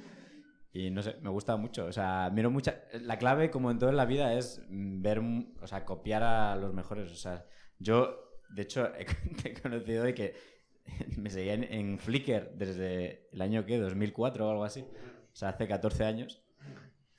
Y 0.73 0.91
no 0.91 1.03
sé, 1.03 1.17
me 1.21 1.31
gusta 1.31 1.57
mucho, 1.57 1.87
o 1.87 1.93
sea, 1.93 2.31
miro 2.33 2.51
mucha... 2.51 2.85
La 3.03 3.19
clave, 3.19 3.51
como 3.51 3.71
en 3.71 3.79
todo 3.79 3.91
en 3.91 3.97
la 3.97 4.05
vida, 4.05 4.35
es 4.35 4.63
ver, 4.69 5.21
o 5.61 5.67
sea, 5.67 5.85
copiar 5.85 6.23
a 6.23 6.55
los 6.55 6.73
mejores, 6.73 7.11
o 7.11 7.17
sea, 7.17 7.45
yo, 7.81 8.39
de 8.51 8.63
hecho, 8.63 8.89
he, 9.45 9.55
conocido 9.61 10.05
de 10.05 10.15
que 10.15 10.35
me 11.17 11.31
seguían 11.31 11.65
en 11.65 11.99
Flickr 11.99 12.53
desde 12.55 13.29
el 13.33 13.41
año 13.41 13.67
que 13.67 13.79
2004 13.79 14.47
o 14.47 14.51
algo 14.51 14.65
así. 14.65 14.83
O 15.33 15.37
sea, 15.37 15.51
hace 15.51 15.67
14 15.67 16.05
años. 16.05 16.43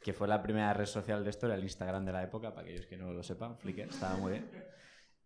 Que 0.01 0.13
fue 0.13 0.27
la 0.27 0.41
primera 0.41 0.73
red 0.73 0.87
social 0.87 1.23
de 1.23 1.29
esto, 1.29 1.45
era 1.45 1.55
el 1.55 1.63
Instagram 1.63 2.05
de 2.05 2.11
la 2.11 2.23
época, 2.23 2.55
para 2.55 2.63
aquellos 2.63 2.87
que 2.87 2.97
no 2.97 3.13
lo 3.13 3.21
sepan. 3.21 3.57
Flickr 3.57 3.89
estaba 3.89 4.17
muy 4.17 4.31
bien. 4.31 4.49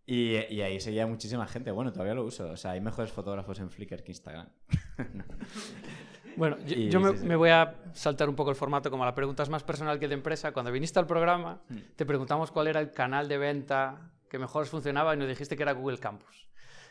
Y, 0.05 0.35
y 0.53 0.61
ahí 0.61 0.81
seguía 0.81 1.07
muchísima 1.07 1.47
gente. 1.47 1.71
Bueno, 1.71 1.93
todavía 1.93 2.13
lo 2.13 2.25
uso. 2.25 2.49
O 2.49 2.57
sea, 2.57 2.71
hay 2.71 2.81
mejores 2.81 3.11
fotógrafos 3.11 3.59
en 3.59 3.69
Flickr 3.69 4.03
que 4.03 4.11
Instagram. 4.11 4.49
Bueno, 6.37 6.57
yo, 6.65 6.75
Y 6.75 6.89
yo 6.89 6.99
me, 6.99 7.11
sí, 7.11 7.17
sí. 7.19 7.25
me 7.25 7.35
voy 7.35 7.49
a 7.49 7.75
saltar 7.93 8.29
un 8.29 8.35
poco 8.35 8.49
el 8.49 8.55
formato, 8.55 8.89
como 8.91 9.05
la 9.05 9.15
pregunta 9.15 9.43
es 9.43 9.49
más 9.49 9.63
personal 9.63 9.99
que 9.99 10.07
de 10.07 10.13
empresa. 10.15 10.51
Cuando 10.51 10.71
viniste 10.71 10.99
al 10.99 11.07
programa, 11.07 11.61
Mm. 11.69 11.77
te 11.95 12.05
preguntamos 12.05 12.51
cuál 12.51 12.67
era 12.67 12.79
el 12.79 12.91
canal 12.91 13.27
de 13.27 13.37
venta 13.37 14.11
que 14.29 14.39
mejor 14.39 14.65
funcionaba 14.65 15.13
y 15.13 15.17
nos 15.17 15.27
dijiste 15.27 15.55
que 15.55 15.63
era 15.63 15.71
Google 15.73 15.97
Campus. 15.99 16.47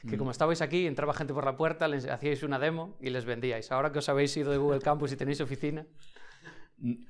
Que 0.09 0.17
Mm. 0.17 0.19
como 0.19 0.31
estabais 0.31 0.61
aquí, 0.63 0.87
entraba 0.87 1.15
gente 1.15 1.33
por 1.35 1.45
la 1.45 1.57
puerta, 1.57 1.89
les 1.89 2.07
hacíais 2.07 2.43
una 2.43 2.59
demo 2.59 2.97
y 3.01 3.11
les 3.11 3.25
vendíais. 3.25 3.71
Ahora 3.73 3.91
que 3.93 3.99
os 4.01 4.09
habéis 4.09 4.37
ido 4.37 4.51
de 4.51 4.59
Google 4.59 4.81
Campus 4.81 5.13
y 5.13 5.17
tenéis 5.17 5.41
oficina, 5.41 5.87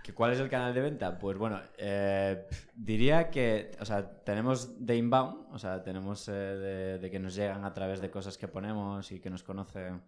¿Que 0.05 0.12
¿Cuál 0.12 0.32
es 0.35 0.39
el 0.40 0.51
canal 0.51 0.74
de 0.74 0.81
venta? 0.82 1.19
Pues 1.19 1.39
bueno, 1.39 1.59
eh, 1.78 2.47
diría 2.77 3.31
que, 3.31 3.73
o 3.81 3.85
sea, 3.86 4.09
tenemos 4.23 4.85
de 4.86 4.94
inbound, 4.97 5.47
o 5.52 5.59
sea, 5.59 5.82
tenemos 5.82 6.28
eh, 6.28 6.32
de, 6.32 6.98
de 6.98 7.11
que 7.11 7.19
nos 7.19 7.35
llegan 7.35 7.65
a 7.65 7.73
través 7.73 8.01
de 8.02 8.11
cosas 8.11 8.36
que 8.36 8.47
ponemos 8.47 9.11
y 9.11 9.20
que 9.20 9.31
nos 9.31 9.43
conocen 9.43 10.02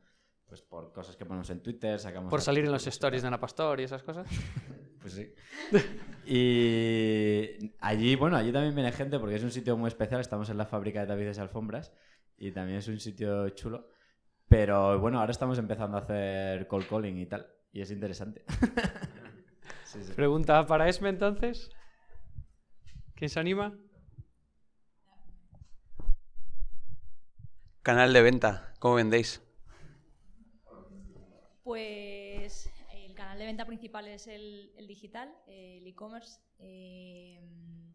pues 0.48 0.62
por 0.62 0.93
cosas 0.93 1.16
que 1.16 1.27
ponemos 1.27 1.51
en 1.51 1.60
Twitter, 1.60 1.98
sacamos... 1.98 2.31
Por 2.31 2.40
salir 2.40 2.64
en 2.64 2.73
los 2.73 2.86
stories 2.86 3.23
de 3.23 3.28
Ana 3.28 3.40
Pastor 3.40 3.81
y 3.81 3.85
esas 3.85 4.02
cosas. 4.02 4.27
Pues 4.98 5.14
sí. 5.14 5.32
Y 6.27 7.73
allí, 7.78 8.16
bueno, 8.16 8.36
allí 8.36 8.51
también 8.51 8.74
viene 8.74 8.90
gente 8.90 9.20
porque 9.20 9.36
es 9.36 9.44
un 9.44 9.52
sitio 9.52 9.77
muy 9.77 9.86
especial. 9.86 10.20
Estamos 10.20 10.51
en 10.51 10.59
la 10.59 10.66
fábrica 10.66 10.98
de 11.01 11.06
tapices 11.06 11.39
y 11.39 11.40
alfombras 11.40 11.93
y 12.36 12.51
también 12.51 12.78
es 12.78 12.89
un 12.89 12.98
sitio 12.98 13.48
chulo. 13.51 13.89
Pero 14.48 14.98
bueno, 14.98 15.20
ahora 15.20 15.31
estamos 15.31 15.59
empezando 15.59 15.97
a 15.97 16.01
hacer 16.01 16.66
cold 16.66 16.89
calling 16.89 17.18
y 17.18 17.27
tal. 17.27 17.47
Y 17.73 17.82
es 17.82 17.90
interesante. 17.93 18.44
Sí, 19.85 20.02
sí. 20.02 20.12
Pregunta 20.14 20.66
para 20.66 20.89
Esme 20.89 21.09
entonces. 21.09 21.70
¿Quién 23.14 23.31
se 23.31 23.39
anima? 23.39 23.73
Canal 27.82 28.12
de 28.12 28.23
venta, 28.23 28.74
¿cómo 28.81 28.97
vendéis? 28.97 29.45
Pues 31.66 32.70
el 32.93 33.12
canal 33.16 33.40
de 33.40 33.44
venta 33.44 33.64
principal 33.64 34.06
es 34.06 34.28
el, 34.28 34.70
digital, 34.86 35.36
el 35.48 35.84
e-commerce. 35.84 36.38
Eh, 36.60 37.40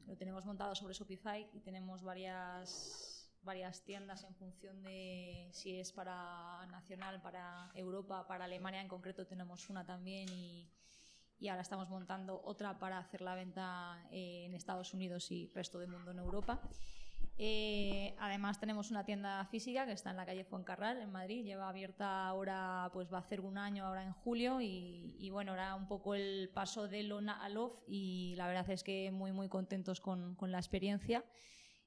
lo 0.05 0.17
tenemos 0.17 0.43
montado 0.43 0.75
sobre 0.75 0.93
Shopify 0.93 1.49
y 1.53 1.61
tenemos 1.61 2.03
varias, 2.03 3.31
varias 3.43 3.81
tiendas 3.85 4.25
en 4.25 4.35
función 4.35 4.83
de 4.83 5.47
si 5.53 5.79
es 5.79 5.93
para 5.93 6.65
nacional, 6.69 7.21
para 7.21 7.71
Europa, 7.73 8.27
para 8.27 8.43
Alemania 8.43 8.81
en 8.81 8.89
concreto 8.89 9.25
tenemos 9.25 9.69
una 9.69 9.85
también 9.85 10.27
y, 10.27 10.69
y 11.39 11.47
ahora 11.47 11.61
estamos 11.61 11.89
montando 11.89 12.41
otra 12.43 12.77
para 12.77 12.97
hacer 12.97 13.21
la 13.21 13.35
venta 13.35 14.05
eh, 14.11 14.47
en 14.47 14.53
Estados 14.53 14.93
Unidos 14.93 15.31
y 15.31 15.47
resto 15.47 15.79
del 15.79 15.87
mundo 15.87 16.11
en 16.11 16.19
Europa. 16.19 16.61
Eh, 17.37 18.15
además 18.19 18.59
tenemos 18.59 18.91
una 18.91 19.03
tienda 19.03 19.45
física 19.45 19.85
que 19.85 19.93
está 19.93 20.11
en 20.11 20.17
la 20.17 20.25
calle 20.25 20.43
Fuencarral, 20.43 21.01
en 21.01 21.11
Madrid. 21.11 21.43
Lleva 21.43 21.69
abierta 21.69 22.27
ahora, 22.27 22.89
pues 22.93 23.11
va 23.11 23.17
a 23.17 23.21
hacer 23.21 23.41
un 23.41 23.57
año 23.57 23.85
ahora 23.85 24.03
en 24.03 24.13
julio 24.13 24.61
y, 24.61 25.15
y 25.19 25.29
bueno, 25.31 25.53
era 25.53 25.73
un 25.75 25.87
poco 25.87 26.13
el 26.13 26.49
paso 26.53 26.87
de 26.87 27.03
Lona 27.03 27.43
a 27.43 27.49
Love 27.49 27.83
y 27.87 28.35
la 28.35 28.47
verdad 28.47 28.69
es 28.69 28.83
que 28.83 29.09
muy 29.11 29.31
muy 29.31 29.49
contentos 29.49 30.01
con, 30.01 30.35
con 30.35 30.51
la 30.51 30.59
experiencia. 30.59 31.25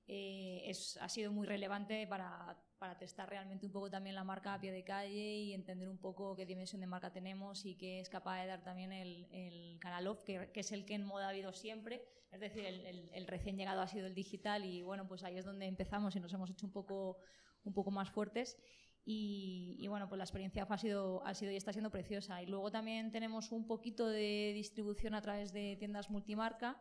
Eh, 0.07 0.63
es, 0.67 0.99
ha 1.01 1.09
sido 1.09 1.33
muy 1.33 1.47
relevante 1.47 2.07
para, 2.07 2.59
para 2.85 2.99
testar 2.99 3.31
realmente 3.31 3.65
un 3.65 3.73
poco 3.73 3.89
también 3.89 4.15
la 4.15 4.25
marca 4.25 4.53
a 4.53 4.61
pie 4.61 4.71
de 4.71 4.85
calle 4.85 5.39
y 5.39 5.55
entender 5.55 5.89
un 5.89 5.97
poco 5.97 6.37
qué 6.37 6.45
dimensión 6.45 6.83
de 6.83 6.87
marca 6.87 7.11
tenemos 7.11 7.65
y 7.65 7.77
qué 7.77 7.99
es 8.01 8.11
capaz 8.11 8.43
de 8.43 8.47
dar 8.49 8.63
también 8.63 8.93
el, 8.93 9.27
el 9.33 9.79
canal 9.81 10.07
off, 10.07 10.23
que, 10.23 10.51
que 10.53 10.61
es 10.61 10.71
el 10.71 10.85
que 10.85 10.93
en 10.93 11.03
moda 11.07 11.25
ha 11.25 11.31
habido 11.31 11.55
siempre. 11.55 12.05
Es 12.31 12.41
decir, 12.41 12.63
el, 12.67 12.85
el- 12.85 13.09
el 13.15 13.27
recién 13.27 13.57
llegado 13.57 13.81
ha 13.81 13.89
sido 13.89 14.07
el 14.07 14.15
digital 14.15 14.67
y 14.67 14.83
bueno, 14.83 15.09
pues 15.09 15.25
ahí 15.25 15.39
es 15.39 15.47
donde 15.47 15.65
empezamos 15.65 16.15
y 16.15 16.21
nos 16.21 16.31
hemos 16.35 16.51
hecho 16.51 16.67
un 16.67 16.73
poco, 16.73 17.17
un 17.65 17.73
poco 17.73 17.91
más 17.91 18.11
fuertes. 18.11 18.59
Y, 19.07 19.77
y 19.79 19.89
bueno, 19.89 20.07
pues 20.07 20.19
la 20.19 20.25
experiencia 20.25 20.67
ha 20.69 20.77
sido, 20.79 21.25
ha 21.25 21.33
sido 21.35 21.53
y 21.53 21.57
está 21.57 21.73
siendo 21.73 21.91
preciosa. 21.91 22.43
Y 22.43 22.47
luego 22.47 22.71
también 22.71 23.13
tenemos 23.13 23.51
un 23.51 23.67
poquito 23.67 24.07
de 24.09 24.53
distribución 24.55 25.15
a 25.15 25.23
través 25.23 25.55
de 25.55 25.77
tiendas 25.79 26.11
multimarca 26.11 26.77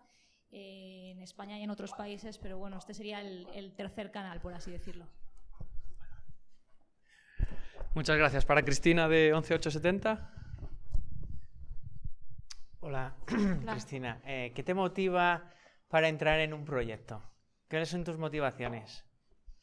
eh, 0.52 1.12
en 1.12 1.22
España 1.22 1.58
y 1.60 1.64
en 1.64 1.70
otros 1.70 1.94
países, 1.94 2.38
pero 2.40 2.58
bueno, 2.58 2.78
este 2.78 2.94
sería 2.94 3.22
el, 3.22 3.48
el 3.54 3.74
tercer 3.74 4.12
canal, 4.12 4.42
por 4.42 4.54
así 4.54 4.70
decirlo. 4.70 5.08
Muchas 7.95 8.18
gracias. 8.18 8.44
Para 8.44 8.64
Cristina 8.64 9.07
de 9.07 9.34
11870. 9.34 10.32
Hola, 12.80 13.15
Cristina. 13.72 14.20
Eh, 14.26 14.52
¿Qué 14.56 14.64
te 14.64 14.74
motiva 14.74 15.52
para 15.90 16.07
entrar 16.07 16.40
en 16.40 16.56
un 16.56 16.65
proyecto? 16.65 17.22
¿Cuáles 17.70 17.90
son 17.90 18.03
tus 18.03 18.18
motivaciones? 18.18 19.06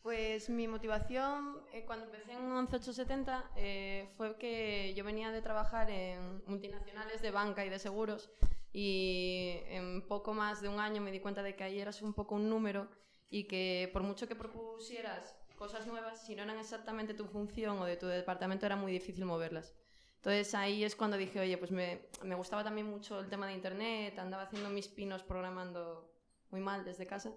Pues 0.01 0.49
mi 0.49 0.69
motivación 0.69 1.59
eh, 1.73 1.85
cuando 1.85 2.07
empecé 2.07 2.33
en 2.33 2.49
11870 2.49 3.51
eh, 3.57 4.09
fue 4.17 4.39
que 4.39 4.95
yo 4.95 5.03
venía 5.03 5.33
de 5.33 5.43
trabajar 5.43 5.91
en 5.91 6.43
multinacionales 6.47 7.23
de 7.23 7.33
banca 7.33 7.67
y 7.67 7.69
de 7.69 7.81
seguros 7.81 8.31
y 8.73 9.59
en 9.67 10.07
poco 10.07 10.35
más 10.35 10.63
de 10.63 10.69
un 10.69 10.79
año 10.79 11.03
me 11.03 11.11
di 11.11 11.19
cuenta 11.19 11.43
de 11.43 11.57
que 11.57 11.65
ahí 11.65 11.81
eras 11.81 12.01
un 12.01 12.15
poco 12.15 12.37
un 12.37 12.49
número 12.49 12.89
y 13.29 13.49
que 13.49 13.91
por 13.93 14.03
mucho 14.03 14.29
que 14.29 14.37
propusieras 14.37 15.37
cosas 15.61 15.87
nuevas, 15.87 16.19
si 16.25 16.35
no 16.35 16.43
eran 16.43 16.59
exactamente 16.59 17.13
tu 17.13 17.27
función 17.27 17.79
o 17.81 17.85
de 17.85 17.99
tu 17.99 18.07
departamento 18.07 18.65
era 18.65 18.77
muy 18.77 18.91
difícil 18.93 19.27
moverlas. 19.27 19.75
Entonces 20.17 20.55
ahí 20.55 20.85
es 20.85 20.97
cuando 20.97 21.19
dije, 21.19 21.39
oye, 21.39 21.59
pues 21.59 21.71
me, 21.71 22.09
me 22.23 22.35
gustaba 22.35 22.65
también 22.65 22.87
mucho 22.87 23.21
el 23.21 23.29
tema 23.29 23.47
de 23.47 23.53
Internet, 23.53 24.19
andaba 24.19 24.45
haciendo 24.45 24.71
mis 24.71 24.89
pinos 24.89 25.23
programando 25.23 26.11
muy 26.51 26.63
mal 26.63 26.83
desde 26.83 27.07
casa. 27.07 27.31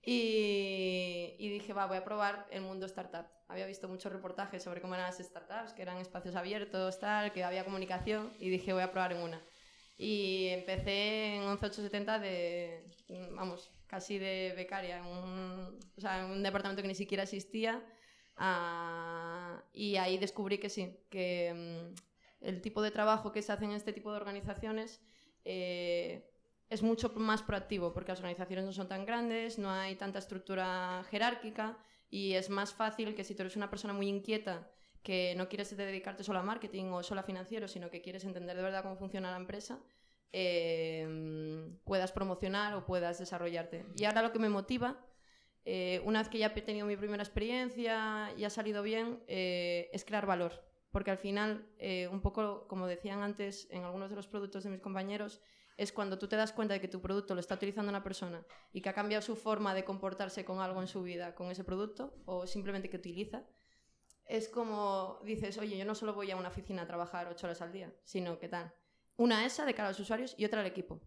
Y, 0.00 1.34
y 1.36 1.48
dije, 1.48 1.72
va, 1.72 1.86
voy 1.86 1.96
a 1.96 2.04
probar 2.04 2.46
el 2.52 2.62
mundo 2.62 2.86
startup. 2.86 3.26
Había 3.48 3.66
visto 3.66 3.88
muchos 3.88 4.12
reportajes 4.12 4.62
sobre 4.62 4.80
cómo 4.80 4.94
eran 4.94 5.06
las 5.08 5.18
startups, 5.18 5.72
que 5.72 5.82
eran 5.82 5.96
espacios 5.96 6.36
abiertos, 6.36 7.00
tal, 7.00 7.32
que 7.32 7.42
había 7.42 7.64
comunicación, 7.64 8.32
y 8.38 8.50
dije, 8.50 8.72
voy 8.72 8.82
a 8.82 8.92
probar 8.92 9.12
en 9.12 9.18
una. 9.18 9.42
Y 9.98 10.46
empecé 10.50 11.36
en 11.36 11.42
11870 11.42 12.20
de, 12.20 12.86
vamos, 13.32 13.72
casi 13.94 14.18
de 14.18 14.52
becaria, 14.56 15.04
un, 15.04 15.78
o 15.96 16.00
sea, 16.00 16.26
un 16.26 16.42
departamento 16.42 16.82
que 16.82 16.88
ni 16.88 16.96
siquiera 16.96 17.22
existía. 17.22 17.74
ah, 18.36 19.62
y 19.72 19.96
ahí 20.02 20.18
descubrí 20.18 20.58
que 20.58 20.68
sí, 20.68 20.84
que 21.10 21.30
mm, 21.54 22.44
el 22.50 22.60
tipo 22.60 22.82
de 22.82 22.90
trabajo 22.90 23.30
que 23.30 23.42
se 23.42 23.52
hace 23.52 23.64
en 23.66 23.70
este 23.70 23.92
tipo 23.92 24.10
de 24.10 24.16
organizaciones 24.16 25.00
eh, 25.44 26.28
es 26.68 26.82
mucho 26.82 27.06
más 27.14 27.42
proactivo 27.42 27.92
porque 27.94 28.10
las 28.12 28.18
organizaciones 28.18 28.64
no 28.64 28.72
son 28.72 28.88
tan 28.88 29.06
grandes, 29.06 29.58
no 29.58 29.70
hay 29.70 29.94
tanta 29.94 30.18
estructura 30.18 31.04
jerárquica 31.10 31.78
y 32.10 32.34
es 32.34 32.50
más 32.50 32.74
fácil 32.74 33.14
que 33.14 33.22
si 33.22 33.34
tú 33.36 33.42
eres 33.42 33.56
una 33.56 33.70
persona 33.70 33.94
muy 33.94 34.08
inquieta 34.08 34.68
que 35.04 35.34
no 35.36 35.48
quieres 35.48 35.76
dedicarte 35.76 36.24
solo 36.24 36.40
a 36.40 36.42
marketing 36.42 36.86
o 36.86 37.02
solo 37.04 37.20
a 37.20 37.24
financiero, 37.30 37.68
sino 37.68 37.90
que 37.90 38.02
quieres 38.02 38.24
entender 38.24 38.56
de 38.56 38.62
verdad 38.64 38.82
cómo 38.82 38.96
funciona 38.96 39.30
la 39.30 39.36
empresa, 39.36 39.78
eh, 40.36 41.06
puedas 41.84 42.10
promocionar 42.10 42.74
o 42.74 42.84
puedas 42.84 43.20
desarrollarte. 43.20 43.86
Y 43.96 44.04
ahora 44.04 44.22
lo 44.22 44.32
que 44.32 44.40
me 44.40 44.48
motiva, 44.48 44.98
eh, 45.64 46.02
una 46.04 46.18
vez 46.18 46.28
que 46.28 46.38
ya 46.38 46.52
he 46.54 46.62
tenido 46.62 46.86
mi 46.86 46.96
primera 46.96 47.22
experiencia 47.22 48.32
y 48.36 48.44
ha 48.44 48.50
salido 48.50 48.82
bien, 48.82 49.22
eh, 49.28 49.90
es 49.92 50.04
crear 50.04 50.26
valor. 50.26 50.52
Porque 50.90 51.12
al 51.12 51.18
final, 51.18 51.68
eh, 51.78 52.08
un 52.10 52.20
poco 52.20 52.66
como 52.66 52.88
decían 52.88 53.22
antes 53.22 53.68
en 53.70 53.84
algunos 53.84 54.10
de 54.10 54.16
los 54.16 54.26
productos 54.26 54.64
de 54.64 54.70
mis 54.70 54.80
compañeros, 54.80 55.40
es 55.76 55.92
cuando 55.92 56.18
tú 56.18 56.26
te 56.26 56.36
das 56.36 56.52
cuenta 56.52 56.74
de 56.74 56.80
que 56.80 56.88
tu 56.88 57.00
producto 57.00 57.34
lo 57.34 57.40
está 57.40 57.54
utilizando 57.54 57.90
una 57.90 58.02
persona 58.02 58.44
y 58.72 58.80
que 58.80 58.88
ha 58.88 58.92
cambiado 58.92 59.22
su 59.22 59.36
forma 59.36 59.72
de 59.72 59.84
comportarse 59.84 60.44
con 60.44 60.60
algo 60.60 60.80
en 60.80 60.88
su 60.88 61.02
vida, 61.02 61.34
con 61.36 61.50
ese 61.50 61.62
producto, 61.64 62.14
o 62.26 62.46
simplemente 62.46 62.90
que 62.90 62.96
utiliza, 62.96 63.44
es 64.26 64.48
como 64.48 65.20
dices, 65.24 65.58
oye, 65.58 65.76
yo 65.76 65.84
no 65.84 65.94
solo 65.94 66.14
voy 66.14 66.30
a 66.30 66.36
una 66.36 66.48
oficina 66.48 66.82
a 66.82 66.86
trabajar 66.86 67.28
ocho 67.28 67.46
horas 67.46 67.60
al 67.60 67.72
día, 67.72 67.92
sino 68.04 68.38
que 68.38 68.48
tal. 68.48 68.72
Una 69.16 69.46
esa 69.46 69.64
de 69.64 69.74
cara 69.74 69.88
a 69.88 69.90
los 69.92 70.00
usuarios 70.00 70.34
y 70.38 70.44
otra 70.44 70.60
al 70.60 70.66
equipo. 70.66 71.00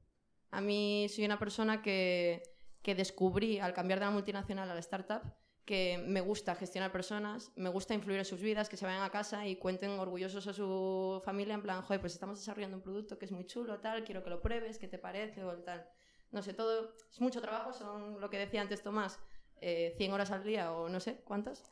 A 0.52 0.62
mí 0.62 1.08
soy 1.10 1.26
una 1.26 1.40
persona 1.40 1.82
que, 1.82 2.42
que 2.82 2.96
descubrí 2.96 3.60
al 3.60 3.74
cambiar 3.74 4.00
de 4.00 4.06
la 4.06 4.12
multinacional 4.12 4.70
a 4.70 4.74
la 4.74 4.80
startup 4.80 5.24
que 5.68 6.02
me 6.08 6.22
gusta 6.22 6.56
gestionar 6.56 6.94
personas, 6.94 7.52
me 7.58 7.68
gusta 7.68 7.94
influir 7.94 8.20
en 8.20 8.24
sus 8.24 8.40
vidas, 8.40 8.70
que 8.70 8.78
se 8.78 8.86
vayan 8.86 9.04
a 9.04 9.10
casa 9.10 9.46
y 9.46 9.58
cuenten 9.58 10.00
orgullosos 10.00 10.48
a 10.48 10.54
su 10.54 11.22
familia 11.26 11.56
en 11.56 11.62
plan, 11.62 11.82
joder, 11.82 12.00
pues 12.00 12.14
estamos 12.14 12.40
desarrollando 12.40 12.78
un 12.78 12.84
producto 12.84 13.20
que 13.20 13.26
es 13.26 13.34
muy 13.34 13.46
chulo, 13.46 13.82
tal, 13.82 14.06
quiero 14.06 14.24
que 14.24 14.30
lo 14.30 14.42
pruebes, 14.42 14.78
¿qué 14.78 14.88
te 14.88 14.98
parece? 14.98 15.44
O 15.44 15.54
tal. 15.58 15.86
No 16.32 16.42
sé, 16.42 16.54
todo 16.54 16.96
es 17.12 17.20
mucho 17.20 17.42
trabajo, 17.42 17.74
son 17.74 18.22
lo 18.22 18.30
que 18.30 18.38
decía 18.38 18.62
antes 18.62 18.82
Tomás, 18.82 19.20
eh, 19.60 19.94
100 19.98 20.14
horas 20.14 20.32
al 20.32 20.46
día 20.46 20.72
o 20.72 20.88
no 20.88 21.02
sé 21.02 21.20
cuántas, 21.26 21.70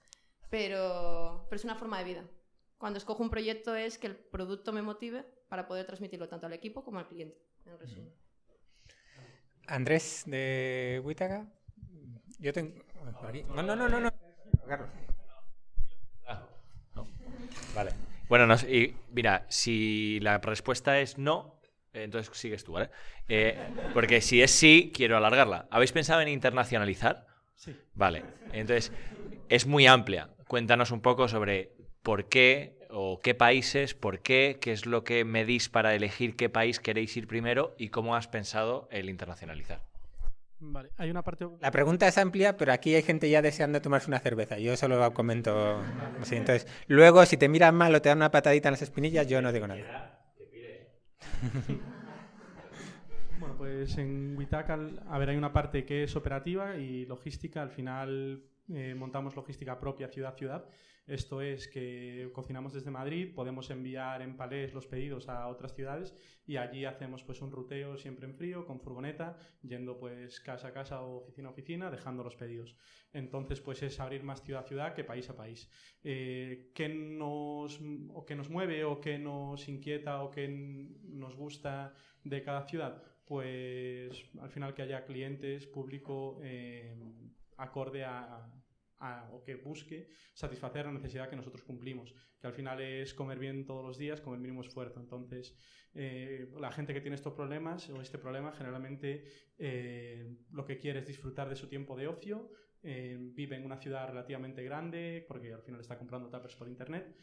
pero, 0.49 1.45
pero 1.49 1.55
es 1.55 1.63
una 1.63 1.75
forma 1.75 1.99
de 1.99 2.03
vida. 2.03 2.29
Cuando 2.77 2.97
escojo 2.97 3.23
un 3.23 3.29
proyecto 3.29 3.75
es 3.75 3.97
que 3.97 4.07
el 4.07 4.17
producto 4.17 4.73
me 4.73 4.81
motive 4.81 5.25
para 5.55 5.69
poder 5.69 5.85
transmitirlo 5.85 6.27
tanto 6.27 6.47
al 6.47 6.51
equipo 6.51 6.83
como 6.83 6.99
al 6.99 7.07
cliente, 7.07 7.37
en 7.65 7.79
resumen. 7.79 8.13
Andrés 9.67 10.23
de 10.25 11.01
Huitaga. 11.01 11.47
Yo 12.39 12.51
tengo. 12.51 12.73
aquí. 13.25 13.43
No, 13.43 13.63
no, 13.63 13.73
no, 13.73 13.87
no, 13.87 14.01
no. 14.01 14.11
Carlos. 14.67 14.89
Vale. 17.73 17.91
Bueno, 18.27 18.47
no 18.47 18.57
sé, 18.57 18.75
y 18.75 18.97
mira, 19.11 19.45
si 19.47 20.19
la 20.19 20.39
respuesta 20.39 20.99
es 20.99 21.17
no, 21.17 21.61
entonces 21.93 22.37
sigues 22.37 22.65
tú, 22.65 22.73
¿vale? 22.73 22.89
Eh, 23.29 23.57
porque 23.93 24.19
si 24.19 24.41
es 24.41 24.51
sí, 24.51 24.91
quiero 24.93 25.15
alargarla. 25.15 25.67
¿Habéis 25.71 25.93
pensado 25.93 26.19
en 26.19 26.27
internacionalizar? 26.27 27.27
Sí. 27.55 27.73
Vale. 27.93 28.25
Entonces, 28.51 28.91
es 29.47 29.65
muy 29.65 29.87
amplia. 29.87 30.31
Cuéntanos 30.49 30.91
un 30.91 30.99
poco 30.99 31.29
sobre 31.29 31.71
por 32.03 32.27
qué 32.27 32.74
o 32.97 33.19
qué 33.19 33.35
países, 33.35 33.93
por 33.93 34.19
qué, 34.19 34.57
qué 34.61 34.71
es 34.71 34.85
lo 34.85 35.03
que 35.03 35.25
medís 35.25 35.67
para 35.67 35.93
elegir 35.93 36.37
qué 36.37 36.49
país 36.49 36.79
queréis 36.79 37.15
ir 37.17 37.27
primero 37.27 37.75
y 37.77 37.89
cómo 37.89 38.15
has 38.15 38.29
pensado 38.29 38.87
el 38.89 39.09
internacionalizar. 39.09 39.81
Vale, 40.59 40.89
hay 40.95 41.09
una 41.11 41.21
parte... 41.21 41.45
La 41.59 41.71
pregunta 41.71 42.07
es 42.07 42.17
amplia, 42.17 42.55
pero 42.55 42.71
aquí 42.71 42.95
hay 42.95 43.03
gente 43.03 43.29
ya 43.29 43.41
deseando 43.41 43.81
tomarse 43.81 44.07
una 44.07 44.19
cerveza. 44.19 44.57
Yo 44.59 44.77
solo 44.77 45.13
comento. 45.13 45.81
así. 46.21 46.37
Entonces, 46.37 46.67
luego, 46.87 47.25
si 47.25 47.35
te 47.35 47.49
miran 47.49 47.75
mal 47.75 47.93
o 47.93 48.01
te 48.01 48.07
dan 48.07 48.19
una 48.19 48.31
patadita 48.31 48.69
en 48.69 48.73
las 48.73 48.81
espinillas, 48.81 49.27
yo 49.27 49.41
no 49.41 49.51
digo 49.51 49.67
nada. 49.67 50.21
Bueno, 53.37 53.57
pues 53.57 53.97
en 53.97 54.35
Witaka, 54.37 54.79
a 55.09 55.19
ver, 55.19 55.29
hay 55.29 55.35
una 55.35 55.51
parte 55.51 55.85
que 55.85 56.05
es 56.05 56.15
operativa 56.15 56.77
y 56.77 57.05
logística. 57.05 57.61
Al 57.61 57.69
final 57.69 58.43
eh, 58.73 58.95
montamos 58.95 59.35
logística 59.35 59.77
propia 59.77 60.07
ciudad-ciudad. 60.07 60.65
Esto 61.07 61.41
es 61.41 61.67
que 61.67 62.31
cocinamos 62.33 62.73
desde 62.73 62.89
Madrid, 62.89 63.35
podemos 63.35 63.69
enviar 63.69 64.23
en 64.23 64.35
palés 64.35 64.73
los 64.73 64.87
pedidos 64.87 65.29
a 65.29 65.47
otras 65.47 65.75
ciudades 65.75 66.15
y 66.47 66.57
allí 66.57 66.85
hacemos 66.85 67.23
pues 67.23 67.41
un 67.41 67.51
ruteo 67.51 67.95
siempre 67.95 68.25
en 68.25 68.33
frío 68.33 68.65
con 68.65 68.79
furgoneta, 68.79 69.37
yendo 69.61 69.99
pues 69.99 70.39
casa 70.39 70.69
a 70.69 70.73
casa 70.73 71.03
o 71.03 71.17
oficina 71.17 71.49
a 71.49 71.51
oficina, 71.51 71.91
dejando 71.91 72.23
los 72.23 72.35
pedidos. 72.35 72.75
Entonces 73.13 73.61
pues 73.61 73.83
es 73.83 73.99
abrir 73.99 74.23
más 74.23 74.41
ciudad 74.41 74.63
a 74.63 74.67
ciudad 74.67 74.93
que 74.95 75.03
país 75.03 75.29
a 75.29 75.35
país. 75.35 75.69
Eh, 76.03 76.71
¿Qué 76.73 76.89
nos, 76.89 77.79
o 78.09 78.25
qué 78.25 78.35
nos 78.35 78.49
mueve 78.49 78.83
o 78.83 78.99
qué 78.99 79.19
nos 79.19 79.67
inquieta 79.69 80.23
o 80.23 80.31
qué 80.31 80.47
nos 80.47 81.35
gusta 81.35 81.93
de 82.23 82.41
cada 82.41 82.63
ciudad? 82.63 83.03
Pues 83.25 84.25
al 84.39 84.49
final 84.49 84.73
que 84.73 84.81
haya 84.81 85.05
clientes, 85.05 85.67
público 85.67 86.39
eh, 86.43 86.95
acorde 87.57 88.05
a, 88.05 88.54
a- 88.99 89.29
o 89.31 89.43
que 89.43 89.55
busque 89.55 90.09
satisfacer 90.33 90.85
la 90.85 90.91
necesidad 90.93 91.29
que 91.29 91.35
nosotros 91.35 91.63
cumplimos, 91.63 92.13
que 92.39 92.47
al 92.47 92.53
final 92.53 92.81
es 92.81 93.13
comer 93.13 93.39
bien 93.39 93.65
todos 93.65 93.83
los 93.85 93.97
días 93.97 94.21
con 94.21 94.33
el 94.33 94.39
mínimo 94.39 94.61
esfuerzo. 94.61 94.99
Entonces, 94.99 95.57
eh, 95.93 96.47
la 96.59 96.71
gente 96.71 96.93
que 96.93 97.01
tiene 97.01 97.15
estos 97.15 97.33
problemas 97.33 97.89
o 97.89 98.01
este 98.01 98.17
problema 98.17 98.51
generalmente 98.53 99.25
eh, 99.57 100.27
lo 100.51 100.65
que 100.65 100.77
quiere 100.77 100.99
es 100.99 101.07
disfrutar 101.07 101.49
de 101.49 101.55
su 101.55 101.67
tiempo 101.67 101.95
de 101.95 102.07
ocio, 102.07 102.51
eh, 102.83 103.17
vive 103.33 103.55
en 103.55 103.65
una 103.65 103.77
ciudad 103.77 104.07
relativamente 104.07 104.63
grande 104.63 105.25
porque 105.27 105.53
al 105.53 105.63
final 105.63 105.81
está 105.81 105.97
comprando 105.97 106.29
tapas 106.29 106.55
por 106.55 106.67
internet, 106.67 107.15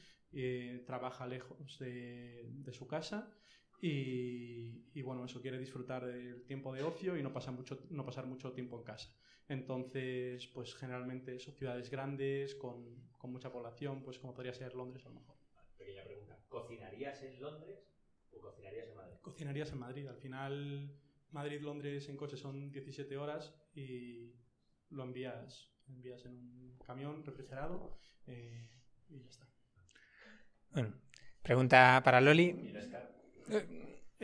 trabaja 0.86 1.26
lejos 1.26 1.78
de, 1.78 2.48
de 2.52 2.72
su 2.72 2.86
casa 2.86 3.30
y, 3.80 4.84
y, 4.94 5.02
bueno, 5.02 5.24
eso 5.24 5.42
quiere 5.42 5.58
disfrutar 5.58 6.06
del 6.06 6.44
tiempo 6.46 6.72
de 6.72 6.82
ocio 6.82 7.16
y 7.16 7.22
no, 7.22 7.32
pasa 7.32 7.50
mucho, 7.50 7.84
no 7.90 8.04
pasar 8.06 8.26
mucho 8.26 8.52
tiempo 8.52 8.78
en 8.78 8.84
casa. 8.84 9.10
Entonces, 9.48 10.46
pues 10.48 10.74
generalmente 10.74 11.38
son 11.38 11.54
ciudades 11.54 11.90
grandes, 11.90 12.54
con, 12.54 13.10
con 13.18 13.32
mucha 13.32 13.50
población, 13.52 14.02
pues 14.02 14.18
como 14.18 14.34
podría 14.34 14.54
ser 14.54 14.74
Londres 14.74 15.04
a 15.06 15.08
lo 15.10 15.16
mejor. 15.16 15.36
Pequeña 15.76 16.04
pregunta. 16.04 16.38
¿Cocinarías 16.48 17.22
en 17.22 17.40
Londres 17.40 17.80
o 18.32 18.40
cocinarías 18.40 18.88
en 18.88 18.96
Madrid? 18.96 19.16
Cocinarías 19.20 19.72
en 19.72 19.78
Madrid. 19.78 20.06
Al 20.06 20.16
final, 20.16 20.90
Madrid-Londres 21.30 22.08
en 22.08 22.16
coche 22.16 22.36
son 22.36 22.70
17 22.70 23.16
horas 23.16 23.54
y 23.74 24.32
lo 24.90 25.04
envías, 25.04 25.72
envías 25.88 26.24
en 26.24 26.32
un 26.32 26.78
camión 26.86 27.24
refrigerado 27.24 27.98
eh, 28.26 28.68
y 29.08 29.20
ya 29.20 29.28
está. 29.28 29.48
Bueno, 30.70 30.94
pregunta 31.42 32.00
para 32.04 32.20
Loli. 32.20 32.72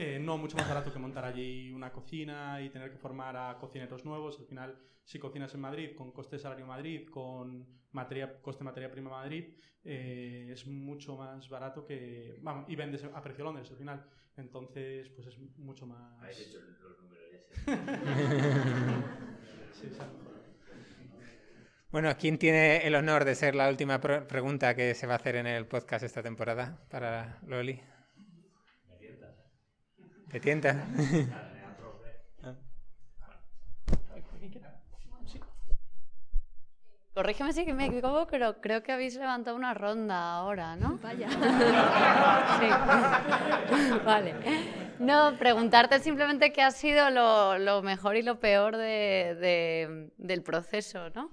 Eh, 0.00 0.20
no, 0.20 0.38
mucho 0.38 0.56
más 0.56 0.68
barato 0.68 0.92
que 0.92 0.98
montar 1.00 1.24
allí 1.24 1.72
una 1.72 1.90
cocina 1.90 2.62
y 2.62 2.70
tener 2.70 2.88
que 2.88 2.98
formar 2.98 3.36
a 3.36 3.58
cocineros 3.58 4.04
nuevos. 4.04 4.38
Al 4.38 4.46
final, 4.46 4.78
si 5.02 5.18
cocinas 5.18 5.52
en 5.54 5.60
Madrid, 5.60 5.96
con 5.96 6.12
coste 6.12 6.36
de 6.36 6.42
salario 6.42 6.66
Madrid, 6.66 7.08
con 7.10 7.66
materia, 7.90 8.40
coste 8.40 8.60
de 8.60 8.66
materia 8.66 8.92
prima 8.92 9.10
Madrid, 9.10 9.56
eh, 9.82 10.50
es 10.52 10.68
mucho 10.68 11.16
más 11.16 11.48
barato 11.48 11.84
que... 11.84 12.38
Vamos, 12.42 12.66
y 12.68 12.76
vendes 12.76 13.02
a 13.02 13.20
precio 13.20 13.42
Londres 13.42 13.68
al 13.72 13.76
final. 13.76 14.06
Entonces, 14.36 15.08
pues 15.08 15.26
es 15.26 15.38
mucho 15.58 15.84
más... 15.84 16.22
Habéis 16.22 16.46
hecho 16.46 16.60
los 16.60 17.02
números 17.02 17.24
ya. 17.32 17.40
Sí. 19.72 19.88
Bueno, 21.90 22.16
¿quién 22.16 22.38
tiene 22.38 22.86
el 22.86 22.94
honor 22.94 23.24
de 23.24 23.34
ser 23.34 23.56
la 23.56 23.68
última 23.68 24.00
pregunta 24.00 24.76
que 24.76 24.94
se 24.94 25.08
va 25.08 25.14
a 25.14 25.16
hacer 25.16 25.34
en 25.34 25.48
el 25.48 25.66
podcast 25.66 26.04
esta 26.04 26.22
temporada 26.22 26.86
para 26.88 27.40
Loli? 27.46 27.80
¿Te 30.30 30.40
tienta? 30.40 30.84
Corrígeme 37.14 37.52
si 37.52 37.64
me 37.72 37.86
equivoco, 37.86 38.28
pero 38.30 38.60
creo 38.60 38.82
que 38.84 38.92
habéis 38.92 39.16
levantado 39.16 39.56
una 39.56 39.74
ronda 39.74 40.34
ahora, 40.34 40.76
¿no? 40.76 40.98
Vaya. 41.02 41.28
Sí. 42.60 42.68
vale. 44.04 44.34
No, 45.00 45.36
preguntarte 45.36 45.98
simplemente 45.98 46.52
qué 46.52 46.62
ha 46.62 46.70
sido 46.70 47.10
lo, 47.10 47.58
lo 47.58 47.82
mejor 47.82 48.16
y 48.16 48.22
lo 48.22 48.38
peor 48.38 48.76
de- 48.76 49.36
de- 49.40 50.10
del 50.16 50.42
proceso, 50.44 51.10
¿no? 51.10 51.32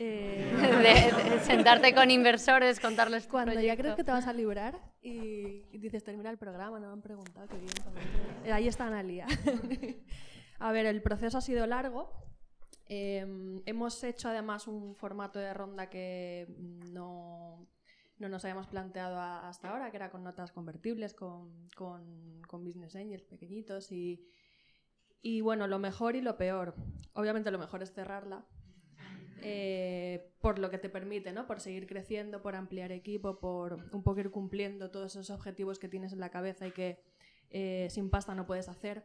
Eh, 0.00 0.52
De, 0.60 1.30
de 1.30 1.40
sentarte 1.40 1.92
con 1.94 2.10
inversores, 2.10 2.78
contarles 2.78 3.24
tu 3.24 3.30
Cuando 3.32 3.60
ya 3.60 3.76
crees 3.76 3.94
que 3.96 4.04
te 4.04 4.10
vas 4.12 4.26
a 4.28 4.32
librar 4.32 4.78
y, 5.02 5.64
y 5.72 5.78
dices, 5.78 6.04
termina 6.04 6.30
el 6.30 6.38
programa, 6.38 6.78
no 6.78 6.86
me 6.86 6.92
han 6.92 7.02
preguntado, 7.02 7.46
qué 7.48 7.56
bien. 7.56 7.72
Eh, 8.44 8.52
Ahí 8.52 8.68
está 8.68 8.86
Analia. 8.86 9.26
a 10.60 10.72
ver, 10.72 10.86
el 10.86 11.02
proceso 11.02 11.38
ha 11.38 11.40
sido 11.40 11.66
largo. 11.66 12.12
Eh, 12.86 13.60
hemos 13.66 14.02
hecho 14.04 14.28
además 14.28 14.66
un 14.68 14.94
formato 14.94 15.38
de 15.40 15.52
ronda 15.52 15.90
que 15.90 16.46
no, 16.92 17.66
no 18.18 18.28
nos 18.28 18.44
habíamos 18.44 18.66
planteado 18.68 19.16
a- 19.18 19.48
hasta 19.48 19.68
ahora, 19.70 19.90
que 19.90 19.96
era 19.96 20.10
con 20.10 20.22
notas 20.24 20.52
convertibles, 20.52 21.12
con, 21.12 21.68
con, 21.76 22.40
con 22.46 22.64
business 22.64 22.94
angels 22.96 23.24
pequeñitos 23.24 23.90
y, 23.92 24.24
y 25.20 25.40
bueno, 25.40 25.66
lo 25.66 25.78
mejor 25.78 26.14
y 26.16 26.20
lo 26.22 26.36
peor. 26.38 26.76
Obviamente 27.14 27.50
lo 27.50 27.58
mejor 27.58 27.82
es 27.82 27.92
cerrarla, 27.92 28.46
eh, 29.42 30.32
por 30.40 30.58
lo 30.58 30.70
que 30.70 30.78
te 30.78 30.88
permite, 30.88 31.32
¿no? 31.32 31.46
Por 31.46 31.60
seguir 31.60 31.86
creciendo, 31.86 32.42
por 32.42 32.54
ampliar 32.54 32.92
equipo, 32.92 33.38
por 33.38 33.74
un 33.92 34.02
poco 34.02 34.20
ir 34.20 34.30
cumpliendo 34.30 34.90
todos 34.90 35.12
esos 35.12 35.30
objetivos 35.30 35.78
que 35.78 35.88
tienes 35.88 36.12
en 36.12 36.20
la 36.20 36.30
cabeza 36.30 36.66
y 36.66 36.72
que 36.72 37.00
eh, 37.50 37.88
sin 37.90 38.10
pasta 38.10 38.34
no 38.34 38.46
puedes 38.46 38.68
hacer. 38.68 39.04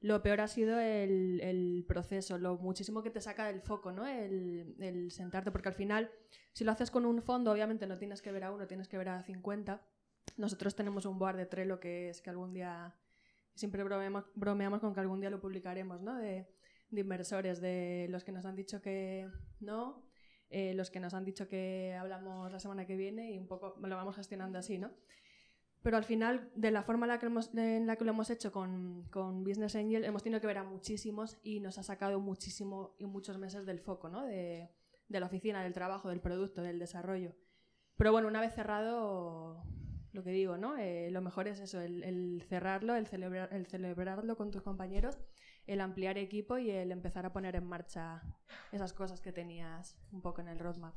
Lo 0.00 0.22
peor 0.22 0.40
ha 0.42 0.48
sido 0.48 0.78
el, 0.78 1.40
el 1.40 1.84
proceso, 1.88 2.36
lo 2.36 2.58
muchísimo 2.58 3.02
que 3.02 3.10
te 3.10 3.20
saca 3.20 3.46
del 3.46 3.62
foco, 3.62 3.90
¿no? 3.90 4.06
El, 4.06 4.76
el 4.80 5.10
sentarte, 5.10 5.50
porque 5.50 5.68
al 5.68 5.74
final, 5.74 6.10
si 6.52 6.64
lo 6.64 6.72
haces 6.72 6.90
con 6.90 7.06
un 7.06 7.22
fondo, 7.22 7.50
obviamente 7.50 7.86
no 7.86 7.96
tienes 7.96 8.20
que 8.20 8.30
ver 8.30 8.44
a 8.44 8.52
uno, 8.52 8.66
tienes 8.66 8.88
que 8.88 8.98
ver 8.98 9.08
a 9.08 9.22
50. 9.22 9.80
Nosotros 10.36 10.74
tenemos 10.74 11.06
un 11.06 11.18
board 11.18 11.36
de 11.36 11.46
Trello 11.46 11.80
que 11.80 12.10
es 12.10 12.20
que 12.20 12.30
algún 12.30 12.52
día, 12.52 12.94
siempre 13.54 13.82
bromeamos, 13.82 14.24
bromeamos 14.34 14.80
con 14.80 14.92
que 14.92 15.00
algún 15.00 15.20
día 15.20 15.30
lo 15.30 15.40
publicaremos, 15.40 16.02
¿no? 16.02 16.16
De, 16.16 16.46
de 16.90 17.00
inversores, 17.00 17.60
de 17.60 18.06
los 18.10 18.24
que 18.24 18.32
nos 18.32 18.44
han 18.44 18.56
dicho 18.56 18.80
que 18.80 19.28
no, 19.60 20.04
eh, 20.50 20.74
los 20.74 20.90
que 20.90 21.00
nos 21.00 21.14
han 21.14 21.24
dicho 21.24 21.48
que 21.48 21.94
hablamos 21.98 22.52
la 22.52 22.60
semana 22.60 22.86
que 22.86 22.96
viene 22.96 23.32
y 23.32 23.38
un 23.38 23.46
poco 23.48 23.74
lo 23.80 23.96
vamos 23.96 24.16
gestionando 24.16 24.58
así, 24.58 24.78
¿no? 24.78 24.92
Pero 25.82 25.98
al 25.98 26.04
final, 26.04 26.50
de 26.54 26.70
la 26.70 26.82
forma 26.82 27.04
en 27.04 27.10
la 27.10 27.18
que, 27.18 27.26
hemos- 27.26 27.52
en 27.54 27.86
la 27.86 27.96
que 27.96 28.04
lo 28.04 28.12
hemos 28.12 28.30
hecho 28.30 28.50
con, 28.52 29.06
con 29.10 29.44
Business 29.44 29.76
Angel, 29.76 30.04
hemos 30.04 30.22
tenido 30.22 30.40
que 30.40 30.46
ver 30.46 30.58
a 30.58 30.64
muchísimos 30.64 31.36
y 31.42 31.60
nos 31.60 31.76
ha 31.76 31.82
sacado 31.82 32.20
muchísimo 32.20 32.94
y 32.98 33.04
muchos 33.04 33.36
meses 33.36 33.66
del 33.66 33.80
foco, 33.80 34.08
¿no? 34.08 34.24
De, 34.24 34.70
de 35.08 35.20
la 35.20 35.26
oficina, 35.26 35.62
del 35.62 35.74
trabajo, 35.74 36.08
del 36.08 36.20
producto, 36.20 36.62
del 36.62 36.78
desarrollo. 36.78 37.34
Pero 37.96 38.12
bueno, 38.12 38.28
una 38.28 38.40
vez 38.40 38.54
cerrado, 38.54 39.62
lo 40.12 40.24
que 40.24 40.30
digo, 40.30 40.56
¿no? 40.56 40.78
Eh, 40.78 41.10
lo 41.10 41.20
mejor 41.20 41.48
es 41.48 41.60
eso, 41.60 41.80
el, 41.82 42.02
el 42.02 42.42
cerrarlo, 42.48 42.94
el, 42.94 43.06
celebrar, 43.06 43.52
el 43.52 43.66
celebrarlo 43.66 44.36
con 44.38 44.50
tus 44.50 44.62
compañeros, 44.62 45.18
el 45.66 45.80
ampliar 45.80 46.18
equipo 46.18 46.58
y 46.58 46.70
el 46.70 46.92
empezar 46.92 47.26
a 47.26 47.32
poner 47.32 47.56
en 47.56 47.66
marcha 47.66 48.22
esas 48.72 48.92
cosas 48.92 49.20
que 49.20 49.32
tenías 49.32 49.96
un 50.12 50.20
poco 50.20 50.40
en 50.40 50.48
el 50.48 50.58
roadmap. 50.58 50.94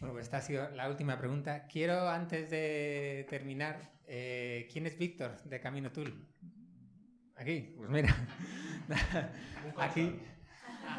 Bueno, 0.00 0.14
pues 0.14 0.26
esta 0.26 0.38
ha 0.38 0.40
sido 0.40 0.70
la 0.70 0.88
última 0.88 1.18
pregunta. 1.18 1.66
Quiero, 1.66 2.08
antes 2.08 2.48
de 2.48 3.26
terminar, 3.28 3.92
eh, 4.06 4.66
¿quién 4.72 4.86
es 4.86 4.98
Víctor 4.98 5.42
de 5.42 5.60
Camino 5.60 5.92
Tool? 5.92 6.26
Aquí, 7.36 7.74
pues 7.76 7.90
mira. 7.90 8.14
Aquí, 9.76 10.18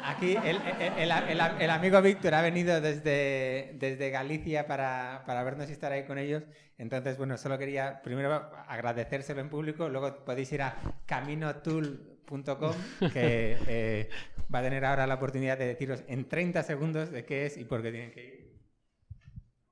aquí 0.04 0.36
el, 0.36 1.70
amigo 1.70 2.02
Víctor 2.02 2.34
ha 2.34 2.42
venido 2.42 2.80
desde, 2.80 3.76
desde 3.78 4.10
Galicia 4.10 4.66
para, 4.66 5.22
para 5.26 5.42
vernos 5.42 5.68
y 5.68 5.72
estar 5.72 5.92
ahí 5.92 6.04
con 6.04 6.18
ellos. 6.18 6.42
Entonces, 6.78 7.16
bueno, 7.16 7.36
solo 7.38 7.58
quería 7.58 8.02
primero 8.02 8.32
agradecérselo 8.66 9.40
en 9.40 9.48
público, 9.48 9.88
luego 9.88 10.24
podéis 10.24 10.52
ir 10.52 10.62
a 10.62 10.76
caminotool.com 11.06 12.72
que 13.12 13.58
eh, 13.68 14.08
va 14.52 14.60
a 14.60 14.62
tener 14.62 14.84
ahora 14.84 15.06
la 15.06 15.14
oportunidad 15.14 15.58
de 15.58 15.66
deciros 15.66 16.02
en 16.08 16.28
30 16.28 16.62
segundos 16.62 17.10
de 17.10 17.24
qué 17.24 17.46
es 17.46 17.56
y 17.56 17.64
por 17.64 17.82
qué 17.82 17.90
tienen 17.90 18.10
que 18.10 18.24
ir. 18.24 18.52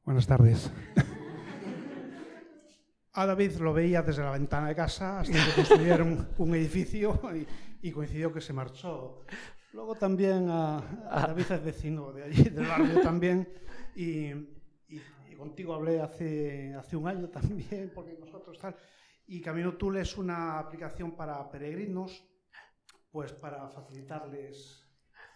Buenas 0.04 0.26
tardes. 0.26 0.70
A 3.12 3.26
David 3.26 3.56
lo 3.56 3.72
veía 3.72 4.02
desde 4.02 4.22
la 4.22 4.30
ventana 4.30 4.68
de 4.68 4.76
casa 4.76 5.20
hasta 5.20 5.32
que 5.32 5.52
construyeron 5.56 6.28
un 6.38 6.54
edificio 6.54 7.20
y 7.82 7.90
coincidió 7.90 8.32
que 8.32 8.40
se 8.40 8.52
marchó. 8.52 9.26
Luego 9.72 9.94
también 9.96 10.48
a, 10.48 10.78
a 11.10 11.26
David 11.28 11.50
es 11.52 11.64
vecino 11.64 12.12
de 12.12 12.24
allí, 12.24 12.44
del 12.44 12.66
barrio 12.66 13.00
también. 13.02 13.48
Y, 13.94 14.26
y- 14.88 15.02
y 15.30 15.34
contigo 15.36 15.74
hablé 15.74 16.00
hace, 16.00 16.74
hace 16.74 16.96
un 16.96 17.06
año 17.08 17.28
también, 17.30 17.90
porque 17.94 18.16
nosotros 18.18 18.58
tal. 18.58 18.76
Y 19.26 19.40
Camino 19.40 19.76
Tool 19.76 19.98
es 19.98 20.16
una 20.18 20.58
aplicación 20.58 21.12
para 21.16 21.48
peregrinos, 21.50 22.24
pues 23.12 23.32
para 23.32 23.68
facilitarles 23.68 24.86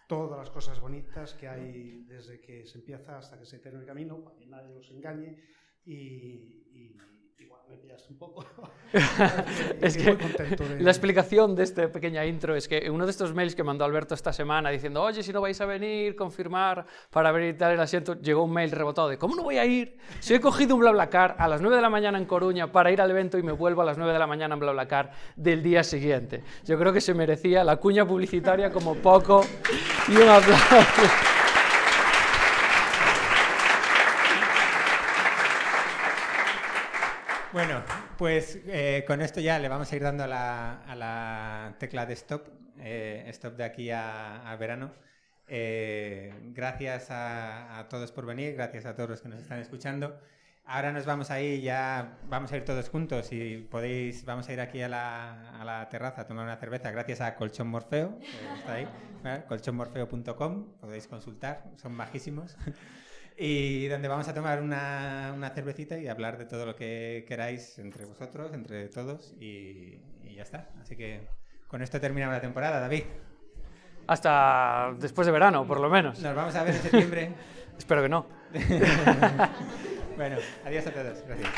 todas 0.09 0.39
las 0.39 0.51
cosas 0.51 0.81
bonitas 0.81 1.33
que 1.35 1.49
hay 1.49 2.05
desde 2.05 2.41
que 2.41 2.67
se 2.67 2.79
empieza 2.79 3.19
hasta 3.19 3.39
que 3.39 3.47
se 3.47 3.59
termina 3.61 3.83
el 3.83 3.87
camino, 3.87 4.23
para 4.23 4.37
que 4.37 4.47
nadie 4.47 4.75
los 4.75 4.91
engañe 4.91 5.39
y, 5.85 5.95
y- 5.95 6.97
me 7.69 7.77
pillas 7.77 8.09
un 8.11 8.19
poco. 8.19 8.45
es 9.81 9.97
Y 9.97 9.99
que 10.01 10.05
muy 10.11 10.17
contento 10.19 10.65
de- 10.65 10.81
la 10.81 10.91
explicación 10.91 11.57
de 11.57 11.65
esta 11.65 11.91
pequeña 11.91 12.25
intro 12.25 12.55
es 12.55 12.69
que 12.69 12.89
uno 12.91 13.05
de 13.07 13.11
estos 13.11 13.35
mails 13.35 13.55
que 13.57 13.65
mandó 13.65 13.85
Alberto 13.85 14.15
esta 14.15 14.33
semana 14.33 14.71
diciendo, 14.71 15.03
oye, 15.03 15.23
si 15.23 15.33
no 15.33 15.41
vais 15.41 15.61
a 15.61 15.67
venir, 15.67 16.15
confirmar 16.15 16.87
para 17.11 17.31
habilitar 17.31 17.73
el 17.73 17.81
asiento, 17.81 18.15
llegó 18.21 18.45
un 18.45 18.53
mail 18.53 18.71
rebotado 18.71 19.09
de, 19.09 19.19
¿cómo 19.19 19.35
no 19.35 19.43
voy 19.43 19.59
a 19.59 19.65
ir? 19.65 19.97
Si 20.21 20.35
he 20.35 20.41
cogido 20.41 20.75
un 20.75 20.81
BlaBlaCar 20.83 21.37
a 21.39 21.49
las 21.49 21.61
9 21.61 21.75
de 21.77 21.83
la 21.83 21.91
mañana 21.91 22.19
en 22.19 22.25
Coruña 22.27 22.71
para 22.71 22.93
ir 22.93 23.01
al 23.01 23.11
evento 23.11 23.39
y 23.39 23.43
me 23.43 23.53
vuelvo 23.53 23.83
a 23.83 23.85
las 23.85 23.97
9 23.99 24.13
de 24.13 24.19
la 24.19 24.27
mañana 24.27 24.55
en 24.55 24.61
BlaBlaCar 24.61 25.11
del 25.35 25.63
día 25.63 25.83
siguiente. 25.83 26.45
Yo 26.65 26.79
creo 26.79 26.93
que 26.93 27.01
se 27.01 27.15
merecía 27.15 27.65
la 27.65 27.77
cuña 27.79 28.07
publicitaria 28.07 28.71
como 28.71 28.95
poco 28.95 29.45
y 30.09 30.17
un 30.17 30.29
aplauso. 30.29 30.77
Bueno, 37.55 37.85
pues 38.19 38.59
eh, 38.67 39.05
con 39.07 39.21
esto 39.21 39.41
ya 39.41 39.61
le 39.61 39.69
vamos 39.69 39.93
a 39.93 39.95
ir 39.95 40.03
dando 40.03 40.25
a 40.25 40.27
la, 40.27 40.83
a 40.83 40.97
la 40.97 41.77
tecla 41.79 42.05
de 42.05 42.15
stop, 42.15 42.49
eh, 42.81 43.27
stop 43.29 43.55
de 43.55 43.63
aquí 43.63 43.91
a, 43.93 44.51
a 44.51 44.57
verano. 44.57 44.93
Eh, 45.47 46.35
gracias 46.47 47.13
a, 47.13 47.79
a 47.79 47.89
todos 47.89 48.11
por 48.11 48.27
venir, 48.27 48.55
gracias 48.55 48.87
a 48.87 48.97
todos 48.97 49.09
los 49.09 49.23
que 49.23 49.29
nos 49.29 49.41
están 49.41 49.61
escuchando. 49.61 50.19
Ahora 50.65 50.91
nos 50.91 51.07
vamos 51.07 51.31
a 51.31 51.41
ir, 51.41 51.61
ya 51.61 52.19
vamos 52.29 52.51
a 52.51 52.57
ir 52.57 52.65
todos 52.65 52.89
juntos 52.89 53.29
y 53.31 53.59
podéis, 53.71 54.25
vamos 54.25 54.49
a 54.49 54.53
ir 54.53 54.61
aquí 54.61 54.83
a 54.83 54.89
la, 54.89 55.61
a 55.61 55.65
la 55.65 55.89
terraza 55.89 56.23
a 56.23 56.27
tomar 56.27 56.47
una 56.47 56.57
cerveza 56.57 56.91
gracias 56.91 57.21
a 57.21 57.37
Colchón 57.37 57.69
Morfeo, 57.69 58.19
que 58.19 58.59
está 58.59 58.73
ahí, 58.73 58.89
colchonmorfeo.com, 59.47 60.73
podéis 60.81 61.07
consultar, 61.07 61.63
son 61.77 61.97
bajísimos. 61.97 62.57
Y 63.37 63.89
donde 63.89 64.07
vamos 64.07 64.29
a 64.29 64.35
tomar 64.35 64.63
una, 64.63 65.33
una 65.35 65.51
cervecita 65.51 65.99
y 65.99 66.07
hablar 66.07 66.39
de 66.39 66.45
todo 66.45 66.67
lo 66.67 66.77
que 66.77 67.25
queráis 67.27 67.79
entre 67.79 68.05
vosotros, 68.05 68.53
entre 68.53 68.89
todos, 68.89 69.35
y, 69.41 69.99
y 70.23 70.35
ya 70.37 70.43
está. 70.43 70.69
Así 70.81 70.97
que 70.97 71.27
con 71.67 71.83
esto 71.83 72.01
terminamos 72.01 72.35
la 72.35 72.41
temporada, 72.41 72.79
David. 72.79 73.03
Hasta 74.07 74.95
después 74.99 75.27
de 75.27 75.33
verano, 75.33 75.67
por 75.67 75.81
lo 75.81 75.89
menos. 75.89 76.21
Nos 76.21 76.35
vamos 76.37 76.55
a 76.55 76.63
ver 76.63 76.75
en 76.77 76.83
septiembre. 76.83 77.33
Espero 77.79 78.03
que 78.03 78.09
no. 78.09 78.27
bueno, 80.17 80.37
adiós 80.65 80.87
a 80.87 80.93
todos. 80.93 81.25
Gracias. 81.27 81.51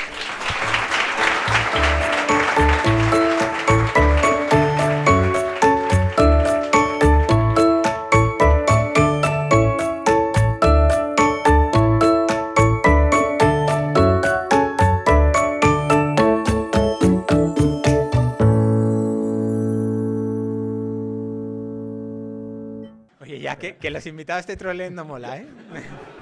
Que, 23.59 23.89
los 23.91 24.05
invitados 24.05 24.45
te 24.45 24.55
troleen 24.55 24.95
mola, 25.03 25.37
¿eh? 25.37 25.47